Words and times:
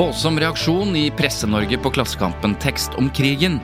Voldsom 0.00 0.38
reaksjon 0.40 0.94
i 0.96 1.10
Presse-Norge 1.12 1.76
på 1.78 1.90
Klassekampen 1.92 2.54
tekst 2.54 2.94
om 2.96 3.10
krigen. 3.12 3.58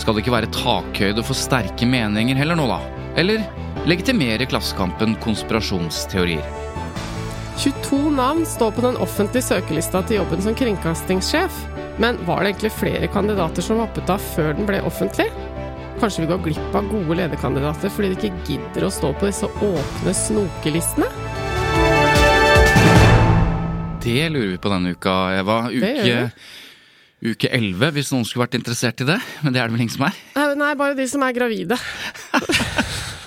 Skal 0.00 0.16
det 0.16 0.22
ikke 0.22 0.32
være 0.32 0.48
takhøyde 0.54 1.20
for 1.20 1.36
sterke 1.36 1.84
meninger 1.84 2.38
heller 2.38 2.56
nå, 2.56 2.64
da? 2.70 2.78
Eller 3.20 3.44
legitimere 3.84 4.46
Klassekampen 4.48 5.18
konspirasjonsteorier? 5.20 6.40
22 7.60 7.98
navn 8.16 8.40
står 8.48 8.72
på 8.72 8.86
den 8.86 8.96
offentlige 9.04 9.50
søkelista 9.50 10.00
til 10.08 10.22
jobben 10.22 10.46
som 10.46 10.56
kringkastingssjef. 10.56 11.60
Men 12.00 12.24
var 12.24 12.40
det 12.40 12.54
egentlig 12.54 12.72
flere 12.78 13.12
kandidater 13.12 13.68
som 13.68 13.84
hoppet 13.84 14.08
av 14.16 14.24
før 14.32 14.56
den 14.56 14.64
ble 14.70 14.80
offentlig? 14.88 15.28
Kanskje 16.00 16.24
vi 16.24 16.32
går 16.32 16.44
glipp 16.48 16.80
av 16.80 16.88
gode 16.88 17.20
lederkandidater 17.20 17.92
fordi 17.92 18.14
de 18.14 18.30
ikke 18.30 18.46
gidder 18.48 18.88
å 18.88 18.94
stå 18.96 19.12
på 19.20 19.28
disse 19.28 19.52
åpne 19.52 20.20
snokelistene? 20.24 21.12
Det 24.06 24.28
lurer 24.30 24.52
vi 24.54 24.58
på 24.62 24.70
denne 24.70 24.94
uka, 24.94 25.14
Eva. 25.34 25.56
Uke, 25.66 26.30
uke 27.26 27.50
11, 27.50 27.88
hvis 27.96 28.12
noen 28.14 28.26
skulle 28.28 28.44
vært 28.44 28.54
interessert 28.60 29.02
i 29.02 29.08
det. 29.08 29.18
Men 29.42 29.54
det 29.56 29.62
er 29.62 29.66
det 29.66 29.74
vel 29.74 29.82
ingen 29.82 29.96
som 29.96 30.06
er? 30.06 30.20
Nei, 30.60 30.72
bare 30.78 30.94
de 30.98 31.08
som 31.10 31.24
er 31.26 31.34
gravide. 31.34 31.78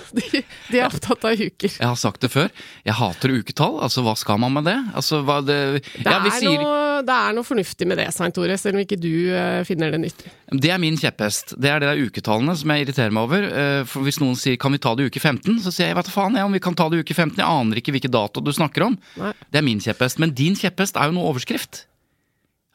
De, 0.20 0.42
de 0.72 0.80
er 0.80 0.88
opptatt 0.88 1.26
av 1.26 1.38
uker. 1.40 1.70
Jeg 1.70 1.86
har 1.86 1.98
sagt 2.00 2.24
det 2.24 2.32
før. 2.34 2.50
Jeg 2.88 2.96
hater 2.98 3.34
uketall. 3.34 3.78
Altså, 3.86 4.04
hva 4.06 4.16
skal 4.20 4.40
man 4.42 4.56
med 4.56 4.68
det? 4.70 4.78
Altså, 4.98 5.22
hva 5.26 5.40
det 5.46 5.58
Det, 5.80 6.04
ja, 6.04 6.20
vi 6.24 6.32
er 6.32 6.38
sier 6.38 6.64
noe, 6.64 7.02
det 7.06 7.16
er 7.16 7.36
noe 7.38 7.48
fornuftig 7.48 7.88
med 7.90 8.02
det, 8.02 8.08
Svein 8.16 8.34
Tore, 8.36 8.58
selv 8.60 8.80
om 8.80 8.84
ikke 8.84 9.00
du 9.00 9.12
uh, 9.32 9.62
finner 9.68 9.94
det 9.94 10.02
nyttig. 10.04 10.32
Det 10.50 10.72
er 10.74 10.82
min 10.82 10.98
kjepphest. 11.00 11.56
Det 11.62 11.72
er 11.72 11.84
det 11.84 11.92
der 11.92 12.04
uketallene 12.10 12.56
som 12.60 12.74
jeg 12.74 12.88
irriterer 12.88 13.16
meg 13.16 13.30
over. 13.30 13.48
Uh, 13.50 13.98
Hvis 14.06 14.22
noen 14.24 14.38
sier 14.40 14.58
'kan 14.60 14.74
vi 14.76 14.82
ta 14.82 14.96
det 14.96 15.06
i 15.06 15.12
uke 15.14 15.22
15', 15.22 15.62
så 15.64 15.74
sier 15.74 15.94
jeg 15.94 16.08
du 16.10 16.12
faen 16.14 16.36
jeg 16.36 16.46
om 16.46 16.56
vi 16.56 16.64
kan 16.64 16.76
ta 16.76 16.90
det 16.90 17.00
i 17.00 17.06
uke 17.06 17.14
15. 17.16 17.38
Jeg 17.38 17.46
aner 17.48 17.82
ikke 17.82 17.94
hvilken 17.96 18.14
dato 18.14 18.42
du 18.42 18.52
snakker 18.52 18.90
om. 18.90 18.98
Nei. 19.20 19.34
Det 19.52 19.62
er 19.62 19.66
min 19.66 19.80
kjepphest. 19.80 20.20
Men 20.20 20.34
din 20.34 20.58
kjepphest 20.58 20.98
er 20.98 21.10
jo 21.10 21.18
noe 21.18 21.30
overskrift. 21.34 21.86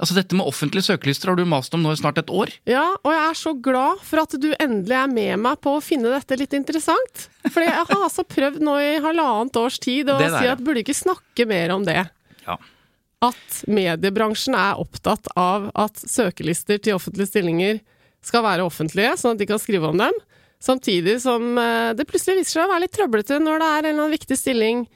Altså 0.03 0.17
Dette 0.17 0.35
med 0.35 0.49
offentlige 0.51 0.89
søkelister 0.89 1.31
har 1.31 1.39
du 1.39 1.45
mast 1.47 1.75
om 1.77 1.85
nå 1.85 1.93
i 1.95 1.99
snart 2.01 2.19
et 2.19 2.31
år. 2.35 2.51
Ja, 2.67 2.83
og 2.99 3.13
jeg 3.15 3.23
er 3.29 3.39
så 3.39 3.53
glad 3.63 4.03
for 4.03 4.25
at 4.25 4.35
du 4.43 4.49
endelig 4.59 4.97
er 4.99 5.11
med 5.13 5.39
meg 5.45 5.61
på 5.63 5.77
å 5.77 5.83
finne 5.85 6.11
dette 6.11 6.39
litt 6.41 6.57
interessant. 6.57 7.29
For 7.47 7.63
jeg 7.63 7.77
har 7.77 8.03
altså 8.03 8.25
prøvd 8.27 8.59
nå 8.67 8.75
i 8.83 8.97
halvannet 9.05 9.59
års 9.61 9.79
tid 9.83 10.11
å 10.11 10.19
si 10.19 10.51
at 10.51 10.63
burde 10.67 10.83
ikke 10.83 10.97
snakke 10.99 11.47
mer 11.47 11.77
om 11.77 11.87
det. 11.87 12.01
Ja. 12.43 12.59
At 13.25 13.63
mediebransjen 13.71 14.59
er 14.59 14.83
opptatt 14.83 15.31
av 15.39 15.71
at 15.79 16.03
søkelister 16.03 16.83
til 16.83 16.99
offentlige 16.99 17.31
stillinger 17.31 17.79
skal 18.25 18.43
være 18.45 18.67
offentlige, 18.67 19.15
sånn 19.21 19.37
at 19.37 19.45
de 19.45 19.49
kan 19.49 19.63
skrive 19.63 19.93
om 19.93 20.01
dem. 20.01 20.19
Samtidig 20.65 21.21
som 21.23 21.55
eh, 21.61 21.95
det 21.95 22.07
plutselig 22.09 22.41
viser 22.41 22.59
seg 22.59 22.67
å 22.67 22.73
være 22.73 22.87
litt 22.87 22.97
trøblete 22.97 23.39
når 23.39 23.61
det 23.61 23.71
er 23.71 23.79
en 23.79 23.89
eller 23.93 24.07
annen 24.09 24.17
viktig 24.17 24.39
stilling 24.41 24.87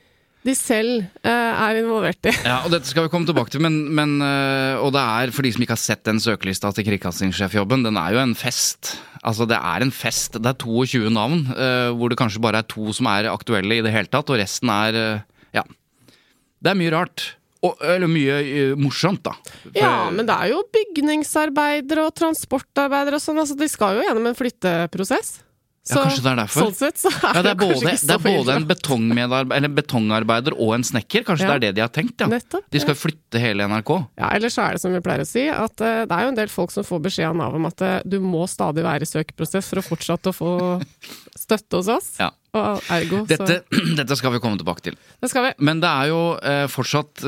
de 0.47 0.55
selv 0.57 1.03
uh, 1.27 1.29
er 1.29 1.81
involvert 1.81 2.29
i. 2.31 2.33
Ja, 2.47 2.61
og 2.65 2.71
Dette 2.73 2.89
skal 2.89 3.05
vi 3.07 3.11
komme 3.13 3.27
tilbake 3.29 3.51
til, 3.53 3.61
men, 3.65 3.75
men 3.93 4.15
uh, 4.23 4.79
Og 4.85 4.93
det 4.95 5.03
er, 5.03 5.33
for 5.35 5.43
de 5.45 5.51
som 5.53 5.65
ikke 5.65 5.75
har 5.75 5.83
sett 5.83 6.05
den 6.07 6.21
søkelista 6.23 6.71
til 6.73 6.87
kringkastingssjefjobben, 6.87 7.83
den 7.85 7.99
er 8.01 8.15
jo 8.15 8.23
en 8.23 8.37
fest. 8.39 8.95
Altså, 9.27 9.49
det 9.51 9.59
er 9.59 9.83
en 9.85 9.91
fest. 9.93 10.39
Det 10.39 10.47
er 10.53 10.57
22 10.63 11.11
navn, 11.13 11.43
uh, 11.53 11.91
hvor 11.99 12.09
det 12.13 12.21
kanskje 12.21 12.41
bare 12.45 12.63
er 12.63 12.69
to 12.71 12.93
som 12.97 13.11
er 13.11 13.29
aktuelle 13.33 13.81
i 13.81 13.85
det 13.85 13.93
hele 13.93 14.09
tatt, 14.13 14.31
og 14.31 14.39
resten 14.41 14.71
er 14.73 15.01
Ja. 15.57 15.65
Det 16.63 16.73
er 16.73 16.79
mye 16.79 16.95
rart. 16.95 17.35
Og, 17.67 17.75
eller 17.83 18.07
mye 18.07 18.39
morsomt, 18.79 19.25
da. 19.27 19.33
For- 19.65 19.75
Ja, 19.83 20.09
men 20.15 20.27
det 20.29 20.35
er 20.35 20.53
jo 20.53 20.61
bygningsarbeidere 20.75 22.05
og 22.07 22.15
transportarbeidere 22.15 23.19
og 23.19 23.23
sånn, 23.25 23.41
altså 23.43 23.57
de 23.59 23.67
skal 23.71 23.99
jo 23.99 24.05
gjennom 24.07 24.29
en 24.31 24.39
flytteprosess. 24.39 25.41
Ja, 25.89 26.03
kanskje 26.05 26.23
det 26.25 26.31
er 26.31 26.39
derfor. 26.43 26.67
Sånn 26.69 26.75
sett 26.77 27.01
så 27.01 27.11
er 27.13 27.39
ja, 27.39 27.43
det 27.45 27.51
er 27.51 27.59
både, 27.61 27.93
så 27.97 28.09
det 28.09 28.15
er 28.15 28.25
både 28.25 28.57
en 29.59 29.75
betongarbeider 29.79 30.57
og 30.59 30.75
en 30.77 30.85
snekker. 30.85 31.25
Kanskje 31.27 31.47
Ja. 31.47 31.55
det 31.55 31.57
er 31.57 31.65
det 31.67 31.75
de 31.79 31.85
har 31.85 31.93
tenkt? 31.95 32.21
ja. 32.21 32.29
Nettopp, 32.29 32.65
De 32.71 32.81
skal 32.83 32.95
flytte 32.99 33.41
hele 33.43 33.65
NRK. 33.69 33.93
Ja, 34.19 34.31
eller 34.37 34.53
så 34.53 34.67
er 34.67 34.77
det 34.77 34.83
som 34.83 34.93
vi 34.93 35.01
pleier 35.05 35.25
å 35.25 35.29
si, 35.29 35.47
at 35.49 35.81
uh, 35.81 36.05
det 36.05 36.13
er 36.19 36.27
jo 36.27 36.33
en 36.35 36.39
del 36.41 36.49
folk 36.53 36.75
som 36.75 36.85
får 36.85 37.01
beskjed 37.09 37.31
av 37.31 37.37
Nav 37.41 37.55
om 37.57 37.69
at 37.71 37.81
uh, 37.81 38.01
du 38.05 38.19
må 38.21 38.45
stadig 38.51 38.85
være 38.85 39.07
i 39.07 39.11
søkeprosess 39.11 39.71
for 39.71 39.81
å 39.81 39.87
fortsette 39.87 40.33
å 40.33 40.37
få 40.37 40.53
støtte 41.39 41.81
hos 41.81 41.89
oss. 41.89 42.11
Ja. 42.21 42.31
Og 42.59 42.83
ergo, 42.91 43.23
Dette, 43.29 43.63
dette 44.01 44.17
skal 44.19 44.33
vi 44.35 44.43
komme 44.45 44.59
tilbake 44.61 44.85
til. 44.91 44.99
Det 45.21 45.31
skal 45.33 45.49
vi. 45.49 45.55
Men 45.65 45.81
det 45.85 45.89
er 45.89 46.13
jo 46.13 46.21
uh, 46.37 46.67
fortsatt 46.73 47.25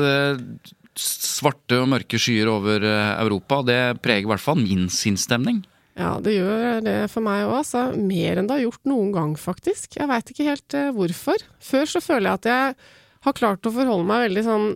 svarte 1.01 1.77
og 1.79 1.87
mørke 1.87 2.19
skyer 2.19 2.49
over 2.51 2.83
Europa, 2.83 3.61
det 3.63 3.79
preger 4.03 4.27
i 4.27 4.31
hvert 4.33 4.43
fall 4.43 4.59
min 4.59 4.89
sinnsstemning. 4.91 5.61
Ja, 5.99 6.15
det 6.23 6.37
gjør 6.37 6.79
det 6.85 6.95
for 7.11 7.23
meg 7.25 7.43
òg, 7.45 7.57
altså. 7.61 7.83
Mer 7.97 8.39
enn 8.39 8.47
det 8.47 8.57
har 8.57 8.63
gjort 8.63 8.87
noen 8.89 9.11
gang, 9.15 9.33
faktisk. 9.39 9.97
Jeg 9.99 10.09
veit 10.11 10.31
ikke 10.31 10.47
helt 10.47 10.77
eh, 10.77 10.93
hvorfor. 10.95 11.43
Før 11.61 11.89
så 11.89 12.01
føler 12.03 12.29
jeg 12.29 12.39
at 12.39 12.49
jeg 12.51 12.79
har 13.27 13.37
klart 13.37 13.67
å 13.67 13.73
forholde 13.75 14.07
meg 14.07 14.25
veldig 14.29 14.45
sånn, 14.47 14.71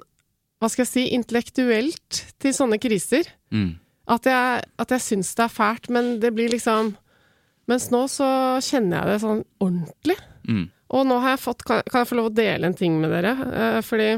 hva 0.62 0.70
skal 0.72 0.86
jeg 0.86 0.92
si, 0.92 1.08
intellektuelt 1.16 2.22
til 2.42 2.56
sånne 2.56 2.80
kriser. 2.84 3.28
Mm. 3.54 3.76
At 4.12 4.28
jeg, 4.30 4.68
at 4.82 4.94
jeg 4.94 5.04
syns 5.04 5.34
det 5.38 5.48
er 5.48 5.56
fælt, 5.56 5.90
men 5.94 6.16
det 6.22 6.36
blir 6.36 6.52
liksom 6.54 6.96
Mens 7.66 7.88
nå 7.90 8.04
så 8.06 8.28
kjenner 8.62 9.00
jeg 9.00 9.10
det 9.10 9.22
sånn 9.24 9.40
ordentlig. 9.58 10.16
Mm. 10.46 10.68
Og 10.94 11.08
nå 11.10 11.16
har 11.24 11.34
jeg 11.34 11.42
fått 11.42 11.64
Kan, 11.66 11.80
kan 11.90 12.04
jeg 12.04 12.10
få 12.12 12.18
lov 12.20 12.28
å 12.30 12.36
dele 12.38 12.70
en 12.70 12.78
ting 12.78 13.00
med 13.02 13.10
dere? 13.10 13.32
Eh, 13.50 13.78
fordi 13.82 14.12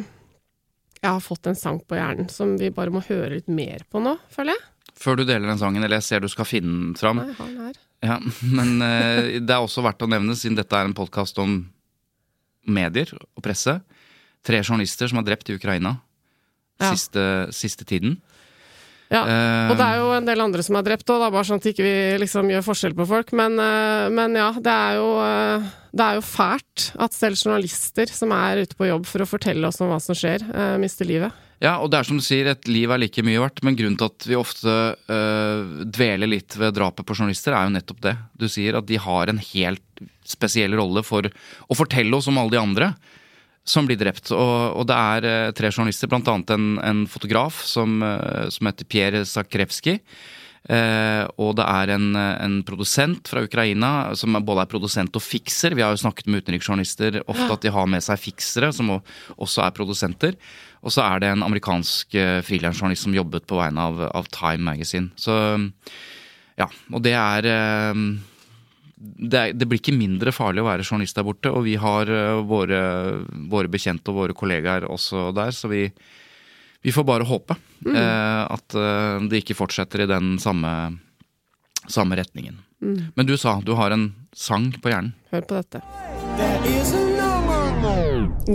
jeg 0.98 1.08
har 1.08 1.24
fått 1.24 1.48
en 1.48 1.56
sang 1.56 1.80
på 1.80 1.96
hjernen 1.96 2.28
som 2.28 2.58
vi 2.60 2.74
bare 2.76 2.92
må 2.92 3.00
høre 3.06 3.38
litt 3.38 3.48
mer 3.48 3.86
på 3.88 4.02
nå, 4.04 4.18
føler 4.34 4.58
jeg. 4.58 4.66
Før 4.98 5.20
du 5.20 5.24
deler 5.28 5.46
den 5.48 5.60
sangen, 5.62 5.84
eller 5.86 6.00
jeg 6.00 6.08
ser 6.08 6.24
du 6.24 6.30
skal 6.32 6.48
finne 6.50 6.72
den 6.90 6.96
fram. 6.98 7.22
Nei. 7.22 7.74
Ja, 8.06 8.18
men 8.42 8.82
eh, 8.86 9.38
det 9.42 9.54
er 9.54 9.62
også 9.64 9.82
verdt 9.86 10.04
å 10.06 10.10
nevne, 10.10 10.36
siden 10.38 10.58
dette 10.58 10.78
er 10.78 10.86
en 10.90 10.98
podkast 10.98 11.38
om 11.42 11.60
medier 12.68 13.14
og 13.18 13.44
presse. 13.46 13.78
Tre 14.46 14.60
journalister 14.64 15.10
som 15.10 15.20
er 15.22 15.28
drept 15.32 15.50
i 15.52 15.56
Ukraina 15.58 15.98
Ja. 16.82 16.92
siste, 16.94 17.24
siste 17.56 17.86
tiden. 17.90 18.20
Ja, 19.10 19.22
Eh, 19.24 19.70
og 19.72 19.78
det 19.80 19.86
er 19.88 19.98
jo 20.02 20.10
en 20.18 20.26
del 20.28 20.42
andre 20.44 20.62
som 20.62 20.76
er 20.76 20.84
drept 20.84 21.08
òg, 21.08 21.32
bare 21.32 21.46
sånn 21.48 21.62
at 21.62 21.68
ikke 21.72 21.86
vi 21.86 21.94
liksom 22.20 22.50
gjør 22.52 22.66
forskjell 22.66 22.94
på 22.98 23.06
folk. 23.08 23.32
Men, 23.40 23.56
eh, 23.58 24.10
men 24.12 24.36
ja, 24.36 24.52
det 24.52 24.74
er, 24.74 24.98
jo, 25.00 25.08
eh, 25.24 25.68
det 25.96 26.04
er 26.04 26.16
jo 26.20 26.26
fælt 26.28 26.92
at 27.00 27.14
selv 27.16 27.40
journalister 27.40 28.12
som 28.12 28.34
er 28.36 28.66
ute 28.66 28.76
på 28.76 28.90
jobb 28.90 29.06
for 29.08 29.24
å 29.24 29.30
fortelle 29.30 29.66
oss 29.66 29.80
om 29.80 29.90
hva 29.94 30.02
som 30.04 30.14
skjer, 30.14 30.44
eh, 30.54 30.78
mister 30.78 31.08
livet. 31.08 31.32
Ja, 31.64 31.80
og 31.82 31.90
det 31.90 31.98
er 32.00 32.06
som 32.06 32.20
du 32.20 32.26
sier, 32.26 32.52
et 32.52 32.68
liv 32.70 32.92
er 32.94 33.02
like 33.02 33.24
mye 33.26 33.42
verdt, 33.42 33.64
men 33.66 33.78
grunnen 33.78 33.98
til 33.98 34.12
at 34.12 34.26
vi 34.30 34.38
ofte 34.38 34.74
øh, 35.10 35.86
dveler 35.90 36.30
litt 36.30 36.54
ved 36.60 36.76
drapet 36.78 37.08
på 37.08 37.18
journalister, 37.18 37.56
er 37.58 37.66
jo 37.66 37.74
nettopp 37.74 38.04
det. 38.06 38.14
Du 38.38 38.46
sier 38.52 38.78
at 38.78 38.86
de 38.90 39.00
har 39.02 39.32
en 39.32 39.42
helt 39.42 40.04
spesiell 40.28 40.76
rolle 40.78 41.02
for 41.08 41.26
å 41.26 41.78
fortelle 41.78 42.14
oss 42.14 42.30
om 42.30 42.38
alle 42.38 42.54
de 42.54 42.62
andre 42.62 42.92
som 43.68 43.88
blir 43.88 44.00
drept. 44.00 44.32
Og, 44.32 44.58
og 44.80 44.88
det 44.88 44.98
er 44.98 45.28
øh, 45.28 45.54
tre 45.58 45.72
journalister, 45.74 46.14
annet 46.14 46.54
en, 46.56 46.74
en 46.84 47.06
fotograf 47.10 47.64
som, 47.68 48.00
øh, 48.06 48.48
som 48.54 48.70
heter 48.70 48.88
Pierre 48.88 49.26
Zakrevskij. 49.28 50.00
Eh, 50.68 51.24
og 51.40 51.54
det 51.56 51.64
er 51.64 51.94
en, 51.96 52.08
en 52.18 52.56
produsent 52.68 53.30
fra 53.32 53.44
Ukraina 53.46 54.12
som 54.20 54.36
både 54.44 54.66
er 54.66 54.72
produsent 54.72 55.16
og 55.16 55.24
fikser. 55.24 55.76
Vi 55.78 55.84
har 55.84 55.94
jo 55.96 56.02
snakket 56.02 56.28
med 56.28 56.44
utenriksjournalister 56.44 57.22
ofte 57.26 57.52
at 57.56 57.64
de 57.64 57.72
har 57.72 57.88
med 57.88 58.04
seg 58.04 58.20
fiksere, 58.20 58.74
som 58.76 58.98
også 58.98 59.64
er 59.64 59.76
produsenter. 59.76 60.36
Og 60.88 60.94
så 60.96 61.04
er 61.04 61.20
det 61.20 61.34
en 61.34 61.44
amerikansk 61.44 62.16
eh, 62.16 62.40
frilansjournalist 62.48 63.04
som 63.04 63.16
jobbet 63.16 63.48
på 63.50 63.60
vegne 63.60 63.90
av, 63.90 64.00
av 64.16 64.30
Time 64.32 64.64
Magazine. 64.70 65.12
Så 65.20 65.36
ja, 66.58 66.68
og 66.96 67.04
det 67.06 67.14
er 67.20 67.48
eh, 67.52 68.04
det, 68.98 69.38
er, 69.38 69.52
det 69.54 69.68
blir 69.68 69.82
ikke 69.82 69.98
mindre 69.98 70.34
farlig 70.34 70.64
å 70.64 70.70
være 70.70 70.86
journalist 70.88 71.20
der 71.20 71.28
borte, 71.28 71.52
og 71.52 71.68
vi 71.68 71.76
har 71.82 72.08
eh, 72.08 72.40
våre, 72.48 72.80
våre 73.52 73.72
bekjente 73.74 74.14
og 74.14 74.22
våre 74.22 74.38
kollegaer 74.38 74.88
også 74.88 75.30
der, 75.36 75.52
så 75.52 75.70
vi, 75.74 75.84
vi 76.88 76.96
får 76.96 77.08
bare 77.12 77.28
håpe 77.28 77.60
eh, 77.92 78.46
at 78.48 78.80
det 79.28 79.44
ikke 79.44 79.60
fortsetter 79.60 80.06
i 80.06 80.10
den 80.10 80.38
samme, 80.40 80.72
samme 81.84 82.18
retningen. 82.18 82.64
Men 82.80 83.28
du 83.28 83.36
sa 83.42 83.58
du 83.66 83.74
har 83.76 83.92
en 83.92 84.12
sang 84.38 84.72
på 84.80 84.94
hjernen. 84.94 85.18
Hør 85.34 85.48
på 85.50 85.60
dette. 85.60 87.17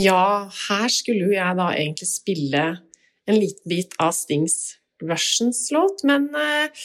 Ja, 0.00 0.48
her 0.68 0.92
skulle 0.92 1.28
jo 1.28 1.34
jeg 1.34 1.58
da 1.58 1.72
egentlig 1.74 2.08
spille 2.08 2.62
en 3.28 3.36
liten 3.38 3.68
bit 3.68 3.92
av 4.02 4.14
Stings 4.16 4.78
Russians-låt, 5.02 6.04
men 6.06 6.28
eh, 6.38 6.82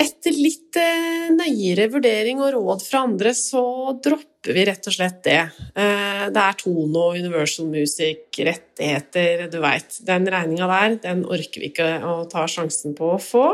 etter 0.00 0.36
litt 0.36 0.76
eh, 0.78 1.28
nøyere 1.32 1.88
vurdering 1.92 2.42
og 2.44 2.52
råd 2.56 2.84
fra 2.84 3.02
andre, 3.08 3.32
så 3.36 3.62
dropper 4.04 4.56
vi 4.56 4.66
rett 4.68 4.88
og 4.90 4.94
slett 4.94 5.22
det. 5.26 5.40
Eh, 5.72 6.26
det 6.34 6.44
er 6.44 6.58
Tono, 6.60 7.08
Universal 7.16 7.70
Music, 7.72 8.28
rettigheter, 8.36 9.46
du 9.52 9.58
veit. 9.64 10.00
Den 10.06 10.28
regninga 10.28 10.68
der, 10.70 10.98
den 11.08 11.24
orker 11.28 11.64
vi 11.64 11.72
ikke 11.72 11.90
å 12.06 12.20
ta 12.30 12.46
sjansen 12.50 12.96
på 12.98 13.14
å 13.16 13.22
få. 13.22 13.46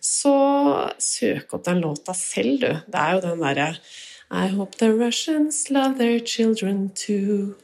Så 0.00 0.34
søk 0.96 1.52
opp 1.54 1.66
den 1.66 1.82
låta 1.84 2.16
selv, 2.16 2.62
du. 2.62 2.70
Det 2.88 3.00
er 3.00 3.18
jo 3.18 3.26
den 3.26 3.44
derre 3.44 3.74
I 4.30 4.46
hope 4.54 4.76
the 4.78 4.92
Russians 4.94 5.64
love 5.70 5.98
their 5.98 6.20
children 6.22 6.90
too. 6.94 7.56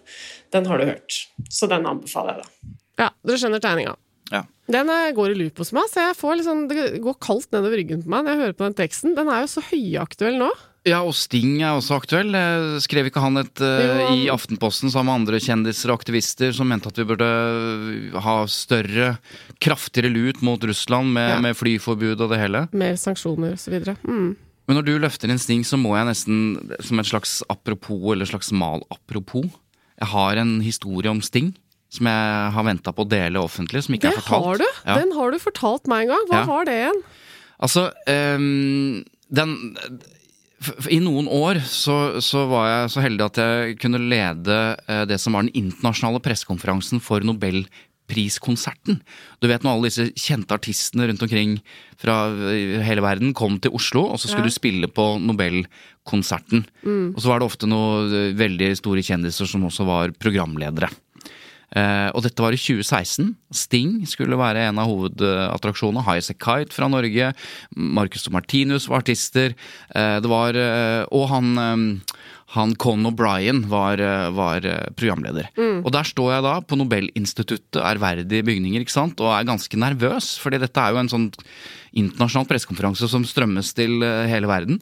Den 0.53 0.67
har 0.67 0.79
du 0.79 0.89
hørt, 0.89 1.21
så 1.51 1.69
den 1.71 1.87
anbefaler 1.87 2.41
jeg, 2.41 2.43
da. 2.43 2.75
Ja, 3.05 3.09
dere 3.27 3.39
skjønner 3.39 3.63
tegninga. 3.63 3.95
Ja. 4.33 4.43
Den 4.67 4.91
går 5.15 5.31
i 5.31 5.37
loop 5.39 5.61
hos 5.63 5.71
meg, 5.77 5.87
så 5.93 6.09
jeg 6.09 6.17
får 6.19 6.41
liksom, 6.41 6.65
det 6.73 6.87
går 7.05 7.21
kaldt 7.23 7.53
nedover 7.55 7.79
ryggen 7.79 8.03
på 8.03 8.11
meg 8.11 8.25
når 8.27 8.33
jeg 8.35 8.43
hører 8.43 8.57
på 8.59 8.67
den 8.67 8.81
teksten. 8.81 9.15
Den 9.15 9.31
er 9.31 9.45
jo 9.45 9.53
så 9.53 9.63
høyaktuell 9.69 10.41
nå. 10.41 10.49
Ja, 10.87 11.01
og 11.03 11.17
Sting 11.19 11.57
er 11.67 11.75
også 11.75 11.97
aktuell. 11.99 12.31
Eh, 12.39 12.77
Skrev 12.83 13.09
ikke 13.11 13.23
han 13.23 13.41
et 13.41 13.59
uh, 13.63 14.13
i 14.15 14.29
Aftenposten 14.31 14.91
sammen 14.93 15.11
med 15.11 15.19
andre 15.25 15.41
kjendiser 15.43 15.91
og 15.91 15.99
aktivister 15.99 16.55
som 16.55 16.71
mente 16.71 16.93
at 16.93 16.99
vi 17.01 17.07
burde 17.09 17.27
eh, 17.27 18.19
ha 18.23 18.37
større, 18.51 19.17
kraftigere 19.63 20.13
lut 20.15 20.43
mot 20.47 20.63
Russland 20.63 21.11
med, 21.17 21.31
Ja. 21.35 21.41
med 21.43 21.59
flyforbud 21.59 22.23
og 22.23 22.31
det 22.31 22.39
hele? 22.39 22.67
Mer 22.71 22.95
sanksjoner 23.03 23.57
og 23.57 23.63
så 23.63 23.75
videre. 23.75 23.97
Mm. 24.07 24.37
Men 24.67 24.77
når 24.81 24.87
du 24.89 24.95
løfter 24.99 25.31
en 25.31 25.39
Sting, 25.39 25.63
så 25.65 25.79
må 25.79 25.93
jeg 25.97 26.09
nesten, 26.09 26.39
som 26.83 26.99
et 26.99 27.07
slags 27.07 27.37
apropos, 27.53 28.13
eller 28.13 28.27
slags 28.27 28.51
mal-apropos 28.53 29.47
Jeg 30.01 30.09
har 30.11 30.37
en 30.43 30.61
historie 30.61 31.11
om 31.11 31.21
Sting 31.23 31.55
som 31.89 32.09
jeg 32.11 32.51
har 32.53 32.65
venta 32.67 32.91
på 32.93 33.05
å 33.05 33.09
dele 33.09 33.39
offentlig, 33.41 33.85
som 33.87 33.95
ikke 33.95 34.11
Det 34.11 34.17
er 34.19 34.21
fortalt. 34.27 34.45
har 34.45 34.59
du! 34.59 34.65
Ja. 34.85 34.97
Den 34.99 35.13
har 35.15 35.31
du 35.31 35.39
fortalt 35.39 35.87
meg 35.87 36.03
en 36.03 36.09
gang. 36.17 36.25
Hva 36.29 36.41
Ja. 36.41 36.45
var 36.51 36.65
det 36.67 36.75
igjen? 36.75 36.99
Altså, 37.63 37.85
um, 38.11 39.05
den 39.33 39.53
I 40.91 40.99
noen 40.99 41.29
år 41.31 41.61
så, 41.63 42.19
så 42.21 42.43
var 42.51 42.67
jeg 42.69 42.91
så 42.91 43.01
heldig 43.05 43.25
at 43.29 43.37
jeg 43.41 43.79
kunne 43.79 44.01
lede 44.03 44.77
eh, 44.89 45.05
det 45.07 45.19
som 45.21 45.35
var 45.37 45.43
den 45.47 45.53
internasjonale 45.55 46.21
pressekonferansen 46.25 47.01
for 47.01 47.21
Nobelpriskonserten. 48.07 49.01
Du 49.43 49.49
vet 49.49 49.63
når 49.65 49.73
alle 49.77 49.89
disse 49.91 50.07
kjente 50.15 50.55
artistene 50.55 51.07
rundt 51.09 51.23
omkring 51.25 51.57
fra 51.99 52.29
eh, 52.53 52.81
hele 52.87 53.03
verden 53.03 53.35
kom 53.35 53.59
til 53.61 53.73
Oslo, 53.75 54.07
og 54.13 54.19
så 54.19 54.29
skulle 54.29 54.47
Ja. 54.47 54.51
du 54.51 54.55
spille 54.55 54.87
på 54.89 55.19
Nobelkonserten. 55.21 56.67
Og 57.15 57.21
så 57.21 57.29
var 57.29 57.41
det 57.41 57.47
ofte 57.51 57.67
noen 57.67 58.13
eh, 58.13 58.33
veldig 58.39 58.77
store 58.79 59.03
kjendiser 59.03 59.47
som 59.49 59.65
også 59.67 59.85
var 59.87 60.13
programledere. 60.19 60.89
Eh, 61.77 62.11
og 62.15 62.23
dette 62.23 62.41
var 62.41 62.53
i 62.55 62.57
2016. 62.57 63.35
Sting 63.53 64.07
skulle 64.07 64.39
være 64.39 64.69
en 64.69 64.79
av 64.79 64.87
hovedattraksjonene. 64.87 66.05
Highasakite 66.07 66.39
Kite 66.69 66.73
fra 66.77 66.89
Norge. 66.89 67.33
Marcus 67.75 68.27
og 68.29 68.33
Martinus 68.39 68.87
var 68.89 69.03
artister. 69.03 69.53
Eh, 69.95 70.21
det 70.21 70.31
var, 70.31 70.55
eh, 70.55 71.05
og 71.11 71.29
han, 71.29 72.01
han 72.55 72.77
Con 72.79 73.07
O'Brien 73.09 73.65
var, 73.67 73.99
eh, 73.99 74.31
var 74.31 74.61
programleder. 74.95 75.49
programleder. 75.57 75.85
Og 75.85 75.93
der 75.93 76.07
står 76.07 76.33
jeg 76.33 76.43
da 76.43 76.61
på 76.61 76.79
Nobelinstituttet, 76.79 77.83
ærverdige 77.83 78.45
bygninger, 78.47 78.81
ikke 78.81 78.95
sant, 78.95 79.21
og 79.21 79.33
er 79.35 79.45
ganske 79.45 79.77
nervøs. 79.77 80.39
fordi 80.39 80.61
dette 80.61 80.79
er 80.79 80.93
jo 80.93 80.99
en 80.99 81.09
sånn 81.09 81.33
internasjonal 81.95 82.47
pressekonferanse 82.47 83.09
som 83.09 83.25
strømmes 83.25 83.75
til 83.75 84.03
eh, 84.03 84.27
hele 84.29 84.47
verden. 84.47 84.81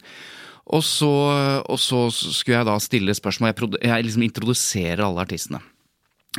Og 0.65 0.81
så, 0.81 1.61
og 1.69 1.77
så 1.77 2.09
skulle 2.09 2.57
jeg 2.57 2.65
da 2.65 2.79
stille 2.81 3.13
spørsmål. 3.13 3.53
Jeg, 3.53 3.81
jeg 3.85 4.03
liksom 4.03 4.23
introduserer 4.25 5.05
alle 5.05 5.21
artistene. 5.21 5.61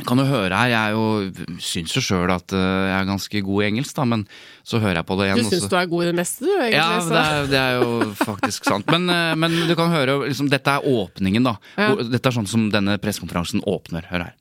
Kan 0.05 0.17
du 0.19 0.23
høre 0.29 0.53
her, 0.53 0.67
jeg 0.69 0.77
er 0.77 0.91
jo, 0.93 1.57
syns 1.59 1.95
jo 1.95 2.01
sjøl 2.05 2.29
at 2.29 2.53
eh, 2.53 2.59
jeg 2.59 2.97
er 2.99 3.07
ganske 3.09 3.39
god 3.41 3.63
i 3.63 3.67
engelsk, 3.71 3.95
da, 3.97 4.03
men 4.05 4.27
så 4.67 4.77
hører 4.83 4.99
jeg 4.99 5.05
på 5.09 5.15
det 5.17 5.25
igjen. 5.25 5.39
Du 5.41 5.49
syns 5.49 5.69
du 5.71 5.75
er 5.79 5.87
god 5.89 6.03
i 6.03 6.09
det 6.11 6.15
meste, 6.19 6.45
du, 6.45 6.51
egentlig. 6.53 6.75
ja, 6.77 6.99
så- 7.01 7.09
det 7.09 7.23
er, 7.23 7.47
det 7.49 7.61
er 7.61 7.73
jo 7.81 8.13
faktisk 8.19 8.65
sant. 8.69 8.85
Men, 8.93 9.09
eh, 9.09 9.33
men 9.35 9.55
du 9.67 9.73
kan 9.75 9.89
høre, 9.89 10.19
liksom, 10.27 10.49
dette 10.53 10.69
er 10.69 10.85
åpningen, 10.85 11.43
da. 11.49 11.55
Ja. 11.79 11.95
Dette 11.95 12.29
er 12.29 12.35
sånn 12.37 12.47
som 12.47 12.69
denne 12.69 12.99
pressekonferansen 13.01 13.63
åpner. 13.65 14.05
Hør 14.11 14.27
her. 14.27 14.35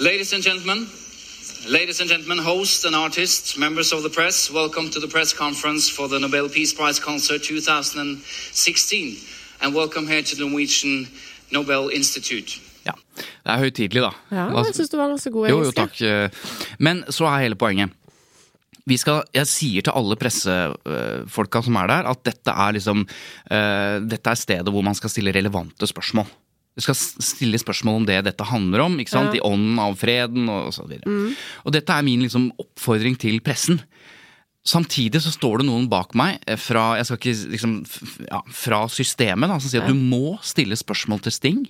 Ladies 0.00 0.32
and 0.32 0.42
gentlemen, 0.42 0.86
ladies 1.68 2.00
and 2.00 2.08
gentlemen, 2.08 2.38
hosts 2.38 2.84
and 2.86 2.96
artists, 2.96 3.58
members 3.58 3.92
of 3.92 4.02
the 4.02 4.08
press, 4.08 4.50
welcome 4.50 4.88
to 4.90 5.00
the 5.00 5.08
press 5.08 5.34
conference 5.34 5.90
for 5.90 6.08
the 6.08 6.18
Nobel 6.18 6.48
Peace 6.48 6.72
Prize 6.72 6.98
concert 6.98 7.42
2016, 7.42 9.16
and 9.60 9.74
welcome 9.74 10.06
here 10.06 10.22
to 10.22 10.34
the 10.36 10.46
Norwegian 10.46 11.08
Nobel 11.50 11.88
Institute. 11.90 12.60
Ja. 12.88 12.96
Det 13.18 13.52
er 13.52 13.62
høytidelig, 13.62 14.02
da. 14.04 14.10
Ja, 14.32 14.48
jeg 14.64 14.76
syns 14.78 14.92
du 14.92 14.98
var 15.00 15.12
ganske 15.12 15.32
god 15.34 15.50
Jo, 15.50 15.62
jo, 15.68 15.72
takk. 15.76 16.00
eh, 16.02 16.42
Men 16.82 17.04
så 17.12 17.28
er 17.28 17.44
hele 17.46 17.58
poenget. 17.60 17.94
Vi 18.88 18.96
skal, 18.96 19.22
jeg 19.36 19.48
sier 19.50 19.84
til 19.84 19.92
alle 19.92 20.16
pressefolka 20.16 21.60
som 21.66 21.76
er 21.76 21.90
der, 21.90 22.08
at 22.08 22.22
dette 22.24 22.52
er 22.52 22.76
liksom 22.78 23.02
uh, 23.04 23.96
Dette 24.00 24.32
er 24.32 24.38
stedet 24.40 24.72
hvor 24.72 24.86
man 24.86 24.96
skal 24.96 25.12
stille 25.12 25.34
relevante 25.36 25.88
spørsmål. 25.90 26.28
Du 26.78 26.84
skal 26.86 26.94
stille 26.96 27.58
spørsmål 27.58 28.00
om 28.00 28.06
det 28.08 28.20
dette 28.24 28.46
handler 28.46 28.84
om? 28.86 28.96
Ja. 29.02 29.24
i 29.34 29.42
ånden 29.44 29.80
av 29.82 29.96
freden 29.98 30.48
og, 30.48 30.70
så 30.72 30.86
videre. 30.86 31.34
Og 31.66 31.74
dette 31.74 31.90
er 31.92 32.06
min 32.06 32.22
liksom, 32.22 32.52
oppfordring 32.62 33.18
til 33.18 33.40
pressen. 33.44 33.80
Samtidig 34.68 35.20
så 35.24 35.32
står 35.34 35.60
det 35.60 35.68
noen 35.68 35.88
bak 35.90 36.14
meg 36.18 36.38
eh, 36.46 36.58
fra, 36.60 36.92
jeg 36.98 37.08
skal 37.08 37.18
ikke, 37.18 37.34
liksom, 37.54 37.74
ja, 38.28 38.40
fra 38.52 38.80
systemet 38.92 39.50
da, 39.50 39.58
som 39.58 39.72
sier 39.72 39.84
at 39.84 39.90
du 39.90 39.98
må 39.98 40.36
stille 40.44 40.76
spørsmål 40.78 41.22
til 41.24 41.34
Sting 41.34 41.60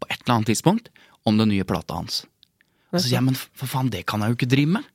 på 0.00 0.08
et 0.10 0.20
eller 0.22 0.38
annet 0.38 0.52
tidspunkt 0.52 0.90
om 1.28 1.40
den 1.40 1.52
nye 1.52 1.66
plata 1.68 1.98
hans. 1.98 2.22
Og 2.92 2.98
så 2.98 3.06
sier 3.06 3.18
jeg, 3.18 3.26
men 3.28 3.36
for 3.36 3.68
faen, 3.68 3.90
det 3.92 4.06
kan 4.08 4.22
jeg 4.24 4.32
jo 4.32 4.38
ikke 4.38 4.50
drive 4.54 4.78
med. 4.78 4.88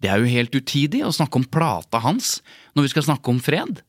Det 0.00 0.10
er 0.10 0.22
jo 0.22 0.32
helt 0.32 0.56
utidig 0.56 1.04
å 1.04 1.12
snakke 1.14 1.38
om 1.38 1.46
plata 1.46 2.00
hans 2.02 2.38
når 2.74 2.86
vi 2.86 2.92
skal 2.94 3.06
snakke 3.06 3.32
om 3.32 3.40
fred. 3.44 3.82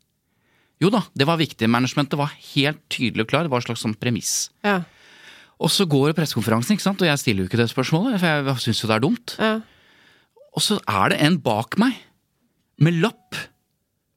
Jo 0.81 0.89
da, 0.93 1.03
det 1.17 1.27
var 1.29 1.39
viktig. 1.39 1.69
Managementet 1.71 2.19
var 2.19 2.33
helt 2.53 2.81
tydelig 2.91 3.25
og 3.25 3.31
klar. 3.31 3.45
Det 3.45 3.53
var 3.53 3.63
et 3.63 3.69
slags 3.69 3.83
sånn 3.85 3.97
premiss. 3.97 4.49
Ja. 4.65 4.81
Og 5.61 5.69
så 5.69 5.85
går 5.89 6.15
pressekonferansen, 6.17 6.75
ikke 6.75 6.87
sant? 6.87 7.01
og 7.03 7.09
jeg 7.09 7.21
stiller 7.21 7.45
jo 7.45 7.51
ikke 7.51 7.59
det 7.61 7.69
spørsmålet, 7.69 8.17
for 8.21 8.49
jeg 8.49 8.63
syns 8.65 8.81
jo 8.81 8.89
det 8.89 8.97
er 8.97 9.03
dumt. 9.03 9.35
Ja. 9.37 9.53
Og 10.51 10.65
så 10.65 10.79
er 10.89 11.13
det 11.13 11.21
en 11.23 11.37
bak 11.43 11.77
meg 11.79 11.99
med 12.81 12.97
lapp 13.03 13.37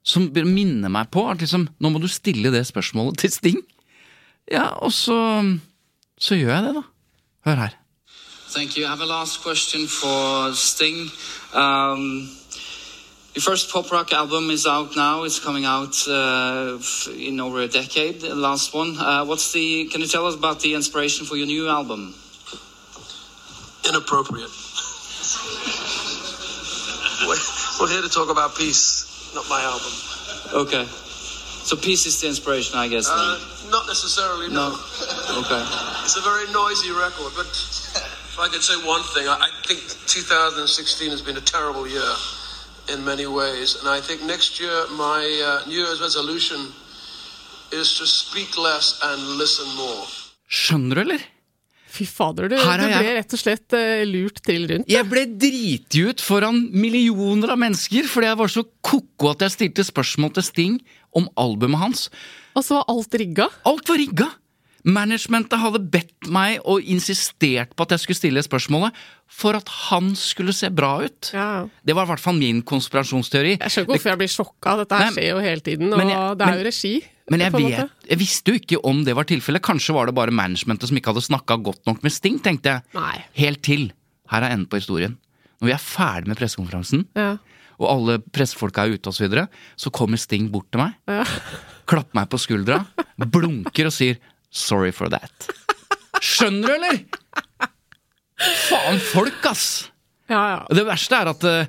som 0.05 0.27
minner 0.33 0.93
meg 0.93 1.11
på 1.13 1.25
at 1.31 1.45
liksom, 1.45 1.69
nå 1.81 1.93
må 1.93 2.01
du 2.01 2.09
stille 2.13 2.53
det 2.53 2.65
spørsmålet 2.69 3.23
til 3.23 3.33
Sting. 3.33 3.61
Ja, 4.53 4.75
og 4.85 4.93
så, 4.93 5.17
så 6.19 6.35
gjør 6.35 6.55
jeg 6.55 6.63
det, 6.63 6.75
da. 6.75 6.83
Hør 7.45 7.55
her. 7.55 7.69
Thank 8.51 8.77
you. 8.77 8.85
I 8.85 8.89
have 8.89 9.01
a 9.01 9.07
last 9.07 9.43
question 9.43 9.89
for 9.89 10.53
Sting. 10.55 11.11
Um, 11.53 12.31
your 13.35 13.43
first 13.43 13.73
pop 13.73 13.91
rock 13.91 14.13
album 14.13 14.51
is 14.51 14.67
out 14.67 14.95
now. 14.97 15.25
It's 15.25 15.41
coming 15.41 15.65
out 15.65 15.97
uh, 16.09 16.79
in 17.19 17.41
over 17.41 17.63
a 17.63 17.69
decade. 17.69 18.21
The 18.21 18.35
last 18.35 18.75
one. 18.75 18.97
Uh, 18.97 19.25
what's 19.25 19.53
the? 19.53 19.89
Can 19.91 20.01
you 20.01 20.07
tell 20.07 20.27
us 20.27 20.35
about 20.35 20.61
the 20.61 20.75
inspiration 20.75 21.27
for 21.27 21.37
your 21.37 21.47
new 21.47 21.69
album? 21.69 22.15
inappropriate. 23.89 24.51
we're, 27.27 27.37
we're 27.81 27.91
here 27.91 28.03
to 28.03 28.09
talk 28.09 28.31
about 28.31 28.57
peace, 28.57 29.33
not 29.35 29.49
my 29.49 29.63
album. 29.63 29.93
Okay. 30.53 30.87
So 31.65 31.77
peace 31.77 32.05
is 32.05 32.21
the 32.21 32.29
inspiration, 32.29 32.79
I 32.79 32.89
guess. 32.89 33.09
then. 33.09 33.17
Uh, 33.19 33.71
not 33.71 33.87
necessarily, 33.87 34.49
no. 34.49 34.69
no. 34.69 35.41
Okay. 35.41 35.63
It's 36.05 36.17
a 36.17 36.21
very 36.21 36.47
noisy 36.53 36.93
record, 36.93 37.33
but 37.35 37.49
if 37.49 38.37
I 38.39 38.49
could 38.53 38.63
say 38.63 38.77
one 38.85 39.03
thing, 39.15 39.27
I, 39.27 39.49
I 39.49 39.51
think 39.67 39.81
2016 40.07 41.11
has 41.11 41.23
been 41.23 41.39
a 41.39 41.47
terrible 41.55 41.89
year 41.89 42.13
in 42.93 43.03
many 43.03 43.27
ways, 43.27 43.81
and 43.81 43.89
I 43.89 44.01
think 44.01 44.23
next 44.23 44.61
year 44.61 44.77
my 44.93 45.25
uh, 45.41 45.67
New 45.67 45.81
Year's 45.81 46.03
resolution 46.03 46.61
is 47.73 47.97
to 47.99 48.07
speak 48.07 48.59
less 48.59 49.01
and 49.03 49.39
listen 49.41 49.65
more. 49.81 50.05
Skjønner 50.45 51.01
du, 51.01 51.01
eller? 51.07 51.25
Fy 51.95 52.05
fader, 52.11 52.49
du, 52.51 52.57
du 52.59 52.85
ble 52.91 53.13
rett 53.17 53.37
og 53.37 53.41
slett 53.41 53.77
uh, 53.79 54.03
lurt 54.11 54.41
trill 54.43 54.67
rundt. 54.71 54.89
Jeg 54.91 55.07
ble 55.07 55.25
driti 55.39 56.03
ut 56.09 56.21
foran 56.21 56.59
millioner 56.75 57.55
av 57.55 57.61
mennesker 57.63 58.09
fordi 58.11 58.29
jeg 58.33 58.41
var 58.41 58.53
så 58.53 58.65
ko-ko 58.85 59.31
at 59.31 59.47
jeg 59.47 59.55
stilte 59.55 59.87
spørsmål 59.87 60.35
til 60.35 60.47
Sting 60.49 60.81
om 61.15 61.29
albumet 61.41 61.81
hans. 61.81 62.09
Og 62.55 62.65
så 62.65 62.81
var 62.81 62.85
alt 62.89 63.15
rigga. 63.21 63.49
Alt 63.67 63.89
var 63.89 63.97
rigga! 64.01 64.31
Managementet 64.85 65.57
hadde 65.63 65.81
bedt 65.89 66.29
meg 66.29 66.59
og 66.69 66.85
insistert 66.93 67.71
på 67.73 67.87
at 67.87 67.95
jeg 67.95 68.03
skulle 68.03 68.19
stille 68.19 68.43
spørsmålet 68.45 68.93
for 69.33 69.57
at 69.57 69.71
han 69.89 70.11
skulle 70.19 70.53
se 70.53 70.69
bra 70.69 70.99
ut. 71.07 71.31
Ja. 71.33 71.65
Det 71.81 71.95
var 71.97 72.05
i 72.05 72.11
hvert 72.13 72.21
fall 72.21 72.37
min 72.37 72.61
konspirasjonsteori. 72.69 73.55
Jeg 73.63 73.73
skjønner 73.73 73.87
ikke 73.87 73.95
hvorfor 73.95 74.13
jeg 74.13 74.21
blir 74.21 74.33
sjokka. 74.35 74.75
Dette 74.83 74.99
her 75.01 75.15
skjer 75.17 75.31
jo 75.31 75.39
hele 75.41 75.65
tiden, 75.65 75.89
og 75.95 76.01
jeg- 76.05 76.37
det 76.37 76.45
er 76.45 76.51
men- 76.51 76.59
jo 76.61 76.65
regi. 76.69 76.95
Men 77.31 77.41
jeg 77.41 77.53
vet, 77.53 77.91
jeg 78.11 78.19
visste 78.19 78.45
jo 78.53 78.59
ikke 78.61 78.85
om 78.85 79.03
det 79.05 79.17
var 79.17 79.25
tilfellet. 79.25 79.63
Kanskje 79.63 79.95
var 79.95 80.05
det 80.07 80.15
bare 80.15 80.31
managementet 80.31 80.89
som 80.89 80.97
ikke 80.99 81.15
hadde 81.15 81.25
snakka 81.25 81.57
godt 81.65 81.87
nok 81.87 82.03
med 82.03 82.13
Sting, 82.13 82.39
tenkte 82.39 82.65
jeg. 82.65 82.83
Nei. 82.93 83.25
Helt 83.33 83.63
til. 83.63 83.93
Her 84.29 84.43
er 84.43 84.51
enden 84.53 84.67
på 84.67 84.77
historien. 84.77 85.17
Når 85.63 85.67
vi 85.67 85.73
er 85.73 85.79
ferdig 85.81 86.27
med 86.29 86.37
pressekonferansen, 86.37 87.07
Ja. 87.17 87.39
Og 87.79 87.87
alle 87.91 88.19
pressefolka 88.35 88.85
er 88.87 88.95
ute 88.99 89.11
og 89.11 89.17
så 89.17 89.25
videre, 89.27 89.49
så 89.77 89.93
kommer 89.95 90.21
Sting 90.21 90.51
bort 90.53 90.71
til 90.73 90.81
meg, 90.85 90.95
Ja. 91.11 91.25
klapper 91.87 92.15
meg 92.21 92.29
på 92.33 92.39
skuldra, 92.41 92.83
blunker 93.19 93.87
og 93.91 93.93
sier 93.93 94.17
'sorry 94.53 94.93
for 94.93 95.09
that'. 95.09 95.51
Skjønner 96.21 96.67
du, 96.67 96.75
eller? 96.75 97.05
Faen, 98.69 98.99
folk, 99.13 99.45
ass! 99.47 99.91
ja, 100.29 100.41
ja. 100.57 100.61
Det 100.73 100.85
verste 100.87 101.17
er 101.21 101.29
at 101.31 101.45
eh, 101.45 101.67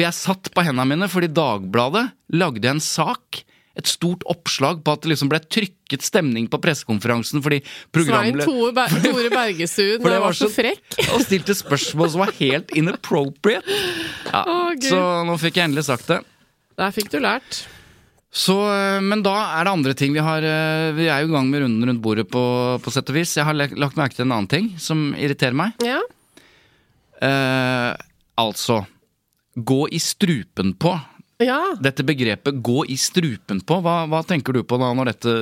jeg 0.00 0.14
satt 0.14 0.50
på 0.54 0.62
hendene 0.62 0.86
mine 0.86 1.08
fordi 1.10 1.28
Dagbladet 1.34 2.12
lagde 2.32 2.70
en 2.70 2.80
sak. 2.80 3.42
Et 3.76 3.88
stort 3.90 4.24
oppslag 4.30 4.80
på 4.84 4.94
at 4.96 5.04
det 5.04 5.10
liksom 5.12 5.28
ble 5.28 5.40
trykket 5.52 6.04
stemning 6.06 6.46
på 6.48 6.60
pressekonferansen 6.64 7.42
fordi 7.44 7.58
programmet 7.92 8.46
Svein 8.46 8.72
Ber 8.78 8.94
Tore 9.04 9.30
Bergestuen 9.34 10.00
For 10.04 10.14
det 10.14 10.20
var, 10.24 10.36
så- 10.38 10.50
frekk. 10.52 10.84
og 11.12 11.24
stilte 11.26 11.56
spørsmål 11.58 12.12
som 12.14 12.24
var 12.24 12.32
helt 12.40 12.72
inappropriate. 12.76 13.80
Ja, 14.30 14.42
oh, 14.48 14.70
så 14.80 15.00
nå 15.28 15.36
fikk 15.42 15.60
jeg 15.60 15.70
endelig 15.70 15.86
sagt 15.90 16.08
det. 16.12 16.22
Der 16.76 16.92
fikk 16.96 17.12
du 17.12 17.20
lært. 17.20 17.66
Så, 18.36 18.56
eh, 18.68 18.98
men 19.00 19.22
da 19.24 19.34
er 19.56 19.64
det 19.64 19.72
andre 19.72 19.94
ting 19.96 20.12
vi 20.12 20.20
har 20.20 20.44
eh, 20.44 20.90
Vi 20.96 21.06
er 21.08 21.22
jo 21.22 21.30
i 21.30 21.32
gang 21.32 21.46
med 21.48 21.62
runden 21.62 21.88
rundt 21.88 22.02
bordet 22.04 22.26
på, 22.28 22.42
på 22.84 22.92
sett 22.92 23.08
og 23.12 23.16
vis. 23.16 23.32
Jeg 23.38 23.46
har 23.48 23.56
lagt 23.56 23.96
merke 23.96 24.16
til 24.18 24.26
en 24.26 24.34
annen 24.36 24.50
ting 24.50 24.66
som 24.82 25.08
irriterer 25.16 25.56
meg. 25.56 25.76
Ja. 25.84 26.02
Eh, 27.24 27.92
altså 28.36 28.82
Gå 29.56 29.86
i 29.88 30.00
strupen 30.02 30.74
på. 30.76 30.90
Ja. 31.44 31.60
Dette 31.82 32.04
begrepet 32.06 32.60
'gå 32.64 32.84
i 32.88 32.96
strupen 33.00 33.60
på', 33.60 33.80
hva, 33.84 34.04
hva 34.08 34.22
tenker 34.26 34.56
du 34.56 34.62
på 34.64 34.78
da 34.80 34.92
når 34.96 35.12
dette 35.12 35.34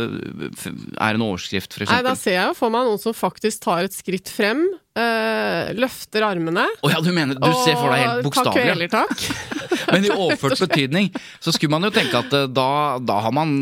er 0.98 1.14
en 1.14 1.26
overskrift, 1.26 1.76
f.eks.? 1.76 1.90
Nei, 1.90 2.02
da 2.06 2.14
ser 2.18 2.38
jeg 2.38 2.48
jo 2.50 2.56
for 2.58 2.74
meg 2.74 2.88
noen 2.88 3.02
som 3.02 3.14
faktisk 3.14 3.62
tar 3.66 3.86
et 3.86 3.94
skritt 3.94 4.32
frem, 4.32 4.64
eh, 4.98 5.72
løfter 5.78 6.22
armene 6.26 6.66
Oh, 6.82 6.90
ja, 6.92 7.00
du 7.02 7.10
mener 7.14 7.34
Du 7.40 7.50
ser 7.64 7.74
for 7.78 7.90
deg 7.92 8.04
helt 8.04 8.24
bokstavelig. 8.26 8.88
Takk, 8.92 9.10
takk. 9.14 9.80
Men 9.94 10.06
i 10.06 10.10
overført 10.14 10.60
betydning 10.62 11.10
så 11.42 11.52
skulle 11.54 11.74
man 11.74 11.84
jo 11.86 11.90
tenke 11.94 12.18
at 12.20 12.32
eh, 12.36 12.46
da, 12.50 12.66
da, 13.02 13.18
har, 13.26 13.34
man, 13.34 13.52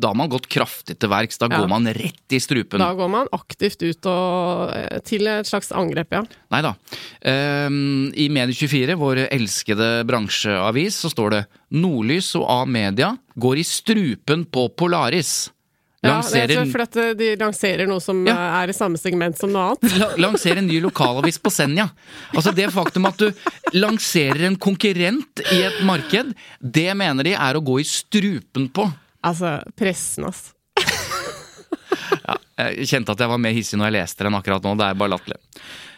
da 0.00 0.12
har 0.12 0.18
man 0.18 0.30
gått 0.32 0.48
kraftig 0.52 0.98
til 1.00 1.10
verks. 1.12 1.40
Da 1.40 1.48
Ja. 1.50 1.60
går 1.62 1.70
man 1.72 1.88
rett 1.96 2.34
i 2.36 2.40
strupen. 2.42 2.82
Da 2.82 2.92
går 2.96 3.10
man 3.12 3.28
aktivt 3.36 3.82
ut 3.84 4.06
og, 4.10 4.72
eh, 4.76 5.00
til 5.06 5.26
et 5.30 5.48
slags 5.48 5.72
angrep, 5.76 6.12
ja. 6.14 6.22
Nei 6.54 6.62
da. 6.64 6.74
Ehm, 7.24 8.12
I 8.14 8.28
Medie24, 8.32 8.96
vår 9.00 9.24
elskede 9.30 9.90
bransjeavis, 10.08 11.00
så 11.04 11.10
står 11.12 11.30
det 11.38 11.42
Nordlys 11.74 12.32
og 12.38 12.46
A-media 12.60 13.14
går 13.40 13.60
i 13.60 13.66
strupen 13.66 14.44
på 14.46 14.68
Polaris. 14.78 15.50
Ja 16.04 16.14
Lanserer, 16.18 16.52
er 16.60 16.70
for 16.70 16.84
at 16.84 16.96
eh, 17.00 17.12
de 17.16 17.28
lanserer 17.40 17.88
noe 17.88 18.02
som 18.04 18.18
Ja. 18.28 18.34
eh, 18.36 18.56
er 18.62 18.72
i 18.72 18.76
samme 18.76 19.00
segment 19.00 19.38
som 19.40 19.52
noe 19.54 19.70
annet. 19.72 19.94
la, 20.02 20.08
lanserer 20.28 20.60
en 20.60 20.68
ny 20.68 20.78
lokalavis 20.84 21.38
på 21.40 21.52
Senja. 21.54 21.88
Altså 22.34 22.52
Det 22.54 22.68
faktum 22.74 23.08
at 23.08 23.16
du 23.22 23.30
lanserer 23.78 24.44
en 24.50 24.58
konkurrent 24.60 25.40
i 25.50 25.62
et 25.64 25.80
marked, 25.88 26.34
det 26.60 26.90
mener 27.00 27.24
de 27.30 27.32
er 27.34 27.56
å 27.56 27.64
gå 27.64 27.78
i 27.80 27.86
strupen 27.88 28.68
på. 28.68 28.84
Altså, 29.24 29.56
pressen, 29.80 30.28
ass. 30.28 30.50
Jeg 32.54 32.86
kjente 32.86 33.10
at 33.10 33.18
jeg 33.18 33.30
var 33.30 33.40
mer 33.42 33.50
hissig 33.56 33.78
når 33.80 33.88
jeg 33.88 33.94
leste 33.96 34.24
den 34.26 34.36
akkurat 34.38 34.62
nå. 34.62 34.76
Det 34.78 34.86
er 34.86 34.98
bare 34.98 35.10
latterlig. 35.10 35.38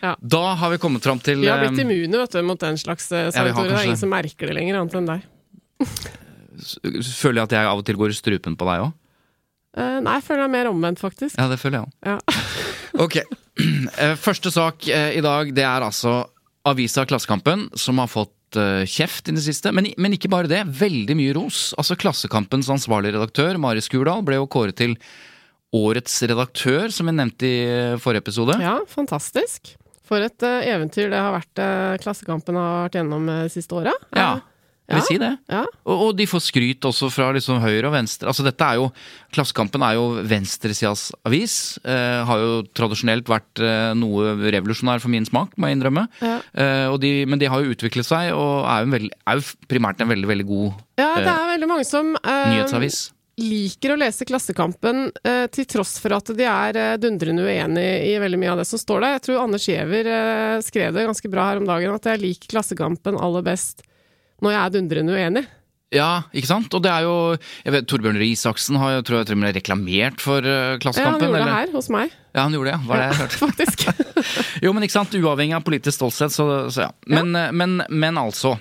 Ja. 0.00 0.14
Da 0.20 0.54
har 0.56 0.70
vi 0.72 0.78
kommet 0.80 1.04
fram 1.04 1.18
til 1.20 1.42
Vi 1.42 1.50
har 1.50 1.60
blitt 1.60 1.76
eh, 1.76 1.84
immune 1.84 2.20
vet 2.22 2.32
du, 2.32 2.40
mot 2.48 2.60
den 2.60 2.78
slags 2.80 3.10
eh, 3.12 3.26
Ja. 3.28 3.42
Det 3.44 3.66
er 3.66 3.82
ingen 3.90 3.98
som 4.00 4.12
merker 4.12 4.48
det 4.48 4.56
lenger, 4.56 4.78
annet 4.80 4.96
enn 4.96 5.10
deg. 5.10 5.26
Føler 6.56 7.42
jeg 7.42 7.44
at 7.50 7.54
jeg 7.58 7.68
av 7.68 7.82
og 7.82 7.84
til 7.88 7.98
går 8.00 8.14
i 8.14 8.16
strupen 8.16 8.56
på 8.56 8.68
deg 8.70 8.86
òg? 8.86 8.94
Eh, 9.76 9.98
nei, 10.00 10.14
jeg 10.18 10.24
føler 10.24 10.46
er 10.46 10.52
mer 10.52 10.70
omvendt, 10.70 11.00
faktisk. 11.02 11.36
Ja, 11.36 11.48
det 11.52 11.58
føler 11.60 11.82
jeg 11.82 11.88
òg. 11.88 12.14
Ja. 12.14 12.18
Ok. 13.06 13.18
Eh, 13.56 14.12
Første 14.20 14.50
sak 14.52 14.84
eh, 14.92 15.14
i 15.16 15.22
dag, 15.24 15.48
det 15.56 15.62
er 15.64 15.84
altså 15.84 16.18
avisa 16.68 17.06
Klassekampen, 17.08 17.70
som 17.78 17.96
har 18.02 18.10
fått 18.12 18.32
kjeft 18.88 19.30
i 19.30 19.34
det 19.36 19.42
siste. 19.44 19.72
Men, 19.74 19.88
men 20.00 20.12
ikke 20.16 20.28
bare 20.32 20.48
det, 20.48 20.58
veldig 20.78 21.16
mye 21.18 21.32
ros. 21.36 21.70
Altså 21.80 21.96
Klassekampens 21.98 22.68
ansvarlige 22.72 23.16
redaktør, 23.16 23.56
Mari 23.60 23.80
Skurdal, 23.84 24.20
ble 24.24 24.38
jo 24.38 24.46
kåret 24.52 24.76
til 24.78 24.94
Årets 25.76 26.14
redaktør, 26.30 26.92
som 26.94 27.08
vi 27.10 27.16
nevnte 27.16 27.48
i 27.48 27.56
forrige 28.00 28.22
episode. 28.26 28.56
Ja, 28.62 28.76
fantastisk. 28.92 29.74
For 30.06 30.24
et 30.24 30.44
eventyr 30.46 31.10
det 31.12 31.20
har 31.20 31.34
vært 31.34 31.64
Klassekampen 32.04 32.56
har 32.60 32.86
vært 32.86 33.00
gjennom 33.00 33.26
det 33.28 33.40
de 33.48 33.54
siste 33.56 33.76
året. 33.80 34.06
Ja, 34.16 34.36
jeg 34.86 34.94
vil 34.94 35.02
Ja. 35.02 35.06
si 35.08 35.16
det. 35.18 35.30
Ja. 35.50 35.62
Og, 35.84 36.02
og 36.06 36.10
de 36.16 36.26
får 36.30 36.42
skryt 36.46 36.86
også 36.86 37.08
fra 37.10 37.32
liksom 37.34 37.58
høyre 37.62 37.88
og 37.88 37.94
venstre. 37.96 38.28
Altså 38.30 38.44
dette 38.46 38.62
er 38.62 38.78
jo, 38.78 38.90
Klassekampen 39.34 39.82
er 39.82 39.96
jo 39.98 40.04
venstresidas 40.30 41.08
avis. 41.26 41.56
Eh, 41.84 42.20
har 42.28 42.38
jo 42.44 42.62
tradisjonelt 42.76 43.26
vært 43.28 43.58
eh, 43.64 43.90
noe 43.98 44.36
revolusjonær 44.54 45.02
for 45.02 45.10
min 45.12 45.26
smak, 45.26 45.56
må 45.58 45.68
jeg 45.68 45.80
innrømme. 45.80 46.06
Ja. 46.22 46.38
Eh, 46.54 46.86
og 46.92 47.00
de, 47.02 47.12
men 47.26 47.42
de 47.42 47.50
har 47.50 47.62
jo 47.66 47.74
utviklet 47.74 48.06
seg, 48.06 48.30
og 48.36 48.62
er 48.64 48.84
jo, 48.84 48.86
en 48.86 48.94
veldig, 48.96 49.10
er 49.26 49.40
jo 49.42 49.50
primært 49.68 50.00
en 50.06 50.12
veldig 50.14 50.30
veldig 50.30 50.46
god 50.48 50.72
Ja, 51.02 51.10
det 51.18 51.26
eh, 51.26 51.34
er 51.34 51.52
veldig 51.56 51.68
mange 51.74 51.84
som 51.88 52.14
eh, 52.22 52.46
nyhetsavis. 52.54 53.00
liker 53.42 53.92
å 53.92 53.98
lese 54.00 54.24
Klassekampen 54.24 55.10
eh, 55.26 55.44
til 55.52 55.66
tross 55.68 55.96
for 56.00 56.14
at 56.16 56.30
de 56.38 56.46
er 56.48 56.78
eh, 56.80 56.94
dundrende 57.02 57.42
uenig 57.44 57.88
i 58.06 58.14
veldig 58.22 58.38
mye 58.40 58.54
av 58.54 58.62
det 58.62 58.68
som 58.70 58.80
står 58.80 59.02
der. 59.04 59.16
Jeg 59.18 59.26
tror 59.26 59.42
Anders 59.42 59.66
Giæver 59.68 60.08
eh, 60.14 60.54
skrev 60.64 60.94
det 60.96 61.04
ganske 61.10 61.28
bra 61.34 61.50
her 61.50 61.60
om 61.60 61.68
dagen, 61.68 61.92
at 61.98 62.08
jeg 62.14 62.22
liker 62.22 62.54
Klassekampen 62.54 63.18
aller 63.20 63.44
best 63.50 63.82
når 64.44 64.54
jeg 64.54 64.60
er 64.62 64.74
dundrende 64.74 65.16
uenig. 65.16 65.46
Ja, 65.94 66.26
ikke 66.34 66.48
sant? 66.50 66.72
Og 66.74 66.82
det 66.82 66.90
er 66.90 67.04
jo 67.06 67.16
jeg 67.36 67.72
vet, 67.76 67.86
Torbjørn 67.88 68.18
Røe 68.18 68.32
Isaksen 68.32 68.78
har 68.82 68.96
jo 68.96 69.04
tror 69.06 69.20
jeg 69.20 69.28
til 69.28 69.36
og 69.36 69.42
med 69.44 69.54
reklamert 69.54 70.22
for 70.22 70.42
Klassekampen. 70.82 71.06
Ja, 71.06 71.12
han 71.12 71.20
gjorde 71.22 71.38
gjorde 71.38 71.44
det 71.46 71.58
her 71.58 71.76
hos 71.76 71.90
meg, 71.94 72.16
Ja, 72.34 72.40
han 72.42 72.56
gjorde 72.56 72.72
det, 72.72 72.74
ja. 72.74 72.80
Var 72.88 73.02
det 73.02 73.06
jeg 73.06 73.20
hørte? 73.20 73.38
faktisk. 73.46 73.84
Jo, 74.64 74.72
men 74.74 74.86
ikke 74.86 74.96
sant, 74.96 75.14
uavhengig 75.14 75.54
av 75.54 75.66
politisk 75.66 75.94
stolthet, 76.00 76.34
så, 76.34 76.46
så 76.74 76.88
ja. 76.88 76.90
Men, 77.06 77.30
ja. 77.38 77.52
men, 77.54 77.78
men 77.88 78.18
altså. 78.20 78.56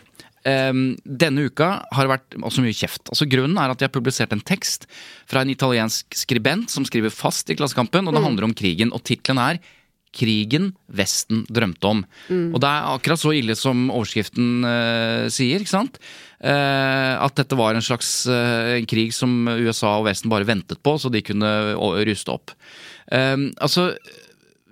Um, 0.46 0.91
denne 1.01 1.48
uka 1.50 1.67
har 1.89 2.05
det 2.05 2.12
vært 2.12 2.36
også 2.38 2.62
mye 2.62 2.75
kjeft. 2.77 3.10
Altså 3.10 3.25
Grunnen 3.25 3.58
er 3.58 3.72
at 3.74 3.82
jeg 3.82 3.89
har 3.89 3.96
publisert 3.96 4.36
en 4.36 4.44
tekst 4.46 4.86
fra 5.25 5.41
en 5.41 5.50
italiensk 5.50 6.13
skribent 6.13 6.70
som 6.70 6.86
skriver 6.86 7.10
fast 7.10 7.50
i 7.50 7.55
Klassekampen, 7.58 8.05
og 8.05 8.13
det 8.13 8.22
handler 8.22 8.46
om 8.46 8.53
krigen. 8.53 8.94
Og 8.94 9.01
tittelen 9.10 9.41
er 9.41 9.58
'Krigen 10.15 10.72
Vesten 10.88 11.43
drømte 11.51 11.91
om'. 11.91 12.03
Og 12.53 12.60
det 12.63 12.69
er 12.69 12.89
akkurat 12.95 13.22
så 13.22 13.34
ille 13.36 13.55
som 13.60 13.89
overskriften 13.91 14.63
uh, 14.63 15.27
sier, 15.29 15.60
ikke 15.60 15.75
sant? 15.75 16.00
Uh, 16.39 17.19
at 17.19 17.36
dette 17.36 17.57
var 17.57 17.75
en 17.75 17.84
slags 17.84 18.27
eh, 18.29 18.84
krig 18.86 19.13
som 19.15 19.48
USA 19.48 19.95
og 20.00 20.05
Vesten 20.10 20.29
bare 20.31 20.48
ventet 20.48 20.81
på, 20.84 20.98
så 21.00 21.10
de 21.10 21.24
kunne 21.25 21.50
ruste 22.05 22.31
opp. 22.31 22.53
Altså 23.10 23.91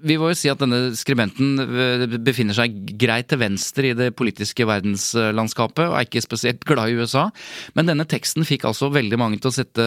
vi 0.04 0.18
må 0.20 0.32
jo 0.32 0.38
si 0.38 0.50
at 0.52 0.60
denne 0.60 0.92
skribenten 1.00 2.20
befinner 2.26 2.56
seg 2.58 2.76
greit 3.00 3.30
til 3.32 3.40
venstre 3.40 3.92
i 3.92 3.96
det 3.98 4.10
politiske 4.20 4.68
verdenslandskapet, 4.68 5.86
og 5.88 5.96
er 5.96 6.08
ikke 6.08 6.24
spesielt 6.26 6.66
glad 6.68 6.92
i 6.92 6.98
USA. 7.00 7.30
Men 7.78 7.88
denne 7.88 8.08
teksten 8.10 8.44
fikk 8.48 8.68
altså 8.68 8.92
veldig 8.94 9.20
mange 9.22 9.40
til 9.40 9.54
å 9.54 9.56
sette 9.56 9.86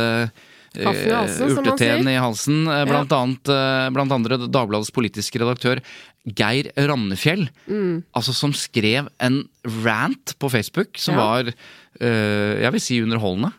eh, 0.79 1.47
urteteen 1.57 2.09
i 2.11 2.17
halsen. 2.21 2.65
Blant, 2.65 2.91
Blant, 2.91 3.13
annet, 3.17 3.49
eh, 3.53 3.89
blant 3.97 4.13
andre 4.13 4.39
Dagbladets 4.47 4.93
politiske 4.95 5.41
redaktør 5.43 5.81
Geir 6.27 6.73
Rannefjell. 6.77 7.49
Mm. 7.69 8.05
Altså 8.17 8.35
som 8.35 8.53
skrev 8.57 9.09
en 9.23 9.43
rant 9.85 10.35
på 10.39 10.51
Facebook 10.51 10.99
som 10.99 11.15
Ja. 11.15 11.21
var, 11.21 11.53
eh, 12.01 12.63
jeg 12.63 12.73
vil 12.73 12.81
si, 12.81 13.01
underholdende. 13.03 13.53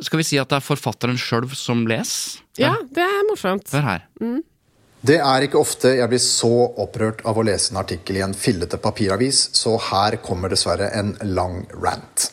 Skal 0.00 0.18
vi 0.18 0.24
si 0.24 0.38
at 0.38 0.48
det 0.48 0.56
er 0.56 0.68
forfatteren 0.76 1.18
sjøl 1.18 1.48
som 1.54 1.84
leser? 1.86 2.40
Ja, 2.56 2.76
det 2.92 3.02
er 3.02 3.24
morsomt. 3.28 3.66
Hør 3.72 3.82
her. 3.82 4.04
Det 5.04 5.18
er 5.18 5.44
ikke 5.46 5.60
ofte 5.60 5.96
jeg 5.96 6.08
blir 6.10 6.18
så 6.22 6.50
opprørt 6.78 7.20
av 7.24 7.36
å 7.38 7.44
lese 7.46 7.70
en 7.72 7.78
artikkel 7.78 8.16
i 8.16 8.22
en 8.24 8.34
fillete 8.34 8.78
papiravis, 8.82 9.50
så 9.54 9.76
her 9.80 10.16
kommer 10.22 10.50
dessverre 10.50 10.90
en 10.94 11.16
lang 11.22 11.66
rant. 11.82 12.32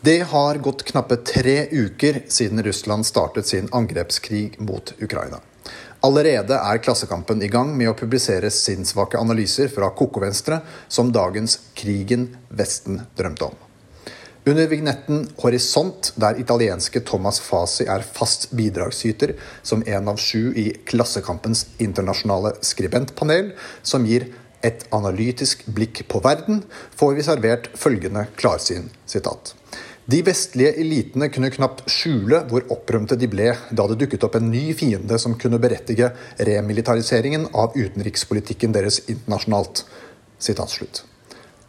Det 0.00 0.20
har 0.20 0.54
gått 0.54 0.82
knappe 0.82 1.16
tre 1.16 1.66
uker 1.70 2.22
siden 2.28 2.62
Russland 2.62 3.06
startet 3.06 3.46
sin 3.46 3.68
angrepskrig 3.72 4.60
mot 4.60 4.94
Ukraina. 5.02 5.40
Allerede 6.00 6.54
er 6.54 6.78
Klassekampen 6.78 7.42
i 7.42 7.48
gang 7.50 7.72
med 7.74 7.90
å 7.90 7.96
publisere 7.98 8.46
sinnssvake 8.54 9.18
analyser 9.18 9.66
fra 9.74 9.88
Koko-Venstre 9.90 10.60
som 10.88 11.10
dagens 11.12 11.58
'Krigen 11.74 12.28
Vesten 12.48 13.00
drømte 13.18 13.44
om'. 13.50 13.58
Under 14.46 14.66
vignetten 14.66 15.28
'Horisont', 15.36 16.12
der 16.14 16.38
italienske 16.38 17.00
Thomas 17.00 17.40
Fasi 17.40 17.84
er 17.84 18.06
fast 18.12 18.52
bidragsyter 18.54 19.34
som 19.62 19.82
en 19.86 20.08
av 20.08 20.16
sju 20.16 20.54
i 20.54 20.76
Klassekampens 20.86 21.66
internasjonale 21.78 22.54
skribentpanel, 22.62 23.52
som 23.82 24.06
gir 24.06 24.30
et 24.62 24.86
analytisk 24.92 25.66
blikk 25.66 26.08
på 26.08 26.22
verden, 26.22 26.62
får 26.96 27.14
vi 27.14 27.22
servert 27.22 27.68
følgende 27.74 28.26
klarsyn. 28.36 28.90
Sitat. 29.06 29.54
De 30.08 30.22
vestlige 30.24 30.70
elitene 30.80 31.26
kunne 31.28 31.50
knapt 31.52 31.82
skjule 31.92 32.38
hvor 32.48 32.64
opprømte 32.72 33.16
de 33.20 33.28
ble 33.28 33.50
da 33.76 33.84
det 33.90 33.98
dukket 34.00 34.22
opp 34.24 34.38
en 34.38 34.46
ny 34.48 34.70
fiende 34.72 35.18
som 35.20 35.34
kunne 35.36 35.60
berettige 35.60 36.08
remilitariseringen 36.48 37.44
av 37.52 37.76
utenrikspolitikken 37.76 38.72
deres 38.72 39.02
internasjonalt. 39.04 39.82
Sitat 40.40 40.72
slutt. 40.72 41.02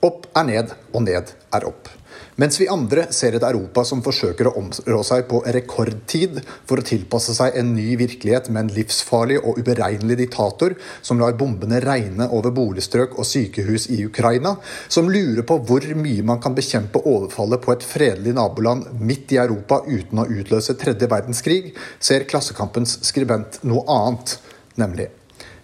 Opp 0.08 0.30
er 0.40 0.48
ned, 0.48 0.72
og 0.96 1.04
ned 1.04 1.34
er 1.52 1.68
opp. 1.68 1.92
Mens 2.40 2.56
vi 2.62 2.70
andre 2.72 3.04
ser 3.12 3.36
et 3.36 3.44
Europa 3.44 3.84
som 3.84 4.00
forsøker 4.04 4.48
å 4.48 4.54
områ 4.62 5.02
seg 5.04 5.26
på 5.28 5.42
rekordtid 5.44 6.38
for 6.70 6.80
å 6.80 6.86
tilpasse 6.88 7.34
seg 7.36 7.58
en 7.60 7.74
ny 7.76 7.98
virkelighet 8.00 8.48
med 8.48 8.62
en 8.62 8.72
livsfarlig 8.78 9.42
og 9.42 9.60
uberegnelig 9.60 10.22
diktator 10.22 10.78
som 11.02 11.20
lar 11.20 11.36
bombene 11.40 11.82
regne 11.84 12.30
over 12.32 12.56
boligstrøk 12.56 13.18
og 13.20 13.28
sykehus 13.28 13.90
i 13.92 14.00
Ukraina, 14.08 14.56
som 14.88 15.12
lurer 15.12 15.44
på 15.44 15.60
hvor 15.68 15.84
mye 16.00 16.24
man 16.32 16.40
kan 16.40 16.56
bekjempe 16.56 17.04
overfallet 17.04 17.66
på 17.66 17.76
et 17.76 17.84
fredelig 17.84 18.38
naboland 18.40 18.88
midt 19.04 19.36
i 19.36 19.44
Europa 19.44 19.84
uten 19.90 20.24
å 20.24 20.30
utløse 20.32 20.80
tredje 20.80 21.12
verdenskrig, 21.12 21.74
ser 22.00 22.28
Klassekampens 22.30 23.02
skribent 23.10 23.60
noe 23.68 23.84
annet, 23.92 24.38
nemlig 24.80 25.12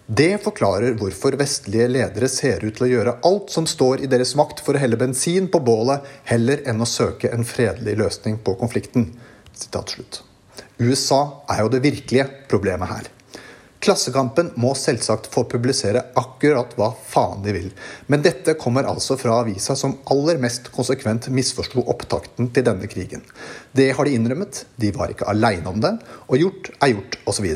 det 0.06 0.36
forklarer 0.38 0.94
hvorfor 1.00 1.34
vestlige 1.34 1.88
ledere 1.90 2.28
ser 2.30 2.62
ut 2.62 2.76
til 2.76 2.86
å 2.86 2.90
gjøre 2.92 3.14
alt 3.26 3.50
som 3.50 3.64
står 3.66 4.04
i 4.04 4.10
deres 4.10 4.36
makt 4.38 4.60
for 4.62 4.78
å 4.78 4.82
helle 4.82 4.98
bensin 5.00 5.48
på 5.50 5.58
bålet, 5.66 6.04
heller 6.30 6.60
enn 6.70 6.78
å 6.78 6.86
søke 6.86 7.32
en 7.34 7.42
fredelig 7.42 7.96
løsning 7.98 8.36
på 8.38 8.54
konflikten. 8.60 9.08
USA 10.78 11.20
er 11.50 11.64
jo 11.64 11.72
det 11.72 11.82
virkelige 11.82 12.26
problemet 12.46 12.92
her. 12.92 13.08
Klassekampen 13.82 14.52
må 14.62 14.70
selvsagt 14.78 15.26
få 15.30 15.42
publisere 15.50 16.04
akkurat 16.16 16.76
hva 16.78 16.92
faen 17.10 17.42
de 17.42 17.54
vil, 17.56 17.66
men 18.06 18.22
dette 18.22 18.54
kommer 18.60 18.86
altså 18.86 19.18
fra 19.18 19.40
avisa 19.42 19.74
som 19.78 19.98
aller 20.14 20.38
mest 20.42 20.70
konsekvent 20.74 21.26
misforsto 21.34 21.82
opptakten 21.82 22.52
til 22.54 22.66
denne 22.66 22.86
krigen. 22.90 23.26
Det 23.74 23.90
har 23.98 24.06
de 24.06 24.14
innrømmet, 24.14 24.62
de 24.78 24.92
var 24.94 25.10
ikke 25.10 25.26
aleine 25.34 25.66
om 25.74 25.82
det, 25.82 25.92
og 26.30 26.40
gjort 26.40 26.72
er 26.78 26.94
gjort, 26.94 27.18
osv. 27.26 27.50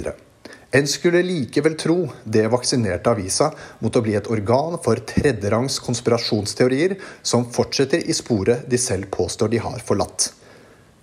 En 0.71 0.87
skulle 0.87 1.23
likevel 1.27 1.75
tro 1.75 2.05
det 2.25 2.45
vaksinerte 2.51 3.11
avisa 3.11 3.49
mot 3.83 3.97
å 3.97 4.03
bli 4.05 4.15
et 4.15 4.29
organ 4.31 4.77
for 4.85 5.03
tredjerangs 5.03 5.81
konspirasjonsteorier 5.83 6.95
som 7.27 7.49
fortsetter 7.51 8.05
i 8.07 8.15
sporet 8.15 8.69
de 8.71 8.79
selv 8.79 9.11
påstår 9.11 9.51
de 9.51 9.59
har 9.65 9.83
forlatt. 9.83 10.29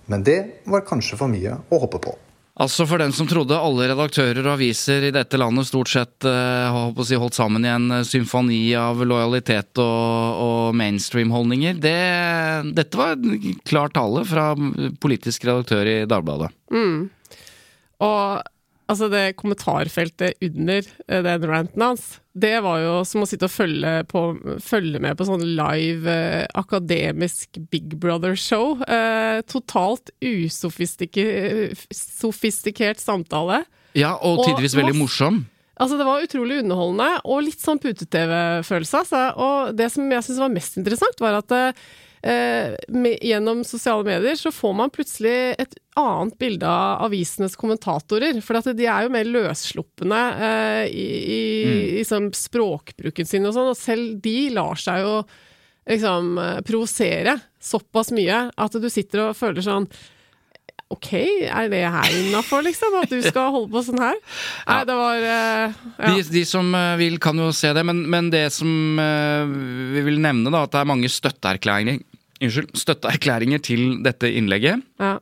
Men 0.08 0.24
det 0.24 0.38
var 0.64 0.86
kanskje 0.88 1.20
for 1.20 1.28
mye 1.28 1.58
å 1.68 1.82
håpe 1.84 2.00
på. 2.00 2.16
Altså 2.58 2.88
For 2.90 2.98
den 2.98 3.12
som 3.14 3.28
trodde 3.30 3.54
alle 3.54 3.86
redaktører 3.92 4.40
og 4.40 4.56
aviser 4.56 5.04
i 5.06 5.12
dette 5.14 5.38
landet 5.38 5.68
stort 5.68 5.92
sett 5.92 6.26
si, 6.26 7.18
holdt 7.20 7.36
sammen 7.36 7.62
i 7.62 7.70
en 7.70 7.92
eh, 8.00 8.06
symfoni 8.08 8.72
av 8.74 9.04
lojalitet 9.04 9.78
og, 9.78 10.40
og 10.42 10.78
mainstream-holdninger, 10.80 11.78
det, 11.78 11.94
dette 12.74 12.98
var 12.98 13.14
klar 13.68 13.94
tale 13.94 14.24
fra 14.26 14.50
politisk 14.98 15.46
redaktør 15.46 15.86
i 15.86 15.98
Dagbladet. 16.10 16.50
Mm. 16.74 17.06
Og 18.08 18.48
Altså, 18.88 19.10
det 19.12 19.36
kommentarfeltet 19.36 20.40
under 20.44 20.80
eh, 20.80 21.22
den 21.26 21.42
ranten 21.50 21.82
hans, 21.84 22.20
det 22.32 22.62
var 22.64 22.80
jo 22.80 23.04
som 23.08 23.22
å 23.24 23.26
sitte 23.28 23.46
og 23.48 23.52
følge, 23.52 24.04
på, 24.08 24.20
følge 24.64 24.98
med 25.02 25.16
på 25.18 25.24
sånn 25.28 25.44
live 25.58 26.08
eh, 26.08 26.46
akademisk 26.56 27.48
Big 27.72 27.88
Brother-show. 28.00 28.66
Eh, 28.88 29.38
totalt 29.50 30.10
usofistikert 30.24 32.98
samtale. 33.02 33.64
Ja, 33.98 34.12
og 34.16 34.44
tidvis 34.46 34.74
og, 34.76 34.80
veldig 34.82 34.98
morsom. 35.02 35.34
Altså, 35.78 35.94
det 35.98 36.06
var 36.08 36.24
utrolig 36.24 36.58
underholdende, 36.62 37.10
og 37.28 37.44
litt 37.46 37.60
sånn 37.62 37.80
pute-TV-følelse. 37.82 38.96
Altså. 39.04 39.20
Og 39.38 39.56
det 39.78 39.88
som 39.94 40.02
jeg 40.10 40.24
syns 40.26 40.42
var 40.42 40.56
mest 40.56 40.74
interessant, 40.80 41.18
var 41.22 41.34
at 41.42 41.50
eh, 41.54 41.72
med, 42.22 43.18
gjennom 43.22 43.60
sosiale 43.66 44.02
medier 44.06 44.34
så 44.38 44.50
får 44.54 44.72
man 44.74 44.90
plutselig 44.90 45.54
et 45.62 45.76
annet 45.98 46.38
bilde 46.38 46.68
av 46.68 47.04
avisenes 47.06 47.56
kommentatorer. 47.58 48.40
For 48.44 48.58
de 48.74 48.86
er 48.86 49.06
jo 49.06 49.12
mer 49.14 49.28
løsslupne 49.28 50.20
eh, 50.48 50.84
i, 50.88 51.06
i, 51.18 51.42
mm. 51.64 51.76
i 51.76 51.98
liksom, 52.00 52.30
språkbruken 52.36 53.28
sin 53.28 53.48
og 53.48 53.56
sånn, 53.56 53.72
og 53.72 53.78
selv 53.78 54.18
de 54.24 54.38
lar 54.54 54.78
seg 54.80 55.02
jo 55.04 55.16
liksom 55.88 56.38
eh, 56.42 56.60
provosere 56.66 57.38
såpass 57.62 58.12
mye 58.14 58.48
at 58.54 58.78
du 58.78 58.88
sitter 58.92 59.28
og 59.28 59.38
føler 59.38 59.64
sånn 59.64 59.88
Ok, 60.88 61.10
er 61.12 61.66
det 61.68 61.82
her 61.84 62.14
innafor, 62.16 62.62
liksom? 62.64 62.94
At 63.02 63.10
du 63.12 63.20
skal 63.20 63.50
holde 63.52 63.68
på 63.74 63.82
sånn 63.84 64.00
her? 64.00 64.16
Nei, 64.64 64.78
det 64.88 64.94
var 64.96 65.24
uh, 65.24 65.80
ja. 65.98 66.12
de, 66.14 66.22
de, 66.32 66.44
som 66.48 66.70
eh, 66.72 66.94
vil, 67.00 67.18
kan 67.20 67.36
jo 67.36 67.50
se 67.52 67.74
det, 67.76 67.84
men, 67.84 68.06
men 68.08 68.30
det 68.32 68.46
som 68.56 68.96
uh, 68.96 69.44
vi 69.92 70.06
vil 70.06 70.16
nevne, 70.24 70.48
da, 70.48 70.64
at 70.64 70.72
det 70.72 70.80
er 70.80 70.88
mange 70.88 71.10
støtteerklæringer 71.12 72.00
unnskyld, 72.38 72.70
støtteerklæringer 72.78 73.62
til 73.66 73.80
dette 74.04 74.30
innlegget. 74.38 74.84
Ja. 75.02 75.16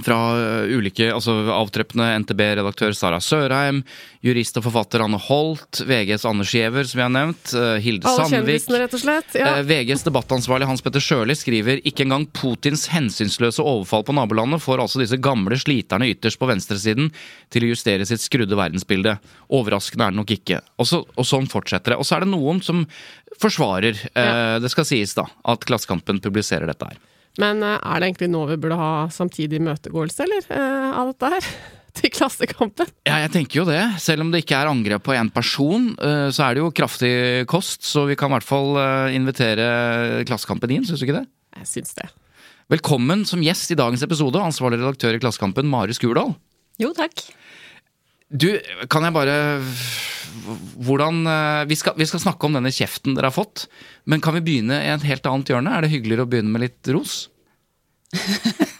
Fra 0.00 0.16
uh, 0.32 0.70
ulike, 0.72 1.04
altså 1.12 1.34
avtreppende 1.52 2.06
NTB-redaktør 2.22 2.94
Sara 2.96 3.18
Sørheim, 3.20 3.82
jurist 4.24 4.56
og 4.56 4.64
forfatter 4.64 5.04
Anne 5.04 5.18
Holt, 5.20 5.82
VGs 5.84 6.24
Anders 6.30 6.54
Giæver, 6.56 6.88
som 6.88 6.96
vi 6.96 7.04
har 7.04 7.12
nevnt, 7.12 7.52
uh, 7.52 7.76
Hilde 7.82 8.08
Alle 8.08 8.24
Sandvik 8.30 8.70
rett 8.72 8.96
og 8.96 9.02
slett. 9.02 9.36
Ja. 9.36 9.50
Uh, 9.58 9.60
VGs 9.68 10.06
debattansvarlig 10.06 10.70
Hans 10.70 10.80
Petter 10.84 11.04
Sjøli 11.04 11.36
skriver 11.36 11.84
ikke 11.84 12.06
engang 12.06 12.24
Putins 12.32 12.86
hensynsløse 12.94 13.60
overfall 13.60 14.08
på 14.08 14.16
nabolandet 14.16 14.64
får 14.64 14.80
altså 14.86 15.02
disse 15.02 15.20
gamle 15.20 15.60
sliterne 15.60 16.08
ytterst 16.14 16.40
på 16.40 16.48
venstresiden 16.48 17.12
til 17.52 17.68
å 17.68 17.72
justere 17.74 18.08
sitt 18.08 18.24
skrudde 18.24 18.56
verdensbilde. 18.56 19.18
Overraskende 19.52 20.08
er 20.08 20.16
det 20.16 20.22
nok 20.22 20.36
ikke. 20.38 20.64
Og, 20.80 20.88
så, 20.88 21.04
og 21.04 21.28
sånn 21.28 21.52
fortsetter 21.52 21.92
det. 21.92 22.00
Og 22.00 22.08
så 22.08 22.16
er 22.16 22.24
det 22.24 22.32
noen 22.32 22.64
som 22.64 22.86
forsvarer, 23.42 24.06
ja. 24.16 24.58
det 24.62 24.72
skal 24.72 24.88
sies 24.88 25.12
da, 25.18 25.28
at 25.52 25.64
Klassekampen 25.68 26.20
publiserer 26.24 26.68
dette 26.70 26.88
her. 26.88 27.00
Men 27.40 27.62
eh, 27.64 27.78
er 27.78 28.00
det 28.00 28.10
egentlig 28.10 28.32
nå 28.32 28.42
vi 28.50 28.58
burde 28.60 28.80
ha 28.80 28.90
samtidig 29.12 29.60
imøtegåelse, 29.60 30.26
eller, 30.26 30.48
eh, 30.52 30.90
av 30.98 31.12
dette 31.12 31.32
her? 31.36 31.48
Til 31.98 32.08
Klassekampen? 32.08 32.88
Ja, 33.04 33.18
jeg 33.20 33.32
tenker 33.34 33.58
jo 33.60 33.66
det. 33.68 33.80
Selv 34.00 34.24
om 34.24 34.30
det 34.32 34.40
ikke 34.42 34.56
er 34.62 34.70
angrep 34.70 35.04
på 35.04 35.12
én 35.16 35.28
person, 35.32 35.90
eh, 36.00 36.30
så 36.32 36.46
er 36.46 36.56
det 36.56 36.62
jo 36.64 36.72
kraftig 36.72 37.12
kost. 37.50 37.84
Så 37.84 38.06
vi 38.08 38.16
kan 38.16 38.32
i 38.32 38.36
hvert 38.38 38.48
fall 38.48 38.80
invitere 39.12 40.24
Klassekampen 40.28 40.72
inn, 40.72 40.86
syns 40.88 41.02
du 41.02 41.06
ikke 41.08 41.20
det? 41.20 41.26
Jeg 41.60 41.68
syns 41.68 41.92
det. 42.00 42.08
Velkommen 42.72 43.26
som 43.28 43.44
gjest 43.44 43.74
i 43.74 43.76
dagens 43.76 44.04
episode, 44.06 44.40
ansvarlig 44.40 44.80
redaktør 44.80 45.18
i 45.18 45.20
Klassekampen, 45.20 45.68
Mari 45.68 45.92
Skurdal. 45.96 46.32
Jo, 46.80 46.94
takk. 46.96 47.26
Du, 48.32 48.48
kan 48.88 49.04
jeg 49.04 49.12
bare 49.12 49.36
Hvordan 50.80 51.26
vi 51.68 51.76
skal, 51.76 51.92
vi 52.00 52.06
skal, 52.08 52.22
snakke 52.22 52.48
om 52.48 52.56
denne 52.56 52.72
kjeften 52.72 53.12
dere 53.14 53.28
har 53.28 53.36
fått, 53.36 53.66
men 54.08 54.22
kan 54.24 54.32
vi 54.38 54.40
begynne 54.46 54.78
i 54.80 54.88
et 54.88 55.04
helt 55.04 55.26
annet 55.28 55.52
hjørne? 55.52 55.74
Er 55.76 55.84
det 55.84 55.92
hyggeligere 55.92 56.24
å 56.24 56.30
begynne 56.32 56.54
med 56.54 56.64
litt 56.64 56.92
ros? 56.96 57.26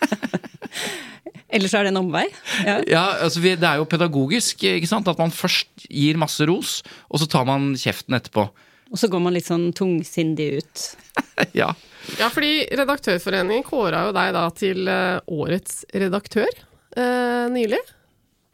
Ellers 1.53 1.75
er 1.77 1.85
det 1.85 1.93
en 1.93 2.01
omvei. 2.01 2.25
Ja, 2.65 2.79
ja 2.89 3.05
altså 3.27 3.43
vi, 3.45 3.55
Det 3.61 3.69
er 3.69 3.81
jo 3.81 3.89
pedagogisk 3.89 4.65
ikke 4.65 4.89
sant? 4.89 5.09
at 5.11 5.21
man 5.21 5.33
først 5.35 5.87
gir 5.89 6.21
masse 6.21 6.47
ros, 6.49 6.81
og 7.13 7.21
så 7.21 7.29
tar 7.29 7.45
man 7.49 7.73
kjeften 7.79 8.17
etterpå. 8.17 8.49
Og 8.93 9.01
så 9.01 9.09
går 9.13 9.23
man 9.25 9.37
litt 9.37 9.49
sånn 9.49 9.71
tungsindig 9.77 10.49
ut. 10.61 10.85
ja. 11.61 11.71
ja, 12.19 12.29
fordi 12.33 12.67
Redaktørforeningen 12.77 13.65
kåra 13.69 14.07
jo 14.09 14.17
deg 14.17 14.33
da 14.37 14.45
til 14.57 14.89
eh, 14.89 15.21
årets 15.33 15.83
redaktør 15.93 16.49
eh, 16.49 17.49
nylig. 17.53 17.81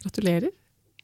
Gratulerer. 0.04 0.54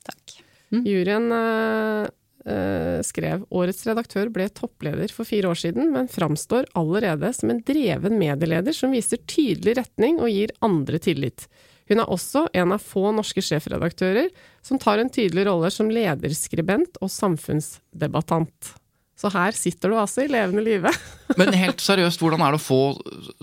Takk. 0.04 0.36
Mm. 0.74 0.84
Juryen 0.88 1.32
uh, 1.32 2.06
uh, 2.48 2.98
skrev 3.06 3.44
årets 3.54 3.84
redaktør 3.88 4.30
ble 4.34 4.48
toppleder 4.52 5.12
for 5.14 5.28
fire 5.28 5.52
år 5.52 5.60
siden, 5.60 5.92
men 5.94 6.10
framstår 6.10 6.68
allerede 6.78 7.32
som 7.36 7.52
en 7.52 7.62
dreven 7.66 8.18
medieleder 8.20 8.76
som 8.76 8.94
viser 8.94 9.22
tydelig 9.30 9.78
retning 9.80 10.20
og 10.20 10.32
gir 10.32 10.54
andre 10.64 11.00
tillit. 11.02 11.48
Hun 11.88 12.00
er 12.00 12.08
også 12.08 12.46
en 12.56 12.72
av 12.72 12.80
få 12.80 13.10
norske 13.12 13.42
sjefredaktører 13.44 14.30
som 14.64 14.80
tar 14.80 15.02
en 15.02 15.12
tydelig 15.12 15.44
rolle 15.50 15.68
som 15.72 15.90
lederskribent 15.92 16.96
og 17.04 17.12
samfunnsdebattant. 17.12 18.72
Så 19.14 19.30
her 19.30 19.54
sitter 19.54 19.92
du 19.92 19.98
altså 20.00 20.24
i 20.24 20.30
levende 20.32 20.64
live. 20.64 20.90
Men 21.38 21.54
helt 21.54 21.84
seriøst, 21.84 22.22
hvordan 22.22 22.42
er 22.42 22.54
det 22.54 22.62
å 22.62 22.64
få 22.64 22.80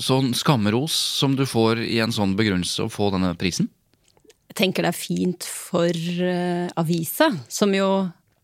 sånn 0.02 0.34
skammeros 0.36 0.96
som 1.22 1.38
du 1.38 1.46
får 1.48 1.86
i 1.86 2.02
en 2.04 2.12
sånn 2.16 2.34
begrunnelse, 2.40 2.88
å 2.88 2.92
få 2.92 3.12
denne 3.14 3.32
prisen? 3.40 3.70
Jeg 4.52 4.58
tenker 4.60 4.84
det 4.84 4.92
er 4.92 4.98
fint 5.00 5.48
for 5.48 5.96
uh, 5.96 6.68
avisa, 6.82 7.32
som 7.48 7.72
jo 7.76 7.92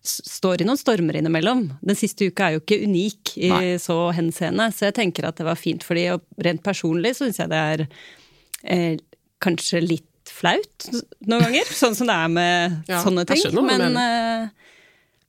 står 0.08 0.62
i 0.64 0.68
noen 0.68 0.80
stormer 0.80 1.18
innimellom. 1.20 1.66
Den 1.84 1.98
siste 2.00 2.30
uka 2.30 2.48
er 2.48 2.58
jo 2.58 2.64
ikke 2.64 2.80
unik 2.88 3.34
i 3.40 3.52
Nei. 3.52 3.64
så 3.82 3.98
henseende, 4.16 4.70
så 4.76 4.88
jeg 4.90 4.98
tenker 5.02 5.28
at 5.28 5.40
det 5.40 5.48
var 5.48 5.60
fint 5.60 5.86
for 5.86 6.00
de, 6.00 6.08
og 6.16 6.46
rent 6.48 6.64
personlig 6.66 7.16
så 7.18 7.28
syns 7.28 7.42
jeg 7.42 7.52
det 7.52 7.64
er 7.74 7.84
eh, 8.64 8.94
kanskje 9.44 9.84
litt 9.84 10.32
flaut 10.32 10.90
noen 11.28 11.46
ganger, 11.48 11.70
sånn 11.72 11.96
som 11.98 12.10
det 12.10 12.18
er 12.18 12.32
med 12.32 12.78
ja, 12.92 13.02
sånne 13.04 13.26
ting. 13.30 13.60
Men, 13.68 14.00
eh, 14.02 14.78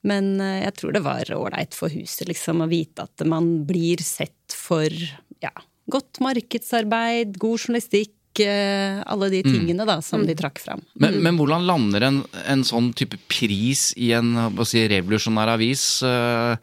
men 0.09 0.31
eh, 0.43 0.61
jeg 0.67 0.77
tror 0.81 0.95
det 0.97 1.05
var 1.07 1.35
ålreit 1.39 1.79
for 1.79 1.93
huset, 1.93 2.29
liksom, 2.31 2.65
å 2.65 2.71
vite 2.71 3.07
at 3.09 3.27
man 3.29 3.51
blir 3.69 4.03
sett 4.05 4.55
for 4.55 4.93
ja, 5.43 5.55
godt 5.91 6.23
markedsarbeid, 6.25 7.39
god 7.41 7.67
journalistikk, 7.67 8.15
alle 8.39 9.31
de 9.33 9.41
mm. 9.43 9.49
tingene 9.51 9.87
da, 9.89 9.97
som 10.05 10.23
de 10.23 10.35
mm. 10.35 10.39
trakk 10.39 10.61
fram. 10.63 10.83
Men, 10.95 11.17
mm. 11.17 11.23
men 11.25 11.39
hvordan 11.41 11.65
lander 11.67 12.05
en, 12.07 12.21
en, 12.47 12.67
sånn 12.67 12.93
type 12.95 13.19
pris 13.31 13.91
i 13.99 14.13
en 14.15 14.35
si, 14.69 14.85
revolusjonær 14.91 15.55
avis? 15.57 15.89
Uh, 16.07 16.55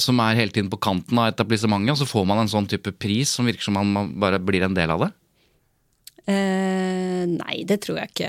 som 0.00 0.16
er 0.24 0.38
hele 0.38 0.54
tiden 0.54 0.70
på 0.72 0.78
kanten 0.80 1.18
av 1.20 1.28
etablissementet, 1.28 1.92
og 1.92 1.98
så 2.00 2.08
får 2.08 2.24
man 2.30 2.38
en 2.40 2.48
sånn 2.48 2.68
type 2.70 2.94
pris 2.96 3.34
som 3.36 3.44
virker 3.44 3.66
som 3.66 3.76
man 3.76 4.14
bare 4.22 4.38
blir 4.40 4.64
en 4.64 4.76
del 4.76 4.94
av 4.94 5.02
det? 5.04 5.10
Eh, 6.26 7.24
nei, 7.28 7.56
det 7.68 7.82
tror 7.84 7.98
jeg 8.00 8.10
ikke 8.14 8.28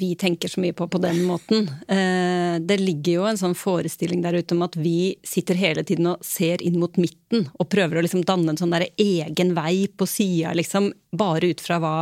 vi 0.00 0.08
tenker 0.18 0.50
så 0.50 0.58
mye 0.62 0.74
på 0.74 0.88
på 0.90 0.98
den 1.02 1.20
måten. 1.28 1.68
Eh, 1.86 2.56
det 2.66 2.80
ligger 2.82 3.20
jo 3.20 3.26
en 3.30 3.38
sånn 3.38 3.54
forestilling 3.58 4.24
der 4.24 4.34
ute 4.40 4.56
om 4.56 4.64
at 4.66 4.74
vi 4.74 5.14
sitter 5.26 5.54
hele 5.60 5.84
tiden 5.86 6.08
og 6.10 6.24
ser 6.26 6.62
inn 6.66 6.80
mot 6.82 6.98
midten 6.98 7.46
og 7.60 7.68
prøver 7.70 8.00
å 8.00 8.04
liksom 8.06 8.24
danne 8.26 8.50
en 8.54 8.58
sånn 8.60 8.74
der 8.74 8.88
egen 8.98 9.54
vei 9.54 9.86
på 9.86 10.08
sida, 10.10 10.50
liksom, 10.58 10.90
bare 11.16 11.52
ut 11.54 11.62
fra 11.62 11.78
hva, 11.78 11.94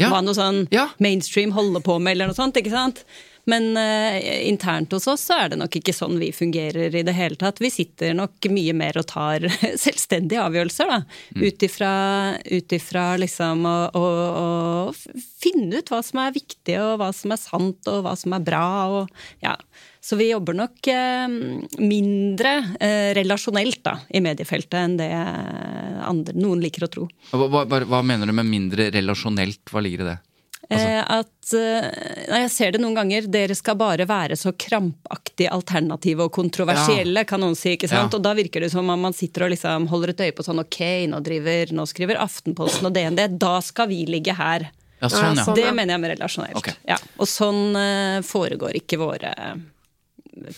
Ja. 0.00 0.08
hva 0.10 0.22
noe 0.24 0.34
sånn 0.34 0.66
Ja. 0.72 0.88
mainstream 0.98 1.52
holder 1.52 1.80
på 1.84 2.00
med, 2.00 2.12
eller 2.16 2.28
noe 2.32 2.34
sånt, 2.34 2.56
ikke 2.56 2.70
sant? 2.72 3.04
Men 3.46 3.68
uh, 3.78 4.16
internt 4.48 4.90
hos 4.96 5.06
oss 5.06 5.22
så 5.28 5.36
er 5.44 5.52
det 5.52 5.58
nok 5.60 5.76
ikke 5.78 5.94
sånn 5.94 6.16
vi 6.18 6.32
fungerer 6.34 6.94
i 6.98 7.02
det 7.06 7.14
hele 7.14 7.38
tatt. 7.38 7.60
Vi 7.62 7.70
sitter 7.70 8.14
nok 8.18 8.48
mye 8.50 8.74
mer 8.74 8.98
og 8.98 9.06
tar 9.12 9.46
selvstendige 9.84 10.42
avgjørelser, 10.42 10.90
da. 10.90 10.98
Mm. 11.36 11.44
ut 12.58 12.72
ifra 12.74 13.04
liksom 13.22 13.62
å, 13.70 13.76
å, 13.94 14.04
å 14.42 15.20
finne 15.42 15.78
ut 15.78 15.92
hva 15.94 16.02
som 16.02 16.22
er 16.24 16.34
viktig, 16.34 16.74
og 16.82 16.96
hva 17.02 17.12
som 17.14 17.34
er 17.36 17.40
sant, 17.42 17.86
og 17.92 18.02
hva 18.06 18.16
som 18.18 18.34
er 18.34 18.42
bra, 18.50 18.64
og 19.00 19.44
ja. 19.44 19.54
Så 20.06 20.14
vi 20.18 20.28
jobber 20.30 20.54
nok 20.54 20.86
eh, 20.86 21.24
mindre 21.82 22.52
eh, 22.78 23.08
relasjonelt 23.16 23.80
da, 23.86 23.96
i 24.14 24.20
mediefeltet 24.22 24.76
enn 24.78 24.94
det 25.00 25.08
andre, 26.06 26.34
noen 26.38 26.62
liker 26.62 26.86
å 26.86 26.90
tro. 26.92 27.06
Hva, 27.32 27.48
hva- 27.66 27.82
hva 27.90 28.02
mener 28.06 28.30
du 28.30 28.34
med 28.36 28.46
mindre 28.46 28.90
relasjonelt? 28.94 29.64
Hva 29.72 29.82
ligger 29.82 30.04
i 30.04 30.08
det? 30.12 30.16
Eh, 30.68 30.98
at 30.98 31.52
eh, 31.54 31.84
nei, 32.26 32.40
Jeg 32.42 32.50
ser 32.50 32.72
det 32.74 32.80
noen 32.82 32.96
ganger. 32.96 33.28
Dere 33.30 33.54
skal 33.54 33.78
bare 33.78 34.06
være 34.08 34.38
så 34.38 34.50
krampaktig 34.58 35.46
alternative 35.52 36.26
og 36.26 36.32
kontroversielle, 36.34 37.22
kan 37.28 37.42
noen 37.42 37.54
si. 37.58 37.76
ikke 37.76 37.90
sant? 37.90 38.10
Ja. 38.10 38.18
Og 38.18 38.24
da 38.24 38.34
virker 38.38 38.64
det 38.64 38.72
som 38.74 38.90
om 38.90 39.06
man 39.06 39.14
sitter 39.16 39.46
og 39.46 39.54
liksom 39.54 39.86
holder 39.92 40.14
et 40.14 40.24
øye 40.26 40.34
på 40.36 40.46
sånn 40.46 40.64
Ok, 40.64 40.80
nå, 41.12 41.20
driver, 41.24 41.72
nå 41.76 41.86
skriver 41.86 42.18
Aftenposten 42.22 42.88
og 42.88 42.96
DND, 42.96 43.38
da 43.38 43.60
skal 43.62 43.90
vi 43.92 44.02
ligge 44.10 44.34
her. 44.36 44.68
Ja, 44.98 45.10
sånn, 45.12 45.36
ja. 45.36 45.44
sånn. 45.44 45.58
Det 45.58 45.70
mener 45.76 45.94
jeg 45.94 46.02
med 46.02 46.14
relasjonelt. 46.16 46.58
Okay. 46.58 46.76
Ja. 46.88 46.98
Og 47.20 47.30
sånn 47.30 47.78
eh, 47.78 48.18
foregår 48.26 48.80
ikke 48.80 48.98
våre 49.00 49.32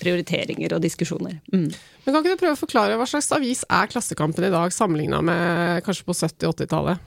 prioriteringer 0.01 0.73
og 0.75 0.83
diskusjoner. 0.83 1.37
Mm. 1.53 1.69
Men 1.69 2.15
Kan 2.15 2.25
ikke 2.25 2.35
du 2.35 2.41
prøve 2.41 2.57
å 2.57 2.59
forklare 2.59 2.97
hva 2.99 3.07
slags 3.07 3.29
avis 3.37 3.61
er 3.71 3.91
Klassekampen 3.93 4.49
i 4.49 4.51
dag, 4.51 4.73
sammenligna 4.75 5.21
med 5.23 5.85
kanskje 5.87 6.07
på 6.09 6.17
70-80-tallet? 6.17 7.05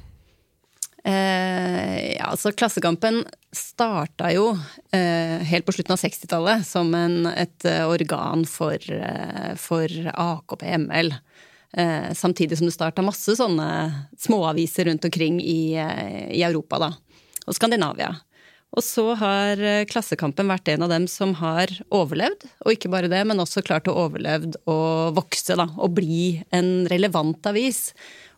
Eh, 1.03 2.13
ja, 2.15 2.27
altså 2.29 2.51
Klassekampen 2.53 3.23
starta 3.55 4.29
jo 4.35 4.51
eh, 4.93 5.41
helt 5.49 5.65
på 5.65 5.73
slutten 5.73 5.95
av 5.95 6.01
60-tallet 6.01 6.65
som 6.67 6.91
en, 6.93 7.25
et 7.31 7.65
eh, 7.65 7.81
organ 7.89 8.45
for, 8.45 8.77
eh, 8.77 9.53
for 9.57 9.89
AKP-ML. 9.89 11.15
Eh, 11.73 12.11
samtidig 12.13 12.59
som 12.59 12.69
det 12.69 12.75
starta 12.75 13.05
masse 13.05 13.33
sånne 13.39 13.69
småaviser 14.21 14.91
rundt 14.91 15.07
omkring 15.09 15.41
i, 15.41 15.73
eh, 15.79 16.27
i 16.37 16.43
Europa 16.45 16.83
da, 16.85 16.91
og 17.47 17.57
Skandinavia. 17.57 18.13
Og 18.71 18.85
så 18.85 19.03
har 19.19 19.59
Klassekampen 19.89 20.47
vært 20.47 20.69
en 20.71 20.85
av 20.85 20.91
dem 20.93 21.03
som 21.11 21.33
har 21.41 21.73
overlevd, 21.91 22.45
og 22.63 22.71
ikke 22.71 22.91
bare 22.93 23.09
det, 23.11 23.19
men 23.27 23.41
også 23.43 23.65
klart 23.67 23.89
å 23.91 23.97
overlevd 24.05 24.61
og 24.63 25.17
vokse, 25.17 25.57
da, 25.59 25.65
og 25.75 25.97
bli 25.97 26.37
en 26.55 26.85
relevant 26.87 27.49
avis. 27.51 27.89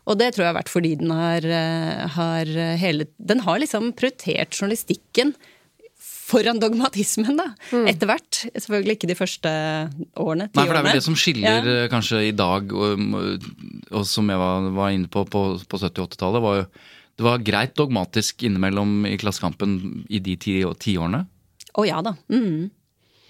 Og 0.04 0.18
det 0.20 0.34
tror 0.34 0.44
jeg 0.44 0.52
har 0.52 0.58
vært 0.60 0.72
fordi 0.72 0.94
den 1.00 1.10
har, 1.14 1.44
eh, 1.48 2.06
har 2.18 2.50
hele 2.80 3.06
Den 3.18 3.40
har 3.46 3.58
liksom 3.62 3.92
prioritert 3.96 4.52
journalistikken 4.52 5.34
foran 6.24 6.60
dogmatismen, 6.60 7.36
da. 7.36 7.50
Etter 7.88 8.08
hvert. 8.08 8.38
Selvfølgelig 8.56 8.96
ikke 8.98 9.10
de 9.10 9.16
første 9.18 9.50
årene. 10.16 10.48
Nei, 10.48 10.64
for 10.64 10.72
det 10.72 10.80
er 10.80 10.86
vel 10.88 10.98
det 10.98 11.04
som 11.04 11.16
skiller 11.20 11.64
Ja. 11.68 11.84
eh, 11.84 11.88
kanskje 11.92 12.22
i 12.28 12.34
dag, 12.36 12.72
og, 12.72 13.00
og 13.92 14.06
som 14.08 14.28
jeg 14.32 14.40
var, 14.40 14.70
var 14.76 14.92
inne 14.96 15.08
på 15.12 15.24
på, 15.28 15.42
på 15.68 15.80
70- 15.80 16.00
og 16.00 16.08
80-tallet, 16.10 16.42
var 16.44 16.56
jo 16.62 16.66
det 17.14 17.22
var 17.22 17.44
greit 17.46 17.74
dogmatisk 17.78 18.42
innimellom 18.42 19.04
i 19.06 19.16
Klassekampen 19.20 20.04
i 20.10 20.18
de 20.18 20.34
ti 20.40 20.56
tiårene. 20.82 21.20
Å 21.78 21.84
ja 21.86 22.00
da. 22.02 22.16
Mm. 22.32 22.70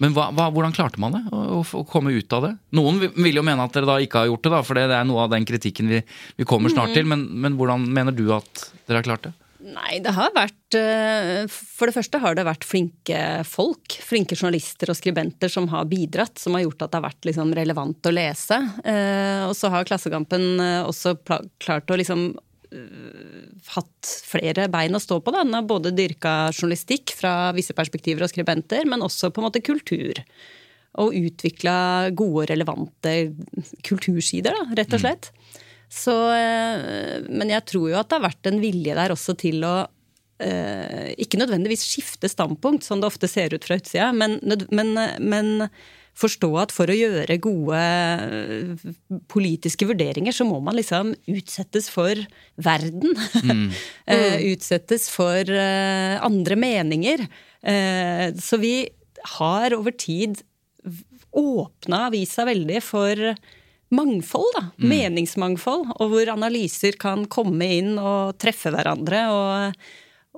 Men 0.03 0.11
hva, 0.11 0.27
hva, 0.35 0.49
hvordan 0.51 0.73
klarte 0.75 0.99
man 0.99 1.13
det? 1.15 1.21
Å, 1.31 1.61
å, 1.63 1.85
komme 1.87 2.11
ut 2.11 2.33
av 2.35 2.43
det? 2.49 2.53
Noen 2.75 2.99
vil, 3.05 3.37
jo 3.39 3.45
mene 3.47 3.63
at 3.63 3.71
dere 3.77 3.87
da 3.87 3.95
ikke 4.03 4.23
har 4.25 4.27
gjort 4.27 4.43
det, 4.43 4.51
da, 4.51 4.59
for 4.67 4.75
det 4.75 4.89
er 4.91 5.07
noe 5.07 5.23
av 5.23 5.31
den 5.31 5.47
kritikken 5.47 5.87
vi, 5.87 6.01
vi 6.35 6.47
kommer 6.47 6.73
snart 6.73 6.91
Mm. 6.91 6.95
til. 6.99 7.05
Men, 7.13 7.25
men 7.45 7.55
hvordan 7.55 7.87
mener 7.95 8.11
du 8.15 8.25
at 8.35 8.67
dere 8.87 8.99
har 8.99 9.07
klart 9.07 9.29
det? 9.29 9.33
Nei, 9.65 9.95
det 10.03 10.11
har 10.13 10.29
vært 10.35 10.75
eh, 10.77 11.47
For 11.49 11.89
det 11.89 11.95
første 11.95 12.19
har 12.21 12.35
det 12.37 12.43
vært 12.45 12.67
flinke 12.69 13.21
folk. 13.49 13.95
Flinke 14.05 14.35
journalister 14.37 14.91
og 14.93 14.97
skribenter 14.99 15.49
som 15.49 15.65
har 15.71 15.87
bidratt. 15.89 16.37
Som 16.37 16.53
har 16.53 16.67
gjort 16.67 16.83
at 16.85 16.91
det 16.93 16.99
har 16.99 17.07
vært 17.07 17.25
liksom 17.31 17.53
relevant 17.57 18.05
å 18.05 18.13
lese. 18.13 18.59
Eh, 18.85 19.41
Og 19.47 19.55
så 19.57 19.71
har 19.73 19.87
Klassekampen 19.89 20.59
eh, 20.61 20.83
også 20.85 21.15
klart 21.25 21.89
å 21.89 21.97
liksom 21.97 22.27
hatt 23.75 24.11
flere 24.27 24.67
bein 24.71 24.97
å 24.97 25.01
stå 25.01 25.19
på. 25.23 25.33
Da. 25.33 25.43
Den 25.45 25.57
har 25.57 25.67
både 25.69 25.93
dyrka 25.95 26.35
journalistikk 26.53 27.15
fra 27.17 27.51
visse 27.55 27.75
perspektiver 27.77 28.25
og 28.25 28.31
skribenter, 28.31 28.87
men 28.89 29.05
også 29.05 29.31
på 29.31 29.41
en 29.41 29.47
måte 29.49 29.63
kultur. 29.65 30.21
Og 31.01 31.15
utvikla 31.17 32.11
gode, 32.15 32.47
relevante 32.53 33.15
kultursider, 33.87 34.55
da, 34.55 34.77
rett 34.79 34.95
og 34.95 35.03
slett. 35.03 35.31
Så, 35.91 36.13
eh, 36.33 37.25
men 37.29 37.51
jeg 37.51 37.65
tror 37.69 37.91
jo 37.91 37.99
at 37.99 38.09
det 38.09 38.17
har 38.17 38.27
vært 38.29 38.49
en 38.49 38.61
vilje 38.63 38.95
der 38.97 39.13
også 39.13 39.35
til 39.39 39.63
å 39.67 39.75
eh, 40.41 41.11
ikke 41.21 41.39
nødvendigvis 41.39 41.85
skifte 41.87 42.31
standpunkt, 42.31 42.87
som 42.87 43.01
det 43.01 43.11
ofte 43.11 43.29
ser 43.31 43.53
ut 43.55 43.67
fra 43.67 43.77
utsida, 43.79 44.09
men, 44.15 44.39
men, 44.71 44.95
men 45.21 45.69
forstå 46.15 46.49
at 46.61 46.73
for 46.73 46.91
å 46.91 46.95
gjøre 46.95 47.37
gode 47.43 47.79
eh, 47.79 48.85
politiske 49.31 49.87
vurderinger, 49.89 50.35
så 50.35 50.47
må 50.47 50.61
man 50.63 50.77
liksom 50.77 51.13
utsettes 51.31 51.89
for 51.91 52.19
verden. 52.55 53.15
Mm. 53.43 53.67
utsettes 54.53 55.09
for 55.11 55.51
eh, 55.51 56.15
andre 56.23 56.59
meninger. 56.59 57.25
Eh, 57.65 58.29
så 58.39 58.61
vi 58.61 58.77
har 59.35 59.75
over 59.75 59.95
tid 59.97 60.39
åpna 61.35 62.05
avisa 62.07 62.45
veldig 62.47 62.81
for 62.85 63.19
mangfold, 63.95 64.55
da. 64.55 64.63
Meningsmangfold. 64.79 65.91
Og 65.99 66.13
hvor 66.13 66.31
analyser 66.33 66.97
kan 67.01 67.27
komme 67.31 67.67
inn 67.79 67.95
og 67.99 68.37
treffe 68.41 68.71
hverandre. 68.73 69.25
Og, 69.35 69.89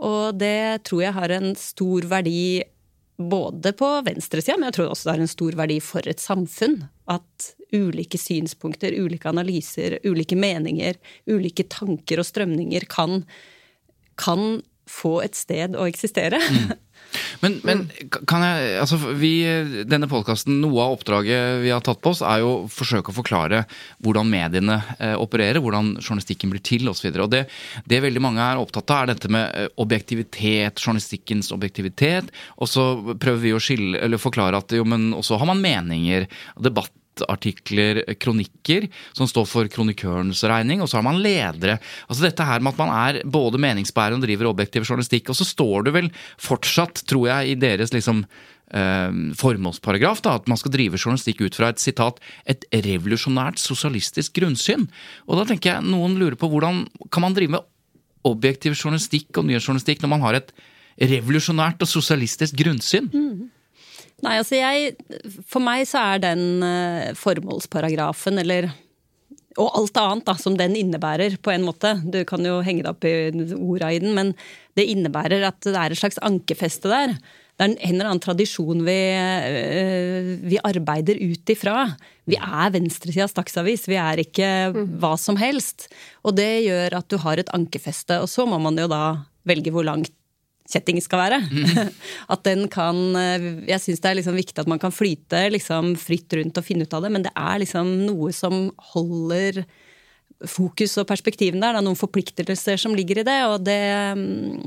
og 0.08 0.40
det 0.42 0.88
tror 0.88 1.06
jeg 1.06 1.18
har 1.20 1.36
en 1.38 1.54
stor 1.60 2.10
verdi 2.10 2.64
både 3.18 3.74
på 3.74 3.90
venstresida, 4.06 4.58
men 4.58 4.70
jeg 4.70 4.78
tror 4.78 4.92
også 4.94 5.08
det 5.08 5.16
har 5.16 5.24
en 5.26 5.32
stor 5.32 5.58
verdi 5.58 5.78
for 5.84 6.08
et 6.10 6.22
samfunn. 6.22 6.80
At 7.10 7.52
ulike 7.74 8.20
synspunkter, 8.22 8.96
ulike 8.96 9.30
analyser, 9.30 9.98
ulike 10.06 10.38
meninger, 10.40 11.00
ulike 11.30 11.66
tanker 11.72 12.22
og 12.22 12.28
strømninger 12.28 12.88
kan, 12.92 13.24
kan 14.20 14.62
få 14.88 15.18
et 15.26 15.38
sted 15.38 15.76
å 15.76 15.88
eksistere. 15.90 16.40
Men, 17.44 17.58
men 17.68 17.84
kan 18.30 18.44
jeg 18.44 18.78
altså 18.82 18.98
vi, 19.18 19.32
Denne 19.88 20.10
podkasten, 20.10 20.60
noe 20.62 20.84
av 20.84 20.98
oppdraget 20.98 21.62
vi 21.64 21.72
har 21.74 21.84
tatt 21.86 22.02
på 22.04 22.14
oss, 22.14 22.24
er 22.26 22.42
jo 22.44 22.52
å 22.52 22.60
forsøke 22.72 23.14
å 23.14 23.18
forklare 23.18 23.64
hvordan 24.04 24.30
mediene 24.32 24.80
eh, 25.00 25.16
opererer, 25.18 25.62
hvordan 25.64 25.96
journalistikken 26.02 26.54
blir 26.54 26.64
til 26.66 26.90
osv. 26.92 27.10
Det, 27.32 27.46
det 27.86 28.04
veldig 28.04 28.24
mange 28.24 28.44
er 28.44 28.62
opptatt 28.62 28.94
av, 28.94 29.06
er 29.06 29.14
dette 29.14 29.32
med 29.34 29.46
eh, 29.48 29.72
objektivitet, 29.84 30.82
journalistikkens 30.84 31.52
objektivitet. 31.56 32.32
Og 32.58 32.72
så 32.72 32.88
prøver 33.16 33.44
vi 33.44 33.56
å 33.56 33.64
skille, 33.64 33.98
eller 34.04 34.22
forklare 34.22 34.62
at 34.62 34.78
jo, 34.78 34.86
men 34.88 35.12
også 35.18 35.40
har 35.42 35.52
man 35.52 35.64
meninger, 35.64 36.28
debatt 36.62 36.94
artikler, 37.26 38.04
kronikker, 38.22 38.88
som 39.18 39.30
står 39.30 39.48
for 39.50 39.72
kronikørens 39.72 40.44
regning, 40.48 40.82
og 40.82 40.90
så 40.90 41.00
har 41.00 41.08
man 41.08 41.22
ledere. 41.24 41.78
Altså 42.08 42.28
dette 42.28 42.46
her 42.48 42.64
med 42.64 42.76
at 42.76 42.82
man 42.82 42.94
er 42.94 43.22
både 43.26 43.62
meningsbærer 43.62 44.18
og 44.18 44.26
driver 44.26 44.52
objektiv 44.52 44.86
journalistikk, 44.88 45.32
og 45.32 45.40
så 45.40 45.48
står 45.48 45.88
det 45.88 45.96
vel 45.98 46.12
fortsatt, 46.42 47.04
tror 47.10 47.28
jeg, 47.32 47.54
i 47.54 47.58
deres 47.60 47.94
liksom 47.96 48.24
eh, 48.26 49.18
formålsparagraf 49.40 50.22
da, 50.26 50.38
at 50.40 50.48
man 50.52 50.60
skal 50.60 50.74
drive 50.76 51.00
journalistikk 51.00 51.44
ut 51.46 51.58
fra 51.58 51.72
et 51.74 51.84
sitat, 51.84 52.22
et 52.46 52.68
revolusjonært 52.72 53.62
sosialistisk 53.62 54.38
grunnsyn. 54.40 54.88
Og 55.28 55.40
da 55.40 55.48
tenker 55.50 55.76
jeg, 55.76 55.90
noen 55.90 56.18
lurer 56.20 56.40
på 56.40 56.50
hvordan 56.52 56.86
kan 57.14 57.26
man 57.26 57.38
drive 57.38 57.58
med 57.58 57.68
objektiv 58.28 58.76
journalistikk 58.76 59.38
og 59.40 59.48
nyhetsjournalistikk 59.48 60.02
når 60.04 60.12
man 60.12 60.26
har 60.26 60.40
et 60.42 60.52
revolusjonært 60.98 61.84
og 61.86 61.92
sosialistisk 61.92 62.58
grunnsyn? 62.60 63.12
Nei, 64.26 64.40
altså 64.42 64.58
jeg 64.58 64.96
For 65.46 65.62
meg 65.62 65.86
så 65.90 66.02
er 66.16 66.24
den 66.24 66.64
eh, 66.66 67.16
formålsparagrafen, 67.18 68.42
eller 68.42 68.72
og 69.58 69.74
alt 69.74 69.98
annet 69.98 70.28
da, 70.28 70.36
som 70.38 70.54
den 70.58 70.76
innebærer, 70.78 71.40
på 71.42 71.50
en 71.50 71.66
måte. 71.66 71.96
Du 72.06 72.20
kan 72.30 72.44
jo 72.46 72.60
henge 72.66 72.84
deg 72.86 72.92
opp 72.92 73.08
i 73.10 73.56
orda 73.58 73.90
i 73.90 74.00
den, 74.04 74.14
men 74.14 74.36
det 74.78 74.86
innebærer 74.92 75.48
at 75.48 75.58
det 75.66 75.74
er 75.74 75.94
et 75.94 75.98
slags 75.98 76.20
ankerfeste 76.26 76.92
der. 76.92 77.16
Det 77.58 77.66
er 77.66 77.72
en, 77.72 77.96
eller 77.96 78.12
annen 78.12 78.22
tradisjon 78.22 78.84
vi, 78.86 78.98
eh, 79.18 80.30
vi 80.46 80.62
arbeider 80.62 81.18
ut 81.18 81.50
ifra. 81.50 81.88
Vi 82.30 82.38
er 82.38 82.76
venstresidas 82.76 83.34
dagsavis, 83.34 83.88
vi 83.90 83.98
er 83.98 84.22
ikke 84.22 84.52
hva 85.02 85.16
som 85.18 85.40
helst. 85.42 85.88
Og 86.22 86.38
det 86.38 86.68
gjør 86.68 87.00
at 87.00 87.10
du 87.10 87.18
har 87.26 87.42
et 87.42 87.50
ankerfeste, 87.58 88.22
og 88.22 88.30
så 88.30 88.46
må 88.46 88.62
man 88.62 88.78
jo 88.78 88.86
da 88.92 89.04
velge 89.48 89.74
hvor 89.74 89.88
langt 89.88 90.14
kjetting 90.68 91.02
skal 91.04 91.24
være. 91.24 91.42
at 92.34 92.46
den 92.48 92.68
kan 92.72 93.02
eh, 93.20 93.50
Jeg 93.70 93.84
syns 93.84 94.04
det 94.04 94.12
er 94.12 94.20
liksom 94.20 94.38
viktig 94.38 94.64
at 94.64 94.72
man 94.72 94.82
kan 94.82 94.94
flyte 94.94 95.48
liksom 95.54 95.96
fritt 96.02 96.34
rundt 96.40 96.60
og 96.60 96.68
finne 96.68 96.88
ut 96.88 96.96
av 96.98 97.06
det, 97.06 97.14
men 97.14 97.26
det 97.26 97.34
er 97.34 97.62
liksom 97.64 97.94
noe 98.08 98.34
som 98.36 98.68
holder 98.94 99.64
fokus 100.46 100.94
og 101.02 101.08
perspektivene 101.10 101.64
der. 101.64 101.78
Det 101.78 101.82
er 101.82 101.88
noen 101.88 101.98
forpliktelser 101.98 102.78
som 102.82 102.94
ligger 102.96 103.24
i 103.24 103.26
det, 103.26 103.40
og 103.50 103.64
det, 103.66 103.80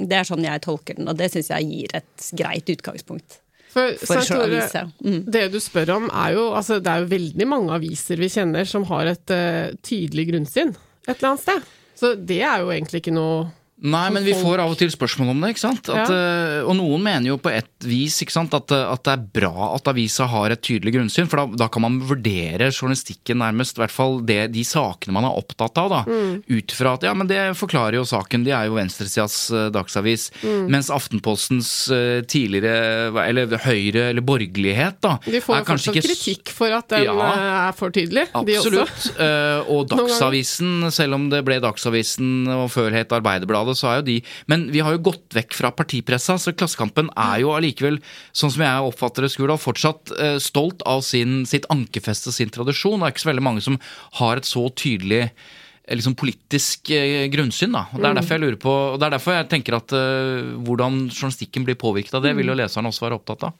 det 0.02 0.18
er 0.18 0.26
sånn 0.26 0.46
jeg 0.46 0.64
tolker 0.64 0.98
den. 0.98 1.10
Og 1.10 1.18
det 1.18 1.30
syns 1.32 1.52
jeg 1.52 1.68
gir 1.70 1.94
et 2.00 2.30
greit 2.38 2.72
utgangspunkt. 2.74 3.38
For, 3.70 3.94
For 4.02 4.18
Tore. 4.26 4.64
Mm. 5.06 5.20
det 5.30 5.44
du 5.52 5.60
spør 5.62 5.92
om 5.94 6.08
er 6.10 6.32
jo 6.34 6.48
altså, 6.58 6.80
Det 6.82 6.90
er 6.90 7.04
jo 7.04 7.12
veldig 7.12 7.46
mange 7.46 7.76
aviser 7.76 8.18
vi 8.18 8.26
kjenner 8.26 8.66
som 8.66 8.82
har 8.88 9.12
et 9.12 9.30
uh, 9.30 9.70
tydelig 9.86 10.24
grunnsyn 10.32 10.72
et 11.06 11.12
eller 11.14 11.28
annet 11.30 11.44
sted. 11.44 11.68
Så 12.00 12.12
det 12.16 12.40
er 12.42 12.64
jo 12.64 12.72
egentlig 12.74 13.02
ikke 13.02 13.14
noe 13.14 13.44
Nei, 13.82 14.06
men 14.12 14.24
vi 14.26 14.34
får 14.36 14.60
av 14.64 14.74
og 14.74 14.78
til 14.80 14.90
spørsmål 14.92 15.30
om 15.32 15.40
det. 15.44 15.52
ikke 15.54 15.62
sant? 15.64 15.88
At, 15.88 16.10
ja. 16.12 16.64
Og 16.68 16.74
noen 16.76 17.02
mener 17.04 17.30
jo 17.32 17.38
på 17.40 17.52
et 17.54 17.70
vis 17.88 18.18
ikke 18.24 18.34
sant? 18.34 18.52
At, 18.56 18.70
eh, 18.76 18.84
at 18.92 19.04
det 19.06 19.14
er 19.14 19.24
bra 19.40 19.70
at 19.74 19.88
avisa 19.88 20.26
har 20.28 20.52
et 20.52 20.60
tydelig 20.64 20.94
grunnsyn, 20.98 21.28
for 21.30 21.42
da, 21.44 21.64
da 21.64 21.68
kan 21.72 21.82
man 21.86 22.00
vurdere 22.04 22.68
journalistikken 22.70 23.40
nærmest, 23.40 23.78
i 23.78 23.84
hvert 23.84 23.94
fall 23.94 24.20
det, 24.28 24.40
de 24.52 24.64
sakene 24.66 25.14
man 25.16 25.24
er 25.28 25.38
opptatt 25.40 25.78
av, 25.80 25.90
da. 25.90 26.02
Ut 26.50 26.74
fra 26.76 26.94
at 26.98 27.06
ja, 27.08 27.14
men 27.16 27.30
det 27.30 27.40
forklarer 27.58 27.96
jo 28.00 28.04
saken, 28.08 28.44
de 28.44 28.52
er 28.56 28.68
jo 28.68 28.76
venstresidas 28.76 29.38
dagsavis. 29.50 29.80
dagsavis. 29.80 30.30
Mens 30.70 30.90
Aftenpostens 30.92 31.70
eh, 31.94 32.20
tidligere, 32.28 33.10
eller 33.24 33.56
høyre 33.64 34.10
eller 34.10 34.24
borgerlighet, 34.24 35.00
da, 35.04 35.16
De 35.24 35.40
får 35.42 35.60
jo 35.60 35.64
fortsatt 35.70 35.96
ikke 35.96 36.06
kritikk 36.08 36.52
for 36.54 36.74
at 36.76 36.88
den 36.92 37.04
Ja. 37.08 37.14
eh, 37.16 37.68
er 37.70 37.72
for 37.76 37.90
tydelig, 37.94 38.26
de 38.46 38.58
også. 38.58 38.84
Absolutt. 38.84 39.20
Eh, 39.20 39.70
og 39.72 39.88
Dagsavisen, 39.94 40.90
selv 40.92 41.14
om 41.18 41.28
det 41.32 41.42
ble 41.46 41.60
Dagsavisen 41.64 42.46
og 42.54 42.68
før 42.72 42.92
het 42.96 43.12
Arbeiderbladet, 43.16 43.69
så 43.78 43.90
er 43.90 44.00
jo 44.00 44.06
de 44.08 44.16
Men 44.50 44.68
vi 44.74 44.82
har 44.84 44.94
jo 44.94 45.04
gått 45.10 45.36
vekk 45.36 45.56
fra 45.56 45.70
partipressa, 45.74 46.38
så 46.40 46.54
Klassekampen 46.56 47.10
er 47.18 47.40
jo 47.44 47.54
allikevel, 47.54 48.00
sånn 48.32 48.52
som 48.54 48.64
jeg 48.64 48.90
oppfatter 48.90 49.26
det, 49.26 49.32
Skurdal, 49.34 49.60
fortsatt 49.60 50.12
eh, 50.18 50.36
stolt 50.42 50.84
av 50.88 51.04
sin, 51.06 51.44
sitt 51.48 51.68
ankerfeste 51.72 52.34
sin 52.34 52.52
tradisjon. 52.52 53.00
Det 53.00 53.08
er 53.08 53.14
ikke 53.14 53.24
så 53.26 53.32
veldig 53.32 53.46
mange 53.46 53.64
som 53.64 53.80
har 54.20 54.40
et 54.40 54.48
så 54.48 54.66
tydelig 54.74 55.22
eh, 55.26 55.96
liksom 55.96 56.16
politisk 56.18 56.92
eh, 56.94 57.26
grunnsyn. 57.32 57.74
da. 57.76 57.86
Og 57.92 58.00
Det 58.00 58.10
er 58.10 58.20
derfor 58.20 58.36
jeg 58.36 58.44
lurer 58.46 58.60
på, 58.62 58.76
og 58.94 59.00
det 59.00 59.08
er 59.08 59.16
derfor 59.16 59.38
jeg 59.38 59.50
tenker 59.52 59.78
at 59.80 59.96
uh, 59.96 60.56
hvordan 60.66 61.06
journalistikken 61.08 61.66
blir 61.68 61.78
påvirket 61.80 62.16
av 62.18 62.26
det, 62.26 62.34
vil 62.38 62.52
jo 62.52 62.58
leserne 62.58 62.90
også 62.90 63.06
være 63.06 63.20
opptatt 63.20 63.48
av. 63.50 63.56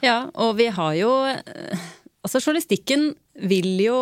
Ja, 0.00 0.22
og 0.40 0.54
vi 0.60 0.70
har 0.72 0.94
jo 0.96 1.14
Altså, 2.20 2.36
journalistikken 2.36 3.14
vil 3.48 3.78
jo 3.80 3.98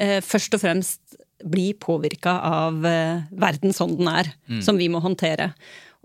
eh, 0.00 0.20
først 0.24 0.54
og 0.56 0.62
fremst 0.62 1.18
bli 1.44 1.72
påvirka 1.78 2.38
av 2.44 2.86
eh, 2.86 3.26
verden 3.30 3.74
sånn 3.76 3.98
den 3.98 4.08
er, 4.10 4.32
som 4.64 4.78
vi 4.80 4.88
må 4.90 5.02
håndtere. 5.04 5.52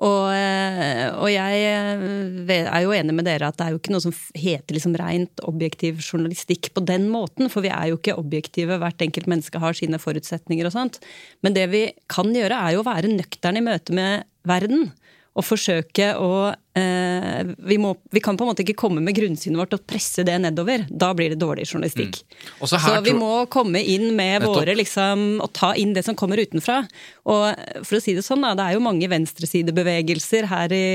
Og, 0.01 0.31
eh, 0.33 1.05
og 1.13 1.29
jeg 1.29 1.59
eh, 1.69 2.63
er 2.65 2.81
jo 2.81 2.95
enig 2.95 3.13
med 3.13 3.27
dere 3.27 3.51
at 3.51 3.59
det 3.59 3.67
er 3.67 3.75
jo 3.75 3.79
ikke 3.79 3.93
noe 3.93 4.03
som 4.03 4.15
heter 4.33 4.73
liksom 4.73 4.95
rent 4.97 5.43
objektiv 5.45 6.01
journalistikk 6.01 6.71
på 6.73 6.81
den 6.83 7.05
måten, 7.13 7.45
for 7.53 7.63
vi 7.65 7.71
er 7.71 7.91
jo 7.91 7.99
ikke 7.99 8.17
objektive, 8.17 8.79
hvert 8.81 9.05
enkelt 9.05 9.29
menneske 9.29 9.61
har 9.61 9.77
sine 9.77 10.01
forutsetninger 10.01 10.67
og 10.67 10.75
sånt. 10.75 10.99
Men 11.45 11.55
det 11.55 11.67
vi 11.71 11.85
kan 12.11 12.33
gjøre, 12.33 12.57
er 12.57 12.75
jo 12.75 12.81
å 12.81 12.89
være 12.89 13.13
nøkterne 13.13 13.61
i 13.61 13.67
møte 13.69 13.95
med 13.95 14.25
verden. 14.49 14.89
Og 15.33 15.41
forsøke 15.41 16.11
å 16.21 16.51
eh, 16.77 17.39
vi, 17.65 17.79
må, 17.81 17.95
vi 18.13 18.21
kan 18.21 18.37
på 18.37 18.45
en 18.45 18.51
måte 18.51 18.61
ikke 18.61 18.75
komme 18.77 19.01
med 19.01 19.15
grunnsynet 19.17 19.57
vårt 19.57 19.73
og 19.73 19.81
presse 19.89 20.21
det 20.27 20.35
nedover. 20.43 20.83
Da 20.89 21.09
blir 21.17 21.33
det 21.33 21.39
dårlig 21.41 21.65
journalistikk. 21.71 22.19
Mm. 22.21 22.51
så 22.61 22.77
Så, 22.77 22.93
vi 23.01 23.15
må 23.17 23.31
komme 23.53 23.81
inn 23.81 24.11
med 24.11 24.43
Nettopp. 24.43 24.59
våre 24.59 24.77
liksom, 24.77 25.25
og 25.41 25.49
ta 25.57 25.71
inn 25.79 25.95
det 25.97 26.05
som 26.05 26.17
kommer 26.19 26.37
utenfra. 26.37 26.83
Og 27.25 27.47
for 27.81 27.97
å 27.97 28.03
si 28.03 28.13
det 28.13 28.25
sånn, 28.27 28.45
da, 28.45 28.53
det 28.59 28.67
er 28.67 28.77
jo 28.77 28.85
mange 28.85 29.09
venstresidebevegelser 29.09 30.49
her 30.53 30.77
i, 30.77 30.87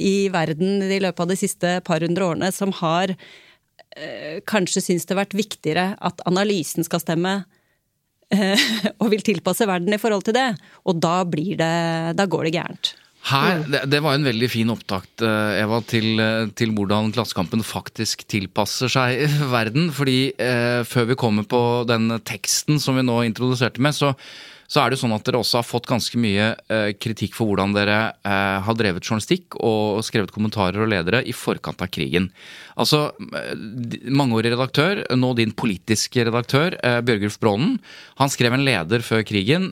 i 0.00 0.16
verden 0.32 0.88
i 0.88 1.00
løpet 1.04 1.26
av 1.26 1.34
de 1.34 1.40
siste 1.42 1.74
par 1.84 2.00
hundre 2.00 2.30
årene 2.32 2.48
som 2.56 2.72
har 2.80 3.12
eh, 3.12 4.40
kanskje 4.48 4.86
syns 4.88 5.04
det 5.04 5.12
har 5.12 5.26
vært 5.26 5.36
viktigere 5.36 5.86
at 6.00 6.24
analysen 6.28 6.88
skal 6.88 7.04
stemme. 7.04 7.42
eh, 8.32 8.66
og 9.04 9.12
vil 9.12 9.20
tilpasse 9.20 9.68
verden 9.68 9.92
i 9.92 10.00
forhold 10.00 10.24
til 10.24 10.40
det. 10.40 10.48
Og 10.88 10.96
da, 10.96 11.18
blir 11.28 11.60
det, 11.60 11.72
da 12.16 12.24
går 12.24 12.48
det 12.48 12.56
gærent. 12.56 12.94
Her, 13.22 13.60
det, 13.86 14.00
var 14.02 14.16
en 14.16 14.26
veldig 14.26 14.48
fin 14.50 14.70
opptakt, 14.72 15.22
eh, 15.22 15.60
Eva, 15.62 15.78
til, 15.86 16.18
eh, 16.18 16.48
til 16.58 16.72
hvordan 16.74 17.12
Klassekampen 17.14 17.62
faktisk 17.62 18.24
tilpasser 18.26 18.90
seg 18.90 19.22
verden. 19.54 19.92
Fordi 19.94 20.32
eh, 20.42 20.82
før 20.88 21.12
vi 21.12 21.18
kommer 21.18 21.46
på 21.46 21.60
den 21.86 22.10
teksten 22.26 22.82
som 22.82 22.98
vi 22.98 23.06
nå 23.06 23.20
introduserte 23.28 23.82
med, 23.82 23.94
så, 23.94 24.10
så 24.72 24.80
er 24.80 24.88
det 24.88 24.96
jo 24.96 25.02
sånn 25.02 25.12
at 25.12 25.26
dere 25.26 25.42
også 25.42 25.58
har 25.60 25.68
fått 25.68 25.88
ganske 25.90 26.16
mye 26.20 26.46
eh, 26.72 26.94
kritikk 26.96 27.34
for 27.36 27.50
hvordan 27.50 27.74
dere 27.76 27.98
eh, 28.24 28.58
har 28.64 28.76
drevet 28.78 29.04
journalistikk 29.04 29.58
og 29.60 30.00
skrevet 30.06 30.32
kommentarer 30.32 30.80
og 30.80 30.88
ledere 30.88 31.20
i 31.28 31.34
forkant 31.36 31.84
av 31.84 31.90
krigen. 31.92 32.30
Altså, 32.80 33.02
eh, 33.36 33.52
mangeårig 34.08 34.54
redaktør, 34.54 35.02
nå 35.12 35.34
din 35.36 35.52
politiske 35.52 36.24
redaktør, 36.24 36.78
Bjørgulf 37.04 37.36
Brånen, 37.42 37.76
han 38.16 38.32
skrev 38.32 38.56
en 38.56 38.64
leder 38.64 39.04
før 39.04 39.20
krigen 39.28 39.70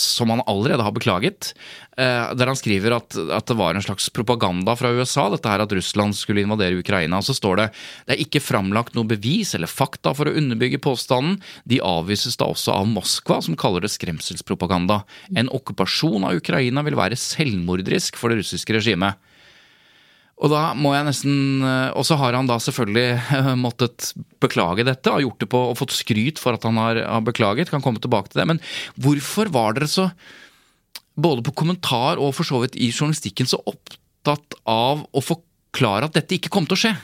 som 0.00 0.30
han 0.32 0.42
allerede 0.48 0.84
har 0.84 0.94
beklaget. 0.94 1.52
Der 1.96 2.50
han 2.50 2.58
skriver 2.58 2.96
at, 2.98 3.16
at 3.16 3.46
det 3.48 3.56
var 3.56 3.76
en 3.76 3.84
slags 3.84 4.08
propaganda 4.12 4.74
fra 4.76 4.90
USA, 4.96 5.26
dette 5.32 5.48
her 5.48 5.62
at 5.64 5.72
Russland 5.72 6.16
skulle 6.18 6.44
invadere 6.44 6.80
Ukraina. 6.80 7.20
Og 7.20 7.28
så 7.28 7.36
står 7.36 7.60
det 7.60 7.66
det 8.08 8.16
er 8.16 8.24
ikke 8.24 8.42
framlagt 8.44 8.96
noe 8.96 9.08
bevis 9.08 9.54
eller 9.56 9.70
fakta 9.70 10.12
for 10.16 10.28
å 10.28 10.34
underbygge 10.36 10.80
påstanden. 10.84 11.38
De 11.68 11.80
avvises 11.84 12.36
da 12.40 12.50
også 12.52 12.74
av 12.76 12.90
Moskva, 12.90 13.40
som 13.44 13.58
kaller 13.58 13.86
det 13.86 13.94
skremselspropaganda. 14.16 15.02
En 15.36 15.50
okkupasjon 15.52 16.24
av 16.26 16.36
Ukraina 16.40 16.84
vil 16.86 16.96
være 16.98 17.18
selvmorderisk 17.18 18.16
for 18.18 18.32
det 18.32 18.42
russiske 18.42 18.76
regimet. 18.76 19.16
Og 20.36 20.52
da 20.52 20.74
må 20.76 20.90
jeg 20.92 21.06
nesten 21.06 21.64
Og 21.96 22.04
så 22.04 22.18
har 22.20 22.36
han 22.36 22.48
da 22.48 22.58
selvfølgelig 22.60 23.54
måttet 23.64 24.12
beklage 24.42 24.84
dette, 24.84 25.08
og 25.08 25.22
gjort 25.24 25.40
det 25.40 25.48
på, 25.48 25.62
og 25.70 25.78
fått 25.78 25.96
skryt 25.96 26.40
for 26.42 26.56
at 26.56 26.66
han 26.68 26.76
har, 26.76 27.00
har 27.00 27.24
beklaget. 27.24 27.70
Kan 27.70 27.84
komme 27.84 28.02
tilbake 28.02 28.32
til 28.32 28.42
det. 28.42 28.48
Men 28.52 28.60
hvorfor 29.00 29.48
var 29.52 29.76
dere 29.76 29.88
så, 29.88 30.10
både 31.16 31.44
på 31.46 31.56
kommentar 31.56 32.20
og 32.20 32.34
for 32.36 32.44
så 32.44 32.60
vidt 32.60 32.76
i 32.76 32.92
journalistikken, 32.92 33.48
så 33.48 33.62
opptatt 33.64 34.58
av 34.68 35.06
å 35.08 35.24
forklare 35.24 36.10
at 36.10 36.18
dette 36.18 36.36
ikke 36.36 36.52
kom 36.52 36.68
til 36.68 36.76
å 36.76 36.82
skje? 36.84 36.96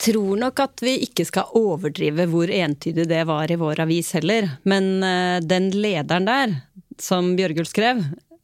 Tror 0.00 0.38
nok 0.40 0.62
at 0.64 0.80
vi 0.80 0.94
ikke 1.04 1.26
skal 1.28 1.50
overdrive 1.58 2.24
hvor 2.30 2.48
entydig 2.48 3.04
det 3.10 3.20
var 3.28 3.52
i 3.52 3.58
vår 3.60 3.82
avis 3.84 4.14
heller. 4.16 4.48
Men 4.64 5.04
eh, 5.04 5.38
den 5.44 5.68
lederen 5.76 6.28
der, 6.28 6.54
som 7.00 7.34
Bjørgulf 7.36 7.68
skrev, 7.68 8.00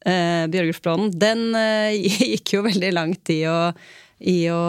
uh, 0.07 0.43
Bjørgulf 0.51 0.81
Blånen, 0.83 1.13
den 1.17 1.55
eh, 1.57 1.97
gikk 2.33 2.57
jo 2.57 2.65
veldig 2.65 2.91
langt 2.93 3.31
i 3.33 3.41
å, 3.49 3.71
i 4.19 4.37
å 4.53 4.61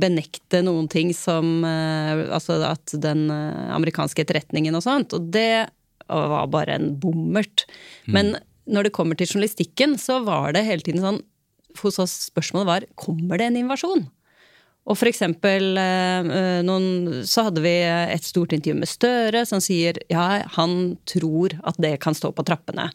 benekte 0.00 0.62
noen 0.64 0.88
ting 0.92 1.14
som 1.16 1.64
eh, 1.66 2.26
Altså 2.32 2.60
at 2.66 2.94
den 3.00 3.28
eh, 3.32 3.64
amerikanske 3.76 4.24
etterretningen 4.24 4.76
og 4.76 4.84
sånt. 4.84 5.16
Og 5.16 5.32
det 5.34 5.68
var 6.08 6.48
bare 6.48 6.78
en 6.78 6.94
bommert. 6.96 7.66
Men 8.08 8.38
når 8.68 8.88
det 8.88 8.94
kommer 8.96 9.18
til 9.18 9.28
journalistikken, 9.28 9.98
så 10.00 10.22
var 10.24 10.54
det 10.56 10.64
hele 10.64 10.84
tiden 10.84 11.04
sånn 11.04 11.24
Hos 11.82 11.98
oss 12.00 12.14
spørsmålet 12.30 12.66
var 12.66 12.86
kommer 12.98 13.38
det 13.38 13.50
en 13.50 13.58
invasjon? 13.60 14.06
Og 14.88 14.96
for 14.96 15.10
eksempel 15.10 15.76
eh, 15.76 16.60
noen, 16.64 17.22
så 17.28 17.48
hadde 17.48 17.62
vi 17.64 17.76
et 17.84 18.24
stort 18.24 18.54
intervju 18.56 18.80
med 18.80 18.88
Støre 18.88 19.44
som 19.48 19.60
sier 19.60 20.00
ja, 20.08 20.42
han 20.56 20.96
tror 21.08 21.58
at 21.68 21.76
det 21.82 21.98
kan 22.04 22.16
stå 22.16 22.32
på 22.32 22.46
trappene. 22.48 22.88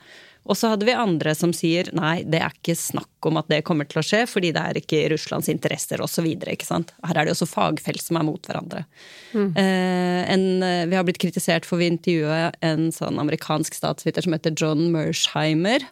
Og 0.43 0.57
så 0.59 0.73
hadde 0.73 0.87
vi 0.87 0.95
andre 0.95 1.31
som 1.37 1.53
sier 1.55 1.87
nei, 1.95 2.25
det 2.27 2.41
er 2.43 2.51
ikke 2.51 2.75
snakk 2.75 3.27
om 3.29 3.39
at 3.39 3.47
det 3.51 3.61
kommer 3.67 3.87
til 3.87 4.01
å 4.01 4.03
skje, 4.03 4.25
fordi 4.27 4.51
det 4.55 4.63
er 4.63 4.79
ikke 4.79 4.99
i 4.99 5.11
Russlands 5.13 5.47
interesser 5.51 6.03
osv. 6.03 6.27
Her 6.27 7.15
er 7.15 7.23
det 7.23 7.31
også 7.31 7.47
fagfelt 7.47 8.03
som 8.03 8.19
er 8.19 8.27
mot 8.27 8.49
hverandre. 8.49 8.83
Eh, 9.33 10.21
en, 10.33 10.45
eh, 10.65 10.83
vi 10.91 10.99
har 10.99 11.07
blitt 11.07 11.21
kritisert 11.23 11.67
for 11.67 11.79
vi 11.79 11.87
intervjuet 11.93 12.59
en 12.65 12.89
sånn 12.91 13.21
amerikansk 13.23 13.77
statsviter 13.77 14.25
som 14.25 14.35
heter 14.35 14.55
John 14.57 14.89
Mersheimer. 14.91 15.87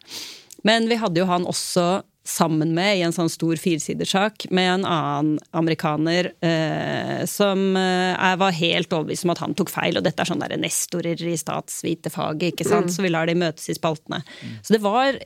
Men 0.68 0.90
vi 0.90 1.00
hadde 1.00 1.22
jo 1.22 1.30
han 1.30 1.48
også 1.48 2.02
sammen 2.24 2.70
med 2.76 2.98
i 2.98 3.02
en 3.02 3.12
sånn 3.14 3.30
stor 3.32 3.58
firesidersak 3.58 4.44
med 4.54 4.68
en 4.76 4.84
annen 4.86 5.38
amerikaner 5.58 6.28
eh, 6.44 7.24
som 7.26 7.76
eh, 7.76 8.12
er- 8.14 8.36
var 8.38 8.52
helt 8.54 8.92
overbevist 8.94 9.24
om 9.26 9.32
at 9.34 9.42
han 9.42 9.54
tok 9.58 9.72
feil, 9.74 9.96
og 9.98 10.04
dette 10.06 10.22
er 10.22 10.30
sånn 10.30 10.38
der 10.44 10.54
nestorer 10.62 11.18
i 11.18 11.34
statsvitefaget, 11.40 12.52
ikke 12.52 12.68
sant, 12.68 12.92
så 12.94 13.02
vi 13.02 13.10
lar 13.10 13.26
de 13.26 13.34
møtes 13.34 13.66
i 13.68 13.74
spaltene. 13.74 14.22
Så 14.62 14.76
det 14.76 14.82
var 14.84 15.18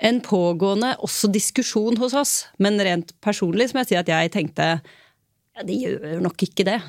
en 0.00 0.20
pågående 0.22 0.96
også 1.02 1.30
diskusjon 1.34 1.96
hos 1.98 2.14
oss, 2.14 2.34
men 2.58 2.78
rent 2.82 3.14
personlig 3.20 3.70
så 3.70 3.74
må 3.78 3.82
jeg 3.86 3.92
si 3.92 3.96
at 4.02 4.10
jeg 4.10 4.30
tenkte 4.34 4.68
ja, 5.56 5.62
de 5.66 5.74
gjør 5.84 6.20
nok 6.22 6.42
ikke 6.46 6.66
det. 6.66 6.80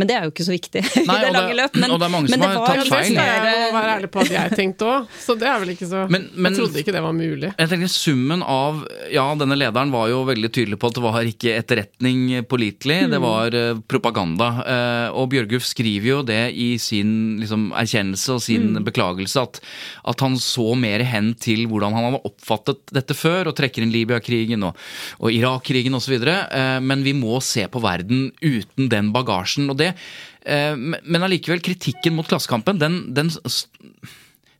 Men 0.00 0.08
det 0.08 0.14
er 0.16 0.22
jo 0.24 0.30
ikke 0.32 0.44
så 0.46 0.54
viktig 0.54 0.80
i 1.02 1.02
det 1.04 1.30
lange 1.34 1.52
løpet 1.52 1.58
løp. 1.58 1.74
Men, 1.82 1.90
og 1.92 1.98
det 2.00 2.06
er 2.06 2.12
mange 2.14 2.28
som 2.32 2.40
har 2.42 2.54
tatt 2.64 2.88
feil. 2.88 3.10
Det 3.12 3.24
skal 3.26 3.58
jeg 3.60 3.72
være 3.76 3.90
ærlig 3.98 4.08
på 4.14 4.20
at 4.22 4.30
jeg 4.32 4.54
tenkte 4.56 4.86
òg, 4.88 5.10
så 5.20 5.34
det 5.36 5.48
er 5.50 5.58
vel 5.60 5.72
ikke 5.74 5.88
så 5.90 6.04
Men- 6.08 6.24
men- 6.32 6.52
Jeg 6.56 6.60
trodde 6.62 6.80
ikke 6.80 6.94
det 6.96 7.02
var 7.04 7.12
mulig. 7.12 7.50
Jeg 7.58 7.68
tenker 7.68 7.90
Summen 7.92 8.42
av 8.42 8.78
Ja, 9.12 9.26
denne 9.36 9.58
lederen 9.60 9.92
var 9.92 10.08
jo 10.08 10.22
veldig 10.24 10.48
tydelig 10.56 10.78
på 10.80 10.88
at 10.88 10.96
det 10.96 11.02
var 11.04 11.28
ikke 11.28 11.52
etterretning 11.58 12.22
pålitelig, 12.48 12.96
det 13.12 13.20
var 13.20 13.52
uh, 13.52 13.82
propaganda. 13.84 14.48
Uh, 14.64 15.08
og 15.20 15.28
Bjørgulf 15.34 15.68
skriver 15.68 16.08
jo 16.08 16.22
det 16.24 16.40
i 16.56 16.70
sin 16.80 17.12
liksom, 17.42 17.68
erkjennelse 17.76 18.32
og 18.38 18.40
sin 18.40 18.72
beklagelse, 18.86 19.44
at, 19.44 19.60
at 20.08 20.24
han 20.24 20.38
så 20.40 20.72
mer 20.78 21.04
hen 21.04 21.34
til 21.36 21.66
hvordan 21.68 21.92
han 21.92 22.08
hadde 22.08 22.22
oppfattet 22.32 22.80
dette 22.96 23.12
før, 23.18 23.52
og 23.52 23.56
trekker 23.60 23.84
inn 23.84 23.92
Libya-krigen 23.92 24.64
og, 24.70 24.80
og 25.20 25.28
Irak-krigen 25.36 25.92
osv. 26.00 26.16
Uh, 26.24 26.80
men 26.80 27.04
vi 27.04 27.12
må 27.12 27.42
se 27.44 27.68
på 27.68 27.84
verden 27.84 28.30
uten 28.40 28.88
den 28.88 29.12
bagasjen. 29.12 29.68
og 29.68 29.76
det 29.81 29.81
eh, 29.90 30.74
men 30.76 31.26
allikevel, 31.26 31.62
kritikken 31.64 32.16
mot 32.16 32.28
Klassekampen, 32.28 32.80
den, 32.80 33.00
den 33.16 33.32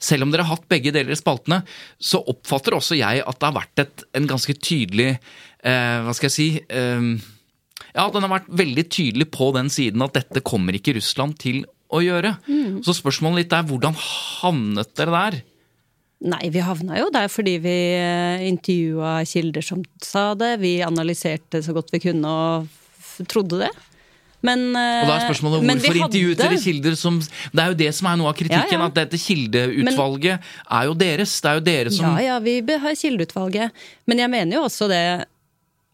selv 0.03 0.27
om 0.27 0.33
dere 0.33 0.47
har 0.47 0.57
hatt 0.57 0.71
begge 0.71 0.93
deler 0.95 1.15
i 1.15 1.19
spaltene, 1.19 1.63
så 2.03 2.23
oppfatter 2.33 2.77
også 2.77 2.99
jeg 2.99 3.23
at 3.23 3.39
det 3.39 3.49
har 3.49 3.59
vært 3.61 3.85
et, 3.85 4.05
en 4.19 4.27
ganske 4.31 4.57
tydelig 4.59 5.13
eh, 5.13 5.99
Hva 6.03 6.15
skal 6.17 6.29
jeg 6.29 6.37
si 6.37 6.49
eh, 6.67 7.07
Ja, 7.93 8.09
den 8.11 8.27
har 8.27 8.35
vært 8.35 8.51
veldig 8.63 8.87
tydelig 8.91 9.31
på 9.35 9.53
den 9.57 9.71
siden 9.73 10.03
at 10.05 10.19
dette 10.19 10.45
kommer 10.45 10.75
ikke 10.77 10.97
Russland 10.99 11.39
til 11.43 11.63
å 11.93 12.01
gjøre. 12.01 12.31
Så 12.87 12.95
spørsmålet 12.97 13.43
litt 13.43 13.53
er 13.53 13.67
hvordan 13.69 13.97
havnet 13.99 14.95
dere 14.97 15.13
der? 15.13 15.35
Nei, 16.23 16.47
vi 16.55 16.63
havna 16.63 17.01
jo 17.01 17.11
der 17.13 17.27
fordi 17.29 17.57
vi 17.61 17.77
intervjua 18.49 19.19
kilder 19.29 19.65
som 19.67 19.83
sa 20.01 20.31
det. 20.39 20.55
Vi 20.63 20.77
analyserte 20.87 21.61
så 21.65 21.75
godt 21.77 21.93
vi 21.93 22.01
kunne 22.07 22.33
og 22.33 23.27
trodde 23.29 23.65
det. 23.65 23.73
Men, 24.43 24.63
Og 24.75 25.07
da 25.07 25.17
er 25.21 25.27
spørsmålet 25.29 25.63
men 25.63 25.79
vi 25.79 25.87
hvorfor 25.87 26.01
intervjuet 26.09 26.41
dere 26.41 26.57
kilder 26.59 26.97
som 26.99 27.21
Det 27.23 27.61
er 27.63 27.69
jo 27.71 27.77
det 27.79 27.91
som 27.95 28.09
er 28.11 28.17
noe 28.19 28.33
av 28.33 28.39
kritikken, 28.39 28.75
Ja, 28.75 28.81
ja. 28.81 28.89
at 28.91 28.97
dette 28.99 29.21
kildeutvalget 29.23 30.49
er 30.67 30.89
jo 30.89 30.95
deres. 30.99 31.35
Det 31.41 31.51
er 31.51 31.61
jo 31.61 31.65
dere 31.69 31.93
som 31.95 32.09
Ja, 32.19 32.25
ja, 32.33 32.39
vi 32.43 32.57
har 32.87 32.97
kildeutvalget. 32.99 33.71
Men 34.07 34.19
jeg 34.19 34.31
mener 34.35 34.59
jo 34.59 34.65
også 34.67 34.89
det 34.91 35.05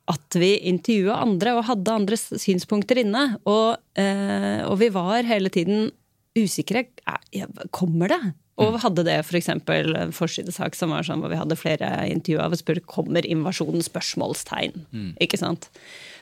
at 0.09 0.39
vi 0.41 0.55
intervjua 0.71 1.19
andre 1.21 1.53
og 1.59 1.67
hadde 1.69 1.93
andre 1.93 2.17
synspunkter 2.17 3.03
inne. 3.03 3.37
Og, 3.45 3.77
eh, 4.01 4.65
og 4.65 4.79
vi 4.81 4.89
var 4.95 5.23
hele 5.29 5.51
tiden 5.53 5.91
usikre. 6.39 6.87
Er- 7.07 7.69
Kommer 7.71 8.09
det? 8.09 8.35
Og 8.59 8.81
hadde 8.83 9.05
det 9.07 9.19
f.eks. 9.23 9.51
For 9.67 9.95
en 10.01 10.11
forsidesak 10.13 10.75
som 10.75 10.91
var 10.91 11.05
sånn 11.07 11.21
hvor 11.23 11.31
vi 11.31 11.39
hadde 11.39 11.59
flere 11.59 12.09
intervjuer 12.11 12.43
av 12.43 12.53
og 12.57 12.59
spurte 12.59 12.83
kommer 12.87 13.23
invasjonen 13.23 13.85
spørsmålstegn. 13.85 15.15
Ikke 15.23 15.39
sant? 15.39 15.69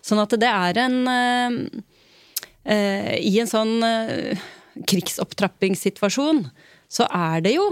Sånn 0.04 0.20
at 0.22 0.34
det 0.36 0.50
er 0.50 0.82
en 0.84 0.98
eh, 1.08 1.78
eh, 1.78 1.82
I 2.66 3.34
en 3.42 3.50
sånn 3.50 3.76
eh, 3.86 4.46
krigsopptrappingssituasjon 4.90 6.46
så 6.92 7.06
er 7.14 7.44
det 7.44 7.56
jo 7.56 7.66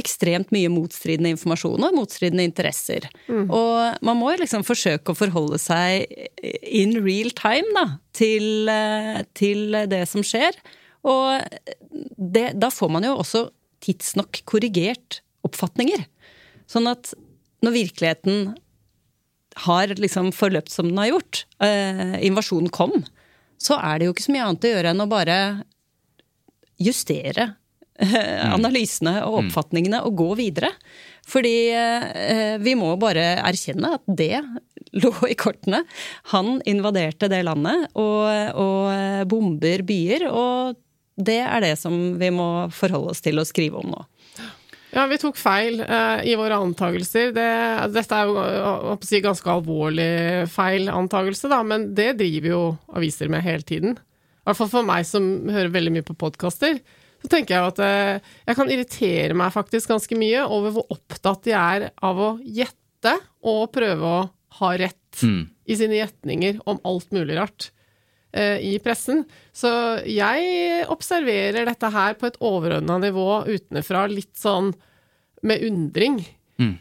ekstremt 0.00 0.52
mye 0.54 0.70
motstridende 0.72 1.32
informasjon 1.34 1.82
og 1.84 1.96
motstridende 1.96 2.46
interesser. 2.46 3.08
Og 3.28 4.04
man 4.06 4.18
må 4.18 4.32
liksom 4.38 4.64
forsøke 4.64 5.12
å 5.12 5.18
forholde 5.18 5.58
seg 5.60 6.06
in 6.62 6.94
real 7.04 7.32
time 7.36 7.74
da, 7.76 7.86
til, 8.16 8.70
eh, 8.70 9.22
til 9.36 9.76
det 9.90 10.04
som 10.08 10.24
skjer. 10.24 10.56
Og 11.04 11.42
det, 12.16 12.52
da 12.60 12.70
får 12.72 12.92
man 12.92 13.06
jo 13.06 13.18
også 13.18 13.48
tidsnok 13.84 14.42
korrigert 14.48 15.20
oppfatninger. 15.46 16.04
Sånn 16.70 16.88
at 16.90 17.12
når 17.64 17.76
virkeligheten 17.76 18.52
har 19.66 19.92
liksom 19.98 20.30
forløpt 20.32 20.72
som 20.72 20.88
den 20.88 21.00
har 21.00 21.10
gjort, 21.10 21.44
eh, 21.64 22.16
invasjonen 22.24 22.70
kom, 22.72 23.02
så 23.60 23.76
er 23.78 24.00
det 24.00 24.08
jo 24.08 24.14
ikke 24.14 24.26
så 24.26 24.34
mye 24.34 24.48
annet 24.48 24.66
å 24.66 24.74
gjøre 24.74 24.92
enn 24.94 25.04
å 25.04 25.10
bare 25.10 25.38
justere 26.80 27.46
eh, 28.00 28.44
analysene 28.48 29.18
og 29.26 29.42
oppfatningene 29.44 30.02
og 30.08 30.16
gå 30.22 30.28
videre. 30.40 30.72
Fordi 31.28 31.54
eh, 31.76 32.54
vi 32.62 32.74
må 32.78 32.94
bare 33.00 33.34
erkjenne 33.44 33.94
at 33.98 34.06
det 34.08 34.40
lå 35.02 35.12
i 35.28 35.36
kortene. 35.38 35.84
Han 36.32 36.58
invaderte 36.68 37.28
det 37.30 37.42
landet 37.46 37.90
og, 38.00 38.24
og 38.58 39.28
bomber 39.30 39.84
byer, 39.86 40.26
og 40.30 40.80
det 41.20 41.42
er 41.44 41.60
det 41.62 41.74
som 41.78 41.94
vi 42.18 42.32
må 42.32 42.70
forholde 42.72 43.12
oss 43.12 43.20
til 43.24 43.38
å 43.40 43.46
skrive 43.46 43.82
om 43.82 43.92
nå. 43.92 44.06
Ja, 44.90 45.04
vi 45.06 45.18
tok 45.22 45.36
feil 45.38 45.80
uh, 45.84 46.18
i 46.26 46.32
våre 46.38 46.56
antakelser. 46.58 47.30
Det, 47.36 47.48
dette 47.94 48.16
er 48.16 48.30
jo 48.30 48.96
si, 49.06 49.20
ganske 49.22 49.52
alvorlig 49.52 50.08
feil 50.50 50.88
antakelse, 50.90 51.50
da, 51.52 51.60
men 51.62 51.90
det 51.94 52.16
driver 52.18 52.50
jo 52.50 52.62
aviser 52.98 53.30
med 53.30 53.44
hele 53.46 53.62
tiden. 53.66 53.94
I 54.00 54.48
hvert 54.50 54.58
fall 54.58 54.72
for 54.72 54.88
meg 54.88 55.06
som 55.06 55.28
hører 55.52 55.70
veldig 55.70 55.92
mye 55.94 56.06
på 56.08 56.16
podkaster. 56.18 56.80
Så 57.20 57.28
tenker 57.30 57.54
jeg 57.58 57.70
at 57.74 57.80
uh, 57.84 58.34
jeg 58.48 58.58
kan 58.58 58.70
irritere 58.72 59.36
meg 59.36 59.52
faktisk 59.54 59.92
ganske 59.92 60.16
mye 60.18 60.42
over 60.48 60.74
hvor 60.74 60.94
opptatt 60.96 61.44
de 61.46 61.54
er 61.54 61.90
av 62.02 62.18
å 62.18 62.30
gjette 62.42 63.14
og 63.46 63.68
prøve 63.76 64.14
å 64.16 64.22
ha 64.60 64.72
rett 64.80 64.96
Mm. 65.20 65.48
i 65.66 65.74
sine 65.74 65.96
gjetninger 65.98 66.60
om 66.70 66.78
alt 66.86 67.08
mulig 67.10 67.34
rart 67.34 67.64
i 68.32 68.76
pressen. 68.78 69.24
Så 69.50 69.70
jeg 70.06 70.84
observerer 70.92 71.66
dette 71.66 71.88
her 71.90 72.14
på 72.14 72.28
et 72.28 72.36
overordna 72.38 73.00
nivå 73.02 73.40
utenfra, 73.48 74.04
litt 74.06 74.36
sånn 74.38 74.70
med 75.42 75.64
undring. 75.66 76.20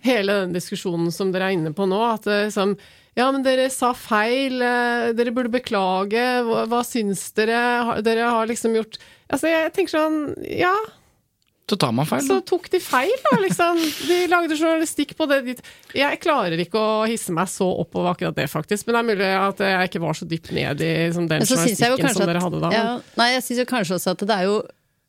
Hele 0.04 0.34
den 0.42 0.54
diskusjonen 0.54 1.12
som 1.16 1.32
dere 1.32 1.50
er 1.50 1.56
inne 1.56 1.72
på 1.74 1.88
nå, 1.90 2.00
at 2.04 2.28
liksom 2.28 2.76
Ja, 3.18 3.32
men 3.32 3.44
dere 3.44 3.70
sa 3.74 3.94
feil, 3.98 4.62
eh, 4.62 5.10
dere 5.16 5.32
burde 5.36 5.52
beklage, 5.52 6.24
hva, 6.46 6.66
hva 6.70 6.82
syns 6.88 7.32
dere? 7.36 8.02
Dere 8.06 8.28
har 8.30 8.48
liksom 8.48 8.76
gjort 8.78 9.00
Altså, 9.30 9.50
jeg 9.50 9.74
tenker 9.76 9.96
sånn 9.96 10.20
Ja, 10.46 10.76
Så 11.70 11.78
tar 11.78 11.92
man 11.94 12.08
feil. 12.10 12.24
så 12.26 12.40
tok 12.50 12.66
de 12.74 12.80
feil, 12.82 13.12
da, 13.28 13.38
liksom. 13.44 13.78
De 14.10 14.18
lagde 14.32 14.56
journalistikk 14.58 15.14
på 15.20 15.28
det. 15.30 15.38
de- 15.46 16.00
Jeg 16.00 16.20
klarer 16.24 16.58
ikke 16.64 16.82
å 16.82 17.06
hisse 17.08 17.30
meg 17.36 17.48
så 17.52 17.68
opp 17.84 17.94
over 17.96 18.16
akkurat 18.16 18.36
det, 18.36 18.48
faktisk. 18.50 18.88
Men 18.88 18.96
det 18.96 19.00
er 19.04 19.10
mulig 19.16 19.30
at 19.50 19.58
jeg 19.68 19.90
ikke 19.92 20.02
var 20.08 20.14
så 20.18 20.26
dypt 20.28 20.52
ned 20.52 20.82
i 20.82 20.92
liksom, 21.08 21.28
den 21.30 21.46
journalistikken 21.46 22.14
som 22.18 22.26
dere 22.34 22.42
hadde 22.42 22.62
da. 22.66 22.72
Ja, 22.74 23.00
nei, 23.22 23.30
jeg 23.36 23.44
syns 23.46 23.62
jo 23.64 23.70
kanskje 23.70 23.96
også 24.00 24.12
at 24.18 24.26
det 24.26 24.36
er 24.40 24.44
jo 24.50 24.58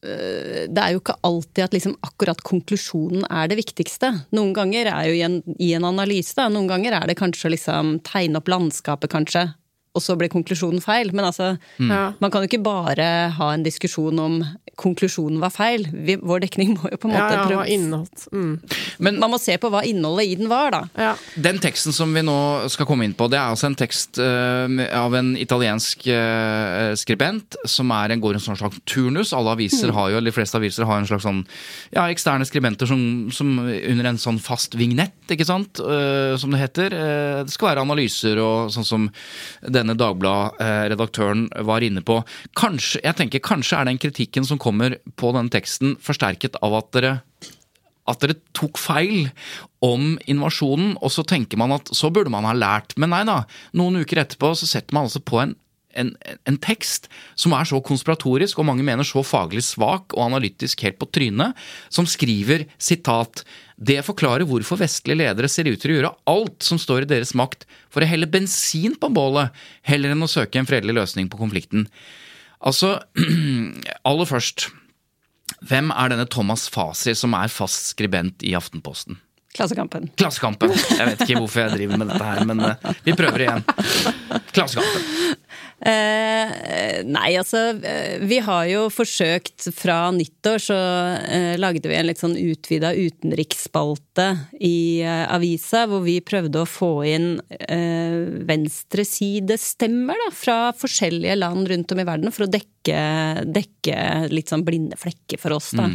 øh, 0.05 0.67
det 0.73 0.79
er 0.85 0.93
jo 0.95 1.01
ikke 1.03 1.17
alltid 1.29 1.65
at 1.65 1.75
liksom 1.77 1.97
akkurat 2.07 2.41
konklusjonen 2.47 3.25
er 3.31 3.49
det 3.51 3.59
viktigste. 3.61 4.13
Noen 4.37 4.53
ganger 4.57 4.89
er 4.93 5.09
jo 5.11 5.17
i 5.19 5.23
en, 5.27 5.41
i 5.61 5.73
en 5.77 5.85
analyse, 5.89 6.35
da, 6.39 6.49
noen 6.53 6.69
ganger 6.71 6.97
er 7.01 7.07
det 7.11 7.19
kanskje 7.21 7.51
liksom 7.57 7.99
tegne 8.07 8.41
opp 8.41 8.49
landskapet, 8.49 9.11
kanskje, 9.13 9.43
og 9.91 10.03
så 10.05 10.15
ble 10.19 10.29
konklusjonen 10.31 10.83
feil. 10.85 11.11
Men 11.17 11.27
altså, 11.31 11.55
mm. 11.79 12.21
man 12.23 12.31
kan 12.31 12.45
jo 12.45 12.51
ikke 12.51 12.63
bare 12.63 13.07
ha 13.35 13.53
en 13.55 13.67
diskusjon 13.67 14.19
om 14.23 14.41
konklusjonen 14.81 15.41
var 15.43 15.53
feil. 15.53 15.85
Vi, 15.93 16.17
vår 16.17 16.45
dekning 16.47 16.75
må 16.77 16.91
jo 16.93 16.99
på 17.01 17.09
en 17.09 17.15
måte 17.15 17.35
ja, 17.35 17.43
prøve 17.45 17.59
hva 17.59 17.67
innholdt. 17.69 18.27
Mm. 18.33 18.53
Men 19.05 19.19
Man 19.21 19.35
må 19.35 19.41
se 19.43 19.57
på 19.61 19.71
hva 19.73 19.83
innholdet 19.87 20.31
i 20.31 20.37
den 20.41 20.51
var, 20.51 20.71
da. 20.75 20.83
Ja. 20.95 21.13
Den 21.43 21.61
teksten 21.63 21.95
som 21.97 22.15
vi 22.17 22.23
nå 22.25 22.37
skal 22.73 22.89
komme 22.89 23.07
inn 23.07 23.17
på, 23.19 23.29
det 23.33 23.41
er 23.41 23.53
altså 23.53 23.69
en 23.69 23.79
tekst 23.79 24.21
uh, 24.23 24.71
av 24.97 25.17
en 25.19 25.33
italiensk 25.41 26.07
uh, 26.09 26.95
skribent 26.99 27.59
som 27.69 27.91
er 27.97 28.15
en, 28.15 28.23
går 28.23 28.39
en 28.39 28.45
sånn 28.47 28.61
slags 28.61 28.81
turnus. 28.89 29.35
Alle 29.37 29.57
aviser 29.57 29.93
har 29.97 30.13
jo, 30.13 30.21
eller 30.21 30.33
de 30.33 30.37
fleste 30.39 30.59
aviser 30.61 30.89
har 30.89 31.03
en 31.03 31.11
slags 31.11 31.27
sånn 31.27 31.43
ja, 31.93 32.07
eksterne 32.07 32.47
skribenter 32.49 32.89
som, 32.89 33.03
som 33.35 33.53
under 33.61 34.13
en 34.13 34.23
sånn 34.23 34.41
fast 34.43 34.79
vignett, 34.79 35.19
ikke 35.31 35.49
sant, 35.49 35.83
uh, 35.83 36.39
som 36.41 36.55
det 36.55 36.63
heter. 36.63 36.99
Det 37.45 37.53
skal 37.53 37.73
være 37.73 37.85
analyser 37.85 38.41
og 38.41 38.73
sånn 38.73 38.87
som 38.87 39.11
denne 39.81 39.97
Dagblad-redaktøren 39.99 41.49
var 41.67 41.85
inne 41.85 42.05
på. 42.07 42.21
Kanskje, 42.59 43.03
jeg 43.05 43.19
tenker 43.19 43.45
kanskje 43.45 43.81
er 43.81 43.91
den 43.91 44.01
kritikken 44.01 44.47
som 44.47 44.61
kommer 44.61 44.99
på 45.21 45.33
denne 45.37 45.53
teksten 45.53 45.97
forsterket 46.05 46.61
av 46.65 46.79
at 46.79 46.93
dere 46.97 47.17
at 48.11 48.23
dere 48.25 48.39
tok 48.57 48.79
feil 48.81 49.29
om 49.85 50.17
invasjonen, 50.31 50.97
og 50.99 51.13
så 51.15 51.23
tenker 51.27 51.61
man 51.61 51.77
at 51.77 51.93
så 51.95 52.11
burde 52.11 52.33
man 52.33 52.49
ha 52.49 52.55
lært. 52.57 52.97
Men 52.99 53.13
nei 53.15 53.23
da, 53.29 53.43
noen 53.77 54.01
uker 54.03 54.23
etterpå 54.25 54.53
så 54.59 54.69
setter 54.69 54.97
man 54.97 55.07
altså 55.07 55.23
på 55.23 55.39
en, 55.43 55.55
en, 55.99 56.13
en 56.49 56.59
tekst 56.63 57.09
som 57.39 57.55
er 57.57 57.69
så 57.69 57.81
konspiratorisk, 57.85 58.59
og 58.59 58.69
mange 58.69 58.85
mener 58.87 59.07
så 59.07 59.23
faglig 59.27 59.65
svak 59.67 60.15
og 60.17 60.25
analytisk 60.29 60.85
helt 60.87 61.01
på 61.01 61.09
trynet, 61.11 61.59
som 61.93 62.09
skriver 62.09 62.67
sitat 62.81 63.45
det 63.81 64.03
forklarer 64.05 64.45
hvorfor 64.45 64.77
vestlige 64.83 65.23
ledere 65.23 65.49
ser 65.49 65.71
ut 65.71 65.81
til 65.81 65.95
å 65.95 65.97
gjøre 65.97 66.17
alt 66.29 66.67
som 66.67 66.81
står 66.81 67.07
i 67.07 67.13
deres 67.15 67.33
makt 67.39 67.65
for 67.89 68.05
å 68.05 68.11
helle 68.11 68.29
bensin 68.29 68.99
på 69.01 69.09
bålet, 69.17 69.55
heller 69.89 70.13
enn 70.13 70.27
å 70.27 70.29
søke 70.29 70.61
en 70.61 70.69
fredelig 70.69 70.99
løsning 70.99 71.31
på 71.33 71.41
konflikten. 71.41 71.89
Altså, 72.61 72.99
aller 74.09 74.29
først 74.29 74.69
hvem 75.67 75.91
er 75.93 76.13
denne 76.13 76.29
Thomas 76.31 76.69
Fasi 76.73 77.15
som 77.19 77.35
er 77.37 77.51
fast 77.53 77.93
skribent 77.95 78.45
i 78.47 78.55
Aftenposten? 78.57 79.19
Klassekampen. 79.57 80.07
Klassekampen. 80.21 80.71
Jeg 80.71 81.07
vet 81.09 81.23
ikke 81.25 81.41
hvorfor 81.41 81.65
jeg 81.65 81.75
driver 81.75 81.99
med 81.99 82.13
dette 82.13 82.27
her, 82.29 82.45
men 82.47 82.61
eh, 82.69 82.91
vi 83.03 83.17
prøver 83.19 83.47
igjen. 83.47 83.65
Klassekampen. 84.55 85.35
Eh, 85.81 86.99
nei, 87.09 87.31
altså 87.41 87.61
eh, 87.81 88.19
Vi 88.29 88.37
har 88.45 88.67
jo 88.69 88.83
forsøkt 88.93 89.71
Fra 89.73 90.11
nyttår 90.13 90.61
så 90.61 90.77
eh, 91.25 91.55
lagde 91.57 91.89
vi 91.89 91.97
en 91.97 92.05
litt 92.11 92.21
sånn 92.21 92.37
utvida 92.37 92.91
utenriksspalte 92.93 94.27
i 94.61 95.01
eh, 95.01 95.25
avisa, 95.33 95.87
hvor 95.89 96.05
vi 96.05 96.19
prøvde 96.21 96.61
å 96.61 96.69
få 96.69 96.91
inn 97.09 97.31
eh, 97.49 98.45
venstresidestemmer 98.51 100.21
fra 100.37 100.59
forskjellige 100.77 101.39
land 101.41 101.73
rundt 101.73 101.97
om 101.97 102.03
i 102.03 102.09
verden 102.11 102.35
for 102.35 102.45
å 102.45 102.53
dekke, 102.53 103.01
dekke 103.49 104.29
litt 104.29 104.53
sånn 104.53 104.67
blinde 104.67 105.01
flekker 105.01 105.41
for 105.41 105.57
oss. 105.57 105.73
da. 105.73 105.89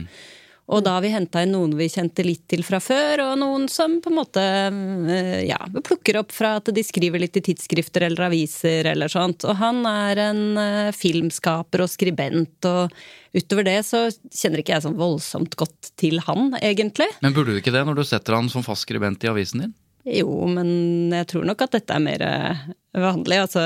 Og 0.66 0.82
da 0.82 0.96
har 0.96 1.04
vi 1.06 1.12
henta 1.14 1.44
inn 1.46 1.52
noen 1.54 1.76
vi 1.78 1.86
kjente 1.94 2.24
litt 2.26 2.48
til 2.50 2.64
fra 2.66 2.80
før, 2.82 3.22
og 3.28 3.34
noen 3.38 3.68
som 3.70 4.00
på 4.02 4.10
en 4.10 4.18
måte 4.18 4.42
eh, 4.42 5.44
ja, 5.46 5.60
plukker 5.86 6.18
opp 6.24 6.34
fra 6.34 6.56
at 6.58 6.72
de 6.74 6.84
skriver 6.86 7.22
litt 7.22 7.38
i 7.38 7.44
tidsskrifter 7.46 8.08
eller 8.08 8.32
aviser 8.32 8.90
eller 8.90 9.12
sånt. 9.12 9.46
Og 9.46 9.60
han 9.62 9.84
er 9.86 10.24
en 10.32 10.44
eh, 10.58 10.90
filmskaper 10.96 11.86
og 11.86 11.92
skribent, 11.94 12.66
og 12.66 12.90
utover 13.38 13.70
det 13.70 13.78
så 13.86 14.08
kjenner 14.34 14.64
ikke 14.64 14.74
jeg 14.74 14.88
sånn 14.88 14.98
voldsomt 14.98 15.54
godt 15.60 15.94
til 16.02 16.18
han, 16.26 16.56
egentlig. 16.58 17.12
Men 17.22 17.38
burde 17.38 17.54
du 17.54 17.62
ikke 17.62 17.76
det 17.76 17.86
når 17.86 18.02
du 18.02 18.08
setter 18.10 18.40
han 18.40 18.50
som 18.50 18.66
fast 18.66 18.88
skribent 18.88 19.22
i 19.22 19.30
avisen 19.30 19.68
din? 19.68 19.76
Jo, 20.06 20.46
men 20.46 21.10
jeg 21.10 21.26
tror 21.32 21.46
nok 21.50 21.64
at 21.66 21.72
dette 21.80 21.96
er 21.96 22.02
mer 22.04 22.22
eh, 22.22 22.60
vanlig. 23.02 23.40
Altså, 23.42 23.64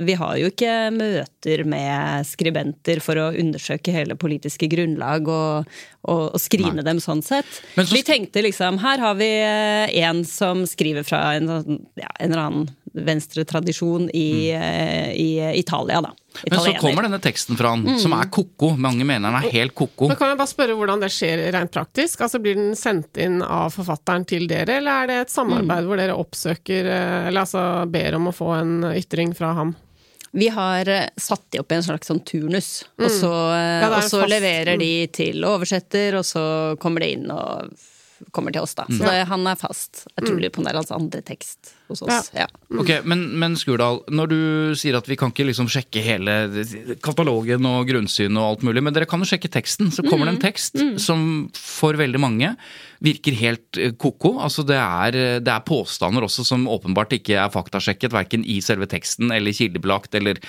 vi 0.00 0.14
har 0.16 0.38
jo 0.40 0.48
ikke 0.48 0.72
møter 0.96 1.62
med 1.68 2.24
skribenter 2.24 3.02
for 3.04 3.20
å 3.20 3.26
undersøke 3.36 3.92
hele 3.92 4.16
politiske 4.16 4.68
grunnlag 4.72 5.28
og, 5.28 5.68
og, 6.08 6.22
og 6.30 6.40
skrine 6.40 6.78
Nei. 6.80 6.86
dem 6.88 7.02
sånn 7.04 7.20
sett. 7.26 7.50
Så- 7.76 7.90
Vi 7.92 8.00
tenkte 8.06 8.40
liksom, 8.46 8.80
her 8.80 9.02
har 9.04 9.18
vi 9.20 9.28
eh, 9.44 9.92
en 10.08 10.24
som 10.24 10.64
skriver 10.68 11.04
fra 11.04 11.20
en, 11.36 11.52
sånn, 11.52 11.82
ja, 12.00 12.08
en 12.18 12.32
eller 12.32 12.46
annen 12.46 12.72
venstretradisjon 12.94 14.08
i, 14.14 14.28
eh, 14.56 15.12
i 15.20 15.30
Italia, 15.60 16.00
da. 16.00 16.14
Mm. 16.34 16.48
Men 16.50 16.60
så 16.60 16.72
kommer 16.80 17.06
denne 17.06 17.20
teksten 17.22 17.56
fra 17.56 17.70
han, 17.74 17.84
som 18.02 18.12
er 18.16 18.26
ko-ko. 18.34 18.72
Mange 18.80 19.06
mener 19.06 19.30
han 19.30 19.44
er 19.44 19.54
helt 19.54 19.74
ko-ko. 19.78 20.08
Men 20.10 20.18
kan 20.18 20.32
jeg 20.32 20.40
bare 20.40 20.50
spørre 20.50 20.74
hvordan 20.78 21.04
det 21.04 21.12
skjer 21.14 21.44
rent 21.54 21.70
praktisk? 21.74 22.24
Altså 22.26 22.40
Blir 22.42 22.58
den 22.58 22.74
sendt 22.78 23.16
inn 23.22 23.38
av 23.42 23.70
forfatteren 23.76 24.26
til 24.26 24.48
dere, 24.50 24.80
eller 24.80 25.04
er 25.04 25.06
det 25.12 25.20
et 25.22 25.32
Mm. 25.34 25.36
samarbeid 25.38 25.86
hvor 25.88 25.96
dere 25.96 26.18
oppsøker 26.18 26.84
eh, 26.90 27.28
Eller 27.28 27.40
altså 27.44 27.86
ber 27.90 28.14
om 28.18 28.28
å 28.28 28.34
få 28.34 28.50
en 28.60 28.74
ytring 28.94 29.34
fra 29.34 29.52
ham? 29.54 29.74
Vi 30.34 30.48
har 30.50 30.88
eh, 30.88 31.08
satt 31.16 31.44
de 31.50 31.60
opp 31.62 31.70
i 31.70 31.76
en 31.76 31.86
slags 31.86 32.10
sånn 32.10 32.24
turnus, 32.26 32.84
og 32.98 33.10
så, 33.10 33.30
eh, 33.54 33.64
Mm. 33.64 33.82
Ja, 33.84 33.86
er 33.86 33.96
og 33.98 34.10
så 34.10 34.26
leverer 34.26 34.74
mm. 34.74 34.78
de 34.80 35.06
til 35.06 35.44
oversetter, 35.44 36.18
og 36.18 36.24
så 36.26 36.76
kommer 36.82 37.00
det 37.00 37.12
inn 37.14 37.30
og 37.30 37.70
kommer 38.32 38.50
til 38.52 38.62
oss, 38.62 38.74
da. 38.74 38.86
Mm. 38.88 38.98
Så 38.98 39.04
det, 39.04 39.26
han 39.28 39.46
er 39.46 39.54
fast. 39.54 40.06
Jeg 40.16 40.26
tror 40.26 40.40
det 40.40 40.52
på 40.52 40.64
hans 40.66 40.90
andre 40.90 41.22
tekst 41.22 41.73
hos 41.90 42.02
oss. 42.06 42.30
Ja. 42.34 42.46
Ok, 42.74 42.90
men, 43.04 43.26
men 43.40 43.56
Skurdal, 43.60 44.00
når 44.08 44.30
du 44.32 44.38
sier 44.78 44.96
at 44.98 45.08
vi 45.10 45.18
kan 45.20 45.32
ikke 45.34 45.46
liksom 45.50 45.68
sjekke 45.70 46.02
hele 46.04 46.36
katalogen 47.04 47.66
og 47.68 47.84
grunnsyn 47.88 48.34
og 48.40 48.48
alt 48.54 48.64
mulig, 48.66 48.82
men 48.84 48.94
dere 48.96 49.08
kan 49.10 49.22
jo 49.22 49.28
sjekke 49.28 49.50
teksten. 49.52 49.92
Så 49.94 50.04
kommer 50.06 50.28
det 50.30 50.36
en 50.36 50.42
tekst 50.44 50.80
som 51.02 51.24
for 51.54 51.96
veldig 51.98 52.20
mange 52.22 52.54
virker 53.04 53.34
helt 53.36 53.76
eh, 53.76 53.92
ko-ko. 54.00 54.38
Altså 54.40 54.62
det 54.64 54.78
er, 54.80 55.18
det 55.44 55.52
er 55.52 55.64
påstander 55.66 56.24
også 56.24 56.44
som 56.46 56.64
åpenbart 56.70 57.12
ikke 57.18 57.36
er 57.36 57.52
faktasjekket, 57.52 58.14
verken 58.14 58.46
i 58.48 58.60
selve 58.64 58.88
teksten 58.88 59.32
eller 59.34 59.52
kildebelagt, 59.52 60.14
eller 60.16 60.40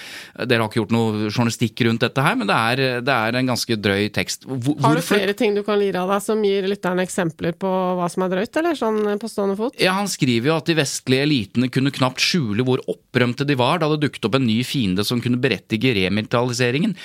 Dere 0.46 0.62
har 0.64 0.70
ikke 0.70 0.80
gjort 0.82 0.94
noe 0.96 1.28
journalistikk 1.28 1.82
rundt 1.88 2.04
dette 2.06 2.24
her, 2.24 2.38
men 2.40 2.48
det 2.50 2.56
er, 2.56 2.82
det 3.06 3.16
er 3.16 3.38
en 3.40 3.50
ganske 3.52 3.76
drøy 3.82 4.08
tekst. 4.16 4.46
Hvor, 4.48 4.78
Har 4.86 4.96
du 4.96 5.02
hvorfor- 5.02 5.20
flere 5.20 5.36
ting 5.38 5.56
du 5.58 5.64
kan 5.68 5.80
lire 5.82 6.00
av 6.06 6.14
deg 6.16 6.24
som 6.24 6.44
gir 6.46 6.68
lytterne 6.70 7.04
eksempler 7.06 7.58
på 7.60 7.72
hva 8.00 8.08
som 8.12 8.24
er 8.26 8.34
drøyt, 8.38 8.62
eller 8.62 8.80
sånn 8.80 9.02
på 9.22 9.30
stående 9.32 9.58
fot? 9.60 9.76
Ja, 9.82 9.98
Han 10.00 10.08
skriver 10.12 10.54
jo 10.54 10.58
at 10.62 10.70
de 10.72 10.78
vestlige 10.80 11.25
elitene 11.26 11.70
kunne 11.74 11.94
knapt 11.94 12.24
skjule 12.24 12.66
hvor 12.66 12.82
opprømte 12.92 13.48
de 13.48 13.58
var 13.60 13.82
da 13.82 13.90
det 13.92 14.02
dukket 14.06 14.28
opp 14.28 14.38
en 14.40 14.48
ny 14.48 14.60
fiende 14.68 15.06
som 15.08 15.22
kunne 15.24 15.40
berettige 15.42 15.94
remilitariseringen. 15.98 16.96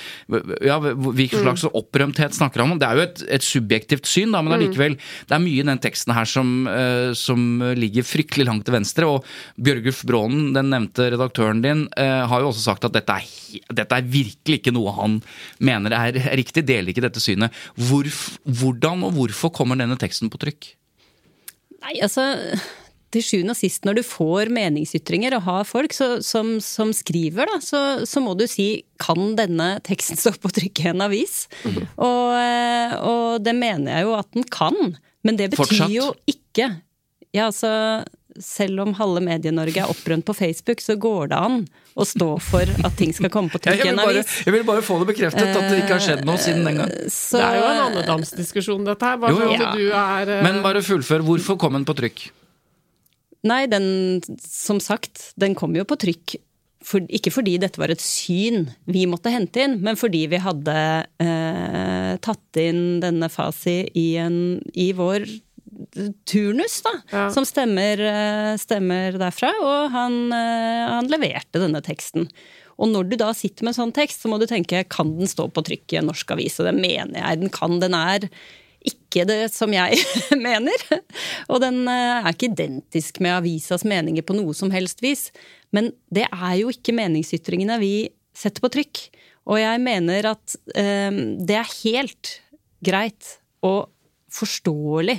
Ja, 0.67 0.79
Hvilken 0.81 1.43
slags 1.43 1.67
opprømthet 1.67 2.37
snakker 2.37 2.63
han 2.63 2.75
om? 2.75 2.81
Det 2.81 2.89
er 2.89 2.99
jo 2.99 3.07
et, 3.07 3.23
et 3.39 3.47
subjektivt 3.47 4.09
syn, 4.09 4.35
da, 4.35 4.43
men 4.45 4.57
allikevel. 4.57 4.97
Det 5.29 5.37
er 5.37 5.43
mye 5.43 5.63
i 5.63 5.67
den 5.67 5.83
teksten 5.83 6.15
her 6.17 6.29
som, 6.29 6.53
uh, 6.71 7.13
som 7.19 7.63
ligger 7.79 8.07
fryktelig 8.07 8.49
langt 8.49 8.67
til 8.69 8.77
venstre. 8.77 9.09
Og 9.09 9.27
Bjørgulf 9.61 10.03
Brånen, 10.09 10.51
den 10.57 10.73
nevnte 10.73 11.11
redaktøren 11.15 11.63
din, 11.65 11.87
uh, 11.97 12.25
har 12.31 12.45
jo 12.45 12.51
også 12.53 12.67
sagt 12.71 12.89
at 12.89 12.97
dette 12.97 13.21
er, 13.21 13.31
dette 13.83 14.01
er 14.01 14.11
virkelig 14.11 14.61
ikke 14.61 14.75
noe 14.77 14.95
han 14.97 15.21
mener 15.63 15.97
er, 15.97 16.21
er 16.21 16.39
riktig. 16.41 16.67
Deler 16.69 16.93
ikke 16.93 17.05
dette 17.07 17.23
synet. 17.23 17.55
Hvorf, 17.91 18.37
hvordan 18.45 19.07
og 19.07 19.17
hvorfor 19.17 19.55
kommer 19.55 19.79
denne 19.81 19.99
teksten 20.01 20.31
på 20.33 20.41
trykk? 20.41 20.75
Nei, 21.81 21.97
altså 22.05 22.27
til 23.11 23.25
sjuende 23.27 23.55
og 23.57 23.59
sist, 23.59 23.85
når 23.89 23.99
du 23.99 24.03
får 24.07 24.51
meningsytringer 24.55 25.35
og 25.39 25.43
har 25.49 25.65
folk 25.69 25.95
så, 25.97 26.09
som, 26.23 26.57
som 26.63 26.93
skriver, 26.95 27.51
da, 27.51 27.59
så, 27.65 27.81
så 28.07 28.23
må 28.23 28.37
du 28.39 28.47
si 28.51 28.69
kan 29.03 29.35
denne 29.39 29.73
teksten 29.87 30.19
stå 30.21 30.35
på 30.39 30.53
trykk 30.55 30.85
i 30.85 30.89
en 30.93 31.03
avis? 31.09 31.43
Og, 31.67 32.31
eh, 32.37 32.95
og 33.03 33.43
det 33.43 33.57
mener 33.59 33.97
jeg 33.99 34.07
jo 34.09 34.15
at 34.19 34.31
den 34.37 34.47
kan. 34.53 34.79
Men 35.27 35.37
det 35.41 35.51
betyr 35.53 35.65
Fortsatt. 35.67 35.93
jo 35.93 36.13
ikke 36.31 36.71
Ja, 37.35 37.51
altså 37.51 37.69
selv 38.41 38.81
om 38.85 38.95
halve 38.97 39.21
Medie-Norge 39.27 39.83
er 39.83 39.91
opprømt 39.91 40.25
på 40.25 40.33
Facebook, 40.39 40.81
så 40.81 40.95
går 40.97 41.29
det 41.33 41.37
an 41.39 41.57
å 41.99 42.07
stå 42.07 42.29
for 42.41 42.63
at 42.87 42.95
ting 42.97 43.11
skal 43.13 43.29
komme 43.35 43.51
på 43.53 43.59
Ja, 43.67 43.75
trykk 43.75 43.83
i 43.83 43.89
jeg, 43.91 43.91
vil 43.91 43.99
en 43.99 44.01
bare, 44.01 44.23
avis. 44.23 44.35
jeg 44.47 44.55
vil 44.55 44.65
bare 44.71 44.85
få 44.87 44.97
det 45.03 45.09
bekreftet 45.11 45.51
at 45.51 45.67
det 45.67 45.81
ikke 45.83 45.97
har 45.99 46.05
skjedd 46.07 46.23
noe 46.29 46.41
siden 46.41 46.65
den 46.71 46.79
gang. 46.81 46.95
Så, 47.13 47.37
Det 47.43 47.47
er 47.51 47.59
jo 47.59 47.67
en 47.69 47.83
andedamsdiskusjon, 47.89 48.87
dette 48.89 49.11
her. 49.11 49.19
Bare 49.21 49.35
Jo, 49.35 49.51
jo. 49.51 49.57
at 49.67 49.77
du 49.77 49.87
er 49.91 50.33
eh, 50.39 50.45
Men 50.47 50.63
bare 50.65 50.83
fullfør. 50.87 51.27
Hvorfor 51.27 51.59
kom 51.61 51.77
den 51.77 51.85
på 51.89 51.97
trykk? 51.99 52.31
Nei, 53.47 53.65
den, 53.73 54.21
som 54.45 54.81
sagt, 54.85 55.31
den 55.41 55.57
kom 55.57 55.77
jo 55.79 55.87
på 55.89 55.99
trykk. 56.01 56.37
For, 56.85 57.05
ikke 57.13 57.33
fordi 57.33 57.59
dette 57.61 57.81
var 57.81 57.93
et 57.93 58.01
syn 58.01 58.71
vi 58.89 59.05
måtte 59.09 59.33
hente 59.33 59.61
inn, 59.61 59.79
men 59.85 59.99
fordi 60.01 60.23
vi 60.33 60.41
hadde 60.41 60.77
eh, 61.21 62.15
tatt 62.25 62.61
inn 62.61 63.03
denne 63.03 63.29
Fasi 63.33 63.83
i, 63.93 64.07
en, 64.21 64.39
i 64.73 64.91
vår 64.97 65.27
turnus, 66.29 66.81
da. 66.85 66.95
Ja. 67.13 67.27
Som 67.35 67.45
stemmer, 67.49 68.01
eh, 68.01 68.55
stemmer 68.61 69.19
derfra. 69.21 69.53
Og 69.61 69.93
han, 69.93 70.33
eh, 70.33 70.89
han 70.89 71.13
leverte 71.13 71.61
denne 71.61 71.83
teksten. 71.85 72.29
Og 72.81 72.89
når 72.89 73.11
du 73.11 73.17
da 73.21 73.33
sitter 73.37 73.65
med 73.65 73.75
en 73.75 73.83
sånn 73.83 73.97
tekst, 73.97 74.23
så 74.23 74.31
må 74.33 74.39
du 74.41 74.47
tenke 74.49 74.87
kan 74.89 75.13
den 75.19 75.29
stå 75.29 75.51
på 75.53 75.65
trykk 75.67 75.93
i 75.93 76.01
en 76.01 76.09
norsk 76.09 76.33
avis? 76.33 76.59
Og 76.61 76.69
det 76.69 76.77
mener 76.81 77.21
jeg 77.21 77.43
den 77.43 77.53
kan. 77.53 77.79
Den 77.83 77.95
er 77.95 78.25
ikke 79.11 79.27
det 79.27 79.51
som 79.53 79.73
jeg 79.75 79.99
mener. 80.49 80.85
Og 81.51 81.61
den 81.65 81.83
eh, 81.91 82.21
er 82.23 82.31
ikke 82.31 82.53
identisk 82.53 83.21
med 83.25 83.41
avisas 83.41 83.85
meninger 83.89 84.25
på 84.27 84.37
noe 84.39 84.55
som 84.57 84.71
helst 84.75 85.03
vis. 85.05 85.29
Men 85.75 85.91
det 86.15 86.29
er 86.31 86.55
jo 86.63 86.71
ikke 86.73 86.95
meningsytringene 86.97 87.81
vi 87.83 87.95
setter 88.37 88.63
på 88.63 88.73
trykk. 88.73 89.03
Og 89.51 89.59
jeg 89.59 89.83
mener 89.83 90.31
at 90.31 90.57
eh, 90.79 91.11
det 91.43 91.59
er 91.59 91.77
helt 91.83 92.37
greit 92.87 93.37
og 93.67 93.91
forståelig 94.31 95.19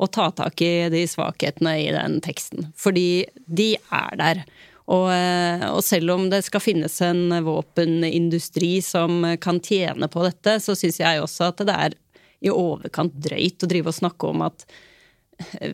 å 0.00 0.08
ta 0.08 0.30
tak 0.32 0.60
i 0.64 0.88
de 0.92 1.04
svakhetene 1.08 1.76
i 1.82 1.88
den 1.92 2.20
teksten. 2.24 2.70
Fordi 2.78 3.24
de 3.48 3.72
er 3.76 4.20
der. 4.20 4.42
Og, 4.90 5.08
eh, 5.14 5.64
og 5.70 5.82
selv 5.86 6.16
om 6.16 6.28
det 6.32 6.42
skal 6.46 6.62
finnes 6.64 6.96
en 7.06 7.32
våpenindustri 7.46 8.78
som 8.84 9.24
kan 9.40 9.60
tjene 9.64 10.08
på 10.10 10.24
dette, 10.26 10.58
så 10.60 10.76
syns 10.76 11.00
jeg 11.02 11.22
også 11.22 11.50
at 11.52 11.64
det 11.68 11.76
er 11.88 11.98
i 12.40 12.52
overkant 12.52 13.16
drøyt 13.20 13.64
å 13.64 13.68
drive 13.70 13.92
og 13.92 13.98
snakke 13.98 14.30
om 14.30 14.46
at 14.48 14.64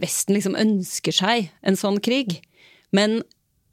Vesten 0.01 0.37
liksom 0.37 0.55
ønsker 0.59 1.15
seg 1.15 1.49
en 1.67 1.79
sånn 1.79 1.97
krig. 1.99 2.37
Men 2.95 3.19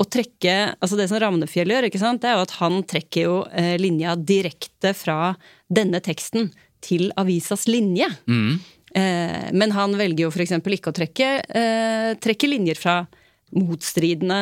å 0.01 0.05
trekke 0.09 0.73
Altså 0.73 0.97
det 0.97 1.05
som 1.11 1.19
Ravnefjell 1.21 1.69
gjør, 1.69 1.87
ikke 1.87 2.01
sant, 2.01 2.23
det 2.23 2.31
er 2.31 2.39
jo 2.39 2.45
at 2.47 2.55
han 2.57 2.79
trekker 2.89 3.27
jo 3.27 3.35
eh, 3.53 3.75
linja 3.81 4.15
direkte 4.17 4.93
fra 4.97 5.35
denne 5.69 6.01
teksten 6.03 6.49
til 6.83 7.11
avisas 7.19 7.67
linje. 7.69 8.09
Eh, 8.93 9.49
men 9.53 9.75
han 9.77 9.95
velger 9.97 10.27
jo 10.27 10.33
f.eks. 10.33 10.57
ikke 10.57 10.91
å 10.91 10.97
trekke, 10.97 11.29
eh, 11.45 12.09
trekke 12.21 12.49
linjer 12.49 12.79
fra 12.79 12.97
motstridende 13.53 14.41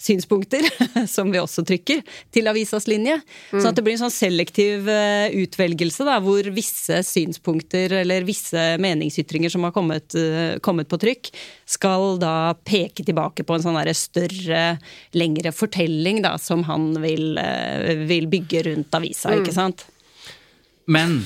synspunkter, 0.00 0.64
som 1.14 1.30
vi 1.32 1.40
også 1.40 1.64
trykker, 1.66 2.02
til 2.32 2.48
avisas 2.50 2.88
linje. 2.90 3.18
Sånn 3.52 3.70
at 3.70 3.78
det 3.78 3.84
blir 3.84 3.98
en 3.98 4.04
sånn 4.06 4.14
selektiv 4.14 4.88
eh, 4.90 5.28
utvelgelse, 5.42 6.06
da, 6.08 6.16
hvor 6.24 6.48
visse 6.56 7.02
synspunkter 7.06 8.00
eller 8.00 8.26
visse 8.28 8.64
meningsytringer 8.80 9.52
som 9.52 9.66
har 9.68 9.74
kommet, 9.76 10.16
eh, 10.16 10.56
kommet 10.64 10.90
på 10.90 11.00
trykk, 11.02 11.32
skal 11.68 12.16
da 12.22 12.54
peke 12.66 13.04
tilbake 13.06 13.44
på 13.46 13.56
en 13.56 13.66
sånn 13.66 13.78
større, 13.96 14.64
lengre 15.16 15.52
fortelling 15.54 16.22
da, 16.24 16.36
som 16.40 16.64
han 16.68 16.92
vil, 17.02 17.36
eh, 17.38 18.06
vil 18.08 18.28
bygge 18.30 18.64
rundt 18.70 18.96
avisa, 18.96 19.36
ikke 19.36 19.54
sant? 19.54 19.86
Men, 20.90 21.20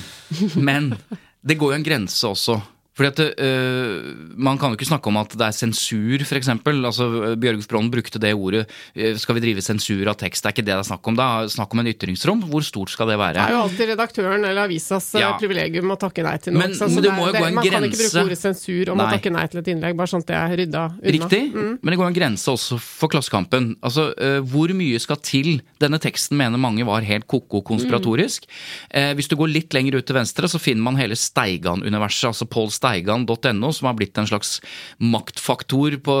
men 0.55 0.93
det 1.41 1.57
går 1.57 1.73
jo 1.73 1.79
en 1.79 1.87
grense 1.87 2.27
også. 2.27 2.59
Fordi 2.95 3.07
at 3.11 3.19
øh, 3.43 4.13
Man 4.37 4.57
kan 4.57 4.71
jo 4.71 4.77
ikke 4.77 4.87
snakke 4.87 5.07
om 5.11 5.17
at 5.19 5.33
det 5.35 5.41
er 5.47 5.51
sensur, 5.55 6.21
f.eks. 6.23 6.47
Altså, 6.47 7.35
Bjørgulf 7.35 7.67
Brånen 7.67 7.91
brukte 7.91 8.19
det 8.19 8.33
ordet. 8.33 8.65
øh, 8.95 9.17
Skal 9.19 9.35
vi 9.35 9.41
drive 9.43 9.61
sensur 9.61 10.07
av 10.07 10.15
tekst? 10.15 10.43
Det 10.43 10.49
er 10.49 10.55
ikke 10.55 10.65
det 10.65 10.73
det 10.75 10.79
er 10.79 10.87
snakk 10.89 11.07
om. 11.11 11.15
Det 11.19 11.25
er 11.25 11.49
snakk 11.51 11.73
om 11.75 11.79
en 11.83 11.89
ytringsrom. 11.91 12.43
Hvor 12.49 12.63
stort 12.63 12.89
skal 12.95 13.07
det 13.11 13.17
være? 13.19 13.33
Det 13.35 13.43
er 13.43 13.51
jo 13.55 13.61
alltid 13.65 13.89
redaktøren 13.93 14.45
eller 14.47 14.63
avisas 14.63 15.09
eh, 15.15 15.21
Ja. 15.25 15.33
privilegium 15.39 15.91
å 15.91 15.97
takke 15.99 16.23
nei 16.23 16.37
til 16.37 16.53
noe. 16.53 16.59
Men- 16.67 16.75
men 16.95 17.03
det 17.03 17.11
må 17.11 17.27
jo 17.27 17.33
gå 17.33 17.45
en 17.47 17.55
Man 17.55 17.63
kan 17.67 17.83
ikke 17.83 17.99
bruke 17.99 18.25
ordet 18.25 18.37
sensur 18.39 18.89
om 18.91 18.97
Nei. 18.97 19.05
å 19.05 19.11
takke 19.17 19.31
nei 19.31 19.45
til 19.47 19.59
et 19.59 19.67
innlegg, 19.75 19.95
bare 19.97 20.07
sånn 20.07 20.23
at 20.23 20.27
det 20.27 20.35
er 20.35 20.55
rydda 20.61 20.83
unna. 20.95 21.11
Riktig, 21.15 21.53
Mm. 21.53 21.79
men 21.81 21.91
det 21.91 21.97
går 21.99 22.07
en 22.07 22.13
grense 22.13 22.47
også 22.47 22.79
for 22.79 23.07
Klassekampen. 23.09 23.75
Altså, 23.83 24.13
øh, 24.17 24.41
Hvor 24.45 24.69
mye 24.73 24.99
skal 24.99 25.17
til? 25.17 25.61
Denne 25.79 25.99
teksten 25.99 26.37
mener 26.37 26.57
mange 26.57 26.85
var 26.85 27.01
helt 27.01 27.27
ko-ko 27.27 27.61
konspiratorisk. 27.61 28.45
Eh, 28.91 29.13
hvis 29.15 29.27
du 29.27 29.35
går 29.35 29.51
litt 29.51 29.73
lenger 29.73 29.95
ut 29.97 30.05
til 30.05 30.15
venstre, 30.15 30.47
så 30.47 30.59
finner 30.59 30.81
man 30.83 30.95
hele 30.95 31.15
Steigan-universet, 31.15 32.27
altså 32.31 32.45
paulsteigan.no, 32.85 33.71
som 33.73 33.89
har 33.89 33.95
blitt 33.97 34.17
en 34.17 34.27
slags 34.27 34.61
maktfaktor 34.99 35.97
på, 36.03 36.15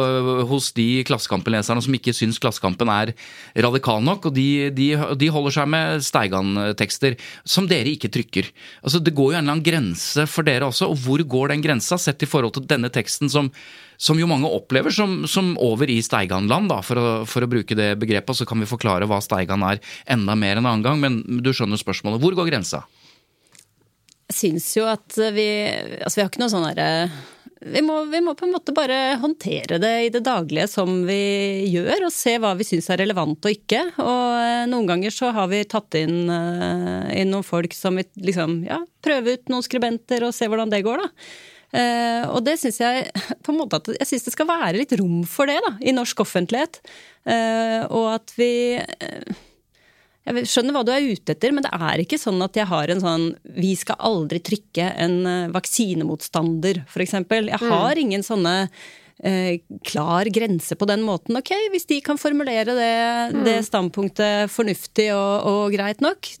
hos 0.49 0.71
de 0.73 1.03
Klassekampen-leserne 1.05 1.83
som 1.83 1.95
ikke 1.95 2.13
syns 2.15 2.39
Klassekampen 2.41 2.89
er 2.89 3.13
radikal 3.55 4.03
nok, 4.03 4.29
og 4.29 4.35
de, 4.35 4.71
de, 4.75 4.89
de 5.15 5.31
holder 5.31 5.57
seg 5.59 5.69
med 5.71 6.05
Steigan-tekster 6.05 7.17
som 7.43 7.69
dere 7.69 7.93
ikke 7.93 8.11
trykker. 8.13 8.51
Altså, 8.83 8.99
Det 8.99 9.13
går 9.15 9.33
jo 9.33 9.37
en 9.37 9.43
eller 9.43 9.57
annen 9.57 9.65
grense 9.65 10.27
for 10.29 10.47
dere 10.47 10.69
også, 10.69 10.89
og 10.91 11.01
hvor 11.05 11.21
går 11.21 11.53
den 11.53 11.65
grensa, 11.65 11.97
sett 11.97 12.23
i 12.23 12.29
forhold 12.29 12.55
til 12.57 12.67
denne 12.69 12.91
teksten 12.93 13.31
som 13.31 13.51
som 13.95 14.19
jo 14.19 14.27
mange 14.27 14.49
opplever 14.51 14.91
som, 14.91 15.21
som 15.23 15.53
over 15.63 15.87
i 15.87 16.01
Steigan-land, 16.03 16.73
for 16.83 17.23
for 17.31 17.45
å 17.45 17.47
bruke 17.47 17.77
det 17.79 17.93
begrepet. 17.95 18.35
Så 18.35 18.43
kan 18.43 18.59
vi 18.59 18.67
forklare 18.67 19.07
hva 19.07 19.21
Steigan 19.23 19.63
er 19.63 19.79
enda 20.11 20.35
mer 20.35 20.59
en 20.59 20.67
annen 20.67 20.83
gang, 20.83 20.99
men 20.99 21.21
du 21.39 21.53
skjønner 21.55 21.79
spørsmålet. 21.79 22.19
Hvor 22.19 22.35
går 22.35 22.49
grensa? 22.51 22.83
Syns 24.33 24.71
jo 24.77 24.87
at 24.89 25.17
vi 25.35 25.47
Altså, 26.01 26.17
vi 26.17 26.23
har 26.23 26.31
ikke 26.31 26.41
noe 26.41 26.53
sånn 26.53 26.65
derre 26.65 26.89
vi 27.65 27.81
vi 27.81 28.21
må, 28.21 28.33
på 28.37 28.45
en 28.45 28.53
måte 28.53 28.73
bare 28.75 29.15
håndtere 29.17 29.79
det 29.81 29.93
i 30.05 30.09
det 30.13 30.21
daglige 30.25 30.67
som 30.69 30.99
vi 31.07 31.65
gjør, 31.71 32.05
og 32.05 32.13
se 32.13 32.35
hva 32.37 32.51
vi 32.59 32.67
syns 32.67 32.91
er 32.93 33.01
relevant 33.01 33.41
og 33.41 33.55
ikke. 33.55 33.81
Og 34.03 34.35
eh, 34.37 34.65
noen 34.69 34.89
ganger 34.91 35.13
så 35.13 35.31
har 35.33 35.49
vi 35.49 35.63
tatt 35.65 35.97
inn, 35.97 36.29
uh, 36.29 37.09
inn 37.15 37.31
noen 37.33 37.47
folk 37.47 37.73
som 37.73 37.97
vi 37.97 38.05
liksom 38.27 38.59
ja, 38.67 38.77
prøve 39.01 39.33
ut 39.33 39.49
noen 39.49 39.65
skribenter 39.65 40.27
og 40.27 40.35
se 40.37 40.49
hvordan 40.51 40.73
det 40.73 40.83
går, 40.85 41.01
da. 41.07 41.09
Uh, 41.75 42.23
og 42.35 42.45
det 42.45 42.59
syns 42.61 42.77
jeg 42.83 43.09
på 43.43 43.51
en 43.51 43.59
måte 43.63 43.81
at 43.81 43.89
jeg 43.95 44.11
synes 44.11 44.27
det 44.27 44.35
skal 44.35 44.51
være 44.51 44.77
litt 44.77 44.93
rom 45.01 45.23
for 45.27 45.49
det 45.49 45.57
da, 45.65 45.73
i 45.81 45.95
norsk 45.95 46.21
offentlighet. 46.21 46.83
Uh, 47.25 47.81
og 47.89 48.11
at 48.19 48.35
vi 48.37 48.51
jeg 50.25 50.49
skjønner 50.49 50.73
hva 50.73 50.83
du 50.85 50.91
er 50.93 51.05
ute 51.05 51.35
etter, 51.35 51.53
men 51.53 51.65
det 51.65 51.71
er 51.77 52.01
ikke 52.01 52.19
sånn 52.19 52.41
at 52.41 52.57
jeg 52.57 52.65
har 52.69 52.91
en 52.91 53.01
sånn 53.03 53.25
Vi 53.61 53.75
skal 53.77 53.99
aldri 54.09 54.41
trykke 54.41 54.89
en 55.05 55.17
eh, 55.29 55.49
vaksinemotstander, 55.53 56.81
f.eks. 56.89 57.17
Jeg 57.21 57.61
mm. 57.61 57.67
har 57.69 58.01
ingen 58.01 58.25
sånne 58.25 58.55
eh, 59.23 59.61
klar 59.85 60.29
grense 60.33 60.77
på 60.77 60.87
den 60.89 61.05
måten. 61.05 61.37
Ok, 61.37 61.53
hvis 61.73 61.85
de 61.91 61.99
kan 62.05 62.19
formulere 62.21 62.73
det, 62.73 62.95
mm. 63.35 63.43
det 63.45 63.59
standpunktet 63.69 64.51
fornuftig 64.53 65.11
og, 65.13 65.45
og, 65.51 65.63
greit 65.75 66.01
nok, 66.03 66.31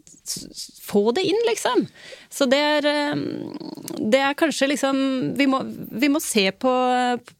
få 0.81 1.11
det 1.15 1.23
inn, 1.27 1.41
liksom. 1.47 1.85
Så 2.29 2.47
det 2.49 2.59
er, 2.59 2.87
eh, 2.89 3.15
det 3.99 4.21
er 4.21 4.37
kanskje 4.37 4.69
liksom 4.73 4.97
vi 5.37 5.47
må, 5.49 5.61
vi 5.91 6.09
må 6.11 6.21
se 6.23 6.47
på, 6.51 6.73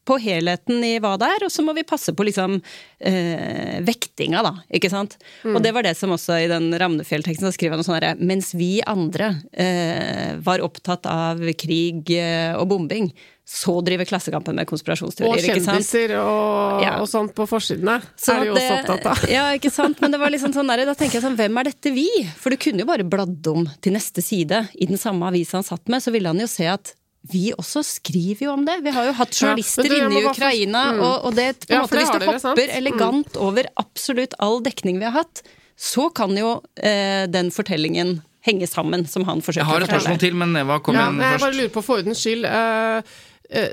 på, 0.06 0.18
helheten 0.22 0.84
i 0.86 0.96
hva 1.04 1.16
det 1.20 1.30
er, 1.36 1.46
og 1.48 1.54
så 1.54 1.66
må 1.66 1.76
vi 1.78 1.86
passe 1.88 2.14
på 2.16 2.28
liksom 2.28 2.58
eh, 3.00 3.82
vektinga, 3.86 4.44
da. 4.46 4.54
Ikke 4.76 4.92
sant? 4.94 5.18
Mm. 5.44 5.56
Og 5.56 5.62
det 5.66 5.76
var 5.76 5.88
det 5.88 5.96
som 6.00 6.14
også 6.16 6.40
i 6.44 6.50
den 6.52 6.72
Ramnefjell-teksten 6.74 7.54
skriver 7.56 7.80
noe 7.80 7.88
sånn 7.88 7.98
herre 8.00 8.16
Mens 8.20 8.54
vi 8.58 8.80
andre 8.86 9.34
eh, 9.52 10.36
var 10.46 10.64
opptatt 10.66 11.08
av 11.10 11.42
krig 11.60 12.12
eh, 12.16 12.54
og 12.56 12.70
bombing, 12.72 13.12
så 13.46 13.76
driver 13.86 14.08
Klassekampen 14.10 14.58
med 14.58 14.66
konspirasjonsteorier. 14.66 15.38
Og 15.54 15.62
kjendiser 15.62 16.16
og, 16.18 16.82
ja. 16.82 16.96
og 16.98 17.06
sånt 17.10 17.36
på 17.38 17.46
forsidene 17.46 18.00
så 18.18 18.34
er 18.34 18.41
de 18.41 18.50
jo 18.50 18.56
også 18.58 18.78
opptatt 18.80 19.10
av. 19.12 19.26
Ja, 19.30 19.46
ikke 19.54 19.70
sant. 19.74 20.02
Men 20.02 20.16
det 20.16 20.20
var 20.22 20.34
liksom 20.34 20.56
sånn 20.56 20.72
der, 20.74 20.82
da 20.89 20.96
tenker 20.98 21.20
jeg 21.20 21.26
sånn, 21.28 21.38
hvem 21.38 21.62
er 21.62 21.70
dette 21.70 21.93
vi? 21.93 22.08
For 22.41 22.50
du 22.50 22.58
kunne 22.62 22.82
jo 22.82 22.89
bare 22.89 23.06
bladd 23.06 23.46
om 23.52 23.68
til 23.86 23.93
neste 23.93 24.26
side 24.26 24.66
i 24.74 24.89
den 24.89 25.02
samme 25.02 25.30
avisa 25.30 25.60
han 25.60 25.68
satt 25.68 25.86
med, 25.93 26.02
så 26.02 26.14
ville 26.16 26.34
han 26.34 26.41
jo 26.41 26.50
se 26.50 26.66
at 26.74 26.96
vi 27.30 27.48
også 27.54 27.82
skriver 27.86 28.48
jo 28.48 28.54
om 28.54 28.66
det. 28.66 28.80
Vi 28.86 28.93
har 28.93 29.08
jo 29.08 29.14
hatt 29.18 29.34
journalister 29.34 29.88
ja, 29.89 30.02
inne 30.02 30.22
i 30.22 30.26
Ukraina, 30.30 30.84
mm. 30.93 31.02
og, 31.06 31.16
og, 31.30 31.38
det 31.38 31.48
på 31.66 31.72
en 31.72 31.78
ja, 31.78 31.84
måte, 31.86 32.02
hvis 32.02 32.14
du 32.14 32.28
hopper 32.30 32.66
mm. 32.66 32.76
elegant 32.80 33.39
over 33.41 33.70
absolutt 33.82 34.38
all 34.41 34.62
dekning 34.66 35.02
vi 35.02 35.10
har 35.10 35.16
hatt, 35.22 35.41
så 35.78 36.10
kan 36.16 36.34
jo 36.38 36.60
eh, 36.78 37.26
den 37.30 37.52
fortellingen 37.54 38.20
henge 38.46 38.68
sammen, 38.70 39.08
som 39.10 39.26
han 39.30 39.41
forsøker 39.41 39.66
å 39.66 39.74
fortelle. 39.74 39.86
Jeg 39.86 39.89
har 39.89 39.98
et 39.98 40.04
spørsmål 40.04 40.22
til, 40.22 40.38
men 40.38 40.60
Eva, 40.60 40.78
kom 40.86 40.98
ja, 40.98 41.08
igjen 41.08 41.24
først. 41.24 41.34
Jeg 41.34 41.43
bare 41.46 41.58
lurer 41.60 41.74
på 41.74 41.86
for 41.86 42.04
ordens 42.04 42.22
skyld. 42.22 42.46
Eh, 42.46 43.16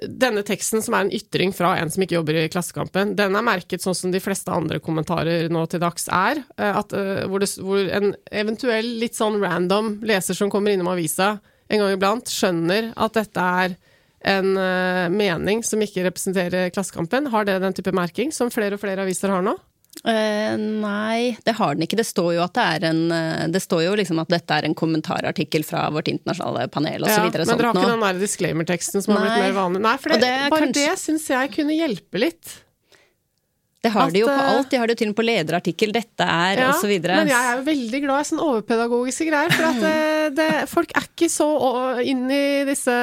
denne 0.06 0.42
teksten, 0.46 0.82
som 0.84 0.94
er 0.94 1.06
en 1.06 1.14
ytring 1.14 1.52
fra 1.54 1.74
en 1.80 1.90
som 1.92 2.04
ikke 2.04 2.16
jobber 2.18 2.38
i 2.40 2.48
Klassekampen, 2.52 3.14
den 3.18 3.38
er 3.38 3.46
merket 3.46 3.84
sånn 3.84 3.96
som 3.98 4.12
de 4.14 4.20
fleste 4.22 4.52
andre 4.54 4.80
kommentarer 4.82 5.48
nå 5.52 5.64
til 5.70 5.82
dags 5.82 6.08
er. 6.12 6.42
Eh, 6.56 6.78
at, 6.82 6.94
eh, 6.96 7.24
hvor, 7.30 7.42
det, 7.42 7.50
hvor, 7.62 7.80
en 7.86 8.12
eventuell 8.30 8.92
litt 9.02 9.18
sånn 9.18 9.40
random 9.42 9.96
leser 10.06 10.38
som 10.38 10.52
kommer 10.52 10.74
innom 10.74 10.92
avisa 10.92 11.36
en 11.72 11.82
gang 11.82 11.96
iblant, 11.96 12.30
skjønner 12.30 12.92
at 13.00 13.16
dette 13.16 13.48
er 13.64 13.76
en 14.32 14.52
mening 15.10 15.64
som 15.66 15.80
ikke 15.82 16.04
representerer 16.04 16.68
Klassekampen. 16.70 17.26
Har 17.32 17.48
det 17.48 17.56
den 17.64 17.74
type 17.74 17.90
merking 17.96 18.30
som 18.30 18.52
flere 18.54 18.76
og 18.76 18.82
flere 18.84 19.02
aviser 19.02 19.32
har 19.34 19.42
nå? 19.42 19.56
Uh, 20.02 20.56
nei, 20.58 21.36
det 21.44 21.52
har 21.58 21.76
den 21.76 21.84
ikke. 21.84 21.98
Det 22.00 22.06
står 22.08 22.32
jo 22.38 22.42
at 22.42 22.56
det 22.56 22.62
er 22.64 22.86
en 22.88 23.02
eh, 23.14 23.44
Det 23.52 23.60
står 23.62 23.84
jo 23.84 23.92
liksom 24.00 24.18
at 24.22 24.32
dette 24.32 24.56
er 24.56 24.66
en 24.66 24.74
kommentarartikkel 24.74 25.62
fra 25.68 25.84
vårt 25.94 26.08
internasjonale 26.10 26.66
panel 26.74 27.04
osv. 27.04 27.12
Ja, 27.12 27.28
men 27.28 27.34
dere 27.36 27.46
har 27.52 27.76
ikke 27.76 27.92
den 27.92 28.02
der 28.02 28.18
disclaimer-teksten 28.24 29.04
som 29.04 29.14
nei. 29.14 29.20
har 29.20 29.28
blitt 29.28 29.46
mer 29.46 29.56
vanlig? 29.60 29.82
Nei, 29.84 29.94
for 30.02 30.16
det, 30.16 30.20
det 30.24 30.50
bare 30.50 30.66
kanskje... 30.66 30.80
det 30.80 30.98
syns 31.04 31.28
jeg 31.30 31.52
kunne 31.54 31.76
hjelpe 31.76 32.22
litt. 32.24 32.54
Det 33.82 33.90
har 33.90 34.08
at, 34.08 34.14
de 34.14 34.22
jo 34.22 34.30
på 34.30 34.42
alt. 34.48 34.68
De 34.70 34.78
har 34.78 34.88
det 34.88 34.94
jo 34.94 35.00
til 35.00 35.08
og 35.08 35.12
med 35.12 35.18
på 35.18 35.26
lederartikkel 35.26 35.94
'dette 35.94 36.26
er' 36.26 36.62
ja, 36.64 36.68
osv. 36.70 36.92
Men 37.02 37.30
jeg 37.30 37.38
er 37.38 37.56
jo 37.58 37.64
veldig 37.66 38.00
glad 38.04 38.22
i 38.22 38.28
sånn 38.30 38.42
overpedagogiske 38.42 39.26
greier. 39.28 39.54
For 39.54 39.68
at 39.70 39.82
det, 39.82 39.96
det, 40.38 40.52
folk 40.70 40.94
er 40.98 41.10
ikke 41.10 41.28
så 41.30 41.50
inn 42.06 42.24
i 42.30 42.46
disse 42.66 42.96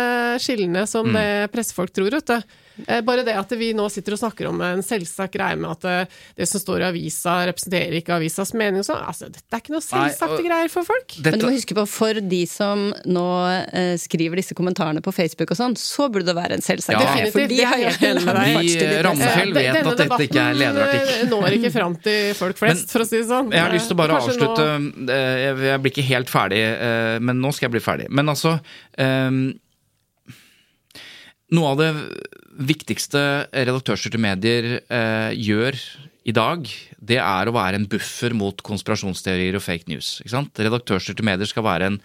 skillene 0.44 0.88
som 0.88 1.08
mm. 1.08 1.20
det 1.20 1.30
pressefolk 1.54 1.96
tror, 1.96 2.16
vet 2.16 2.32
du. 2.32 2.58
Eh, 2.88 3.02
bare 3.06 3.24
det 3.28 3.36
at 3.40 3.52
vi 3.58 3.72
nå 3.78 3.88
sitter 3.92 4.16
og 4.16 4.22
snakker 4.22 4.50
om 4.50 4.62
en 4.64 4.84
selvsagt 4.86 5.34
greie 5.36 5.58
med 5.60 5.72
at 5.72 5.88
eh, 5.90 6.20
det 6.40 6.48
som 6.50 6.62
står 6.62 6.84
i 6.84 6.88
avisa, 6.90 7.36
representerer 7.50 7.98
ikke 8.00 8.16
avisas 8.18 8.54
mening 8.58 8.84
og 8.84 8.88
sånn. 8.88 9.04
Altså, 9.04 9.30
dette 9.34 9.48
er 9.56 9.64
ikke 9.64 9.76
noe 9.76 9.86
selvsagte 9.86 10.42
greier 10.46 10.72
for 10.74 10.88
folk. 10.88 11.16
Dette... 11.18 11.34
Men 11.34 11.44
du 11.44 11.48
må 11.50 11.54
huske 11.56 11.78
på, 11.78 11.86
for 11.90 12.22
de 12.34 12.42
som 12.50 12.90
nå 13.10 13.28
eh, 13.50 13.94
skriver 14.02 14.42
disse 14.42 14.58
kommentarene 14.58 15.04
på 15.06 15.14
Facebook 15.16 15.54
og 15.56 15.60
sånn, 15.60 15.78
så 15.80 16.10
burde 16.12 16.30
det 16.32 16.38
være 16.38 16.60
en 16.60 16.66
selvsagt 16.66 17.00
greie. 17.00 17.32
For 17.36 17.52
de 17.52 17.62
har 17.64 17.84
jo 17.84 17.94
en 18.12 18.22
med 18.26 18.42
deg. 18.42 18.86
Ramnefjell 19.10 19.56
vet 19.56 19.70
Denne 19.70 19.94
at 19.94 20.04
dette 20.04 20.28
ikke 20.28 20.44
er 20.44 20.60
lederartikkel. 20.60 21.30
når 21.34 21.58
ikke 21.60 21.74
fram 21.74 21.96
til 22.04 22.36
folk 22.38 22.60
flest, 22.60 22.86
men, 22.86 22.94
for 22.94 23.06
å 23.06 23.10
si 23.10 23.18
det 23.20 23.28
sånn. 23.30 23.54
Jeg 23.56 23.66
har 23.66 23.74
lyst 23.76 23.92
til 23.92 23.98
å 23.98 24.02
bare 24.02 24.20
Kanskje 24.20 24.36
avslutte 24.36 24.68
nå... 24.80 25.18
Jeg 25.40 25.82
blir 25.84 25.94
ikke 25.94 26.06
helt 26.10 26.32
ferdig, 26.32 26.62
men 27.24 27.42
nå 27.42 27.52
skal 27.56 27.68
jeg 27.68 27.76
bli 27.78 27.82
ferdig. 27.84 28.08
Men 28.14 28.32
altså 28.32 28.58
um, 29.00 29.40
Noe 31.56 31.72
av 31.74 31.80
det 31.80 31.90
viktigste 32.60 33.22
redaktørstyrte 33.54 34.20
medier 34.22 34.80
eh, 34.82 35.32
gjør 35.38 35.78
i 36.28 36.34
dag, 36.36 36.66
det 37.00 37.18
er 37.24 37.50
å 37.50 37.54
være 37.56 37.80
en 37.80 37.88
buffer 37.90 38.36
mot 38.38 38.60
konspirasjonsteorier 38.66 39.56
og 39.58 39.64
fake 39.64 39.90
news. 39.90 40.18
Redaktørstyrte 40.28 41.26
medier 41.26 41.50
skal 41.50 41.66
være 41.66 41.88
en, 41.90 42.00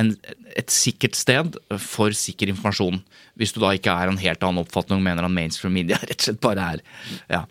en, 0.00 0.10
et 0.58 0.74
sikkert 0.74 1.16
sted 1.16 1.56
for 1.80 2.16
sikker 2.16 2.50
informasjon. 2.52 2.98
Hvis 3.38 3.54
du 3.54 3.60
da 3.62 3.72
ikke 3.76 3.94
er 3.94 4.10
en 4.10 4.20
helt 4.20 4.42
annen 4.44 4.64
oppfatning 4.64 4.98
og 4.98 5.06
mener 5.06 5.26
at 5.26 5.32
mainstream 5.32 5.78
media 5.78 6.00
rett 6.02 6.18
og 6.18 6.26
slett 6.26 6.42
bare 6.42 6.66
er 6.74 6.84
ja. 7.30 7.44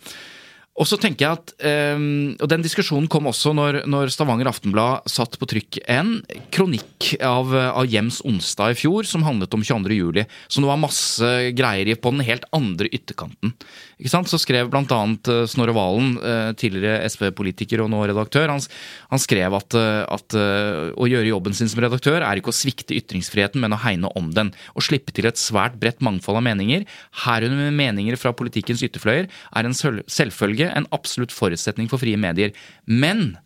Og 0.79 0.87
så 0.87 0.95
tenker 1.01 1.25
jeg 1.25 1.39
at, 1.39 1.53
um, 1.97 2.35
og 2.39 2.47
Den 2.51 2.63
diskusjonen 2.63 3.09
kom 3.11 3.27
også 3.27 3.51
når, 3.55 3.81
når 3.89 4.13
Stavanger 4.13 4.47
Aftenblad 4.51 5.09
satt 5.11 5.35
på 5.39 5.49
trykk 5.49 5.81
en 5.91 6.13
kronikk 6.55 7.17
av, 7.25 7.51
av 7.51 7.89
Jems 7.89 8.21
onsdag 8.27 8.73
i 8.73 8.79
fjor 8.79 9.07
som 9.07 9.25
handlet 9.27 9.53
om 9.55 9.65
22. 9.65 9.97
juli. 9.97 10.25
Som 10.47 10.63
det 10.63 10.71
var 10.71 10.79
masse 10.79 11.31
greier 11.57 11.91
i 11.91 11.97
på 11.99 12.13
den 12.15 12.23
helt 12.23 12.47
andre 12.55 12.87
ytterkanten. 12.95 13.53
Ikke 13.99 14.11
sant? 14.13 14.29
Så 14.31 14.39
skrev 14.39 14.69
bl.a. 14.71 14.85
Eh, 14.87 15.43
Snorre 15.51 15.75
Valen, 15.75 16.13
eh, 16.23 16.51
tidligere 16.59 17.03
SV-politiker 17.09 17.83
og 17.83 17.89
nå 17.91 17.99
redaktør, 18.07 18.47
han, 18.53 18.63
han 19.11 19.21
skrev 19.21 19.57
at, 19.57 19.75
eh, 19.75 20.03
at, 20.07 20.37
å 20.39 21.07
gjøre 21.09 21.27
jobben 21.27 21.55
sin 21.57 21.69
som 21.71 21.81
redaktør 21.83 22.23
er 22.23 22.39
ikke 22.39 22.53
å 22.53 22.55
svikte 22.55 22.95
ytringsfriheten, 22.95 23.59
men 23.59 23.75
å 23.75 23.81
hegne 23.83 24.11
om 24.19 24.31
den. 24.35 24.53
Å 24.71 24.83
slippe 24.85 25.11
til 25.15 25.27
et 25.27 25.39
svært 25.39 25.75
bredt 25.81 25.99
mangfold 26.05 26.39
av 26.39 26.45
meninger, 26.47 26.85
herunder 27.25 27.73
meninger 27.75 28.15
fra 28.19 28.31
politikkens 28.37 28.83
ytterfløyer, 28.87 29.27
er 29.27 29.67
en 29.67 29.75
selvfølge, 29.75 30.68
en 30.75 30.87
absolutt 30.95 31.33
forutsetning 31.35 31.89
for 31.91 32.01
frie 32.01 32.19
medier. 32.19 32.53
Men 32.85 33.37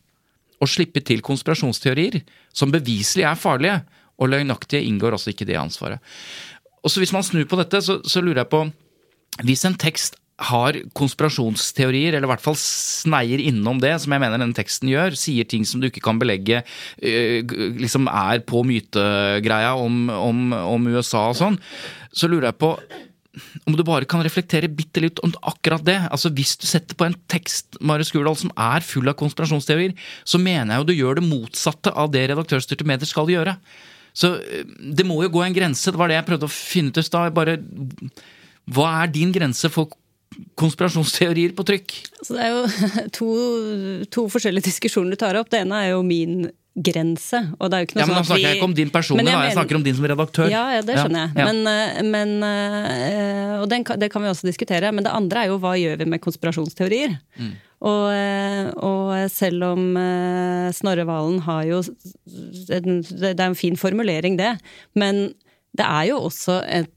å 0.64 0.70
slippe 0.70 1.04
til 1.06 1.24
konspirasjonsteorier, 1.26 2.22
som 2.56 2.74
beviselig 2.74 3.28
er 3.28 3.40
farlige, 3.40 3.82
og 4.22 4.30
løgnaktige, 4.30 4.84
inngår 4.86 5.16
også 5.18 5.34
ikke 5.34 5.48
det 5.50 5.58
ansvaret. 5.60 6.00
Og 6.84 6.92
så 6.92 7.02
Hvis 7.02 7.14
man 7.16 7.24
snur 7.26 7.48
på 7.50 7.58
dette, 7.60 7.82
så, 7.82 8.00
så 8.06 8.22
lurer 8.22 8.44
jeg 8.44 8.52
på 8.52 8.66
Hvis 9.44 9.66
en 9.66 9.80
tekst 9.80 10.20
har 10.44 10.78
konspirasjonsteorier, 10.98 12.16
eller 12.16 12.28
i 12.28 12.32
hvert 12.32 12.44
fall 12.44 12.58
sneier 12.58 13.42
innom 13.42 13.80
det, 13.82 13.94
som 14.02 14.14
jeg 14.14 14.22
mener 14.22 14.42
denne 14.42 14.58
teksten 14.58 14.90
gjør, 14.90 15.16
sier 15.18 15.46
ting 15.48 15.66
som 15.66 15.82
du 15.82 15.88
ikke 15.88 16.04
kan 16.04 16.20
belegge, 16.20 16.64
øh, 17.06 17.54
liksom 17.80 18.10
er 18.10 18.42
på 18.46 18.64
mytegreia 18.66 19.76
om, 19.78 20.10
om, 20.10 20.42
om 20.58 20.90
USA 20.90 21.28
og 21.30 21.38
sånn, 21.40 21.60
så 22.12 22.30
lurer 22.30 22.50
jeg 22.50 22.60
på 22.66 22.74
om 23.66 23.76
du 23.78 23.84
bare 23.86 24.08
kan 24.10 24.22
reflektere 24.26 24.70
bitte 24.70 25.02
litt 25.02 25.22
om 25.26 25.34
akkurat 25.50 25.84
det. 25.86 25.98
Altså 26.14 26.30
Hvis 26.34 26.56
du 26.62 26.68
setter 26.70 26.98
på 26.98 27.08
en 27.08 27.16
tekst 27.32 27.80
Marius 27.82 28.14
Gurdal, 28.14 28.38
som 28.38 28.54
er 28.54 28.86
full 28.86 29.10
av 29.10 29.18
konspirasjonsteorier, 29.20 29.96
så 30.24 30.42
mener 30.42 30.76
jeg 30.76 30.84
jo 30.84 30.90
du 30.90 30.94
gjør 30.98 31.20
det 31.20 31.26
motsatte 31.26 31.94
av 31.98 32.14
det 32.14 32.28
redaktørstyrte 32.30 32.88
medier 32.88 33.10
skal 33.10 33.32
gjøre. 33.34 33.58
Så 34.14 34.36
øh, 34.38 34.70
det 34.94 35.08
må 35.10 35.18
jo 35.24 35.34
gå 35.34 35.44
en 35.46 35.56
grense. 35.56 35.90
Det 35.90 36.00
var 36.00 36.12
det 36.12 36.20
jeg 36.20 36.30
prøvde 36.30 36.50
å 36.50 36.54
finne 36.54 36.94
ut 36.94 37.02
i 37.02 37.06
stad. 37.06 37.44
Hva 38.74 38.90
er 39.02 39.14
din 39.14 39.34
grense 39.34 39.72
for 39.74 39.98
konspirasjonsteorier 40.60 41.54
på 41.58 41.66
trykk? 41.68 41.96
Så 42.22 42.38
det 42.38 42.46
er 42.46 42.54
jo 42.54 42.90
to, 43.18 43.30
to, 44.14 44.28
forskjellige 44.34 44.70
diskusjoner 44.70 45.14
du 45.14 45.22
tar 45.26 45.40
opp. 45.42 45.50
Det 45.52 45.64
ene 45.64 45.82
er 45.82 45.96
jo 45.96 46.04
min 46.06 46.46
grense. 46.74 47.40
Og 47.60 47.70
det 47.70 47.78
er 47.78 47.84
jo 47.84 47.88
ikke 47.88 47.98
noe 47.98 48.04
ja, 48.04 48.08
men 48.08 48.16
sånn 48.16 48.26
snakker 48.26 48.30
snakker 48.30 48.48
jeg 48.48 48.58
ikke 48.58 48.68
om 48.70 48.78
din 48.78 48.94
person, 48.94 49.20
jeg, 49.22 49.30
jeg, 49.30 49.58
snakker 49.58 49.78
om 49.78 49.84
din 49.86 49.98
som 49.98 50.08
redaktør. 50.10 50.48
Ja, 50.50 50.64
ja 50.74 50.86
det 50.86 50.96
skjønner 50.98 51.28
jeg. 51.28 51.36
Men, 51.38 51.60
eh, 51.70 52.00
men, 52.08 52.34
eh, 52.48 53.54
og 53.60 53.68
den, 53.70 53.86
det 54.02 54.10
kan 54.14 54.26
vi 54.26 54.32
også 54.32 54.50
diskutere. 54.50 54.90
Men 54.96 55.06
det 55.06 55.14
andre 55.14 55.44
er 55.44 55.54
jo 55.54 55.60
hva 55.62 55.76
gjør 55.78 56.02
vi 56.02 56.10
med 56.16 56.24
konspirasjonsteorier? 56.24 57.14
Mm. 57.38 57.54
Og, 57.84 58.04
eh, 58.16 58.72
og, 58.80 59.14
selv 59.30 59.68
om 59.74 59.86
Snorre 60.74 61.06
Valen 61.06 61.42
har 61.44 61.66
jo 61.68 61.82
Det 61.84 63.34
er 63.34 63.46
en 63.46 63.60
fin 63.60 63.78
formulering, 63.78 64.40
det. 64.40 64.56
Men 64.98 65.28
det 65.78 65.86
er 65.86 66.10
jo 66.12 66.20
også 66.30 66.60
et 66.68 66.92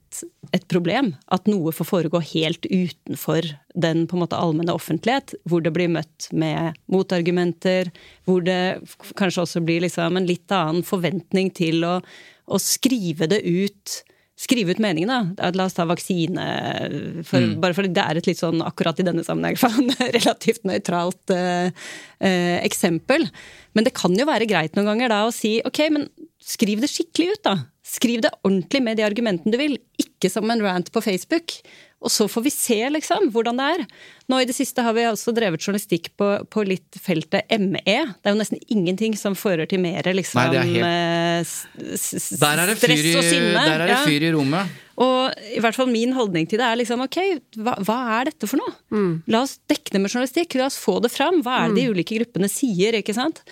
et 0.55 0.65
problem 0.71 1.11
at 1.35 1.49
noe 1.51 1.73
får 1.75 1.89
foregå 1.91 2.23
helt 2.31 2.65
utenfor 2.71 3.45
den 3.77 4.07
på 4.09 4.17
en 4.17 4.23
måte 4.23 4.39
allmenne 4.39 4.73
offentlighet, 4.73 5.35
hvor 5.45 5.61
det 5.61 5.75
blir 5.77 5.91
møtt 5.93 6.31
med 6.33 6.79
motargumenter, 6.89 7.91
hvor 8.25 8.41
det 8.47 8.79
kanskje 9.19 9.43
også 9.45 9.61
blir 9.67 9.85
liksom 9.85 10.17
en 10.17 10.29
litt 10.29 10.53
annen 10.55 10.87
forventning 10.87 11.51
til 11.53 11.85
å, 11.85 11.99
å 12.49 12.61
skrive 12.63 13.29
det 13.29 13.43
ut 13.45 13.99
skrive 14.37 14.75
ut 14.77 14.81
meningene. 14.85 15.33
da. 15.37 15.51
La 15.57 15.65
oss 15.65 15.77
ta 15.77 15.87
vaksine, 15.89 16.43
for, 17.25 17.41
Mm. 17.41 17.55
bare 17.61 17.73
fordi 17.73 17.93
det 17.97 18.03
er 18.05 18.19
et 18.19 18.27
litt 18.29 18.41
sånn 18.41 18.61
akkurat 18.61 18.99
i 19.01 19.07
denne 19.07 19.25
sammenheng 19.25 19.57
relativt 20.17 20.65
nøytralt 20.69 21.33
eh, 21.33 21.71
eh, 22.21 22.59
eksempel. 22.61 23.25
Men 23.75 23.85
det 23.85 23.95
kan 23.97 24.13
jo 24.17 24.27
være 24.29 24.49
greit 24.49 24.77
noen 24.77 24.91
ganger 24.93 25.09
da 25.13 25.23
å 25.27 25.33
si 25.33 25.59
ok, 25.65 25.81
men 25.91 26.09
skriv 26.41 26.85
det 26.85 26.93
skikkelig 26.93 27.33
ut, 27.33 27.43
da. 27.49 27.57
Skriv 27.97 28.21
det 28.25 28.33
ordentlig 28.45 28.83
med 28.85 28.99
de 29.01 29.07
argumentene 29.07 29.53
du 29.55 29.59
vil, 29.61 29.77
ikke 30.03 30.29
som 30.33 30.49
en 30.53 30.63
rant 30.65 30.91
på 30.93 31.01
Facebook. 31.05 31.55
Og 32.05 32.13
så 32.13 32.27
får 32.29 32.43
vi 32.45 32.51
se, 32.53 32.77
liksom, 32.93 33.31
hvordan 33.33 33.57
det 33.57 33.67
er. 33.73 33.85
Nå 34.29 34.39
i 34.43 34.47
det 34.47 34.55
siste 34.55 34.83
har 34.85 34.93
vi 34.95 35.07
også 35.09 35.33
drevet 35.35 35.63
journalistikk 35.65 36.11
på, 36.21 36.29
på 36.53 36.65
litt 36.69 36.99
feltet 37.03 37.49
ME. 37.57 37.81
Det 37.87 38.29
er 38.29 38.35
jo 38.35 38.41
nesten 38.43 38.61
ingenting 38.69 39.17
som 39.19 39.35
fører 39.39 39.65
til 39.71 39.81
mer 39.83 40.05
liksom 40.13 40.43
Nei, 40.43 40.61
er 40.61 40.69
helt- 40.75 40.85
eh, 40.85 41.97
stress 41.97 43.01
i, 43.01 43.15
og 43.17 43.25
sinne. 43.25 43.55
der 43.65 43.87
er 43.87 43.95
det 43.95 44.03
fyr 44.05 44.29
i 44.29 44.33
rommet. 44.37 44.77
Og 44.97 45.33
i 45.57 45.61
hvert 45.61 45.77
fall 45.77 45.91
min 45.93 46.13
holdning 46.17 46.47
til 46.49 46.61
det 46.61 46.65
er 46.69 46.79
liksom 46.81 47.03
ok, 47.05 47.19
hva, 47.61 47.75
hva 47.85 47.97
er 48.21 48.31
dette 48.31 48.49
for 48.49 48.61
noe? 48.61 48.77
La 49.29 49.43
oss 49.45 49.59
dekke 49.69 49.93
det 49.93 50.01
med 50.01 50.13
journalistikk, 50.13 50.57
la 50.61 50.69
oss 50.71 50.79
få 50.81 50.99
det 51.05 51.11
fram. 51.13 51.43
Hva 51.45 51.59
er 51.65 51.75
det 51.75 51.83
de 51.83 51.91
ulike 51.97 52.17
gruppene 52.21 52.49
sier, 52.53 52.97
ikke 53.01 53.17
sant? 53.17 53.43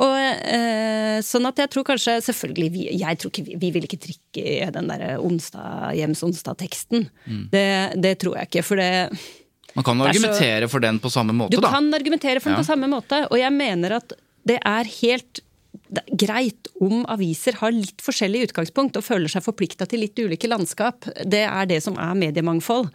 Og 0.00 0.14
eh, 0.16 1.18
sånn 1.20 1.44
at 1.50 1.58
jeg 1.60 1.68
tror 1.74 1.84
kanskje 1.84 2.14
Selvfølgelig, 2.24 2.68
vi, 2.72 2.84
jeg 2.96 3.18
tror 3.20 3.28
ikke 3.32 3.44
vi, 3.44 3.56
vi 3.60 3.70
vil 3.74 3.84
ikke 3.84 3.98
trikke 4.00 4.70
den 4.72 4.88
derre 4.88 5.18
onsdag, 5.20 5.92
Hjems 5.98 6.22
onsdag-teksten. 6.24 7.08
Det, 7.52 7.66
det 8.00 8.14
tror 8.22 8.38
jeg 8.40 8.48
ikke, 8.48 8.64
for 8.64 8.80
det 8.80 9.10
Man 9.76 9.84
kan 9.84 10.00
argumentere 10.00 10.62
er 10.62 10.66
så- 10.66 10.70
for 10.72 10.80
den 10.80 10.98
på 11.00 11.10
samme 11.12 11.32
måte, 11.36 11.50
du 11.56 11.60
da. 11.60 11.70
kan 11.72 11.92
argumentere 11.92 12.40
for 12.40 12.50
den 12.50 12.58
Ja. 12.58 12.62
på 12.64 12.70
samme 12.72 12.88
måte, 12.88 13.26
og 13.30 13.36
jeg 13.38 13.52
mener 13.52 13.96
at 14.00 14.12
det 14.46 14.58
er 14.64 14.84
helt 15.00 15.40
det 15.92 16.02
er 16.08 16.16
greit 16.16 16.68
om 16.80 17.04
aviser 17.08 17.54
har 17.60 17.70
litt 17.72 18.00
forskjellig 18.00 18.46
utgangspunkt 18.48 18.96
og 18.96 19.04
føler 19.04 19.28
seg 19.28 19.42
forplikta 19.44 19.86
til 19.88 20.00
litt 20.00 20.16
ulike 20.16 20.48
landskap. 20.48 21.04
Det 21.24 21.44
er 21.44 21.66
det 21.68 21.82
som 21.84 21.96
er 22.00 22.14
mediemangfold. 22.16 22.88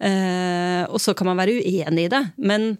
Eh, 0.00 0.82
og 0.90 0.98
så 1.02 1.14
kan 1.14 1.26
man 1.30 1.36
være 1.38 1.58
uenig 1.62 2.06
i 2.06 2.08
det, 2.08 2.22
men 2.38 2.76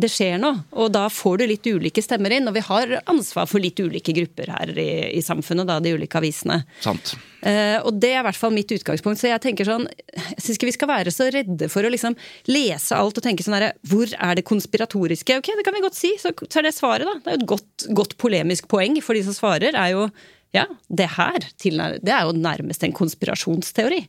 det 0.00 0.10
skjer 0.12 0.38
noe, 0.40 0.62
og 0.72 0.92
da 0.94 1.06
får 1.12 1.40
du 1.40 1.46
litt 1.50 1.66
ulike 1.66 2.02
stemmer 2.04 2.32
inn. 2.34 2.48
Og 2.48 2.56
vi 2.56 2.62
har 2.66 2.94
ansvar 3.10 3.48
for 3.50 3.62
litt 3.62 3.80
ulike 3.80 4.14
grupper 4.16 4.52
her 4.54 4.72
i, 4.78 4.90
i 5.16 5.22
samfunnet, 5.24 5.68
da, 5.68 5.78
de 5.82 5.94
ulike 5.96 6.20
avisene. 6.20 6.62
Sant. 6.84 7.14
Eh, 7.46 7.78
og 7.86 7.96
det 8.02 8.10
er 8.12 8.20
i 8.20 8.26
hvert 8.26 8.40
fall 8.40 8.54
mitt 8.54 8.72
utgangspunkt. 8.74 9.20
Så 9.20 9.30
jeg 9.30 9.42
tenker 9.44 9.68
sånn, 9.68 9.86
jeg 10.16 10.40
syns 10.40 10.58
ikke 10.58 10.70
vi 10.70 10.76
skal 10.76 10.92
være 10.92 11.14
så 11.14 11.28
redde 11.32 11.70
for 11.72 11.86
å 11.86 11.92
liksom 11.92 12.16
lese 12.50 12.96
alt 12.96 13.20
og 13.20 13.24
tenke 13.24 13.46
sånn 13.46 13.56
herre 13.56 13.72
Hvor 13.88 14.10
er 14.16 14.36
det 14.36 14.48
konspiratoriske? 14.48 15.38
Ok, 15.40 15.52
det 15.56 15.66
kan 15.66 15.76
vi 15.76 15.84
godt 15.84 15.98
si, 15.98 16.12
så, 16.20 16.34
så 16.46 16.60
er 16.60 16.68
det 16.68 16.76
svaret, 16.76 17.08
da. 17.08 17.16
Det 17.20 17.32
er 17.32 17.38
jo 17.38 17.42
et 17.42 17.48
godt, 17.54 17.88
godt 18.02 18.18
polemisk 18.20 18.68
poeng 18.70 19.00
for 19.04 19.16
de 19.16 19.24
som 19.28 19.36
svarer, 19.36 19.76
er 19.76 19.94
jo 19.96 20.10
ja, 20.50 20.64
det 20.90 21.06
her 21.14 21.44
det 21.62 22.10
er 22.10 22.24
jo 22.26 22.34
nærmest 22.34 22.82
en 22.82 22.94
konspirasjonsteori. 22.96 24.00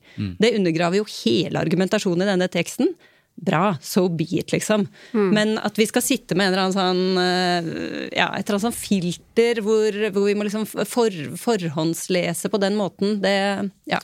Det 0.42 0.56
undergraver 0.58 0.98
jo 0.98 1.06
hele 1.22 1.62
argumentasjonen 1.62 2.26
i 2.26 2.32
denne 2.32 2.48
teksten. 2.50 2.89
Bra, 3.36 3.76
so 3.82 4.06
be 4.10 4.28
it, 4.38 4.52
liksom. 4.54 4.84
Men 5.34 5.56
at 5.58 5.80
vi 5.80 5.88
skal 5.90 6.04
sitte 6.06 6.36
med 6.38 6.52
en 6.52 6.54
eller 6.54 6.64
annen 6.68 6.76
sånn 6.76 7.22
eh, 7.22 8.10
ja, 8.20 8.28
et 8.38 8.44
eller 8.46 8.58
annet 8.60 8.68
sånn 8.68 8.76
filter 8.78 9.64
hvor, 9.66 9.98
hvor 10.14 10.28
vi 10.28 10.36
må 10.38 10.46
liksom 10.46 10.68
for, 10.70 11.16
forhåndslese 11.42 12.52
på 12.54 12.62
den 12.62 12.78
måten, 12.78 13.18
det 13.24 13.72
ja. 13.90 14.02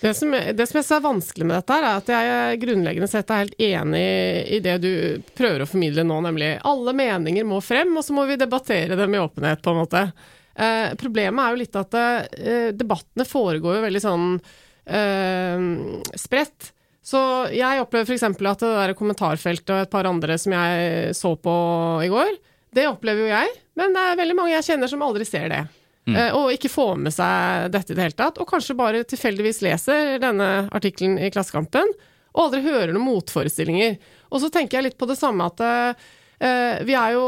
Det 0.00 0.12
som, 0.14 0.30
det 0.30 0.66
som 0.68 0.76
jeg 0.76 0.84
synes 0.84 0.90
er 0.92 1.04
vanskelig 1.06 1.46
med 1.48 1.56
dette, 1.56 1.72
her 1.72 1.86
er 1.86 1.98
at 1.98 2.10
jeg 2.12 2.58
grunnleggende 2.62 3.08
sett 3.08 3.30
er 3.32 3.46
helt 3.46 3.62
enig 3.64 4.02
i 4.52 4.60
det 4.62 4.76
du 4.84 4.92
prøver 5.38 5.64
å 5.64 5.68
formidle 5.70 6.04
nå, 6.06 6.20
nemlig 6.26 6.50
alle 6.68 6.92
meninger 6.94 7.48
må 7.48 7.62
frem, 7.64 7.94
og 7.96 8.04
så 8.04 8.14
må 8.14 8.26
vi 8.28 8.36
debattere 8.38 8.98
dem 8.98 9.16
i 9.16 9.22
åpenhet, 9.22 9.64
på 9.64 9.72
en 9.72 9.80
måte. 9.80 10.04
Eh, 10.52 10.92
problemet 11.00 11.42
er 11.42 11.52
jo 11.52 11.60
litt 11.62 11.80
at 11.80 11.98
eh, 11.98 12.68
debattene 12.76 13.26
foregår 13.28 13.78
jo 13.78 13.84
veldig 13.88 14.04
sånn 14.04 14.28
eh, 14.84 15.66
spredt. 16.16 16.70
Så 17.06 17.20
jeg 17.54 17.82
opplever 17.84 18.08
f.eks. 18.08 18.24
at 18.26 18.62
det 18.62 18.72
der 18.72 18.94
kommentarfeltet 18.98 19.70
og 19.70 19.84
et 19.84 19.92
par 19.92 20.08
andre 20.10 20.38
som 20.42 20.54
jeg 20.56 21.14
så 21.14 21.36
på 21.38 21.56
i 22.02 22.10
går, 22.10 22.32
det 22.74 22.88
opplever 22.90 23.24
jo 23.24 23.30
jeg, 23.30 23.52
men 23.78 23.94
det 23.94 24.02
er 24.02 24.18
veldig 24.18 24.36
mange 24.36 24.54
jeg 24.56 24.66
kjenner 24.72 24.90
som 24.90 25.04
aldri 25.06 25.26
ser 25.28 25.46
det. 25.52 25.62
Mm. 26.06 26.18
Og 26.38 26.52
ikke 26.54 26.70
får 26.70 26.98
med 27.02 27.14
seg 27.14 27.70
dette 27.74 27.94
i 27.94 27.96
det 27.98 28.04
hele 28.04 28.18
tatt, 28.18 28.38
og 28.42 28.50
kanskje 28.50 28.76
bare 28.78 29.06
tilfeldigvis 29.08 29.62
leser 29.64 30.18
denne 30.22 30.66
artikkelen 30.74 31.16
i 31.18 31.30
Klassekampen, 31.34 31.94
og 32.36 32.44
aldri 32.44 32.62
hører 32.66 32.92
noen 32.92 33.06
motforestillinger. 33.06 33.96
Og 34.30 34.42
så 34.42 34.50
tenker 34.52 34.78
jeg 34.78 34.90
litt 34.90 34.98
på 35.00 35.08
det 35.08 35.16
samme 35.18 35.46
at 35.48 35.62
eh, 35.64 36.82
vi 36.86 36.94
er 36.98 37.14
jo 37.16 37.26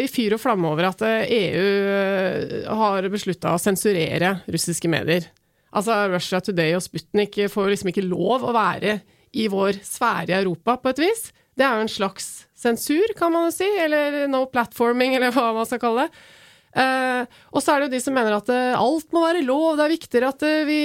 i 0.00 0.06
fyr 0.08 0.36
og 0.36 0.44
flamme 0.44 0.70
over 0.70 0.88
at 0.92 1.04
eh, 1.04 1.32
EU 1.40 1.64
eh, 1.96 2.68
har 2.80 3.08
beslutta 3.12 3.56
å 3.56 3.60
sensurere 3.60 4.36
russiske 4.46 4.90
medier. 4.92 5.26
Altså 5.74 6.04
Russia 6.12 6.38
Today 6.44 6.76
og 6.76 6.84
Sputnik 6.84 7.40
får 7.50 7.72
liksom 7.72 7.90
ikke 7.90 8.06
lov 8.06 8.46
å 8.46 8.54
være 8.54 9.00
i 9.34 9.48
vår 9.52 9.80
sfære 9.84 10.32
i 10.32 10.38
Europa, 10.42 10.78
på 10.80 10.94
et 10.94 11.02
vis. 11.04 11.28
Det 11.54 11.66
er 11.66 11.78
jo 11.78 11.86
en 11.86 11.92
slags 11.92 12.30
sensur, 12.58 13.12
kan 13.18 13.32
man 13.34 13.48
jo 13.48 13.56
si, 13.58 13.68
eller 13.84 14.24
no 14.30 14.44
platforming, 14.50 15.16
eller 15.18 15.34
hva 15.34 15.52
man 15.56 15.68
skal 15.68 15.82
kalle 15.82 16.06
det. 16.06 16.24
Uh, 16.74 17.22
og 17.54 17.62
så 17.62 17.70
er 17.70 17.82
det 17.82 17.86
jo 17.86 17.92
de 17.92 18.00
som 18.02 18.16
mener 18.16 18.34
at 18.34 18.48
uh, 18.50 18.74
alt 18.74 19.12
må 19.14 19.20
være 19.22 19.44
lov, 19.46 19.76
det 19.78 19.84
er 19.84 19.92
viktigere 19.92 20.30
at 20.32 20.40
uh, 20.42 20.64
vi 20.66 20.78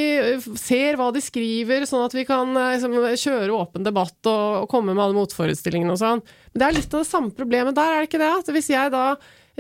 ser 0.62 1.00
hva 1.00 1.08
de 1.16 1.24
skriver, 1.26 1.88
sånn 1.90 2.04
at 2.06 2.14
vi 2.14 2.28
kan 2.30 2.54
liksom, 2.54 2.94
kjøre 3.18 3.56
åpen 3.58 3.88
debatt 3.88 4.30
og, 4.30 4.44
og 4.60 4.68
komme 4.70 4.94
med 4.94 5.02
alle 5.02 5.18
motforestillingene 5.18 5.96
og 5.96 6.02
sånn. 6.02 6.22
Men 6.54 6.62
det 6.62 6.68
er 6.68 6.78
litt 6.78 6.94
av 6.94 7.02
det 7.02 7.10
samme 7.10 7.34
problemet 7.34 7.78
der, 7.80 7.96
er 7.96 8.06
det 8.06 8.12
ikke 8.12 8.22
det? 8.22 8.34
At 8.44 8.54
hvis 8.54 8.70
jeg 8.70 8.94
da 8.94 9.08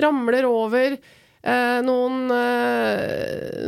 ramler 0.05 0.45
over 0.47 0.99
noen, 1.39 2.27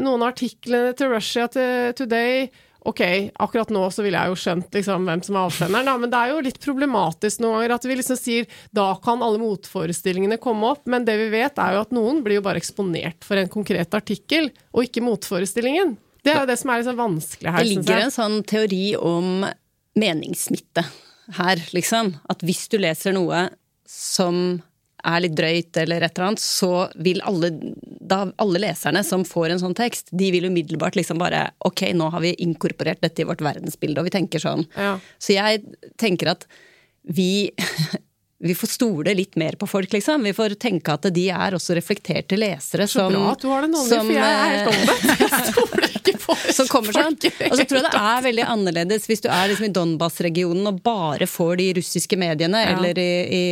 noen 0.04 0.24
artiklene 0.28 0.92
til 1.00 1.08
Russia 1.14 1.46
Today 1.48 2.50
Ok, 2.82 3.02
akkurat 3.38 3.70
nå 3.70 3.84
så 3.94 4.02
ville 4.02 4.18
jeg 4.18 4.32
jo 4.32 4.38
skjønt 4.42 4.74
liksom 4.74 5.04
hvem 5.06 5.22
som 5.22 5.36
er 5.38 5.48
avsenderen, 5.52 5.86
da, 5.86 5.94
men 6.02 6.10
det 6.10 6.18
er 6.18 6.32
jo 6.32 6.40
litt 6.48 6.58
problematisk 6.64 7.44
noen 7.44 7.60
ganger 7.60 7.74
at 7.76 7.86
vi 7.86 7.98
liksom 8.00 8.18
sier 8.18 8.48
da 8.74 8.88
kan 9.04 9.22
alle 9.22 9.38
motforestillingene 9.42 10.40
komme 10.42 10.72
opp, 10.74 10.88
men 10.90 11.06
det 11.06 11.20
vi 11.20 11.28
vet 11.36 11.62
er 11.62 11.76
jo 11.76 11.84
at 11.86 11.94
noen 11.94 12.24
blir 12.26 12.40
jo 12.40 12.46
bare 12.48 12.62
eksponert 12.62 13.22
for 13.28 13.38
en 13.38 13.52
konkret 13.54 13.94
artikkel, 13.98 14.50
og 14.74 14.88
ikke 14.88 15.06
motforestillingen. 15.06 15.94
Det 16.26 16.34
er 16.34 16.42
jo 16.42 16.50
det 16.50 16.58
som 16.62 16.74
er 16.74 16.82
liksom 16.82 16.98
vanskelig 16.98 17.54
her, 17.54 17.62
Det 17.62 17.70
ligger 17.70 18.02
en 18.02 18.18
sånn 18.18 18.42
teori 18.50 18.84
om 18.98 19.46
meningssmitte 20.02 20.84
her, 21.38 21.62
liksom. 21.78 22.16
At 22.30 22.42
hvis 22.46 22.66
du 22.72 22.80
leser 22.82 23.14
noe 23.14 23.48
som 23.90 24.62
er 25.08 25.24
litt 25.24 25.36
drøyt 25.38 25.78
eller 25.82 26.04
et 26.06 26.14
eller 26.14 26.32
annet, 26.32 26.44
så 26.44 26.88
vil 27.02 27.22
alle, 27.28 27.52
da, 27.84 28.24
alle 28.42 28.62
leserne 28.64 29.04
som 29.08 29.26
får 29.28 29.54
en 29.54 29.64
sånn 29.64 29.78
tekst, 29.78 30.12
de 30.12 30.32
vil 30.34 30.50
umiddelbart 30.50 30.98
liksom 31.00 31.22
bare 31.22 31.48
Ok, 31.68 31.86
nå 31.98 32.10
har 32.14 32.24
vi 32.24 32.36
inkorporert 32.44 33.02
dette 33.04 33.24
i 33.24 33.28
vårt 33.28 33.44
verdensbilde, 33.46 34.02
og 34.02 34.10
vi 34.10 34.16
tenker 34.18 34.44
sånn. 34.44 34.66
Ja. 34.76 34.96
Så 35.22 35.36
jeg 35.38 35.64
tenker 36.02 36.34
at 36.36 36.48
vi 37.02 37.52
vi 38.42 38.56
får 38.58 38.72
stole 38.74 39.14
litt 39.14 39.36
mer 39.38 39.54
på 39.62 39.68
folk, 39.70 39.92
liksom. 39.94 40.24
Vi 40.26 40.34
får 40.34 40.56
tenke 40.62 40.96
at 40.98 41.06
de 41.14 41.28
er 41.30 41.54
også 41.54 41.76
reflekterte 41.78 42.38
lesere 42.40 42.88
Så 42.90 43.04
som 43.04 43.14
bra 43.14 43.32
at 43.36 43.44
du 43.44 43.48
har 43.52 43.62
den 43.68 43.76
holdningen, 43.78 44.08
for 44.08 44.18
jeg 44.18 44.26
er 44.26 44.42
eh, 44.42 44.54
helt 44.56 44.72
omvendt. 44.72 45.22
Jeg 45.22 45.52
stoler 45.52 45.88
ikke 46.00 46.16
på 46.24 46.38
som 46.58 46.70
kommer 46.72 46.98
sånn. 46.98 47.18
Og 47.22 47.56
så 47.60 47.66
tror 47.70 47.80
jeg 47.82 47.86
det 47.86 48.02
er 48.02 48.26
veldig 48.26 48.48
annerledes 48.56 49.06
hvis 49.12 49.22
du 49.22 49.30
er 49.30 49.52
liksom 49.52 49.68
i 49.70 49.74
Donbas-regionen 49.78 50.72
og 50.72 50.82
bare 50.86 51.28
får 51.30 51.54
de 51.62 51.70
russiske 51.82 52.18
mediene, 52.18 52.64
Ja. 52.66 52.74
eller 52.80 52.98
i, 53.02 53.12
i 53.38 53.44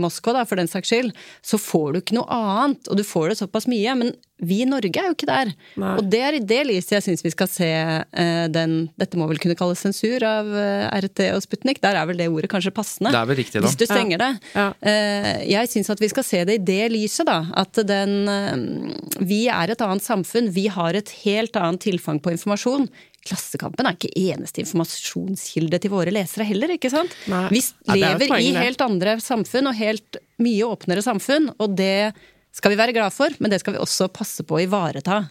Moskva, 0.00 0.38
da, 0.40 0.46
for 0.48 0.56
den 0.60 0.72
saks 0.72 0.88
skyld. 0.94 1.12
Så 1.44 1.60
får 1.60 1.92
du 1.92 2.00
ikke 2.00 2.16
noe 2.16 2.28
annet, 2.40 2.88
og 2.88 2.96
du 2.96 3.04
får 3.04 3.34
det 3.34 3.38
såpass 3.44 3.68
mye. 3.68 3.92
Men 4.00 4.14
vi 4.42 4.60
i 4.64 4.66
Norge 4.66 4.98
er 4.98 5.06
jo 5.08 5.14
ikke 5.14 5.28
der. 5.28 5.52
Nei. 5.78 5.92
Og 6.00 6.08
det 6.10 6.20
er 6.26 6.36
i 6.36 6.42
det 6.42 6.60
lyset 6.66 6.96
jeg 6.96 7.04
syns 7.06 7.22
vi 7.22 7.30
skal 7.30 7.48
se 7.50 7.68
uh, 7.70 8.46
den 8.50 8.88
Dette 8.98 9.18
må 9.20 9.28
vel 9.30 9.38
kunne 9.42 9.56
kalles 9.58 9.80
sensur 9.84 10.24
av 10.26 10.50
uh, 10.50 10.90
RT 10.98 11.28
og 11.36 11.44
Sputnik. 11.44 11.80
Der 11.84 11.98
er 12.00 12.08
vel 12.10 12.18
det 12.18 12.26
ordet 12.32 12.50
kanskje 12.50 12.74
passende. 12.74 13.12
Det 13.14 13.20
er 13.20 13.30
vel 13.30 13.38
riktig, 13.38 13.60
da. 13.60 13.68
Hvis 13.68 13.78
du 13.78 13.86
stenger 13.86 14.20
det. 14.24 14.30
Ja. 14.56 14.66
Uh, 14.82 15.30
jeg 15.54 15.70
syns 15.70 15.92
at 15.94 16.02
vi 16.02 16.10
skal 16.10 16.26
se 16.26 16.42
det 16.50 16.58
i 16.58 16.64
det 16.66 16.82
lyset, 16.96 17.28
da. 17.30 17.40
At 17.64 17.78
den 17.86 18.28
eh, 18.30 19.22
Vi 19.24 19.44
er 19.52 19.70
et 19.70 19.82
annet 19.84 20.04
samfunn. 20.04 20.50
Vi 20.54 20.66
har 20.72 20.98
et 20.98 21.10
helt 21.22 21.56
annet 21.60 21.84
tilfang 21.86 22.20
på 22.22 22.34
informasjon. 22.34 22.88
Klassekampen 23.24 23.86
er 23.88 23.96
ikke 23.96 24.12
eneste 24.20 24.60
informasjonskilde 24.64 25.80
til 25.80 25.92
våre 25.94 26.12
lesere 26.12 26.44
heller, 26.48 26.74
ikke 26.74 26.90
sant? 26.92 27.14
Nei. 27.30 27.46
Vi 27.54 27.62
er 27.62 28.00
lever 28.02 28.34
poeng, 28.34 28.44
i 28.44 28.52
helt 28.66 28.84
andre 28.84 29.16
samfunn, 29.22 29.70
og 29.70 29.78
helt 29.78 30.18
mye 30.42 30.68
åpnere 30.68 31.04
samfunn, 31.04 31.48
og 31.56 31.78
det 31.78 32.12
skal 32.54 32.70
vi 32.70 32.78
være 32.78 32.94
glad 32.94 33.10
for, 33.14 33.34
men 33.42 33.50
det 33.50 33.58
skal 33.62 33.74
vi 33.74 33.82
også 33.82 34.06
passe 34.14 34.44
på 34.46 34.58
å 34.58 34.62
ivareta. 34.62 35.24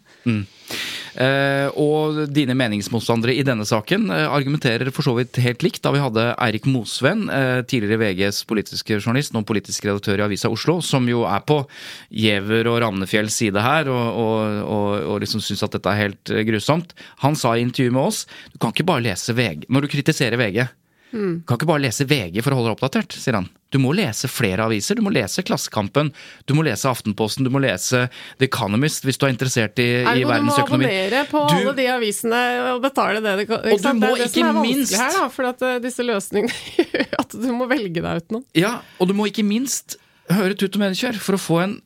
Eh, 1.14 1.68
og 1.80 2.24
dine 2.34 2.56
meningsmotstandere 2.58 3.36
i 3.38 3.46
denne 3.46 3.68
saken 3.70 4.08
eh, 4.12 4.26
argumenterer 4.34 4.90
for 4.92 5.06
så 5.06 5.14
vidt 5.16 5.38
helt 5.44 5.64
likt. 5.64 5.84
Da 5.86 5.94
vi 5.94 6.02
hadde 6.02 6.26
Eirik 6.42 6.68
Mosveen, 6.68 7.28
eh, 7.30 7.62
tidligere 7.70 8.02
VGs 8.02 8.42
politiske 8.50 8.98
journalist, 8.98 9.36
nå 9.36 9.44
politisk 9.48 9.88
redaktør 9.88 10.20
i 10.20 10.26
Avisa 10.28 10.52
Oslo, 10.52 10.80
som 10.84 11.08
jo 11.08 11.24
er 11.30 11.46
på 11.48 11.62
Giæver 12.10 12.68
og 12.72 12.82
Ravnefjells 12.84 13.40
side 13.44 13.64
her, 13.64 13.92
og, 13.94 14.22
og, 14.26 14.62
og, 14.66 14.88
og 15.14 15.24
liksom 15.24 15.44
syns 15.44 15.64
at 15.64 15.78
dette 15.78 15.94
er 15.94 16.02
helt 16.08 16.34
eh, 16.34 16.44
grusomt. 16.50 16.96
Han 17.24 17.40
sa 17.40 17.56
i 17.56 17.64
intervju 17.64 17.94
med 17.94 18.04
oss 18.10 18.26
du 18.52 18.60
kan 18.62 18.74
ikke 18.74 18.88
bare 18.88 19.06
lese 19.06 19.36
VG 19.36 19.70
når 19.72 19.86
du 19.86 19.94
kritiserer 19.94 20.40
VG. 20.40 20.66
Kan 21.14 21.58
ikke 21.60 21.68
bare 21.70 21.84
lese 21.84 22.08
VG 22.10 22.42
for 22.42 22.52
å 22.56 22.58
holde 22.58 22.72
deg 22.72 22.78
oppdatert, 22.80 23.14
sier 23.22 23.36
han. 23.38 23.46
Du 23.74 23.78
må 23.82 23.92
lese 23.94 24.28
flere 24.30 24.66
aviser. 24.66 24.98
Du 24.98 25.02
må 25.06 25.12
lese 25.14 25.42
Klassekampen, 25.46 26.10
du 26.50 26.54
må 26.58 26.64
lese 26.66 26.90
Aftenposten, 26.90 27.46
du 27.46 27.50
må 27.54 27.62
lese 27.62 28.08
The 28.42 28.46
Economist 28.50 29.06
hvis 29.06 29.18
du 29.22 29.26
er 29.28 29.34
interessert 29.34 29.78
i, 29.82 29.88
i 30.02 30.26
verdensøkonomi. 30.26 30.86
du 30.86 30.90
må 30.90 30.98
abonnere 30.98 31.24
på 31.30 31.44
Du- 31.50 31.56
alle 31.60 31.74
de 31.78 31.88
avisene 31.94 32.42
og 32.74 32.82
betale 32.86 33.22
det 33.22 33.36
det 33.48 33.48
Og 33.50 33.82
du 33.82 33.90
må 33.94 34.00
det 34.02 34.12
er 34.12 34.16
det 34.24 34.28
ikke 34.30 34.44
som 34.44 34.50
er 34.58 34.62
minst- 34.66 34.98
her, 34.98 35.12
da, 35.20 35.28
for 35.30 35.50
at 35.50 35.62
eh, 35.70 35.80
disse 35.86 36.06
løsningene 36.06 36.54
gjør 36.94 37.16
at 37.20 37.38
du 37.46 37.50
må 37.54 37.70
velge 37.70 38.02
deg 38.02 38.24
ut 38.24 38.32
noen. 38.38 38.46
Ja, 38.58 38.76
og 39.00 39.10
du 39.10 39.14
må 39.18 39.30
ikke 39.30 39.46
minst 39.46 39.98
høre 40.34 40.56
Tut 40.58 40.78
og 40.78 40.82
Medikjør 40.86 41.18
for 41.22 41.38
å 41.38 41.42
få 41.42 41.62
en 41.66 41.78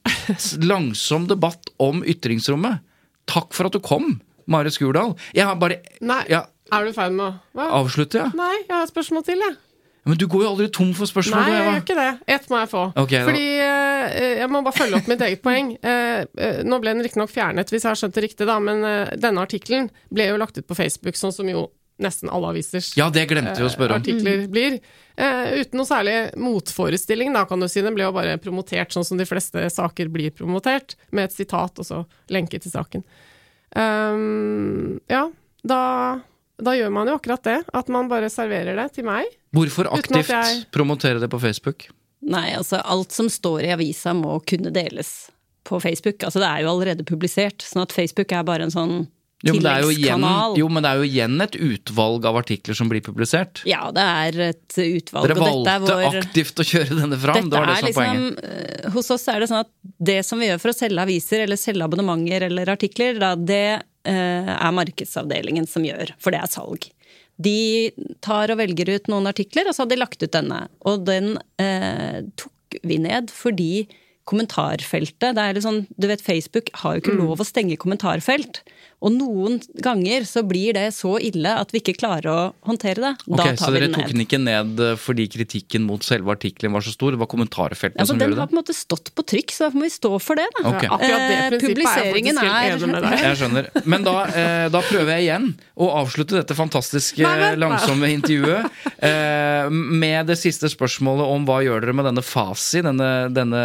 langsom 0.67 1.27
debatt 1.27 1.71
om 1.83 2.03
ytringsrommet. 2.05 2.79
Takk 3.27 3.51
for 3.55 3.67
at 3.67 3.75
du 3.75 3.79
kom, 3.83 4.19
Mare 4.47 4.71
Skurdal. 4.71 5.15
Jeg 5.35 5.43
har 5.49 5.55
bare 5.59 5.81
Nei, 5.99 6.21
ja, 6.31 6.45
er 6.71 6.83
du 6.85 6.91
i 6.91 6.95
ferd 6.95 7.15
med 7.15 7.25
å 7.27 7.31
Hva? 7.57 7.69
avslutte, 7.81 8.21
ja. 8.21 8.27
Nei, 8.37 8.53
jeg 8.63 8.73
har 8.73 8.85
et 8.85 8.93
spørsmål 8.93 9.25
til, 9.27 9.43
jeg. 9.45 9.57
Men 10.07 10.19
du 10.21 10.23
går 10.31 10.43
jo 10.45 10.49
aldri 10.53 10.67
tom 10.71 10.93
for 10.95 11.09
spørsmål. 11.09 11.41
Nei, 11.43 11.55
jeg 11.55 11.63
gjør 11.67 11.81
ikke 11.81 11.95
det. 11.97 12.11
Ett 12.37 12.45
må 12.51 12.59
jeg 12.61 12.69
få. 12.71 12.83
Okay. 13.03 13.25
Fordi 13.27 13.47
eh, 13.59 14.35
Jeg 14.39 14.51
må 14.53 14.61
bare 14.63 14.77
følge 14.77 15.01
opp 15.01 15.09
mitt 15.11 15.23
eget 15.25 15.41
poeng. 15.43 15.73
Eh, 15.83 16.21
eh, 16.23 16.61
nå 16.63 16.79
ble 16.79 16.93
den 16.95 17.03
riktignok 17.03 17.33
fjernet, 17.33 17.73
hvis 17.73 17.83
jeg 17.83 17.91
har 17.91 17.99
skjønt 17.99 18.15
det 18.15 18.23
riktig, 18.23 18.47
da, 18.47 18.55
men 18.63 18.85
eh, 18.87 19.11
denne 19.19 19.43
artikkelen 19.43 19.89
ble 20.15 20.29
jo 20.29 20.39
lagt 20.39 20.61
ut 20.61 20.67
på 20.69 20.77
Facebook, 20.79 21.19
sånn 21.19 21.35
som 21.35 21.51
jo 21.51 21.65
nesten 21.99 22.29
alle 22.29 22.53
avisers 22.53 22.91
Ja, 22.95 23.09
om. 23.09 23.97
artikler 23.97 24.47
blir. 24.53 24.79
Eh, 25.17 25.59
uten 25.59 25.79
noe 25.81 25.89
særlig 25.89 26.15
motforestilling, 26.39 27.33
da, 27.35 27.43
kan 27.49 27.59
du 27.59 27.67
si. 27.67 27.81
Den 27.83 27.97
ble 27.97 28.05
jo 28.07 28.13
bare 28.15 28.37
promotert 28.41 28.93
sånn 28.95 29.05
som 29.07 29.19
de 29.19 29.27
fleste 29.27 29.65
saker 29.73 30.11
blir 30.13 30.31
promotert, 30.31 30.95
med 31.11 31.27
et 31.27 31.35
sitat 31.35 31.81
og 31.81 31.87
så 31.89 32.03
lenke 32.31 32.61
til 32.63 32.71
saken. 32.71 33.03
Um, 33.75 35.01
ja, 35.11 35.25
da, 35.67 35.81
da 36.61 36.73
gjør 36.77 36.91
man 36.91 37.07
jo 37.11 37.17
akkurat 37.19 37.43
det. 37.45 37.57
At 37.73 37.87
man 37.93 38.07
bare 38.09 38.29
serverer 38.33 38.75
det 38.79 38.87
til 38.97 39.05
meg. 39.05 39.25
Hvorfor 39.55 39.89
aktivt 39.93 40.27
jeg- 40.33 40.65
promotere 40.73 41.19
det 41.21 41.29
på 41.29 41.39
Facebook? 41.41 41.87
Nei, 42.21 42.51
altså 42.57 42.81
alt 42.83 43.11
som 43.13 43.27
står 43.29 43.63
i 43.67 43.73
avisa 43.75 44.13
må 44.17 44.39
kunne 44.45 44.71
deles 44.73 45.29
på 45.67 45.79
Facebook. 45.83 46.23
Altså 46.23 46.39
det 46.41 46.47
er 46.49 46.63
jo 46.63 46.71
allerede 46.73 47.05
publisert, 47.05 47.59
sånn 47.61 47.83
at 47.83 47.91
Facebook 47.93 48.31
er 48.31 48.43
bare 48.43 48.63
en 48.63 48.71
sånn 48.73 49.07
Jo 49.45 49.53
men, 49.53 49.61
det 49.61 49.69
er 49.69 49.81
jo 49.83 49.89
igjen, 49.93 50.23
jo, 50.57 50.67
men 50.67 50.81
det 50.81 50.89
er 50.89 50.97
jo 50.97 51.03
igjen 51.05 51.41
et 51.43 51.51
utvalg 51.61 52.25
av 52.25 52.39
artikler 52.39 52.73
som 52.73 52.89
blir 52.89 53.01
publisert. 53.05 53.61
Ja, 53.69 53.91
det 53.93 54.01
er 54.01 54.39
et 54.49 54.73
utvalg, 54.81 55.27
Dere 55.27 55.37
og 55.37 55.43
dette 55.45 55.69
er 55.75 55.79
valgte 55.83 55.97
vår 56.01 56.17
aktivt 56.23 56.55
å 56.57 56.65
kjøre 56.65 56.97
denne 57.03 57.19
fram. 57.21 57.35
Dette 57.35 57.49
Det 57.51 57.59
var 57.59 57.67
det 57.67 57.75
er 57.75 57.77
som 57.77 57.93
var 57.93 58.15
liksom, 58.15 58.33
poenget. 58.33 58.85
eh, 58.87 58.89
Hos 58.95 59.11
oss 59.13 59.27
er 59.27 59.39
det 59.39 59.49
sånn 59.51 59.59
at 59.61 59.69
det 60.01 60.25
som 60.25 60.39
vi 60.41 60.47
gjør 60.49 60.59
for 60.59 60.69
å 60.73 60.77
selge 60.79 61.05
aviser 61.05 61.43
eller 61.43 61.55
selge 61.55 61.85
abonnementer 61.85 62.41
eller 62.49 62.65
artikler, 62.73 63.19
da, 63.21 63.35
det 63.35 63.83
er 64.13 64.71
markedsavdelingen 64.77 65.67
som 65.67 65.83
gjør, 65.85 66.13
for 66.19 66.31
det 66.31 66.39
er 66.43 66.51
salg. 66.51 66.89
De 67.37 67.91
tar 68.25 68.49
og 68.49 68.57
velger 68.57 68.89
ut 68.95 69.07
noen 69.11 69.27
artikler, 69.29 69.67
og 69.69 69.75
så 69.75 69.83
har 69.85 69.91
de 69.91 69.99
lagt 69.99 70.23
ut 70.23 70.31
denne. 70.33 70.63
Og 70.89 71.03
den 71.05 71.35
eh, 71.61 72.23
tok 72.39 72.79
vi 72.83 72.97
ned 73.03 73.29
fordi 73.33 73.87
kommentarfeltet 74.27 75.35
det 75.37 75.43
er 75.43 75.53
litt 75.55 75.63
sånn, 75.63 75.85
Du 75.97 76.07
vet, 76.09 76.21
Facebook 76.21 76.69
har 76.81 76.95
jo 76.97 77.01
ikke 77.01 77.13
Mm. 77.15 77.21
lov 77.27 77.39
å 77.39 77.45
stenge 77.47 77.77
kommentarfelt. 77.77 78.61
Og 79.05 79.11
noen 79.13 79.59
ganger 79.85 80.23
så 80.25 80.41
blir 80.47 80.73
det 80.73 80.87
så 80.95 81.19
ille 81.21 81.51
at 81.61 81.69
vi 81.69 81.83
ikke 81.83 81.93
klarer 81.99 82.27
å 82.31 82.37
håndtere 82.65 83.03
det. 83.03 83.11
Da 83.27 83.35
Ok, 83.35 83.43
tar 83.59 83.59
Så 83.61 83.69
dere 83.75 83.91
tok 83.93 84.07
den 84.09 84.23
ikke 84.23 84.39
ned 84.41 84.79
eh, 84.81 84.95
fordi 84.97 85.27
kritikken 85.29 85.83
mot 85.85 86.01
selve 86.01 86.33
artikkelen 86.33 86.73
var 86.73 86.81
så 86.81 86.93
stor? 86.95 87.13
Det 87.13 87.21
var 87.21 87.29
kommentarfeltene 87.29 88.01
ja, 88.01 88.07
som 88.09 88.17
den 88.17 88.33
har 88.33 88.49
på 88.49 88.55
en 88.57 88.61
måte 88.63 88.73
stått 88.73 89.11
på 89.13 89.25
trykk, 89.29 89.53
så 89.53 89.67
da 89.67 89.77
må 89.77 89.85
vi 89.85 89.91
stå 89.93 90.11
for 90.23 90.41
det. 90.41 90.47
Da. 90.57 90.63
Okay. 90.71 90.89
Ja, 90.89 90.97
akkurat 90.97 91.21
det 91.21 91.37
Eh, 91.37 91.45
er 91.45 91.59
publiseringen 91.61 92.41
er-. 92.41 93.21
Jeg 93.21 93.37
skjønner. 93.43 93.69
Men 93.85 94.03
da, 94.07 94.15
eh, 94.33 94.65
da 94.73 94.81
prøver 94.87 95.13
jeg 95.13 95.27
igjen 95.27 95.47
å 95.77 95.91
avslutte 96.01 96.33
dette 96.39 96.57
fantastiske, 96.57 97.21
Nei, 97.21 97.35
vent, 97.37 97.59
nei. 97.59 97.61
langsomme 97.67 98.09
intervjuet 98.15 98.65
eh, 98.97 99.69
med 99.69 100.27
det 100.31 100.39
siste 100.41 100.69
spørsmålet 100.73 101.29
om 101.37 101.45
hva 101.47 101.61
gjør 101.65 101.85
dere 101.85 101.93
med 101.97 102.09
denne 102.09 102.25
Fasi? 102.25 102.81
Denne, 102.85 103.11
denne, 103.33 103.63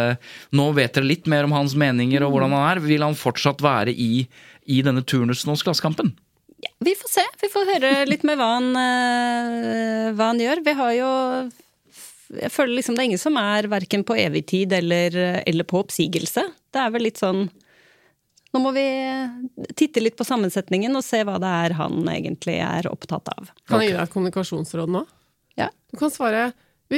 nå 0.53 0.69
vet 0.77 0.93
dere 0.93 1.09
litt 1.09 1.25
mer 1.31 1.49
om 1.49 1.57
hans 1.57 1.73
meninger 1.73 2.21
og 2.25 2.35
hvordan 2.35 2.53
han 2.53 2.69
er. 2.75 2.83
Vil 2.85 3.01
han 3.05 3.17
fortsatt 3.17 3.63
være 3.65 3.93
i, 3.97 4.27
i 4.65 4.81
denne 4.85 5.03
turnusen 5.03 5.51
hos 5.51 5.63
Klassekampen? 5.65 6.13
Vi 6.83 6.95
får 6.95 7.09
se. 7.09 7.23
Vi 7.41 7.49
får 7.51 7.69
høre 7.73 7.91
litt 8.07 8.23
med 8.27 8.39
hva 8.39 8.49
han, 8.55 8.69
eh, 8.79 10.11
hva 10.15 10.31
han 10.31 10.39
gjør. 10.41 10.63
Vi 10.65 10.73
har 10.79 10.93
jo 10.99 11.11
Jeg 12.33 12.49
føler 12.49 12.79
liksom 12.79 12.95
det 12.95 13.03
er 13.03 13.09
ingen 13.11 13.21
som 13.21 13.35
er 13.37 13.67
verken 13.69 14.03
på 14.03 14.15
evig 14.17 14.47
tid 14.49 14.71
eller, 14.73 15.13
eller 15.45 15.63
på 15.69 15.83
oppsigelse. 15.83 16.41
Det 16.73 16.79
er 16.81 16.89
vel 16.89 17.05
litt 17.05 17.21
sånn 17.21 17.49
Nå 18.53 18.61
må 18.61 18.71
vi 18.73 18.85
titte 19.73 20.01
litt 20.01 20.17
på 20.17 20.25
sammensetningen 20.25 20.93
og 20.93 21.05
se 21.05 21.23
hva 21.25 21.39
det 21.41 21.51
er 21.65 21.73
han 21.73 22.05
egentlig 22.09 22.59
er 22.61 22.85
opptatt 22.85 23.31
av. 23.33 23.49
Kan 23.65 23.81
jeg 23.81 23.91
gi 23.91 23.95
deg 23.97 24.11
kommunikasjonsråd 24.13 24.91
nå? 24.93 25.01
Ja. 25.57 25.71
Du 25.89 25.97
kan 25.97 26.13
svare 26.13 26.51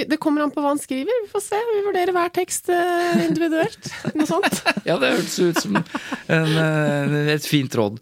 Det 0.03 0.17
kommer 0.19 0.43
an 0.43 0.51
på 0.51 0.59
hva 0.63 0.73
han 0.73 0.81
skriver. 0.81 1.23
Vi 1.23 1.31
får 1.31 1.43
se. 1.45 1.59
Vi 1.71 1.83
vurderer 1.85 2.15
hver 2.15 2.31
tekst 2.35 2.69
eh, 2.73 3.21
individuelt. 3.25 3.91
Noe 4.15 4.27
sånt. 4.29 4.61
Ja, 4.85 4.99
det 5.01 5.15
hørtes 5.15 5.37
ut 5.39 5.59
som 5.63 5.77
en, 5.79 6.51
eh, 6.61 7.31
et 7.33 7.45
fint 7.47 7.73
råd. 7.73 7.97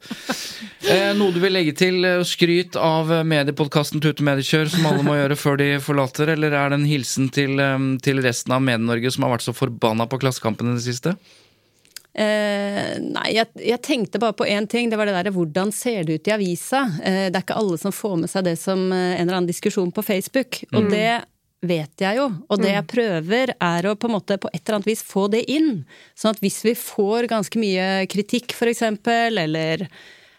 Eh, 0.89 1.13
noe 1.15 1.31
du 1.31 1.39
vil 1.39 1.53
legge 1.55 1.75
til 1.79 2.03
skryt 2.27 2.75
av 2.79 3.11
mediepodkasten 3.27 4.03
Tute 4.03 4.25
Mediekjør, 4.25 4.71
som 4.73 4.89
alle 4.89 5.05
må 5.05 5.15
gjøre 5.15 5.37
før 5.39 5.61
de 5.61 5.69
forlater, 5.83 6.33
eller 6.33 6.55
er 6.57 6.73
det 6.73 6.81
en 6.81 6.89
hilsen 6.89 7.29
til, 7.33 7.61
til 8.03 8.19
resten 8.25 8.55
av 8.57 8.65
Medie-Norge 8.65 9.13
som 9.13 9.27
har 9.27 9.37
vært 9.37 9.47
så 9.47 9.55
forbanna 9.55 10.09
på 10.11 10.19
Klassekampen 10.23 10.73
i 10.73 10.75
det 10.75 10.85
siste? 10.87 11.15
Eh, 12.13 12.99
nei, 13.01 13.29
jeg, 13.33 13.49
jeg 13.57 13.81
tenkte 13.85 14.21
bare 14.21 14.35
på 14.37 14.45
én 14.45 14.67
ting. 14.69 14.91
Det 14.91 14.99
var 14.99 15.09
det 15.09 15.15
derre 15.15 15.33
hvordan 15.33 15.71
ser 15.73 16.03
det 16.05 16.19
ut 16.19 16.29
i 16.29 16.35
avisa? 16.35 16.83
Eh, 17.01 17.27
det 17.29 17.37
er 17.37 17.45
ikke 17.45 17.61
alle 17.61 17.79
som 17.81 17.95
får 17.95 18.17
med 18.25 18.33
seg 18.33 18.49
det 18.49 18.57
som 18.61 18.83
en 18.91 19.21
eller 19.23 19.39
annen 19.39 19.49
diskusjon 19.49 19.93
på 19.93 20.05
Facebook. 20.05 20.61
Og 20.75 20.91
det 20.91 21.23
vet 21.63 22.03
jeg 22.03 22.19
jo. 22.19 22.29
Og 22.51 22.61
det 22.61 22.73
jeg 22.73 22.89
prøver, 22.91 23.53
er 23.57 23.87
å 23.87 23.95
på 23.95 24.09
en 24.09 24.17
måte 24.17 24.39
på 24.41 24.51
et 24.51 24.61
eller 24.61 24.79
annet 24.79 24.91
vis 24.91 25.05
få 25.07 25.27
det 25.33 25.45
inn. 25.51 25.85
Sånn 26.19 26.35
at 26.35 26.43
hvis 26.43 26.61
vi 26.67 26.75
får 26.77 27.29
ganske 27.31 27.61
mye 27.61 27.87
kritikk, 28.11 28.55
for 28.57 28.71
eksempel, 28.71 29.39
eller 29.43 29.87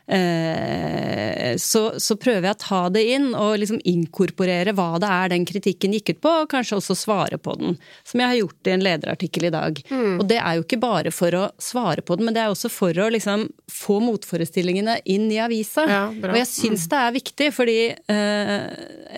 Eh, 0.07 1.57
så, 1.57 1.95
så 1.97 2.16
prøver 2.20 2.51
jeg 2.51 2.57
å 2.57 2.61
ta 2.61 2.81
det 2.93 3.03
inn 3.14 3.31
og 3.33 3.57
liksom 3.62 3.79
inkorporere 3.89 4.75
hva 4.77 4.99
det 5.01 5.09
er 5.09 5.33
den 5.33 5.47
kritikken 5.49 5.95
gikk 5.97 6.12
ut 6.12 6.20
på, 6.27 6.33
og 6.43 6.51
kanskje 6.53 6.79
også 6.79 6.97
svare 6.99 7.39
på 7.41 7.57
den. 7.61 7.79
Som 8.05 8.20
jeg 8.20 8.33
har 8.33 8.41
gjort 8.43 8.68
i 8.68 8.75
en 8.75 8.85
lederartikkel 8.85 9.49
i 9.49 9.55
dag. 9.55 9.81
Mm. 9.89 10.18
Og 10.18 10.27
det 10.29 10.41
er 10.43 10.59
jo 10.59 10.66
ikke 10.66 10.81
bare 10.83 11.14
for 11.14 11.39
å 11.39 11.45
svare 11.62 12.05
på 12.05 12.18
den, 12.18 12.29
men 12.29 12.37
det 12.37 12.45
er 12.45 12.53
også 12.53 12.72
for 12.72 13.01
å 13.01 13.11
liksom 13.14 13.49
få 13.72 14.01
motforestillingene 14.05 15.01
inn 15.14 15.31
i 15.33 15.41
avisa. 15.43 15.87
Ja, 15.89 16.07
og 16.12 16.41
jeg 16.43 16.51
syns 16.53 16.89
det 16.93 17.01
er 17.01 17.16
viktig, 17.16 17.53
fordi 17.57 17.79
eh, 17.95 18.66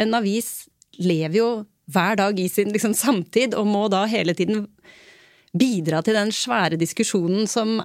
en 0.05 0.19
avis 0.19 0.69
lever 1.03 1.41
jo 1.41 1.51
hver 1.93 2.17
dag 2.19 2.39
i 2.41 2.49
sin 2.51 2.73
liksom, 2.75 2.95
samtid, 2.97 3.55
og 3.55 3.69
må 3.71 3.87
da 3.93 4.05
hele 4.11 4.35
tiden 4.37 4.67
bidra 5.57 6.03
til 6.05 6.17
den 6.19 6.33
svære 6.35 6.77
diskusjonen 6.81 7.47
som 7.49 7.79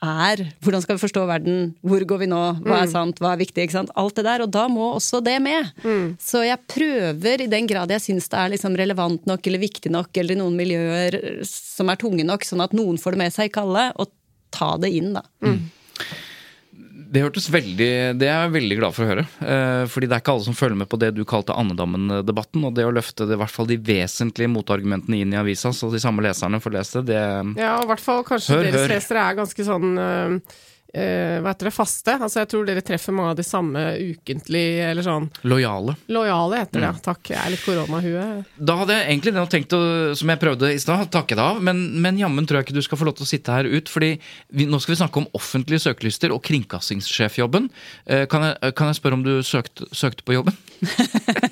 er 0.00 0.40
hvordan 0.64 0.80
skal 0.80 0.96
vi 0.96 1.02
forstå 1.02 1.26
verden, 1.28 1.58
hvor 1.84 2.00
går 2.08 2.22
vi 2.22 2.28
nå, 2.30 2.38
hva 2.64 2.78
er 2.82 2.88
sant, 2.88 3.18
hva 3.20 3.34
er 3.34 3.42
viktig, 3.42 3.66
ikke 3.66 3.74
sant. 3.74 3.90
Alt 4.00 4.16
det 4.16 4.24
der. 4.24 4.44
Og 4.46 4.48
da 4.54 4.62
må 4.72 4.86
også 4.94 5.20
det 5.20 5.34
med. 5.44 5.68
Så 6.16 6.40
jeg 6.46 6.56
prøver, 6.72 7.44
i 7.44 7.50
den 7.52 7.68
grad 7.68 7.92
jeg 7.92 8.00
syns 8.06 8.30
det 8.32 8.38
er 8.40 8.54
liksom 8.54 8.78
relevant 8.80 9.28
nok 9.28 9.44
eller 9.50 9.60
viktig 9.60 9.92
nok, 9.92 10.08
eller 10.16 10.38
i 10.38 10.40
noen 10.40 10.56
miljøer 10.56 11.18
som 11.44 11.92
er 11.92 12.00
tunge 12.00 12.24
nok, 12.24 12.48
sånn 12.48 12.64
at 12.64 12.72
noen 12.72 12.96
får 13.02 13.18
det 13.18 13.22
med 13.26 13.36
seg, 13.36 13.50
ikke 13.52 13.66
alle, 13.66 13.90
å 14.00 14.08
ta 14.56 14.72
det 14.80 14.88
inn, 14.96 15.12
da. 15.18 15.26
Det 17.10 17.24
hørtes 17.24 17.48
veldig 17.50 17.88
Det 18.20 18.28
er 18.28 18.44
jeg 18.44 18.52
veldig 18.54 18.76
glad 18.78 18.94
for 18.94 19.02
å 19.02 19.10
høre. 19.10 19.24
Eh, 19.42 19.84
fordi 19.90 20.06
det 20.06 20.14
er 20.14 20.22
ikke 20.22 20.34
alle 20.36 20.46
som 20.46 20.56
følger 20.58 20.78
med 20.78 20.90
på 20.92 20.98
det 21.02 21.10
du 21.16 21.24
kalte 21.28 21.56
andedammen-debatten. 21.58 22.62
Og 22.68 22.76
det 22.76 22.86
å 22.86 22.94
løfte 22.94 23.26
det, 23.26 23.34
i 23.34 23.40
hvert 23.42 23.54
fall 23.54 23.66
de 23.70 23.78
vesentlige 23.90 24.52
motargumentene 24.52 25.18
inn 25.24 25.34
i 25.34 25.40
avisa, 25.40 25.72
så 25.74 25.90
de 25.90 26.02
samme 26.02 26.22
leserne 26.22 26.62
får 26.62 26.76
lese 26.78 27.02
det, 27.02 27.18
det 27.18 27.62
Ja, 27.64 27.76
i 27.82 27.88
hvert 27.90 28.04
fall 28.04 28.22
kanskje 28.28 28.54
Hør, 28.60 28.68
deres 28.68 28.84
hør. 28.84 28.94
lesere 28.94 29.24
er 29.26 29.40
ganske 29.42 29.66
sånn 29.66 29.90
øh, 29.98 30.36
hva 30.90 31.52
heter 31.52 31.68
det, 31.70 31.74
faste. 31.74 32.16
Altså 32.16 32.42
jeg 32.42 32.50
tror 32.50 32.66
dere 32.68 32.82
treffer 32.84 33.14
mange 33.14 33.34
av 33.34 33.38
de 33.38 33.46
samme 33.46 33.84
ukentlig, 34.00 34.64
eller 34.88 35.06
sånn 35.06 35.28
lojale. 35.46 35.94
lojale 36.10 36.62
heter 36.64 36.80
det, 36.80 36.86
ja. 36.88 36.94
Takk, 37.04 37.32
jeg 37.32 37.40
er 37.40 37.54
litt 37.54 37.64
koronahue. 37.64 38.26
Da 38.58 38.76
hadde 38.80 38.96
jeg 38.96 39.06
egentlig 39.08 39.34
det 39.36 39.46
tenkt 39.54 39.76
å, 39.76 39.82
som 40.18 40.32
jeg 40.32 40.42
prøvde 40.42 40.72
i 40.74 40.80
stad, 40.82 41.06
takke 41.14 41.38
deg 41.38 41.44
av. 41.44 41.62
Men, 41.64 41.82
men 42.02 42.18
jammen 42.20 42.48
tror 42.48 42.60
jeg 42.60 42.68
ikke 42.68 42.78
du 42.80 42.84
skal 42.86 43.00
få 43.00 43.08
lov 43.08 43.18
til 43.18 43.28
å 43.28 43.30
sitte 43.30 43.54
her 43.54 43.68
ut. 43.70 43.90
fordi 43.90 44.12
vi, 44.50 44.66
nå 44.66 44.80
skal 44.82 44.94
vi 44.94 45.00
snakke 45.02 45.22
om 45.22 45.28
offentlige 45.36 45.84
søkelyster 45.86 46.34
og 46.34 46.42
kringkastingssjefjobben. 46.48 47.70
Eh, 48.06 48.26
kan, 48.30 48.50
jeg, 48.50 48.74
kan 48.78 48.90
jeg 48.90 49.00
spørre 49.00 49.20
om 49.20 49.26
du 49.26 49.34
søkte, 49.46 49.88
søkte 49.96 50.26
på 50.26 50.38
jobben? 50.38 50.56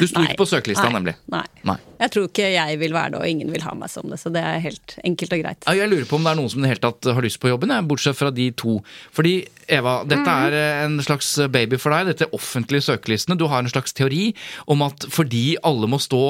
Du 0.00 0.06
sto 0.10 0.22
ikke 0.24 0.38
på 0.40 0.46
søkelista, 0.48 0.86
Nei. 0.88 0.94
nemlig. 0.98 1.14
Nei. 1.32 1.44
Nei. 1.68 1.76
Jeg 2.00 2.12
tror 2.14 2.28
ikke 2.28 2.48
jeg 2.52 2.78
vil 2.80 2.94
være 2.96 3.14
det, 3.14 3.20
og 3.22 3.28
ingen 3.30 3.52
vil 3.54 3.64
ha 3.64 3.74
meg 3.78 3.92
som 3.92 4.08
det. 4.10 4.18
Så 4.20 4.32
det 4.34 4.42
er 4.44 4.58
helt 4.64 4.96
enkelt 5.04 5.36
og 5.36 5.44
greit. 5.44 5.68
Jeg 5.78 5.90
lurer 5.90 6.08
på 6.10 6.18
om 6.18 6.26
det 6.26 6.32
er 6.34 6.40
noen 6.40 6.52
som 6.52 6.60
i 6.60 6.66
det 6.66 6.72
hele 6.74 6.84
tatt 6.84 7.10
har 7.16 7.24
lyst 7.24 7.40
på 7.42 7.52
jobben, 7.52 7.74
bortsett 7.88 8.18
fra 8.18 8.32
de 8.34 8.50
to. 8.60 8.78
Fordi, 9.14 9.34
Eva, 9.68 10.04
dette 10.04 10.20
Mhm. 10.24 10.46
er 10.46 10.52
eh, 10.52 10.84
en 10.84 10.98
slags 11.00 11.28
baby 11.50 11.76
for 11.80 11.90
deg, 11.90 12.06
dette 12.12 12.28
offentlige 12.32 12.82
søkelistene. 12.84 13.36
Du 13.38 13.46
har 13.48 13.58
en 13.62 13.68
slags 13.70 13.92
teori 13.92 14.34
om 14.68 14.82
at 14.82 15.06
fordi 15.08 15.56
alle 15.64 15.86
må 15.88 15.98
stå 16.00 16.20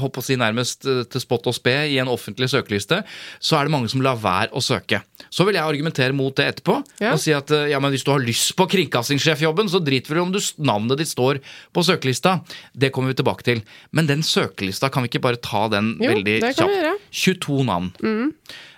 håper 0.00 0.20
å 0.20 0.24
si 0.24 0.36
nærmest 0.36 0.86
eh, 0.86 1.04
til 1.04 1.20
spott 1.20 1.46
og 1.46 1.54
spe 1.54 1.74
i 1.90 1.98
en 1.98 2.08
offentlig 2.08 2.48
søkeliste, 2.52 3.02
så 3.40 3.58
er 3.58 3.64
det 3.64 3.72
mange 3.72 3.88
som 3.88 4.00
lar 4.04 4.16
være 4.16 4.50
å 4.52 4.60
søke. 4.62 5.02
Så 5.30 5.44
vil 5.46 5.54
jeg 5.54 5.64
argumentere 5.64 6.12
mot 6.14 6.34
det 6.36 6.46
etterpå 6.62 6.82
Ja. 7.00 7.12
og 7.12 7.18
si 7.20 7.32
at 7.32 7.50
eh, 7.50 7.68
ja, 7.70 7.80
men 7.80 7.90
hvis 7.92 8.04
du 8.04 8.10
har 8.12 8.20
lyst 8.20 8.54
på 8.56 8.68
kringkastingssjefjobben, 8.68 9.68
så 9.68 9.80
driter 9.84 10.14
vel 10.14 10.18
i 10.18 10.26
om 10.26 10.32
du, 10.32 10.38
navnet 10.58 10.98
ditt 10.98 11.08
står 11.08 11.40
på 11.72 11.82
søkelista. 11.84 12.40
Det 12.76 12.92
kommer 12.92 13.12
vi 13.14 13.20
tilbake 13.22 13.42
til. 13.44 13.62
Men 13.92 14.06
den 14.06 14.22
søkelista, 14.22 14.90
kan 14.92 15.02
vi 15.04 15.08
ikke 15.10 15.22
bare 15.22 15.36
ta 15.42 15.68
den 15.68 15.96
Jo, 16.00 16.10
veldig 16.12 16.40
vi 16.42 16.52
gjøre. 16.52 16.96
22 17.12 17.64
navn. 17.64 17.92
Um, 18.02 18.32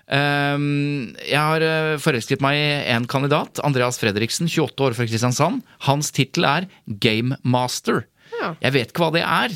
jeg 0.08 1.36
har 1.36 1.64
eh, 1.64 1.96
forelsket 2.00 2.40
meg 2.44 2.56
i 2.56 2.68
en 2.94 3.06
kandidat, 3.10 3.60
Andreas 3.66 4.00
Fredriksen, 4.00 4.48
28 4.48 4.86
år 4.86 4.96
fra 4.96 5.06
Kristiansand. 5.08 5.64
Hans 5.84 6.12
tittel 6.16 6.46
er 6.48 6.68
Game 6.86 7.36
Master. 7.44 8.06
Ja. 8.38 8.54
Jeg 8.62 8.74
vet 8.76 8.92
ikke 8.92 9.04
hva 9.04 9.12
det 9.16 9.24
er, 9.24 9.54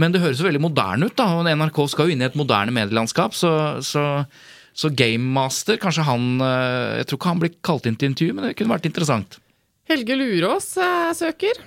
men 0.00 0.12
det 0.12 0.20
høres 0.20 0.40
jo 0.40 0.48
veldig 0.48 0.62
moderne 0.64 1.08
ut. 1.08 1.16
da, 1.16 1.28
NRK 1.54 1.80
skal 1.92 2.08
jo 2.08 2.16
inn 2.16 2.24
i 2.24 2.28
et 2.28 2.36
moderne 2.38 2.74
medielandskap, 2.74 3.36
så, 3.36 3.80
så, 3.84 4.24
så 4.76 4.90
Game 4.92 5.24
Master, 5.36 5.78
kanskje 5.80 6.06
han 6.08 6.34
eh, 6.40 7.00
Jeg 7.00 7.08
tror 7.08 7.20
ikke 7.20 7.32
han 7.32 7.44
blir 7.44 7.56
kalt 7.64 7.88
inn 7.88 7.96
til 8.00 8.12
intervju, 8.12 8.36
men 8.36 8.48
det 8.48 8.56
kunne 8.58 8.76
vært 8.76 8.90
interessant. 8.90 9.38
Helge 9.88 10.16
Lurås 10.20 10.74
eh, 10.80 11.12
søker. 11.16 11.64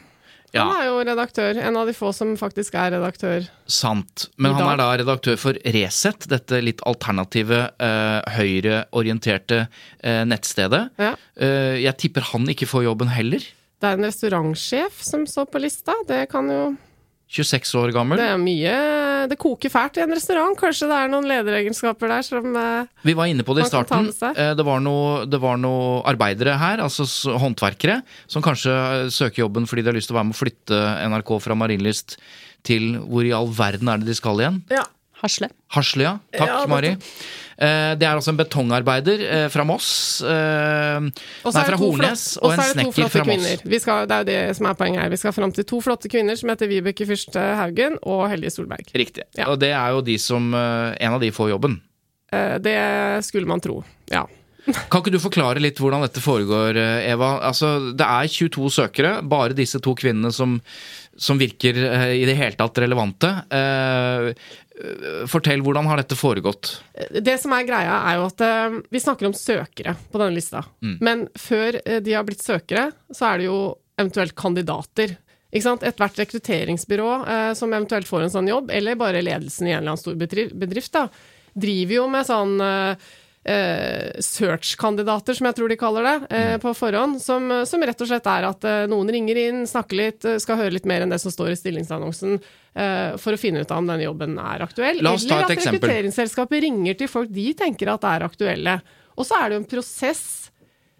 Ja. 0.58 0.66
Han 0.68 0.82
er 0.82 0.88
jo 0.90 0.98
redaktør. 1.08 1.60
En 1.62 1.78
av 1.80 1.90
de 1.90 1.96
få 1.96 2.12
som 2.16 2.34
faktisk 2.40 2.78
er 2.80 2.96
redaktør. 2.96 3.46
Sant. 3.70 4.28
Men 4.36 4.58
han 4.58 4.74
er 4.74 4.82
da 4.82 4.90
redaktør 5.04 5.38
for 5.40 5.60
Resett, 5.78 6.28
dette 6.32 6.62
litt 6.64 6.82
alternative, 6.88 7.62
eh, 7.84 8.34
høyreorienterte 8.38 9.64
eh, 9.68 10.24
nettstedet. 10.28 10.88
Ja. 11.02 11.14
Eh, 11.38 11.78
jeg 11.84 11.98
tipper 12.02 12.26
han 12.34 12.50
ikke 12.52 12.70
får 12.70 12.88
jobben 12.90 13.14
heller. 13.14 13.46
Det 13.78 13.86
er 13.86 14.00
en 14.00 14.08
restaurantsjef 14.08 15.02
som 15.06 15.28
står 15.30 15.52
på 15.54 15.62
lista. 15.62 15.94
Det 16.10 16.24
kan 16.32 16.50
jo 16.50 16.62
26 17.28 17.74
år 17.76 17.92
gammel. 17.92 18.18
Det 18.22 18.28
er 18.32 18.38
mye 18.40 18.76
Det 19.28 19.38
koker 19.42 19.70
fælt 19.74 19.98
i 20.00 20.04
en 20.06 20.14
restaurant. 20.16 20.56
Kanskje 20.58 20.88
det 20.88 20.96
er 20.96 21.10
noen 21.12 21.28
lederegenskaper 21.28 22.08
der 22.14 22.24
som 22.24 22.56
eh, 22.56 22.86
Vi 23.04 23.16
var 23.18 23.28
inne 23.28 23.44
på 23.44 23.56
det 23.58 23.66
i 23.66 23.70
starten. 23.70 24.08
Eh, 24.32 24.54
Det 24.56 24.66
var 24.66 24.80
noe, 24.80 25.26
det 25.28 25.40
var 25.44 25.58
noe 25.60 26.02
arbeidere 26.08 26.56
her, 26.58 26.80
altså 26.86 27.04
håndverkere, 27.36 28.00
som 28.32 28.42
kanskje 28.46 28.72
eh, 28.72 29.08
søker 29.12 29.44
jobben 29.44 29.68
fordi 29.68 29.84
de 29.84 29.92
har 29.92 29.98
lyst 30.00 30.08
til 30.12 30.16
å 30.16 30.22
være 30.22 30.30
med 30.32 30.38
å 30.38 30.42
flytte 30.44 30.84
NRK 31.12 31.34
fra 31.44 31.58
Marienlyst 31.60 32.16
til 32.68 32.96
hvor 33.08 33.28
i 33.28 33.34
all 33.36 33.52
verden 33.56 33.92
er 33.92 34.00
det 34.00 34.08
de 34.08 34.16
skal 34.18 34.40
igjen? 34.40 34.62
Ja. 34.72 34.86
Hasle. 35.18 35.48
Hasle, 35.74 36.04
ja. 36.06 36.16
Takk, 36.38 36.48
Ja, 36.48 36.58
det- 36.62 36.70
Mari. 36.70 36.90
Eh, 37.58 37.96
Det 37.98 38.06
er 38.06 38.14
altså 38.14 38.30
en 38.34 38.38
betongarbeider 38.38 39.24
eh, 39.26 39.48
fra 39.50 39.64
Moss. 39.66 40.22
eh, 40.22 41.00
Nei, 41.02 41.12
fra 41.66 41.78
Hornes. 41.78 42.26
Og 42.42 42.54
en 42.54 42.60
er 42.62 42.72
snekker 42.74 43.10
fra 43.10 43.26
Moss. 43.26 43.48
skal, 43.82 44.08
det 44.08 44.14
er 44.16 44.24
jo 44.24 44.30
det 44.30 44.56
som 44.60 44.70
er 44.70 44.78
poenget 44.78 45.02
her. 45.02 45.10
Vi 45.10 45.18
skal 45.18 45.34
fram 45.34 45.52
til 45.56 45.66
to 45.66 45.82
flotte 45.82 46.12
kvinner 46.12 46.38
som 46.38 46.50
heter 46.54 46.70
Vibeke 46.70 47.08
Fyrste 47.10 47.42
Haugen 47.58 47.98
og 48.04 48.28
Helge 48.30 48.54
Solberg. 48.54 48.86
Riktig. 48.94 49.26
Ja. 49.38 49.50
Og 49.50 49.60
det 49.60 49.72
er 49.74 49.96
jo 49.96 50.02
de 50.06 50.18
som 50.22 50.54
En 50.54 51.14
av 51.14 51.20
de 51.22 51.32
får 51.32 51.50
jobben. 51.56 51.82
Det 52.62 52.76
skulle 53.26 53.48
man 53.48 53.62
tro. 53.64 53.84
Ja. 54.12 54.26
Kan 54.68 55.02
ikke 55.02 55.14
du 55.14 55.20
forklare 55.22 55.62
litt 55.64 55.80
hvordan 55.80 56.04
dette 56.04 56.22
foregår, 56.24 56.78
eh, 56.80 57.10
Eva? 57.14 57.38
Altså, 57.48 57.94
Det 57.96 58.06
er 58.06 58.28
22 58.28 58.70
søkere, 58.74 59.12
bare 59.24 59.56
disse 59.56 59.80
to 59.84 59.94
kvinnene 59.96 60.32
som, 60.36 60.58
som 61.16 61.40
virker 61.40 61.78
eh, 61.78 62.16
i 62.22 62.26
det 62.28 62.36
hele 62.38 62.58
tatt 62.60 62.82
relevante. 62.84 63.32
Eh, 63.50 64.32
Fortell, 65.26 65.64
hvordan 65.66 65.88
har 65.90 65.98
dette 65.98 66.14
foregått? 66.14 66.76
Det 67.10 67.34
som 67.42 67.56
er 67.56 67.66
greia, 67.66 67.96
er 68.12 68.20
jo 68.20 68.28
at 68.28 68.44
eh, 68.46 68.80
vi 68.94 69.02
snakker 69.02 69.30
om 69.30 69.38
søkere 69.38 69.96
på 70.12 70.22
denne 70.22 70.36
lista. 70.36 70.66
Mm. 70.84 70.98
Men 71.02 71.24
før 71.40 71.80
de 72.04 72.14
har 72.14 72.28
blitt 72.28 72.44
søkere, 72.46 72.92
så 73.10 73.32
er 73.32 73.42
det 73.42 73.48
jo 73.48 73.62
eventuelt 73.98 74.36
kandidater. 74.38 75.16
Ethvert 75.58 76.20
rekrutteringsbyrå 76.20 77.12
som 77.58 77.72
eventuelt 77.72 78.06
får 78.06 78.26
en 78.26 78.34
sånn 78.34 78.50
jobb, 78.52 78.68
eller 78.76 79.00
bare 79.00 79.24
ledelsen 79.24 79.70
i 79.70 79.72
en 79.72 79.80
eller 79.80 79.94
annen 79.94 80.02
stor 80.02 80.18
bedrift, 80.20 80.54
bedrift 80.60 80.92
da, 80.94 81.06
driver 81.58 81.96
jo 81.96 82.04
med 82.12 82.28
sånn 82.28 82.60
search-kandidater, 83.48 85.34
som 85.38 85.48
jeg 85.48 85.56
tror 85.56 85.72
de 85.72 85.78
kaller 85.80 86.04
det, 86.08 86.16
eh, 86.36 86.48
Mm. 86.58 86.60
på 86.64 86.74
forhånd. 86.76 87.22
Som, 87.22 87.50
som 87.66 87.82
rett 87.82 88.02
og 88.02 88.08
slett 88.10 88.28
er 88.28 88.48
at 88.50 88.64
eh, 88.68 88.88
noen 88.92 89.10
ringer 89.14 89.38
inn, 89.38 89.62
snakker 89.68 89.96
litt, 90.00 90.26
eh, 90.26 90.38
skal 90.44 90.58
høre 90.58 90.74
litt 90.76 90.86
mer 90.86 91.02
enn 91.06 91.10
det 91.14 91.20
som 91.24 91.32
står 91.32 91.52
i 91.54 91.60
stillingsannonsen, 91.60 92.40
eh, 92.76 93.18
for 93.18 93.34
å 93.34 93.40
finne 93.40 93.62
ut 93.64 93.72
av 93.72 93.78
om 93.80 93.88
denne 93.88 94.04
jobben 94.04 94.38
er 94.38 94.66
aktuell. 94.66 95.00
Eller 95.00 95.16
at 95.16 95.52
rekrutteringsselskapet 95.56 96.62
ringer 96.68 96.98
til 97.00 97.08
folk 97.08 97.32
de 97.32 97.54
tenker 97.54 97.88
at 97.94 98.04
er 98.04 98.28
aktuelle. 98.28 98.82
Og 99.18 99.26
så 99.26 99.40
er 99.42 99.50
det 99.50 99.58
jo 99.58 99.64
en 99.64 99.72
prosess 99.72 100.24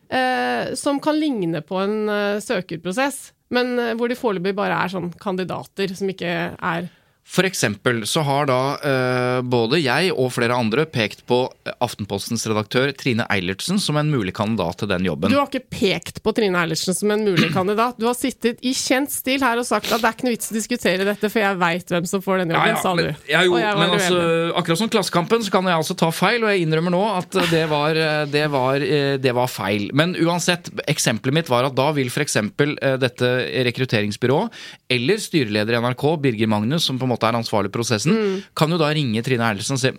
eh, 0.10 0.74
som 0.76 1.00
kan 1.04 1.20
ligne 1.20 1.62
på 1.62 1.82
en 1.84 2.10
eh, 2.10 2.40
søkerprosess, 2.40 3.34
men 3.52 3.78
eh, 3.80 3.94
hvor 3.96 4.08
de 4.10 4.16
foreløpig 4.16 4.56
bare 4.56 4.78
er 4.86 4.92
sånn 4.94 5.12
kandidater 5.20 5.94
som 5.96 6.08
ikke 6.10 6.32
er 6.58 6.90
For 7.28 7.44
eksempel 7.44 8.06
så 8.08 8.22
har 8.24 8.48
da 8.48 8.60
eh, 8.80 9.40
både 9.44 9.82
jeg 9.82 10.14
og 10.16 10.30
flere 10.32 10.56
andre 10.56 10.86
pekt 10.88 11.26
på 11.28 11.42
eh, 11.68 11.74
Aftenpostens 11.84 12.46
redaktør 12.48 12.94
Trine 12.96 13.26
Eilertsen 13.34 13.82
som 13.84 13.98
en 14.00 14.08
mulig 14.08 14.32
kandidat 14.38 14.80
til 14.80 14.88
den 14.88 15.04
jobben. 15.06 15.34
Du 15.34 15.36
har 15.36 15.50
ikke 15.52 15.68
pekt 15.68 16.22
på 16.24 16.32
Trine 16.38 16.62
Eilertsen 16.64 16.96
som 16.96 17.12
en 17.12 17.26
mulig 17.28 17.50
kandidat. 17.52 18.00
Du 18.00 18.08
har 18.08 18.16
sittet 18.16 18.64
i 18.64 18.72
kjent 18.72 19.12
stil 19.12 19.44
her 19.44 19.60
og 19.60 19.68
sagt 19.68 19.92
at 19.92 20.00
det 20.00 20.08
er 20.08 20.16
ikke 20.16 20.28
noe 20.30 20.36
vits 20.38 20.54
å 20.54 20.56
diskutere 20.56 21.08
dette, 21.10 21.32
for 21.34 21.44
jeg 21.44 21.60
veit 21.60 21.92
hvem 21.92 22.08
som 22.08 22.24
får 22.24 22.46
den 22.46 22.56
jobben, 22.56 22.80
sa 22.86 22.96
du. 22.96 23.04
men, 23.04 23.20
ja, 23.28 23.44
jo, 23.44 23.60
men 23.60 23.98
altså, 23.98 24.24
akkurat 24.62 24.82
som 24.86 24.94
Klassekampen 24.96 25.44
så 25.44 25.54
kan 25.58 25.68
jeg 25.68 25.82
altså 25.84 25.98
ta 26.00 26.10
feil, 26.16 26.48
og 26.48 26.54
jeg 26.54 26.64
innrømmer 26.64 26.96
nå 26.96 27.04
at 27.12 27.38
det 27.52 27.66
var, 27.68 28.02
det 28.32 28.46
var, 28.56 28.88
eh, 28.88 29.18
det 29.20 29.36
var 29.36 29.52
feil. 29.52 29.90
Men 29.92 30.16
uansett, 30.16 30.72
eksempelet 30.88 31.42
mitt 31.42 31.52
var 31.52 31.68
at 31.68 31.76
da 31.76 31.92
vil 31.98 32.08
f.eks. 32.08 32.40
dette 33.04 33.36
rekrutteringsbyrået 33.68 34.64
eller 34.96 35.20
styreleder 35.22 35.76
i 35.76 35.84
NRK, 35.84 36.08
Birger 36.24 36.56
Magnus, 36.56 36.88
som 36.88 36.96
på 36.96 37.04
en 37.04 37.12
måte 37.12 37.17
er 37.26 37.34
ansvarlig 37.40 37.72
i 37.72 37.74
prosessen, 37.74 38.14
Mm. 38.14 38.44
kan 38.54 38.70
jo 38.70 38.78
da 38.78 38.92
ringe 38.94 39.24
Trine 39.24 39.42
Eilertsen 39.48 39.74
og 39.74 39.80
si 39.82 39.92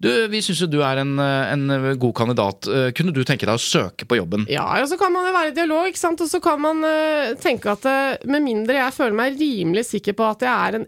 du, 0.00 0.10
vi 0.28 0.42
syns 0.44 0.60
jo 0.60 0.66
du 0.66 0.82
er 0.82 0.98
en, 0.98 1.18
en 1.18 1.96
god 1.98 2.14
kandidat, 2.14 2.66
Eh, 2.68 2.90
kunne 2.92 3.12
du 3.14 3.22
tenke 3.24 3.46
deg 3.46 3.54
å 3.56 3.62
søke 3.62 4.04
på 4.04 4.16
jobben? 4.18 4.44
Ja, 4.50 4.66
og 4.82 4.88
så 4.90 4.98
kan 4.98 5.12
man 5.12 5.24
jo 5.26 5.32
være 5.32 5.48
i 5.52 5.56
dialog, 5.56 5.86
ikke 5.88 5.98
sant? 6.02 6.20
og 6.20 6.28
så 6.28 6.40
kan 6.42 6.60
man 6.60 6.82
eh, 6.84 7.34
tenke 7.40 7.70
at 7.72 7.84
eh, 7.86 8.16
med 8.26 8.42
mindre 8.42 8.74
jeg 8.74 8.92
føler 8.92 9.14
meg 9.16 9.38
rimelig 9.40 9.86
sikker 9.86 10.12
på 10.18 10.26
at 10.28 10.40
jeg 10.44 10.52
er 10.52 10.74
en 10.80 10.86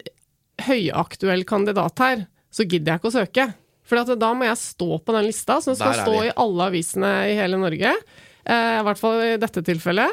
høyaktuell 0.66 1.44
kandidat 1.48 1.98
her, 2.02 2.26
så 2.50 2.66
gidder 2.66 2.92
jeg 2.94 3.00
ikke 3.00 3.10
å 3.12 3.16
søke. 3.16 3.46
For 3.88 4.00
at 4.02 4.10
da 4.20 4.32
må 4.36 4.44
jeg 4.44 4.58
stå 4.60 4.98
på 5.00 5.14
den 5.16 5.28
lista, 5.30 5.60
som 5.64 5.76
skal 5.78 5.94
stå 6.02 6.16
i 6.26 6.32
alle 6.36 6.66
avisene 6.68 7.12
i 7.30 7.36
hele 7.38 7.56
Norge. 7.60 7.94
I 8.48 8.82
hvert 8.84 9.00
fall 9.00 9.22
i 9.24 9.36
dette 9.40 9.62
tilfellet. 9.64 10.12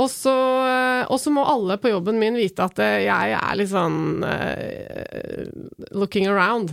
Og 0.00 0.08
så, 0.08 0.32
eh, 0.64 1.02
og 1.12 1.20
så 1.20 1.32
må 1.34 1.44
alle 1.44 1.76
på 1.80 1.90
jobben 1.92 2.20
min 2.20 2.38
vite 2.38 2.64
at 2.64 2.80
eh, 2.80 3.02
jeg 3.04 3.34
er 3.36 3.58
litt 3.58 3.72
sånn 3.72 4.24
uh, 4.24 5.50
looking 5.92 6.30
around, 6.30 6.72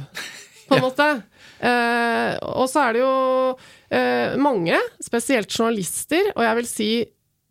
på 0.70 0.78
en 0.78 0.86
måte. 0.88 1.10
Uh, 1.60 2.38
og 2.56 2.70
så 2.72 2.86
er 2.86 2.96
det 2.96 3.02
jo 3.04 3.14
uh, 3.58 4.38
mange, 4.40 4.80
spesielt 5.04 5.52
journalister, 5.52 6.32
og 6.38 6.46
jeg 6.48 6.60
vil 6.62 6.70
si 6.70 6.92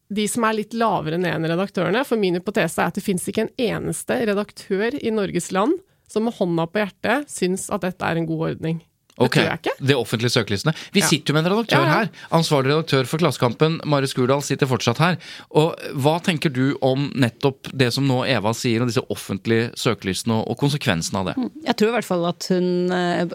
de 0.08 0.24
som 0.30 0.46
er 0.48 0.56
litt 0.56 0.76
lavere 0.78 1.18
ned 1.20 1.34
enn 1.34 1.50
redaktørene. 1.52 2.00
For 2.08 2.20
min 2.20 2.38
hypotese 2.38 2.80
er 2.80 2.88
at 2.88 2.96
det 2.96 3.04
fins 3.04 3.28
ikke 3.28 3.44
en 3.44 3.56
eneste 3.60 4.22
redaktør 4.30 4.96
i 4.96 5.12
Norges 5.12 5.52
land 5.52 5.76
som 6.08 6.24
med 6.24 6.38
hånda 6.38 6.64
på 6.72 6.80
hjertet 6.80 7.28
syns 7.28 7.68
at 7.68 7.84
dette 7.84 8.08
er 8.08 8.16
en 8.16 8.28
god 8.28 8.54
ordning. 8.54 8.80
Det 9.18 9.26
Ok, 9.26 9.34
tror 9.34 9.44
jeg 9.48 9.58
ikke. 9.58 9.72
Det 9.90 9.96
offentlige 9.98 10.30
søkelistene. 10.30 10.74
Vi 10.94 11.00
Ja. 11.00 11.06
sitter 11.06 11.32
jo 11.32 11.34
med 11.34 11.46
en 11.46 11.52
redaktør 11.52 11.80
Ja, 11.82 11.84
ja. 11.84 11.94
her. 11.98 12.08
Ansvarlig 12.32 12.70
redaktør 12.70 13.06
for 13.10 13.18
Klassekampen, 13.18 13.80
Mari 13.84 14.06
Skurdal, 14.06 14.42
sitter 14.42 14.66
fortsatt 14.70 14.98
her. 14.98 15.16
Og 15.50 15.74
Hva 15.98 16.20
tenker 16.22 16.52
du 16.52 16.76
om 16.82 17.10
nettopp 17.16 17.68
det 17.76 17.92
som 17.92 18.06
nå 18.06 18.22
Eva 18.28 18.52
sier, 18.54 18.80
og 18.80 18.88
disse 18.88 19.02
offentlige 19.10 19.72
søkelistene, 19.74 20.38
og, 20.46 20.56
konsekvensene 20.58 21.18
av 21.18 21.26
det? 21.32 21.50
Jeg 21.66 21.76
tror 21.76 21.88
i 21.88 21.92
hvert 21.98 22.04
fall 22.04 22.26
at 22.30 22.46
hun 22.50 22.92
eh, 22.92 23.26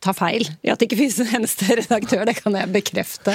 tar 0.00 0.14
feil 0.16 0.48
i 0.64 0.70
at 0.72 0.78
det 0.80 0.88
ikke 0.88 0.96
finnes 1.02 1.20
en 1.20 1.34
eneste 1.42 1.68
redaktør. 1.76 2.24
Det 2.24 2.36
kan 2.42 2.52
jeg 2.56 2.72
bekrefte. 2.72 3.34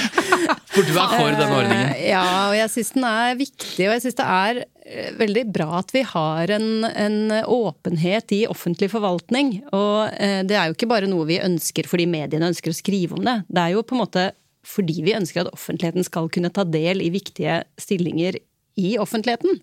For 0.75 0.83
du 0.83 0.95
er 0.99 1.11
for 1.13 1.35
denne 1.39 1.55
ordningen? 1.55 1.91
Eh, 1.95 2.07
Ja, 2.11 2.23
og 2.49 2.55
jeg 2.57 2.71
syns 2.73 2.93
den 2.95 3.05
er 3.07 3.37
viktig, 3.39 3.85
og 3.87 3.93
jeg 3.95 4.03
syns 4.03 4.17
det 4.19 4.25
er 4.35 4.59
eh, 4.61 5.11
veldig 5.19 5.43
bra 5.55 5.67
at 5.79 5.93
vi 5.95 6.01
har 6.09 6.51
en, 6.57 6.67
en 6.89 7.19
åpenhet 7.41 8.33
i 8.35 8.41
offentlig 8.51 8.89
forvaltning. 8.91 9.53
Og 9.71 10.11
eh, 10.19 10.41
det 10.47 10.57
er 10.59 10.69
jo 10.69 10.75
ikke 10.77 10.91
bare 10.91 11.09
noe 11.11 11.27
vi 11.29 11.39
ønsker 11.43 11.87
fordi 11.89 12.09
mediene 12.11 12.51
ønsker 12.51 12.73
å 12.73 12.77
skrive 12.77 13.15
om 13.17 13.23
det. 13.25 13.37
Det 13.47 13.63
er 13.63 13.75
jo 13.77 13.85
på 13.87 13.95
en 13.95 14.03
måte 14.03 14.29
fordi 14.65 14.99
vi 15.05 15.13
ønsker 15.13 15.43
at 15.45 15.53
offentligheten 15.53 16.05
skal 16.07 16.27
kunne 16.33 16.49
ta 16.53 16.65
del 16.65 17.03
i 17.05 17.11
viktige 17.13 17.59
stillinger 17.79 18.39
i 18.81 18.95
offentligheten. 18.99 19.61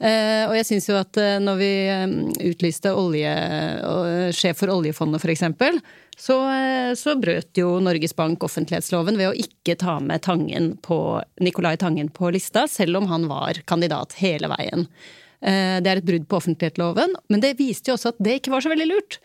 Eh, 0.00 0.46
og 0.48 0.54
jeg 0.56 0.64
syns 0.64 0.86
jo 0.88 0.96
at 0.96 1.18
eh, 1.20 1.36
når 1.42 1.58
vi 1.60 1.72
eh, 1.92 2.12
utlyste 2.48 2.92
olje, 2.96 3.32
sjef 4.32 4.62
for 4.62 4.72
oljefondet 4.72 5.20
f.eks., 5.20 5.44
så, 6.20 6.36
så 7.00 7.14
brøt 7.16 7.56
jo 7.56 7.78
Norges 7.80 8.12
Bank 8.16 8.42
offentlighetsloven 8.44 9.16
ved 9.16 9.30
å 9.30 9.36
ikke 9.40 9.78
ta 9.80 9.94
med 10.04 10.20
Tangen 10.26 10.74
på, 10.84 10.98
Nicolai 11.40 11.78
Tangen 11.80 12.10
på 12.12 12.28
lista, 12.34 12.66
selv 12.68 13.00
om 13.00 13.06
han 13.08 13.24
var 13.30 13.62
kandidat 13.64 14.18
hele 14.20 14.50
veien. 14.52 14.84
Det 15.40 15.88
er 15.88 15.96
et 16.02 16.04
brudd 16.04 16.26
på 16.28 16.36
offentlighetsloven, 16.42 17.14
men 17.32 17.40
det 17.40 17.54
viste 17.56 17.88
jo 17.88 17.96
også 17.96 18.12
at 18.12 18.20
det 18.20 18.36
ikke 18.36 18.52
var 18.52 18.66
så 18.66 18.74
veldig 18.74 18.90
lurt. 18.90 19.16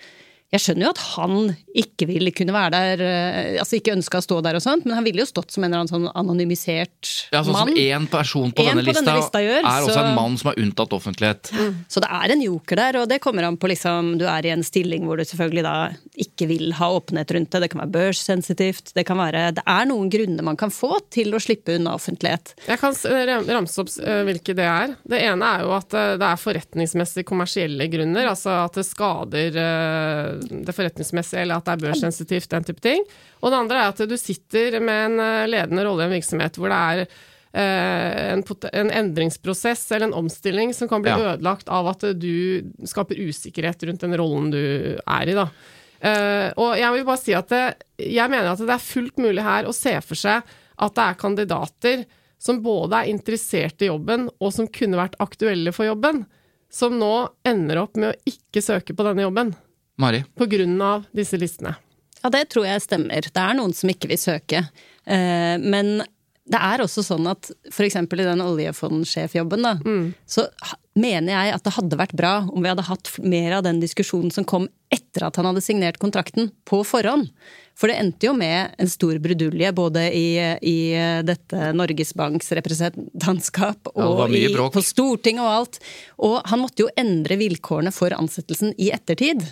Jeg 0.56 0.64
skjønner 0.64 0.88
jo 0.88 0.92
at 0.96 1.02
han 1.16 1.36
ikke 1.76 2.08
vil 2.10 2.32
kunne 2.36 2.56
være 2.56 2.72
der, 2.76 3.04
eh, 3.06 3.60
altså 3.62 3.78
ikke 3.80 3.96
ønska 3.98 4.22
å 4.22 4.26
stå 4.26 4.40
der 4.46 4.58
og 4.60 4.64
sånt, 4.64 4.86
men 4.88 4.96
han 4.98 5.06
ville 5.06 5.24
jo 5.24 5.28
stått 5.30 5.52
som 5.56 5.66
en 5.66 5.70
eller 5.74 5.84
annen 5.84 5.92
sånn 5.92 6.08
anonymisert 6.16 7.12
Ja, 7.34 7.42
sånn 7.44 7.56
mann. 7.56 7.72
som 7.74 7.82
én 7.82 8.08
person 8.12 8.52
på, 8.56 8.64
En 8.64 8.72
denne, 8.72 8.84
på 8.84 8.90
lista, 8.90 9.04
denne 9.04 9.20
lista 9.20 9.42
gjør, 9.44 9.62
er 9.62 9.88
også 9.90 10.02
en 10.06 10.16
mann 10.16 10.38
som 10.40 10.52
er 10.52 10.62
unntatt 10.64 10.96
offentlighet. 10.96 11.52
Så 11.92 12.04
det 12.04 12.10
er 12.12 12.34
en 12.36 12.44
joker 12.46 12.80
der, 12.80 13.00
og 13.02 13.10
det 13.12 13.20
kommer 13.24 13.48
an 13.48 13.58
på 13.60 13.70
liksom 13.72 14.14
Du 14.20 14.26
er 14.30 14.46
i 14.48 14.54
en 14.54 14.64
stilling 14.64 15.06
hvor 15.08 15.20
du 15.20 15.26
selvfølgelig 15.28 15.64
da 15.66 15.76
ikke 16.26 16.48
vil 16.50 16.74
ha 16.80 16.90
åpenhet 16.96 17.32
rundt 17.36 17.52
det. 17.52 17.62
Det 17.66 17.72
kan 17.74 17.82
være 17.84 17.94
børssensitivt. 17.96 18.94
Det 18.96 19.06
kan 19.08 19.20
være 19.20 19.52
Det 19.58 19.64
er 19.68 19.86
noen 19.90 20.10
grunner 20.14 20.46
man 20.48 20.58
kan 20.60 20.72
få 20.74 21.00
til 21.14 21.34
å 21.36 21.42
slippe 21.42 21.76
unna 21.76 21.96
offentlighet. 21.98 22.54
Jeg 22.70 22.80
kan 22.82 22.96
ramse 23.50 23.82
opp 23.84 23.92
eh, 24.02 24.22
hvilke 24.28 24.56
det 24.58 24.68
er. 24.70 24.96
Det 25.04 25.20
ene 25.26 25.52
er 25.58 25.66
jo 25.66 25.74
at 25.76 25.94
eh, 25.98 26.16
det 26.22 26.30
er 26.30 26.42
forretningsmessig 26.42 27.26
kommersielle 27.28 27.88
grunner. 27.92 28.30
Altså 28.32 28.56
at 28.64 28.80
det 28.80 28.86
skader 28.88 29.60
eh, 29.60 30.45
det 30.50 30.76
forretningsmessige, 30.76 31.42
eller 31.44 31.60
at 31.60 31.68
det 31.68 31.76
er 31.76 31.84
børssensitivt, 31.88 32.50
den 32.52 32.68
type 32.68 32.84
ting. 32.84 33.06
Og 33.42 33.52
det 33.52 33.60
andre 33.60 33.84
er 33.84 33.94
at 33.94 34.04
du 34.10 34.18
sitter 34.20 34.80
med 34.80 35.06
en 35.12 35.24
eh, 35.24 35.46
ledende 35.52 35.86
rolle 35.88 36.06
i 36.06 36.10
en 36.10 36.16
virksomhet 36.18 36.60
hvor 36.60 36.74
det 36.74 36.82
er 36.82 37.04
eh, 37.56 38.34
en, 38.34 38.44
en 38.74 38.92
endringsprosess 39.02 39.88
eller 39.92 40.10
en 40.10 40.20
omstilling 40.22 40.74
som 40.74 40.90
kan 40.92 41.02
bli 41.06 41.14
Ja. 41.14 41.34
ødelagt 41.36 41.70
av 41.70 41.88
at 41.94 42.06
du 42.20 42.62
skaper 42.86 43.20
usikkerhet 43.22 43.84
rundt 43.88 44.02
den 44.06 44.18
rollen 44.20 44.52
du 44.54 44.62
er 45.00 45.32
i, 45.32 45.38
da. 45.38 45.50
Uh, 46.06 46.52
og 46.60 46.76
jeg 46.78 46.92
vil 46.94 47.06
bare 47.08 47.18
si 47.18 47.34
at 47.34 47.50
det, 47.50 47.62
jeg 47.98 48.30
mener 48.30 48.52
at 48.52 48.60
det 48.62 48.74
er 48.76 48.84
fullt 48.84 49.16
mulig 49.18 49.42
her 49.42 49.66
å 49.66 49.74
se 49.74 49.96
for 50.06 50.20
seg 50.20 50.44
at 50.76 50.98
det 50.98 51.06
er 51.06 51.18
kandidater 51.18 52.04
som 52.38 52.60
både 52.62 53.00
er 53.00 53.10
interessert 53.10 53.82
i 53.82 53.88
jobben, 53.88 54.28
og 54.44 54.52
som 54.54 54.68
kunne 54.70 55.00
vært 55.00 55.16
aktuelle 55.24 55.72
for 55.74 55.88
jobben, 55.88 56.26
som 56.70 56.98
nå 57.00 57.14
ender 57.48 57.80
opp 57.82 57.96
med 57.98 58.12
å 58.12 58.30
ikke 58.30 58.62
søke 58.62 58.94
på 58.94 59.06
denne 59.08 59.24
jobben 59.24 59.54
Mari? 60.02 60.24
på 60.36 60.48
grunn 60.52 60.76
av 60.84 61.06
disse 61.16 61.38
listene. 61.40 61.76
Ja, 62.24 62.32
det 62.34 62.48
tror 62.52 62.66
jeg 62.68 62.84
stemmer. 62.84 63.22
Det 63.22 63.42
er 63.42 63.56
noen 63.58 63.74
som 63.78 63.92
ikke 63.92 64.10
vil 64.10 64.20
søke. 64.20 64.66
Eh, 65.06 65.56
men 65.62 66.00
det 66.46 66.62
er 66.62 66.82
også 66.84 67.02
sånn 67.06 67.26
at 67.30 67.50
f.eks. 67.72 67.98
i 67.98 68.18
den 68.22 68.42
oljefondsjefjobben, 68.44 69.66
da, 69.66 69.76
så 70.30 70.46
mener 70.94 71.34
jeg 71.34 71.54
at 71.56 71.66
det 71.66 71.74
hadde 71.74 71.98
vært 71.98 72.14
bra 72.18 72.34
om 72.46 72.62
vi 72.62 72.70
hadde 72.70 72.86
hatt 72.86 73.10
mer 73.26 73.58
av 73.58 73.64
den 73.66 73.82
diskusjonen 73.82 74.30
som 74.32 74.46
kom 74.46 74.68
etter 74.94 75.26
at 75.26 75.40
han 75.40 75.50
hadde 75.50 75.64
signert 75.66 75.98
kontrakten, 76.00 76.52
på 76.70 76.84
forhånd. 76.86 77.32
For 77.76 77.90
det 77.90 77.98
endte 78.00 78.30
jo 78.30 78.36
med 78.38 78.78
en 78.80 78.90
stor 78.92 79.18
brudulje 79.20 79.74
både 79.76 80.06
i, 80.16 80.28
i 80.62 80.78
dette 81.28 81.72
Norges 81.76 82.14
Banks 82.16 82.54
representantskap 82.56 83.90
og 83.96 84.22
ja, 84.24 84.30
i, 84.38 84.46
på 84.54 84.86
Stortinget 84.86 85.44
og 85.44 85.54
alt. 85.58 85.82
Og 86.30 86.38
han 86.46 86.62
måtte 86.62 86.86
jo 86.86 86.94
endre 86.96 87.42
vilkårene 87.42 87.92
for 87.96 88.16
ansettelsen 88.16 88.78
i 88.78 88.94
ettertid. 88.96 89.44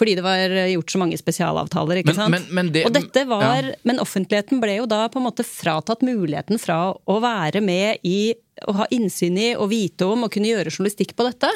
Fordi 0.00 0.16
det 0.16 0.24
var 0.24 0.56
gjort 0.72 0.94
så 0.94 1.00
mange 1.02 1.20
spesialavtaler, 1.20 2.00
ikke 2.00 2.14
Men- 2.14 2.20
sant. 2.22 2.32
men- 2.32 2.48
men 2.56 2.72
det- 2.72 2.86
og 2.88 2.94
dette 2.96 3.26
var 3.28 3.42
ja. 3.60 3.74
Men 3.84 4.00
offentligheten 4.00 4.60
ble 4.60 4.78
jo 4.80 4.86
da 4.88 5.06
på 5.08 5.20
en 5.20 5.28
måte 5.28 5.44
fratatt 5.44 6.00
muligheten 6.00 6.58
fra 6.58 6.94
å 6.94 7.20
være 7.20 7.60
med 7.60 7.98
i 8.02 8.34
å 8.68 8.74
ha 8.76 8.86
innsyn 8.92 9.38
i 9.38 9.54
og 9.54 9.70
vite 9.70 10.04
om 10.08 10.24
og 10.24 10.32
kunne 10.32 10.50
gjøre 10.50 10.72
journalistikk 10.72 11.14
på 11.16 11.24
dette. 11.30 11.48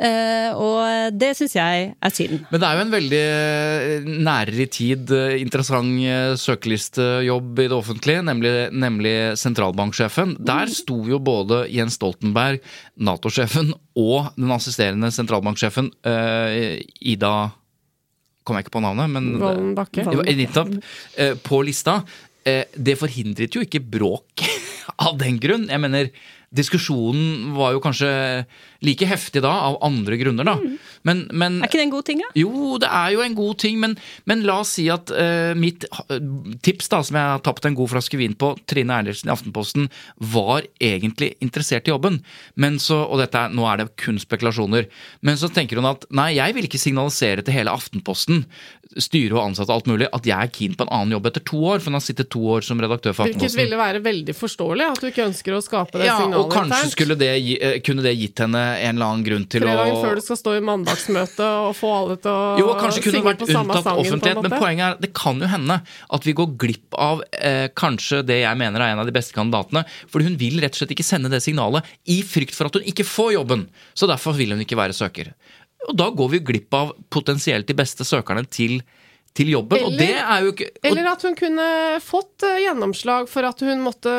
Uh, 0.00 0.56
og 0.56 1.18
det 1.20 1.34
syns 1.36 1.52
jeg 1.58 1.90
er 1.92 2.12
synd. 2.16 2.46
Men 2.48 2.62
det 2.62 2.68
er 2.68 2.78
jo 2.78 2.84
en 2.86 2.94
veldig 2.94 3.20
eh, 3.20 4.06
nærere 4.24 4.62
i 4.64 4.66
tid 4.72 5.10
eh, 5.12 5.34
interessant 5.42 6.40
søkelistejobb 6.40 7.60
i 7.60 7.68
det 7.68 7.76
offentlige, 7.76 8.22
nemlig, 8.24 8.54
nemlig 8.72 9.14
sentralbanksjefen. 9.36 10.38
Der 10.40 10.72
sto 10.72 11.02
jo 11.04 11.20
både 11.20 11.66
Jens 11.68 11.98
Stoltenberg, 12.00 12.64
Nato-sjefen 12.96 13.74
og 14.00 14.32
den 14.38 14.56
assisterende 14.56 15.12
sentralbanksjefen 15.12 15.92
uh, 16.08 16.80
Ida 17.04 17.34
Kom 18.44 18.56
jeg 18.56 18.64
ikke 18.66 18.76
på 18.78 18.82
navnet, 18.82 19.10
men 19.12 19.30
Vollen 19.38 19.74
Bakke. 19.76 20.04
Nettopp. 20.06 20.70
eh, 21.16 21.34
På 21.44 21.62
lista. 21.66 21.98
Eh, 22.44 22.64
Det 22.74 22.96
forhindret 22.98 23.52
jo 23.54 23.60
ikke 23.66 23.82
bråk 23.84 24.44
av 25.06 25.18
den 25.20 25.38
grunn. 25.38 25.68
Jeg 25.68 25.80
mener, 25.80 26.10
diskusjonen 26.50 27.52
var 27.54 27.76
jo 27.76 27.80
kanskje 27.82 28.08
like 28.82 29.06
heftig 29.06 29.42
da, 29.44 29.52
av 29.68 29.76
andre 29.86 30.16
grunner, 30.18 30.46
da. 30.48 30.56
Men, 31.06 31.22
men 31.30 31.60
Er 31.60 31.68
ikke 31.68 31.78
det 31.78 31.84
en 31.86 31.92
god 31.92 32.06
ting, 32.08 32.22
da? 32.24 32.30
jo, 32.40 32.74
det 32.82 32.88
er 32.90 33.12
jo 33.14 33.22
en 33.24 33.36
god 33.38 33.58
ting, 33.62 33.78
men, 33.80 33.94
men 34.28 34.42
la 34.48 34.56
oss 34.64 34.72
si 34.78 34.88
at 34.92 35.12
uh, 35.14 35.52
mitt 35.58 35.86
eh, 35.86 36.18
tips, 36.64 36.90
da, 36.92 37.02
som 37.06 37.18
jeg 37.20 37.30
har 37.36 37.44
tapt 37.46 37.68
en 37.68 37.76
god 37.78 37.92
flaske 37.92 38.18
vin 38.20 38.34
på, 38.34 38.50
Trine 38.70 38.96
Eilertsen 38.98 39.30
i 39.30 39.34
Aftenposten, 39.34 39.86
var 40.32 40.66
egentlig 40.82 41.34
interessert 41.44 41.86
i 41.88 41.94
jobben. 41.94 42.18
Men 42.60 42.80
så, 42.82 42.98
og 43.04 43.22
dette 43.22 43.38
er, 43.38 43.54
nå 43.54 43.68
er 43.70 43.84
det 43.84 43.88
kun 44.00 44.18
spekulasjoner, 44.20 44.88
men 45.26 45.38
så 45.40 45.52
tenker 45.54 45.78
hun 45.80 45.88
at 45.92 46.08
nei, 46.10 46.32
jeg 46.40 46.56
vil 46.56 46.66
ikke 46.66 46.82
signalisere 46.82 47.46
til 47.46 47.56
hele 47.60 47.72
Aftenposten, 47.76 48.42
styre 48.98 49.36
og 49.38 49.44
ansatte 49.44 49.70
og 49.70 49.76
alt 49.84 49.90
mulig, 49.92 50.08
at 50.10 50.26
jeg 50.26 50.34
er 50.34 50.50
keen 50.50 50.74
på 50.74 50.82
en 50.88 50.90
annen 50.96 51.14
jobb 51.14 51.30
etter 51.30 51.44
to 51.46 51.60
år, 51.62 51.78
for 51.78 51.92
hun 51.92 52.00
har 52.00 52.02
sittet 52.04 52.32
to 52.32 52.42
år 52.56 52.66
som 52.66 52.80
redaktør 52.82 53.14
for 53.14 53.28
Hvilket 53.28 53.44
Aftenposten. 53.44 53.60
ville 53.62 53.78
være 53.78 54.02
veldig 54.02 54.34
forståelig, 54.34 54.88
at 54.96 55.04
du 55.04 55.10
ikke 55.12 55.28
ønsker 55.30 55.54
å 55.54 55.62
skape 55.62 56.00
det 56.00 56.08
Ja, 56.10 56.16
signalet 56.18 56.39
og 56.40 56.50
kanskje 56.52 56.90
skulle 56.92 57.16
det, 57.20 57.28
gi- 57.44 57.58
eh, 57.60 57.76
kunne 57.86 58.02
det 58.02 58.12
gitt 58.18 58.38
henne 58.42 58.62
en 58.80 58.96
eller 58.96 59.06
annen 59.06 59.24
grunn 59.26 59.44
til 59.50 59.62
Tre 59.64 59.70
å 59.72 59.76
dager 59.80 60.00
før 60.04 60.14
du 60.20 60.22
skal 60.24 60.38
stå 60.40 60.54
i 60.56 60.62
mandagsmøte 60.68 61.48
og 61.68 61.74
få 61.78 61.90
alle 61.98 62.16
til 62.24 62.30
å 62.32 62.58
Jo, 62.60 62.66
kanskje 62.80 63.02
kunne 63.04 63.18
det 63.20 63.28
vært 63.28 63.42
på 63.44 63.48
samme 63.50 63.76
unntatt 63.76 64.00
offentlighet, 64.04 64.42
men 64.46 64.56
poenget 64.58 64.86
er 64.88 65.00
det 65.06 65.12
kan 65.20 65.40
jo 65.44 65.50
hende 65.52 65.78
at 66.18 66.28
vi 66.28 66.36
går 66.40 66.52
glipp 66.64 66.98
av 66.98 67.22
eh, 67.32 67.68
kanskje 67.76 68.22
det 68.26 68.40
jeg 68.42 68.60
mener 68.64 68.80
er 68.80 68.94
en 68.96 69.02
av 69.04 69.06
de 69.10 69.16
beste 69.16 69.36
kandidatene. 69.36 69.84
Fordi 70.10 70.28
hun 70.30 70.36
vil 70.40 70.60
rett 70.60 70.74
og 70.76 70.82
slett 70.82 70.96
ikke 70.96 71.06
sende 71.06 71.30
det 71.32 71.42
signalet 71.44 71.84
i 72.10 72.20
frykt 72.26 72.54
for 72.56 72.66
at 72.70 72.74
hun 72.80 72.86
ikke 72.90 73.04
får 73.06 73.34
jobben. 73.38 73.66
Så 73.94 74.08
derfor 74.10 74.34
vil 74.38 74.50
hun 74.56 74.60
ikke 74.64 74.78
være 74.80 74.96
søker. 74.96 75.32
Og 75.88 75.96
da 75.96 76.10
går 76.12 76.28
vi 76.34 76.38
glipp 76.44 76.74
av 76.76 76.90
potensielt 77.10 77.66
de 77.70 77.74
beste 77.78 78.04
søkerne 78.04 78.42
til, 78.52 78.82
til 79.36 79.52
jobben. 79.52 79.84
og 79.86 79.94
det 79.98 80.10
er 80.18 80.42
jo 80.44 80.50
ikke 80.52 80.66
Eller 80.90 81.06
at 81.12 81.22
hun 81.22 81.36
kunne 81.38 81.66
fått 82.02 82.42
eh, 82.46 82.58
gjennomslag 82.64 83.28
for 83.30 83.46
at 83.46 83.62
hun 83.62 83.82
måtte 83.84 84.10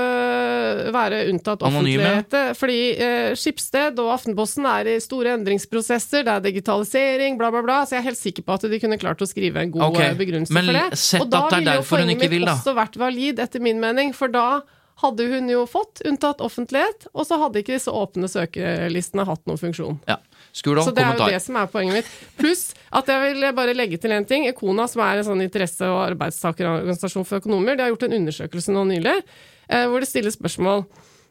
være 0.96 1.26
unntatt 1.32 1.64
offentlighet. 1.68 2.36
Fordi 2.58 2.80
eh, 2.96 3.32
Skipsted 3.38 4.00
og 4.02 4.14
Aftenposten 4.16 4.68
er 4.72 4.94
i 4.94 4.98
store 5.04 5.36
endringsprosesser, 5.38 6.26
det 6.28 6.36
er 6.38 6.46
digitalisering, 6.48 7.38
bla, 7.40 7.52
bla, 7.54 7.64
bla. 7.66 7.82
Så 7.86 7.98
jeg 7.98 8.04
er 8.06 8.10
helt 8.12 8.22
sikker 8.22 8.48
på 8.48 8.56
at 8.58 8.68
de 8.72 8.82
kunne 8.82 9.00
klart 9.02 9.22
å 9.24 9.30
skrive 9.30 9.66
en 9.66 9.74
god 9.76 9.90
Ok, 9.92 10.00
eh, 10.06 10.14
begrunnelse 10.20 10.56
men 10.56 10.70
for 10.72 10.80
det. 10.80 11.02
og 11.22 11.34
da 11.34 11.44
ville 11.56 11.80
jo 11.80 11.88
poenget 11.92 12.24
mitt 12.26 12.52
også 12.56 12.78
vært 12.78 13.00
valid, 13.02 13.44
etter 13.44 13.64
min 13.64 13.84
mening. 13.84 14.16
For 14.16 14.32
da 14.32 14.62
hadde 15.02 15.26
hun 15.32 15.50
jo 15.50 15.66
fått 15.70 16.04
unntatt 16.08 16.42
offentlighet, 16.46 17.08
og 17.14 17.26
så 17.28 17.40
hadde 17.42 17.62
ikke 17.62 17.76
disse 17.76 17.92
åpne 17.92 18.30
søkelistene 18.32 19.26
hatt 19.28 19.44
noen 19.50 19.62
funksjon. 19.62 20.00
ja. 20.10 20.20
Skurdal, 20.52 20.84
Så 20.84 20.92
det 20.92 21.04
er 21.06 21.16
jo 21.16 21.28
det 21.32 21.38
som 21.40 21.56
er 21.56 21.68
poenget 21.72 22.02
mitt. 22.02 22.08
Pluss 22.36 22.74
at 22.92 23.08
jeg 23.08 23.22
vil 23.24 23.46
bare 23.56 23.72
legge 23.72 23.96
til 24.02 24.12
en 24.12 24.26
ting. 24.28 24.44
Ekona, 24.50 24.84
som 24.92 25.00
er 25.06 25.22
en 25.22 25.24
sånn 25.30 25.44
interesse- 25.46 25.88
og 25.88 26.02
arbeidstakerorganisasjon 26.10 27.24
for 27.24 27.40
økonomer, 27.40 27.78
de 27.78 27.86
har 27.86 27.94
gjort 27.94 28.04
en 28.10 28.18
undersøkelse 28.18 28.76
nå 28.76 28.84
nylig 28.90 29.14
eh, 29.70 29.86
hvor 29.88 30.04
det 30.04 30.10
stilles 30.10 30.36
spørsmål. 30.36 30.84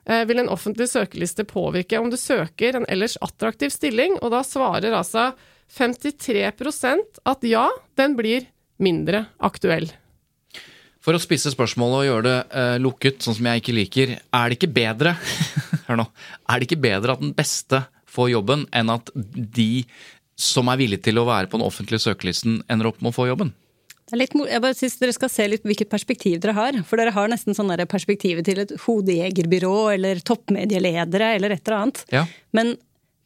Eh, 0.09 0.25
vil 0.25 0.41
en 0.41 0.49
offentlig 0.49 0.89
søkeliste 0.89 1.45
påvirke 1.45 2.01
om 2.01 2.09
du 2.09 2.17
søker 2.17 2.79
en 2.81 2.89
ellers 2.89 3.19
attraktiv 3.21 3.75
stilling? 3.75 4.17
Og 4.23 4.33
da 4.33 4.41
svarer 4.47 4.97
altså 4.97 5.35
53% 5.77 7.21
at 7.29 7.45
ja, 7.45 7.69
den 8.01 8.17
blir 8.17 8.49
mindre 8.81 9.27
aktuell. 9.39 9.91
For 11.01 11.17
å 11.17 11.23
spisse 11.23 11.53
spørsmålet 11.55 12.03
og 12.03 12.09
gjøre 12.09 12.27
det 12.27 12.39
eh, 12.61 12.77
lukket, 12.83 13.23
sånn 13.25 13.39
som 13.39 13.49
jeg 13.49 13.63
ikke 13.63 13.77
liker, 13.77 14.15
er 14.21 14.51
det 14.51 14.59
ikke 14.59 14.75
bedre 14.75 15.15
Hør 15.87 16.03
nå. 16.03 16.07
Er 16.47 16.61
det 16.61 16.69
ikke 16.69 16.83
bedre 16.85 17.17
at 17.17 17.23
den 17.23 17.33
beste 17.35 17.83
får 18.11 18.33
jobben, 18.35 18.67
enn 18.75 18.93
at 18.93 19.11
de 19.15 19.85
som 20.41 20.69
er 20.73 20.79
villige 20.81 21.09
til 21.09 21.21
å 21.21 21.27
være 21.29 21.51
på 21.51 21.59
den 21.59 21.67
offentlige 21.67 22.03
søkelisten, 22.05 22.61
ender 22.71 22.91
opp 22.91 23.01
med 23.03 23.13
å 23.13 23.17
få 23.17 23.27
jobben? 23.31 23.53
Det 24.11 24.17
er 24.17 24.23
litt, 24.25 24.33
jeg 24.35 24.63
bare 24.65 24.75
synes 24.75 24.97
Dere 24.99 25.15
skal 25.15 25.31
se 25.31 25.45
litt 25.47 25.67
hvilket 25.67 25.91
perspektiv 25.91 26.41
dere 26.43 26.57
har. 26.57 26.79
For 26.87 26.99
dere 26.99 27.15
har 27.15 27.31
nesten 27.31 27.55
sånn 27.55 27.71
perspektivet 27.91 28.47
til 28.49 28.59
et 28.65 28.73
hodejegerbyrå 28.83 29.75
eller 29.95 30.23
toppmedieledere 30.27 31.37
eller 31.37 31.55
et 31.55 31.63
eller 31.63 31.77
annet. 31.79 32.01
Ja. 32.11 32.25
Men 32.57 32.75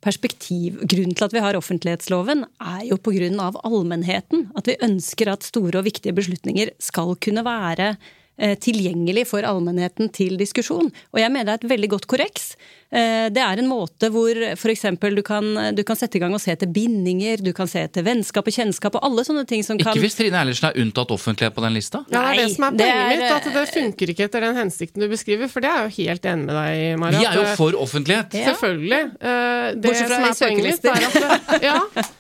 perspektiv, 0.04 0.82
grunnen 0.84 1.16
til 1.16 1.26
at 1.26 1.34
vi 1.34 1.42
har 1.42 1.56
offentlighetsloven, 1.58 2.44
er 2.60 2.82
jo 2.90 2.98
av 3.40 3.56
allmennheten. 3.64 4.50
At 4.58 4.68
vi 4.68 4.78
ønsker 4.84 5.32
at 5.32 5.46
store 5.46 5.80
og 5.80 5.88
viktige 5.88 6.14
beslutninger 6.16 6.74
skal 6.82 7.16
kunne 7.16 7.44
være 7.46 7.94
eh, 8.36 8.56
tilgjengelig 8.58 9.26
for 9.32 9.46
allmennheten 9.48 10.12
til 10.12 10.36
diskusjon. 10.40 10.92
Og 11.12 11.20
jeg 11.20 11.32
mener 11.32 11.54
det 11.54 11.56
er 11.56 11.64
et 11.64 11.74
veldig 11.74 11.90
godt 11.96 12.08
korreks. 12.10 12.54
Eh, 12.92 13.28
Det 13.34 13.40
er 13.42 13.58
en 13.58 13.66
måte 13.68 14.10
hvor 14.12 14.36
f.eks. 14.54 14.82
Du, 15.00 15.22
kan- 15.22 15.74
du 15.74 15.82
kan 15.84 15.96
sette 15.96 16.16
i 16.16 16.20
gang 16.22 16.34
og 16.34 16.40
se 16.40 16.52
etter 16.52 16.66
bindinger, 16.70 17.40
du 17.42 17.52
kan 17.52 17.66
se 17.66 17.80
etter 17.86 18.04
vennskap 18.06 18.46
og 18.46 18.52
kjennskap 18.54 18.94
og 18.98 19.02
alle 19.06 19.24
sånne 19.24 19.46
ting 19.48 19.64
som 19.66 19.78
kan 19.78 19.92
Ikke 19.94 20.04
hvis 20.04 20.14
Trine 20.18 20.36
Eilertsen 20.38 20.68
er 20.70 20.78
unntatt 20.82 21.10
offentlighet 21.10 21.54
på 21.56 21.64
den 21.64 21.74
lista? 21.74 22.04
Ja, 22.12 22.20
det 22.20 22.40
er 22.40 22.42
det 22.44 22.54
som 22.54 22.64
er 22.68 22.76
poenget 22.76 22.94
er, 22.94 23.08
mitt, 23.14 23.32
at 23.34 23.48
det 23.56 23.64
funker 23.74 24.12
ikke 24.14 24.24
etter 24.28 24.40
den 24.46 24.56
hensikten 24.60 25.00
du 25.02 25.08
beskriver. 25.10 25.48
For 25.50 25.64
det 25.64 25.70
er 25.70 25.80
jeg 25.80 25.90
jo 25.90 26.04
helt 26.04 26.28
enig 26.34 26.44
med 26.46 26.54
deg 26.60 26.82
i, 26.84 26.90
Maria. 27.00 27.18
Vi 27.18 27.26
er 27.30 27.40
jo 27.40 27.46
for 27.58 27.78
offentlighet. 27.82 28.36
Ja. 28.38 28.44
Selvfølgelig. 28.52 29.00
Eh, 29.20 29.70
Det 29.74 29.82
Bortsett 29.88 30.12
fra 30.12 30.18
som 30.18 30.24
er 30.28 30.38
poenget 30.44 30.64
mitt, 30.70 30.84
er 30.84 31.08
at 31.08 31.62
Ja, 31.70 31.78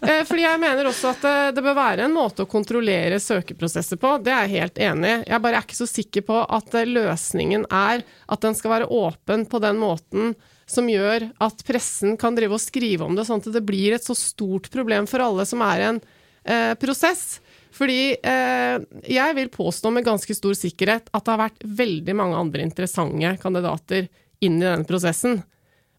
eh, 0.08 0.22
fordi 0.24 0.42
jeg 0.46 0.60
mener 0.64 0.88
også 0.90 1.12
at 1.14 1.28
det, 1.54 1.62
bør 1.64 1.76
være 1.78 2.04
en 2.08 2.14
måte 2.16 2.44
å 2.44 2.50
kontrollere 2.50 3.20
søkeprosesser 3.20 3.96
på. 4.00 4.16
Det 4.24 4.32
er 4.32 4.48
jeg 4.48 4.62
helt 4.64 4.78
enig 4.90 5.12
i. 5.12 5.20
Jeg 5.30 5.42
bare 5.44 5.60
er 5.60 5.68
ikke 5.68 5.78
så 5.78 5.88
sikker 5.90 6.24
på 6.26 6.40
at 6.48 6.74
eh, 6.80 6.88
løsningen 6.88 7.66
er 7.70 8.02
at 8.28 8.40
den 8.44 8.54
skal 8.58 8.70
være 8.78 8.90
åpen 8.90 9.46
på 9.46 9.60
den 9.62 9.78
måten 9.80 10.34
som 10.66 10.88
gjør 10.88 11.28
at 11.44 11.64
pressen 11.66 12.16
kan 12.20 12.36
drive 12.36 12.56
og 12.56 12.62
skrive 12.62 13.06
om 13.06 13.16
det, 13.16 13.26
sånn 13.28 13.42
at 13.42 13.52
det 13.54 13.64
blir 13.66 13.96
et 13.96 14.04
så 14.04 14.16
stort 14.16 14.70
problem 14.72 15.08
for 15.10 15.24
alle 15.24 15.44
som 15.48 15.62
er 15.66 15.88
en 15.90 16.00
eh, 16.44 16.74
prosess. 16.80 17.40
Fordi 17.74 18.14
eh, 18.22 18.76
jeg 19.10 19.36
vil 19.36 19.50
påstå 19.52 19.90
med 19.92 20.06
ganske 20.06 20.36
stor 20.36 20.54
sikkerhet 20.56 21.10
at 21.10 21.24
det 21.24 21.32
har 21.34 21.42
vært 21.48 21.64
veldig 21.82 22.14
mange 22.16 22.38
andre 22.38 22.62
interessante 22.62 23.34
kandidater 23.42 24.06
inn 24.44 24.60
i 24.60 24.66
denne 24.66 24.86
prosessen. 24.88 25.40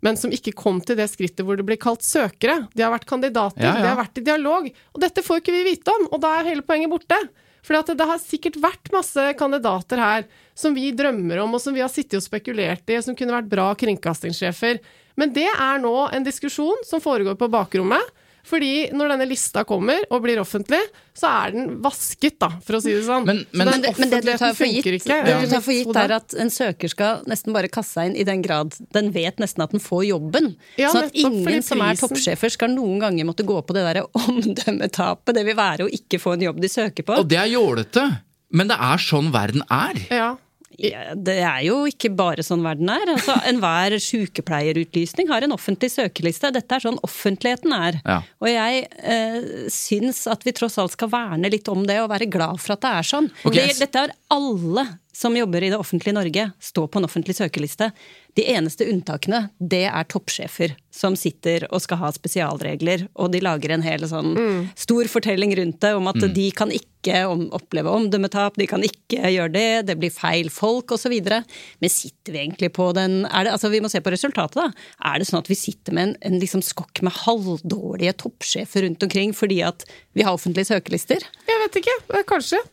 Men 0.05 0.19
som 0.19 0.33
ikke 0.33 0.53
kom 0.55 0.79
til 0.85 0.97
det 0.99 1.07
skrittet 1.11 1.43
hvor 1.47 1.57
det 1.57 1.65
blir 1.67 1.79
kalt 1.81 2.03
søkere. 2.05 2.67
De 2.77 2.83
har 2.85 2.93
vært 2.93 3.07
kandidater, 3.09 3.63
Ja, 3.63 3.73
ja. 3.73 3.81
de 3.81 3.89
har 3.89 3.99
vært 3.99 4.21
i 4.21 4.25
dialog. 4.27 4.67
Og 4.93 5.01
dette 5.01 5.23
får 5.25 5.41
ikke 5.41 5.55
vi 5.55 5.63
vite 5.71 5.93
om, 5.93 6.07
og 6.13 6.21
da 6.23 6.35
er 6.39 6.51
hele 6.51 6.65
poenget 6.67 6.91
borte. 6.93 7.17
For 7.65 7.73
det 7.89 8.05
har 8.05 8.21
sikkert 8.21 8.59
vært 8.61 8.91
masse 8.93 9.23
kandidater 9.39 9.97
her 10.01 10.27
som 10.55 10.73
vi 10.73 10.89
drømmer 10.95 11.43
om, 11.43 11.53
og 11.57 11.61
som 11.61 11.73
vi 11.75 11.81
har 11.83 11.91
sittet 11.91 12.21
og 12.21 12.23
spekulert 12.25 12.87
i, 12.89 13.01
som 13.03 13.15
kunne 13.15 13.35
vært 13.35 13.49
bra 13.51 13.69
kringkastingssjefer. 13.75 14.79
Men 15.19 15.33
det 15.35 15.47
er 15.51 15.79
nå 15.83 15.95
en 16.15 16.23
diskusjon 16.23 16.85
som 16.87 17.01
foregår 17.03 17.35
på 17.39 17.51
bakrommet. 17.51 18.13
Fordi 18.45 18.91
når 18.93 19.09
denne 19.09 19.25
lista 19.25 19.63
kommer 19.65 20.03
og 20.13 20.19
blir 20.21 20.37
offentlig, 20.37 20.77
så 21.17 21.25
er 21.47 21.53
den 21.55 21.79
vasket, 21.81 22.35
da, 22.37 22.51
for 22.61 22.77
å 22.77 22.81
si 22.83 22.91
det 22.93 23.01
sånn. 23.07 23.25
Men- 23.25 23.39
men- 23.51 23.67
Men 23.71 23.81
det, 23.81 23.93
men 23.97 24.09
det 24.11 24.19
du 24.21 24.29
tar 24.37 24.53
for 24.53 24.65
gitt, 24.69 24.85
ikke. 24.85 25.01
det 25.25 25.31
Ja. 25.31 25.39
du 25.41 25.47
tar 25.49 25.61
for 25.65 25.71
gitt 25.73 25.95
er 25.97 26.11
at 26.13 26.35
en 26.37 26.51
søker 26.53 26.87
skal 26.93 27.23
nesten 27.25 27.51
bare 27.57 27.67
kaste 27.67 27.93
seg 27.97 28.11
inn 28.11 28.15
i 28.21 28.23
den 28.23 28.43
grad 28.43 28.75
den 28.93 29.09
vet 29.11 29.37
nesten 29.41 29.63
at 29.63 29.71
den 29.71 29.79
får 29.79 30.05
jobben. 30.05 30.55
Ja, 30.77 30.91
sånn 30.93 31.05
at 31.05 31.15
ingen 31.15 31.63
som 31.63 31.81
er 31.81 31.95
toppsjefer 31.95 32.51
skal 32.51 32.69
noen 32.69 32.99
ganger 33.01 33.25
måtte 33.25 33.43
gå 33.43 33.65
på 33.65 33.73
det 33.73 33.81
derre 33.81 34.05
omdømmetapet 34.13 35.33
det 35.33 35.43
vil 35.47 35.55
være 35.57 35.87
å 35.87 35.89
ikke 35.91 36.19
få 36.21 36.33
en 36.37 36.41
jobb 36.45 36.61
de 36.61 36.67
søker 36.69 37.03
på. 37.03 37.17
Og 37.17 37.27
det 37.27 37.39
er 37.39 37.49
jålete, 37.49 38.05
men 38.51 38.67
det 38.67 38.77
er 38.79 38.97
sånn 39.01 39.31
verden 39.33 39.63
er. 39.71 39.95
Ja. 40.13 40.37
Ja, 40.81 41.13
det 41.15 41.37
er 41.39 41.61
jo 41.67 41.77
ikke 41.89 42.11
bare 42.15 42.43
sånn 42.45 42.65
verden 42.65 42.89
er. 42.91 43.13
Altså, 43.15 43.35
Enhver 43.49 43.97
sykepleierutlysning 44.01 45.31
har 45.31 45.45
en 45.45 45.55
offentlig 45.55 45.91
søkeliste. 45.93 46.51
Dette 46.55 46.77
er 46.77 46.85
sånn 46.85 46.99
offentligheten 47.05 47.75
er. 47.75 47.99
Ja. 48.03 48.19
Og 48.43 48.51
jeg 48.51 48.85
eh, 48.99 49.39
syns 49.73 50.25
at 50.31 50.45
vi 50.47 50.55
tross 50.55 50.77
alt 50.81 50.95
skal 50.95 51.11
verne 51.13 51.51
litt 51.51 51.69
om 51.71 51.85
det, 51.87 52.01
og 52.03 52.11
være 52.13 52.29
glad 52.31 52.61
for 52.63 52.75
at 52.75 52.85
det 52.85 52.93
er 52.99 53.09
sånn. 53.13 53.31
Okay. 53.43 53.71
Det, 53.71 53.81
dette 53.85 54.05
har 54.05 54.15
alle 54.35 54.87
som 55.15 55.35
jobber 55.37 55.63
i 55.63 55.69
det 55.71 55.79
offentlige 55.79 56.15
Norge, 56.17 56.49
står 56.59 56.89
på 56.91 56.99
en 56.99 57.07
offentlig 57.07 57.37
søkeliste. 57.37 57.91
De 58.35 58.43
eneste 58.51 58.83
unntakene, 58.91 59.45
det 59.59 59.85
er 59.87 60.07
toppsjefer 60.11 60.75
som 60.91 61.15
sitter 61.19 61.63
og 61.69 61.79
skal 61.83 62.01
ha 62.01 62.09
spesialregler, 62.15 63.05
og 63.15 63.31
de 63.31 63.39
lager 63.43 63.71
en 63.75 63.85
hel 63.85 64.03
sånn 64.09 64.35
stor 64.79 65.07
fortelling 65.11 65.55
rundt 65.55 65.79
det 65.83 65.93
om 65.95 66.11
at 66.11 66.19
de 66.35 66.49
kan 66.55 66.71
ikke 66.71 67.21
om, 67.29 67.45
oppleve 67.55 67.91
omdømmetap, 67.95 68.59
de 68.59 68.67
kan 68.67 68.83
ikke 68.83 69.31
gjøre 69.31 69.53
det, 69.55 69.67
det 69.87 69.97
blir 70.01 70.11
feil 70.11 70.51
folk 70.51 70.91
osv. 70.97 71.15
Men 71.23 71.93
sitter 71.93 72.35
vi 72.35 72.43
egentlig 72.43 72.73
på 72.75 72.91
den 72.97 73.21
er 73.29 73.47
det, 73.47 73.55
altså 73.55 73.71
Vi 73.71 73.81
må 73.83 73.91
se 73.91 74.03
på 74.03 74.11
resultatet, 74.11 74.59
da. 74.59 74.87
Er 75.11 75.19
det 75.21 75.29
sånn 75.29 75.39
at 75.39 75.51
vi 75.51 75.59
sitter 75.59 75.95
med 75.95 76.09
en, 76.09 76.15
en 76.27 76.39
liksom 76.43 76.63
skokk 76.65 77.03
med 77.05 77.15
halvdårlige 77.23 78.17
toppsjefer 78.25 78.83
rundt 78.87 79.05
omkring 79.07 79.35
fordi 79.37 79.61
at 79.63 79.87
vi 80.15 80.27
har 80.27 80.35
offentlige 80.35 80.73
søkelister? 80.73 81.23
Jeg 81.47 81.61
vet 81.65 81.79
ikke. 81.83 82.01
Kanskje. 82.27 82.65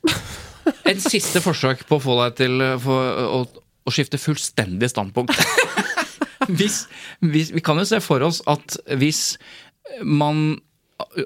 Et 0.88 1.00
siste 1.02 1.42
forsøk 1.42 1.86
på 1.88 1.98
å 1.98 2.02
få 2.02 2.16
deg 2.24 2.38
til 2.42 2.64
eh, 2.64 2.78
for, 2.82 3.22
å, 3.22 3.42
å 3.86 3.94
skifte 3.94 4.20
fullstendig 4.20 4.90
standpunkt. 4.92 5.36
hvis, 6.58 6.84
hvis, 7.24 7.52
vi 7.54 7.62
kan 7.64 7.80
jo 7.80 7.86
se 7.88 8.02
for 8.04 8.24
oss 8.26 8.42
at 8.50 8.78
hvis 8.98 9.36
man 10.02 10.60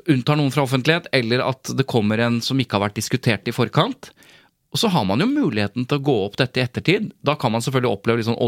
unntar 0.09 0.39
noen 0.39 0.53
fra 0.55 0.64
offentlighet, 0.64 1.11
eller 1.12 1.45
at 1.45 1.72
det 1.76 1.89
kommer 1.89 2.20
en 2.24 2.41
som 2.45 2.59
ikke 2.61 2.78
har 2.78 2.89
vært 2.89 3.01
diskutert 3.01 3.49
i 3.49 3.55
forkant, 3.55 4.11
og 4.72 4.80
så 4.80 4.91
har 4.93 5.07
man 5.09 5.22
jo 5.22 5.28
muligheten 5.30 5.87
til 5.89 6.01
å 6.01 6.05
gå 6.05 6.14
opp 6.26 6.34
dette 6.41 6.61
i 6.61 6.64
ettertid. 6.64 7.12
Da 7.24 7.37
kan 7.41 7.53
man 7.55 7.62
selvfølgelig 7.64 7.97
oppleve 7.97 8.20
litt 8.20 8.28
sånn 8.28 8.41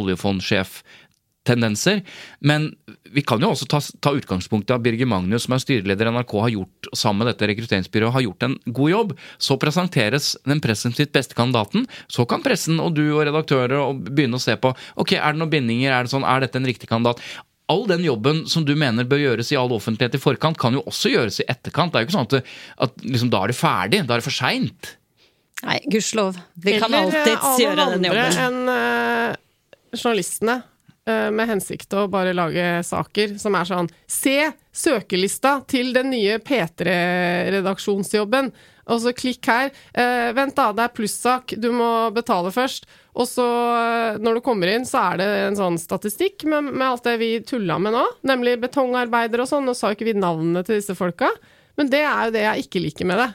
oljefondsjef-tendenser. 1.49 2.03
Men 2.41 2.75
vi 3.13 3.23
kan 3.23 3.41
jo 3.41 3.51
også 3.53 3.67
ta, 3.69 3.81
ta 4.01 4.13
utgangspunkt 4.17 4.71
i 4.71 4.75
at 4.75 4.83
Birger 4.83 5.09
Magnus, 5.09 5.47
som 5.47 5.55
er 5.55 5.63
styreleder 5.63 6.09
i 6.09 6.13
NRK, 6.13 6.35
har 6.41 6.55
gjort 6.55 6.91
sammen 6.95 7.25
med 7.25 7.33
dette 7.33 7.49
rekrutteringsbyrået, 7.49 8.13
har 8.13 8.25
gjort 8.27 8.47
en 8.47 8.57
god 8.67 8.91
jobb. 8.91 9.17
Så 9.39 9.59
presenteres 9.59 10.37
den 10.47 10.61
presumptivt 10.61 11.13
beste 11.13 11.35
kandidaten. 11.39 11.87
Så 12.09 12.27
kan 12.29 12.45
pressen 12.45 12.81
og 12.81 12.95
du 12.97 13.05
og 13.15 13.25
redaktører 13.27 13.79
og 13.81 14.05
begynne 14.09 14.39
å 14.39 14.43
se 14.43 14.57
på 14.57 14.75
ok, 14.99 15.17
er 15.19 15.33
det 15.35 15.43
noen 15.43 15.53
bindinger, 15.53 15.93
er 15.93 16.05
det 16.05 16.13
sånn, 16.13 16.27
er 16.27 16.45
dette 16.45 16.61
en 16.61 16.69
riktig 16.69 16.91
kandidat? 16.91 17.23
All 17.69 17.85
den 17.85 18.01
jobben 18.01 18.47
som 18.49 18.65
du 18.65 18.73
mener 18.81 19.05
bør 19.05 19.21
gjøres 19.21 19.51
i 19.53 19.59
all 19.61 19.73
offentlighet 19.77 20.17
i 20.17 20.23
forkant, 20.23 20.57
kan 20.61 20.73
jo 20.73 20.87
også 20.89 21.13
gjøres 21.13 21.43
i 21.43 21.49
etterkant. 21.53 21.93
Det 21.93 22.01
er 22.01 22.07
jo 22.07 22.09
ikke 22.09 22.17
sånn 22.17 22.31
at, 22.31 22.39
det, 22.39 22.55
at 22.87 23.05
liksom, 23.05 23.33
da 23.33 23.43
er 23.45 23.53
det 23.53 23.59
ferdig, 23.59 24.01
da 24.09 24.17
er 24.17 24.23
det 24.23 24.29
for 24.29 24.37
seint. 24.37 24.95
Nei, 25.67 25.77
gudskjelov. 25.91 26.39
Vi 26.55 26.79
kan 26.79 26.87
Eller, 26.95 27.19
alltids 27.19 27.61
gjøre 27.61 27.77
den 27.77 28.07
andre 28.07 28.09
jobben. 28.09 28.39
enn 28.47 28.71
uh, 28.71 29.37
journalistene. 29.97 30.61
Eh, 31.09 31.29
med 31.35 31.49
hensikt 31.51 31.95
å 31.97 32.07
bare 32.13 32.35
lage 32.37 32.67
saker 32.87 33.39
som 33.41 33.57
er 33.59 33.69
sånn 33.69 33.89
Se 34.09 34.53
søkelista 34.79 35.59
til 35.69 35.93
den 35.97 36.13
nye 36.13 36.39
P3-redaksjonsjobben. 36.39 38.53
Og 38.89 39.03
så 39.03 39.13
klikk 39.17 39.45
her. 39.51 39.73
Eh, 39.93 40.31
vent, 40.37 40.55
da, 40.57 40.71
det 40.73 40.87
er 40.87 40.95
plussak. 40.97 41.53
Du 41.61 41.69
må 41.77 41.89
betale 42.15 42.53
først. 42.55 42.87
Og 43.19 43.27
så, 43.29 43.45
eh, 43.77 44.19
når 44.23 44.39
du 44.39 44.45
kommer 44.47 44.71
inn, 44.73 44.87
så 44.89 45.03
er 45.13 45.21
det 45.21 45.29
en 45.49 45.59
sånn 45.59 45.77
statistikk 45.81 46.47
med, 46.49 46.71
med 46.73 46.87
alt 46.87 47.05
det 47.05 47.19
vi 47.21 47.33
tulla 47.45 47.77
med 47.83 47.93
nå. 47.97 48.07
Nemlig 48.29 48.57
betongarbeidere 48.63 49.45
og 49.45 49.51
sånn. 49.51 49.69
Nå 49.69 49.75
sa 49.77 49.91
jo 49.91 49.99
ikke 49.99 50.09
vi 50.13 50.17
navnene 50.17 50.65
til 50.65 50.79
disse 50.81 50.97
folka. 50.97 51.29
Men 51.79 51.91
det 51.93 52.01
er 52.07 52.29
jo 52.29 52.35
det 52.39 52.47
jeg 52.47 52.67
ikke 52.67 52.85
liker 52.87 53.11
med 53.11 53.21
det. 53.25 53.29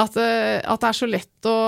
At, 0.00 0.18
eh, 0.18 0.58
at 0.64 0.82
det 0.82 0.90
er 0.90 0.98
så 0.98 1.10
lett 1.10 1.50
å, 1.50 1.58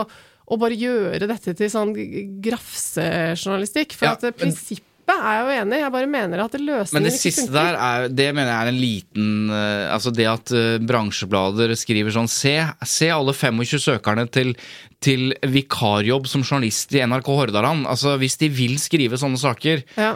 å 0.52 0.58
bare 0.60 0.78
gjøre 0.78 1.28
dette 1.30 1.54
til 1.58 1.70
sånn 1.70 1.94
grafsejournalistikk. 2.42 3.94
For 3.98 4.10
Ja, 4.10 4.16
at 4.18 4.40
prinsippet 4.40 4.88
prinsippet 5.12 5.28
er 5.28 5.36
jeg 5.36 5.42
jo 5.44 5.62
enig 5.62 5.76
i, 5.76 5.82
jeg 5.82 5.92
bare 5.92 6.06
mener 6.10 6.42
at 6.44 6.52
løsningen 6.58 6.96
Men 6.96 7.02
det 7.06 7.12
ikke 7.12 7.22
siste 7.22 7.44
funker. 7.46 7.58
der, 7.58 7.74
er, 7.76 8.08
det 8.08 8.28
mener 8.34 8.50
jeg 8.52 8.60
er 8.62 8.70
en 8.72 8.80
liten 8.80 9.50
eh, 9.50 9.92
Altså 9.92 10.12
det 10.14 10.26
at 10.30 10.52
eh, 10.56 10.78
bransjeblader 10.88 11.74
skriver 11.76 12.10
sånn 12.14 12.28
se, 12.30 12.54
se 12.88 13.10
alle 13.12 13.34
25 13.36 13.82
søkerne 13.82 14.26
til, 14.32 14.54
til 15.02 15.32
vikarjobb 15.42 16.26
som 16.30 16.42
journalist 16.42 16.92
i 16.94 17.02
NRK 17.04 17.26
Hordaland. 17.28 17.86
Altså 17.86 18.16
Hvis 18.20 18.38
de 18.40 18.48
vil 18.48 18.78
skrive 18.82 19.18
sånne 19.20 19.40
saker, 19.40 19.82
Ja. 20.00 20.14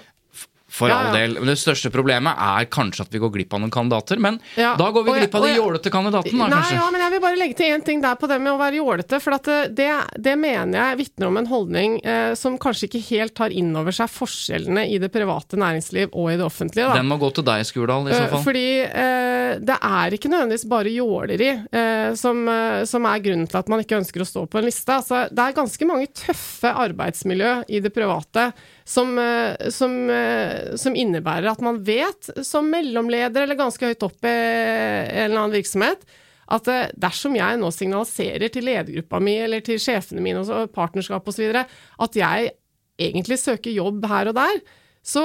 For 0.77 0.91
Ja, 0.93 0.99
all 1.09 1.16
del. 1.16 1.39
Men 1.41 1.49
det 1.51 1.57
største 1.61 1.89
problemet 1.95 2.37
er 2.37 2.66
kanskje 2.72 3.07
at 3.07 3.14
vi 3.14 3.20
går 3.22 3.33
glipp 3.39 3.55
av 3.57 3.62
noen 3.64 3.72
kandidater. 3.72 4.20
Men 4.20 4.39
Ja, 4.61 4.74
da 4.77 4.91
går 4.93 5.07
vi 5.07 5.11
og 5.14 5.18
glipp 5.22 5.35
av 5.39 5.47
de 5.47 5.55
jålete 5.57 5.93
kandidatene, 5.95 6.37
da 6.39 6.49
Nei, 6.53 6.59
kanskje. 6.61 6.77
ja, 6.79 6.91
men 6.93 7.01
jeg 7.07 7.14
vil 7.16 7.22
bare 7.24 7.41
legge 7.41 7.57
til 7.57 7.72
én 7.72 7.85
ting 7.87 8.03
der 8.05 8.18
på 8.20 8.29
det 8.29 8.39
med 8.45 8.53
å 8.53 8.59
være 8.61 8.79
jålete. 8.83 9.20
For 9.24 9.37
det, 9.39 9.57
det, 9.79 9.89
det 10.29 10.37
mener 10.39 10.77
jeg 10.91 11.01
vitner 11.03 11.31
om 11.31 11.41
en 11.41 11.49
holdning 11.51 11.97
eh, 12.05 12.35
som 12.37 12.59
kanskje 12.61 12.91
ikke 12.91 13.03
helt 13.11 13.35
tar 13.39 13.55
inn 13.57 13.72
over 13.77 13.95
seg 13.97 14.11
forskjellene 14.12 14.87
i 14.93 14.99
det 15.03 15.11
private 15.14 15.57
næringsliv 15.61 16.12
og 16.12 16.31
i 16.33 16.37
det 16.37 16.45
offentlige. 16.47 16.87
Da. 16.91 16.99
Den 17.01 17.09
må 17.11 17.16
gå 17.22 17.33
til 17.37 17.47
deg, 17.49 17.64
Skurdal, 17.68 18.07
i 18.11 18.14
så 18.14 18.22
Eh, 18.27 18.31
fall. 18.35 18.45
Fordi 18.45 18.66
eh, 18.85 19.57
det 19.64 19.79
er 19.81 20.16
ikke 20.16 20.29
nødvendigvis 20.33 20.68
bare 20.68 20.93
jåleri 20.93 21.51
eh, 21.72 22.12
som, 22.18 22.45
eh, 22.53 22.85
som 22.89 23.07
er 23.09 23.22
grunnen 23.24 23.49
til 23.49 23.59
at 23.61 23.68
man 23.72 23.81
ikke 23.85 23.99
ønsker 24.03 24.20
å 24.24 24.29
stå 24.29 24.45
på 24.51 24.61
en 24.61 24.66
liste. 24.68 24.93
Altså, 24.93 25.24
det 25.33 25.43
er 25.49 25.57
ganske 25.57 25.89
mange 25.89 26.09
tøffe 26.12 26.72
arbeidsmiljø 26.87 27.53
i 27.72 27.81
det 27.85 27.93
private 27.95 28.51
som, 28.87 29.18
eh, 29.18 29.68
som, 29.74 30.11
eh, 30.11 30.76
som 30.78 30.95
innebærer 30.95 31.51
at 31.51 31.62
man 31.64 31.80
vet, 31.84 32.30
som 32.47 32.68
mellomleder 32.70 33.43
eller 33.43 33.59
ganske 33.59 33.91
høyt 33.91 34.07
opp 34.07 34.24
i 34.24 34.30
en 34.30 35.26
eller 35.26 35.41
annen 35.41 35.57
virksomhet, 35.57 36.07
at 36.55 36.70
eh, 36.70 36.93
dersom 36.95 37.34
jeg 37.34 37.59
nå 37.59 37.72
signaliserer 37.74 38.53
til 38.55 38.68
ledergruppa 38.68 39.18
mi 39.18 39.34
eller 39.43 39.64
til 39.66 39.82
sjefene 39.82 40.22
mine 40.22 40.45
og 40.47 40.70
partnerskap 40.76 41.26
osv. 41.26 41.51
at 41.51 42.20
jeg 42.20 42.53
egentlig 42.97 43.41
søker 43.43 43.74
jobb 43.74 44.07
her 44.07 44.30
og 44.30 44.39
der, 44.39 44.62
så, 45.07 45.22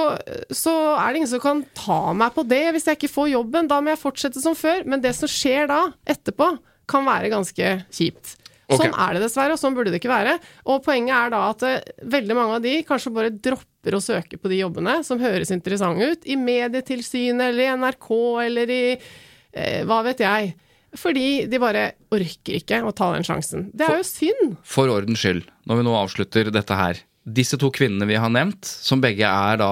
så 0.54 0.74
er 0.94 1.08
det 1.10 1.22
ingen 1.22 1.30
som 1.32 1.42
kan 1.42 1.64
ta 1.78 2.02
meg 2.14 2.34
på 2.36 2.44
det 2.46 2.68
hvis 2.74 2.86
jeg 2.86 3.00
ikke 3.00 3.16
får 3.16 3.32
jobben. 3.32 3.70
Da 3.70 3.80
må 3.82 3.90
jeg 3.90 4.02
fortsette 4.02 4.42
som 4.44 4.54
før. 4.54 4.84
Men 4.86 5.02
det 5.02 5.16
som 5.18 5.30
skjer 5.32 5.72
da, 5.72 5.80
etterpå, 6.06 6.52
kan 6.92 7.08
være 7.08 7.32
ganske 7.34 7.72
kjipt. 7.90 8.36
Ok. 8.72 8.82
Sånn 8.82 8.96
er 8.96 9.18
det 9.18 9.24
dessverre, 9.26 9.56
og 9.56 9.62
sånn 9.62 9.76
burde 9.78 9.94
det 9.94 10.00
ikke 10.02 10.12
være. 10.12 10.38
Og 10.72 10.82
poenget 10.86 11.16
er 11.18 11.34
da 11.34 11.44
at 11.50 11.66
uh, 11.68 11.92
veldig 12.16 12.38
mange 12.38 12.58
av 12.58 12.66
de 12.66 12.74
kanskje 12.88 13.14
bare 13.16 13.34
dropper 13.36 13.98
å 13.98 14.02
søke 14.04 14.40
på 14.40 14.52
de 14.52 14.62
jobbene 14.62 14.98
som 15.08 15.22
høres 15.22 15.54
interessante 15.54 16.12
ut, 16.14 16.26
i 16.26 16.38
Medietilsynet 16.40 17.50
eller 17.50 17.66
i 17.66 17.78
NRK 17.84 18.12
eller 18.48 18.76
i 18.76 18.84
uh, 18.96 19.80
hva 19.90 20.02
vet 20.08 20.24
jeg. 20.24 20.54
Fordi 21.00 21.28
de 21.48 21.60
bare 21.62 21.86
orker 22.12 22.58
ikke 22.58 22.82
å 22.84 22.92
ta 22.96 23.14
den 23.14 23.24
sjansen. 23.24 23.70
Det 23.72 23.88
er 23.88 24.02
jo 24.02 24.08
synd. 24.08 24.58
For 24.68 24.92
ordens 24.92 25.24
skyld, 25.24 25.46
når 25.70 25.80
vi 25.80 25.88
nå 25.88 25.96
avslutter 25.96 26.52
dette 26.52 26.76
her. 26.76 27.00
Disse 27.24 27.60
to 27.62 27.70
kvinnene 27.72 28.08
vi 28.10 28.20
har 28.20 28.32
nevnt, 28.34 28.66
som 28.66 29.00
begge 29.04 29.28
er 29.30 29.62
da 29.62 29.72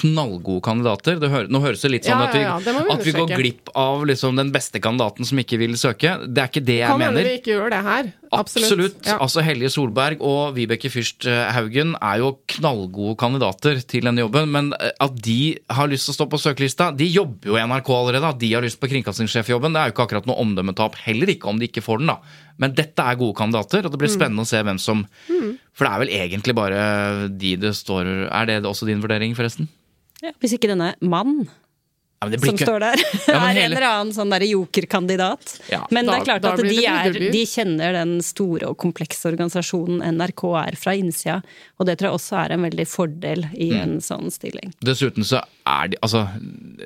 knallgode 0.00 0.62
kandidater. 0.66 1.18
Det 1.22 1.30
hø 1.32 1.42
nå 1.52 1.60
høres 1.64 1.82
det 1.84 1.90
litt 1.94 2.06
sånn 2.08 2.20
Ja, 2.20 2.26
at, 2.28 2.34
vi, 2.36 2.42
ja, 2.44 2.56
ja, 2.60 2.84
at 2.94 3.04
vi 3.06 3.12
går 3.16 3.32
glipp 3.38 3.72
av 3.74 4.04
liksom, 4.08 4.36
den 4.38 4.52
beste 4.54 4.80
kandidaten 4.84 5.24
som 5.28 5.38
ikke 5.42 5.58
vil 5.60 5.74
søke. 5.80 6.14
Det 6.26 6.42
er 6.44 6.50
ikke 6.52 6.64
det 6.66 6.78
jeg 6.82 6.90
Kan 6.92 7.00
hende 7.04 7.14
mener. 7.18 7.28
vi 7.30 7.38
ikke 7.40 7.54
gjør 7.56 7.70
det 7.76 7.82
her. 7.86 8.12
Absolutt. 8.36 8.66
Absolutt. 8.66 9.08
Altså 9.22 9.42
Helje 9.46 9.68
Solberg 9.70 10.20
og 10.26 10.56
Vibeke 10.56 10.90
Fyrst 10.90 11.28
Haugen 11.54 11.94
er 12.02 12.18
jo 12.24 12.32
knallgode 12.56 13.14
kandidater 13.20 13.78
til 13.86 14.02
denne 14.08 14.24
jobben. 14.24 14.50
Men 14.50 14.72
eh, 14.80 14.90
at 15.00 15.14
de 15.22 15.38
har 15.70 15.88
lyst 15.88 16.08
til 16.08 16.14
å 16.14 16.18
stå 16.18 16.26
på 16.32 16.40
søkelista 16.42 16.88
De 16.96 17.06
jobber 17.06 17.52
jo 17.52 17.56
i 17.56 17.62
NRK 17.62 17.92
allerede. 17.94 18.32
At 18.34 18.40
de 18.42 18.50
har 18.56 18.64
lyst 18.66 18.80
på 18.82 18.90
kringkastingssjefjobben, 18.90 19.72
det 19.76 19.80
er 19.82 19.90
jo 19.92 19.96
ikke 19.96 20.08
akkurat 20.08 20.26
noe 20.28 20.40
omdømmetap. 20.42 20.98
Heller 21.06 21.30
ikke 21.36 21.48
om 21.52 21.58
de 21.62 21.70
ikke 21.70 21.84
får 21.86 22.02
den, 22.02 22.10
da. 22.14 22.18
Men 22.58 22.72
dette 22.76 23.04
er 23.04 23.18
gode 23.20 23.36
kandidater, 23.36 23.84
og 23.86 23.92
det 23.92 23.98
blir 24.00 24.08
Mm. 24.10 24.16
spennende 24.16 24.44
å 24.44 24.48
se 24.48 24.62
hvem 24.64 24.78
som 24.80 25.02
For 25.76 25.84
det 25.84 25.92
er 25.92 25.98
vel 26.00 26.12
egentlig 26.16 26.54
bare 26.56 27.28
de 27.28 27.56
det 27.60 27.74
står 27.76 28.30
Er 28.32 28.46
det 28.46 28.62
også 28.64 28.86
din 28.88 29.00
vurdering, 29.02 29.34
forresten? 29.36 29.68
Hvis 30.40 30.56
ikke 30.58 30.68
denne 30.72 30.94
mann 31.00 31.48
Ja, 32.24 32.30
som 32.40 32.48
ikke- 32.56 32.64
står 32.64 32.80
der. 32.80 32.96
Ja, 33.28 33.34
er 33.36 33.52
hele- 33.52 33.64
en 33.66 33.72
eller 33.76 33.86
annen 33.86 34.12
sånn 34.16 34.32
jokerkandidat. 34.48 35.60
Ja. 35.70 35.82
Men 35.92 36.06
det 36.06 36.14
er 36.14 36.24
klart 36.24 36.44
at 36.48 36.62
de, 36.64 36.86
er, 36.88 37.12
de 37.12 37.42
kjenner 37.46 37.92
den 37.92 38.14
store 38.24 38.70
og 38.70 38.78
komplekse 38.80 39.28
organisasjonen 39.28 40.00
NRK 40.16 40.42
er 40.62 40.76
fra 40.80 40.94
innsida, 40.96 41.42
og 41.78 41.86
det 41.86 41.98
tror 41.98 42.08
jeg 42.08 42.16
også 42.18 42.38
er 42.40 42.54
en 42.56 42.64
veldig 42.64 42.86
fordel 42.88 43.44
i 43.54 43.68
Mm. 43.70 43.82
en 43.82 43.94
sånn 44.00 44.32
stilling. 44.32 44.72
Dessuten 44.82 45.22
så 45.28 45.42
er 45.66 45.88
de 45.88 45.96
Altså, 46.02 46.24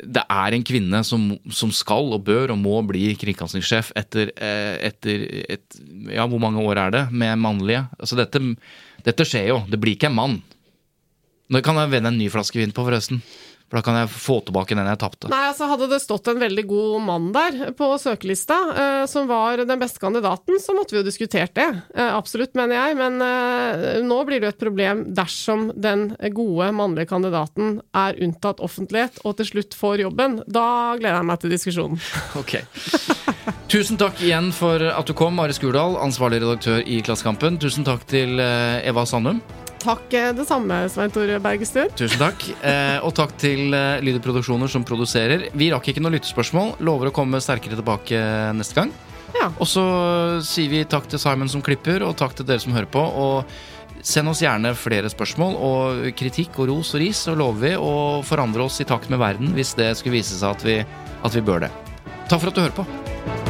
det 0.05 0.25
er 0.29 0.53
en 0.53 0.65
kvinne 0.65 1.05
som, 1.05 1.39
som 1.49 1.71
skal 1.71 2.13
og 2.13 2.25
bør 2.25 2.51
og 2.51 2.59
må 2.59 2.83
bli 2.87 3.15
kringkastingssjef 3.15 3.93
etter, 3.97 4.33
eh, 4.37 4.79
etter 4.91 5.45
et 5.49 5.81
Ja, 6.11 6.27
hvor 6.27 6.41
mange 6.41 6.59
år 6.59 6.77
er 6.77 6.91
det 6.91 7.13
med 7.13 7.39
mannlige? 7.39 7.89
Altså, 8.01 8.17
dette, 8.17 8.57
dette 9.05 9.25
skjer 9.25 9.47
jo. 9.47 9.63
Det 9.71 9.79
blir 9.81 9.95
ikke 9.97 10.11
en 10.11 10.15
mann. 10.17 10.43
Nå 11.51 11.63
kan 11.67 11.79
jeg 11.81 11.91
vende 11.91 12.13
en 12.13 12.21
ny 12.21 12.29
flaske 12.31 12.61
vin 12.61 12.75
på, 12.75 12.85
forresten. 12.87 13.23
For 13.71 13.79
da 13.79 13.85
kan 13.87 13.97
jeg 14.01 14.11
få 14.11 14.41
tilbake 14.43 14.75
den 14.75 14.89
jeg 14.91 14.99
tapte. 14.99 15.29
Nei, 15.31 15.45
altså 15.47 15.69
Hadde 15.71 15.87
det 15.93 16.01
stått 16.03 16.27
en 16.33 16.41
veldig 16.43 16.65
god 16.67 17.05
mann 17.07 17.29
der 17.35 17.71
på 17.79 17.93
søkelista, 18.03 18.57
eh, 18.75 19.05
som 19.11 19.29
var 19.31 19.63
den 19.63 19.79
beste 19.79 20.03
kandidaten, 20.03 20.59
så 20.59 20.75
måtte 20.75 20.97
vi 20.97 20.99
jo 20.99 21.07
diskutert 21.07 21.55
det. 21.55 21.69
Eh, 21.95 22.11
absolutt, 22.11 22.57
mener 22.59 22.75
jeg. 22.75 22.99
Men 22.99 23.23
eh, 23.23 24.01
nå 24.03 24.19
blir 24.27 24.43
det 24.43 24.51
jo 24.51 24.55
et 24.57 24.65
problem 24.65 25.05
dersom 25.15 25.69
den 25.79 26.09
gode 26.35 26.73
mannlige 26.75 27.13
kandidaten 27.15 27.79
er 27.95 28.19
unntatt 28.19 28.59
offentlighet 28.59 29.23
og 29.23 29.39
til 29.39 29.53
slutt 29.53 29.79
får 29.79 30.03
jobben. 30.03 30.41
Da 30.51 30.99
gleder 30.99 31.21
jeg 31.21 31.31
meg 31.31 31.43
til 31.45 31.55
diskusjonen. 31.55 32.03
Ok. 32.41 32.57
Tusen 33.71 33.99
takk 34.01 34.19
igjen 34.25 34.51
for 34.55 34.83
at 34.83 35.07
du 35.07 35.15
kom, 35.15 35.37
Mari 35.39 35.55
Skurdal, 35.55 35.95
ansvarlig 36.03 36.41
redaktør 36.43 36.83
i 36.83 36.99
Klassekampen. 37.07 37.59
Tusen 37.63 37.87
takk 37.87 38.03
til 38.11 38.43
eh, 38.43 38.83
Eva 38.91 39.07
Sandum. 39.07 39.39
Takk 39.81 40.15
eh, 40.15 40.31
det 40.37 40.45
samme, 40.49 40.83
Svein 40.93 41.13
Tore 41.13 41.39
Bergestuen. 41.43 41.91
Tusen 41.97 42.21
takk. 42.21 42.45
Eh, 42.61 42.99
og 43.05 43.15
takk 43.17 43.33
til 43.41 43.73
eh, 43.77 44.03
Lyder 44.05 44.69
som 44.69 44.85
produserer. 44.85 45.49
Vi 45.53 45.71
rakk 45.73 45.89
ikke 45.89 46.03
noe 46.05 46.15
lyttespørsmål. 46.17 46.77
Lover 46.85 47.09
å 47.09 47.15
komme 47.15 47.41
sterkere 47.41 47.79
tilbake 47.79 48.21
neste 48.57 48.77
gang. 48.77 48.93
Ja. 49.37 49.49
Og 49.59 49.69
så 49.71 49.85
sier 50.45 50.71
vi 50.73 50.85
takk 50.85 51.09
til 51.09 51.23
Simon 51.23 51.49
som 51.49 51.63
klipper, 51.63 52.03
og 52.05 52.17
takk 52.19 52.35
til 52.37 52.49
dere 52.49 52.61
som 52.61 52.75
hører 52.77 52.91
på. 52.91 53.01
Og 53.01 54.05
send 54.05 54.29
oss 54.29 54.43
gjerne 54.45 54.75
flere 54.77 55.11
spørsmål 55.13 55.57
og 55.57 56.11
kritikk 56.19 56.59
og 56.61 56.71
ros 56.73 56.95
og 56.95 57.05
ris, 57.05 57.25
så 57.27 57.37
lover 57.37 57.69
vi 57.69 57.77
å 57.77 57.95
forandre 58.27 58.67
oss 58.67 58.81
i 58.81 58.89
takt 58.89 59.13
med 59.13 59.21
verden 59.23 59.55
hvis 59.57 59.77
det 59.79 59.93
skulle 59.99 60.19
vise 60.19 60.37
seg 60.37 60.57
at 60.57 60.67
vi, 60.67 60.81
at 61.21 61.37
vi 61.37 61.45
bør 61.45 61.67
det. 61.67 61.73
Takk 62.29 62.41
for 62.41 62.51
at 62.53 62.57
du 62.57 62.65
hører 62.65 62.77
på. 62.83 63.50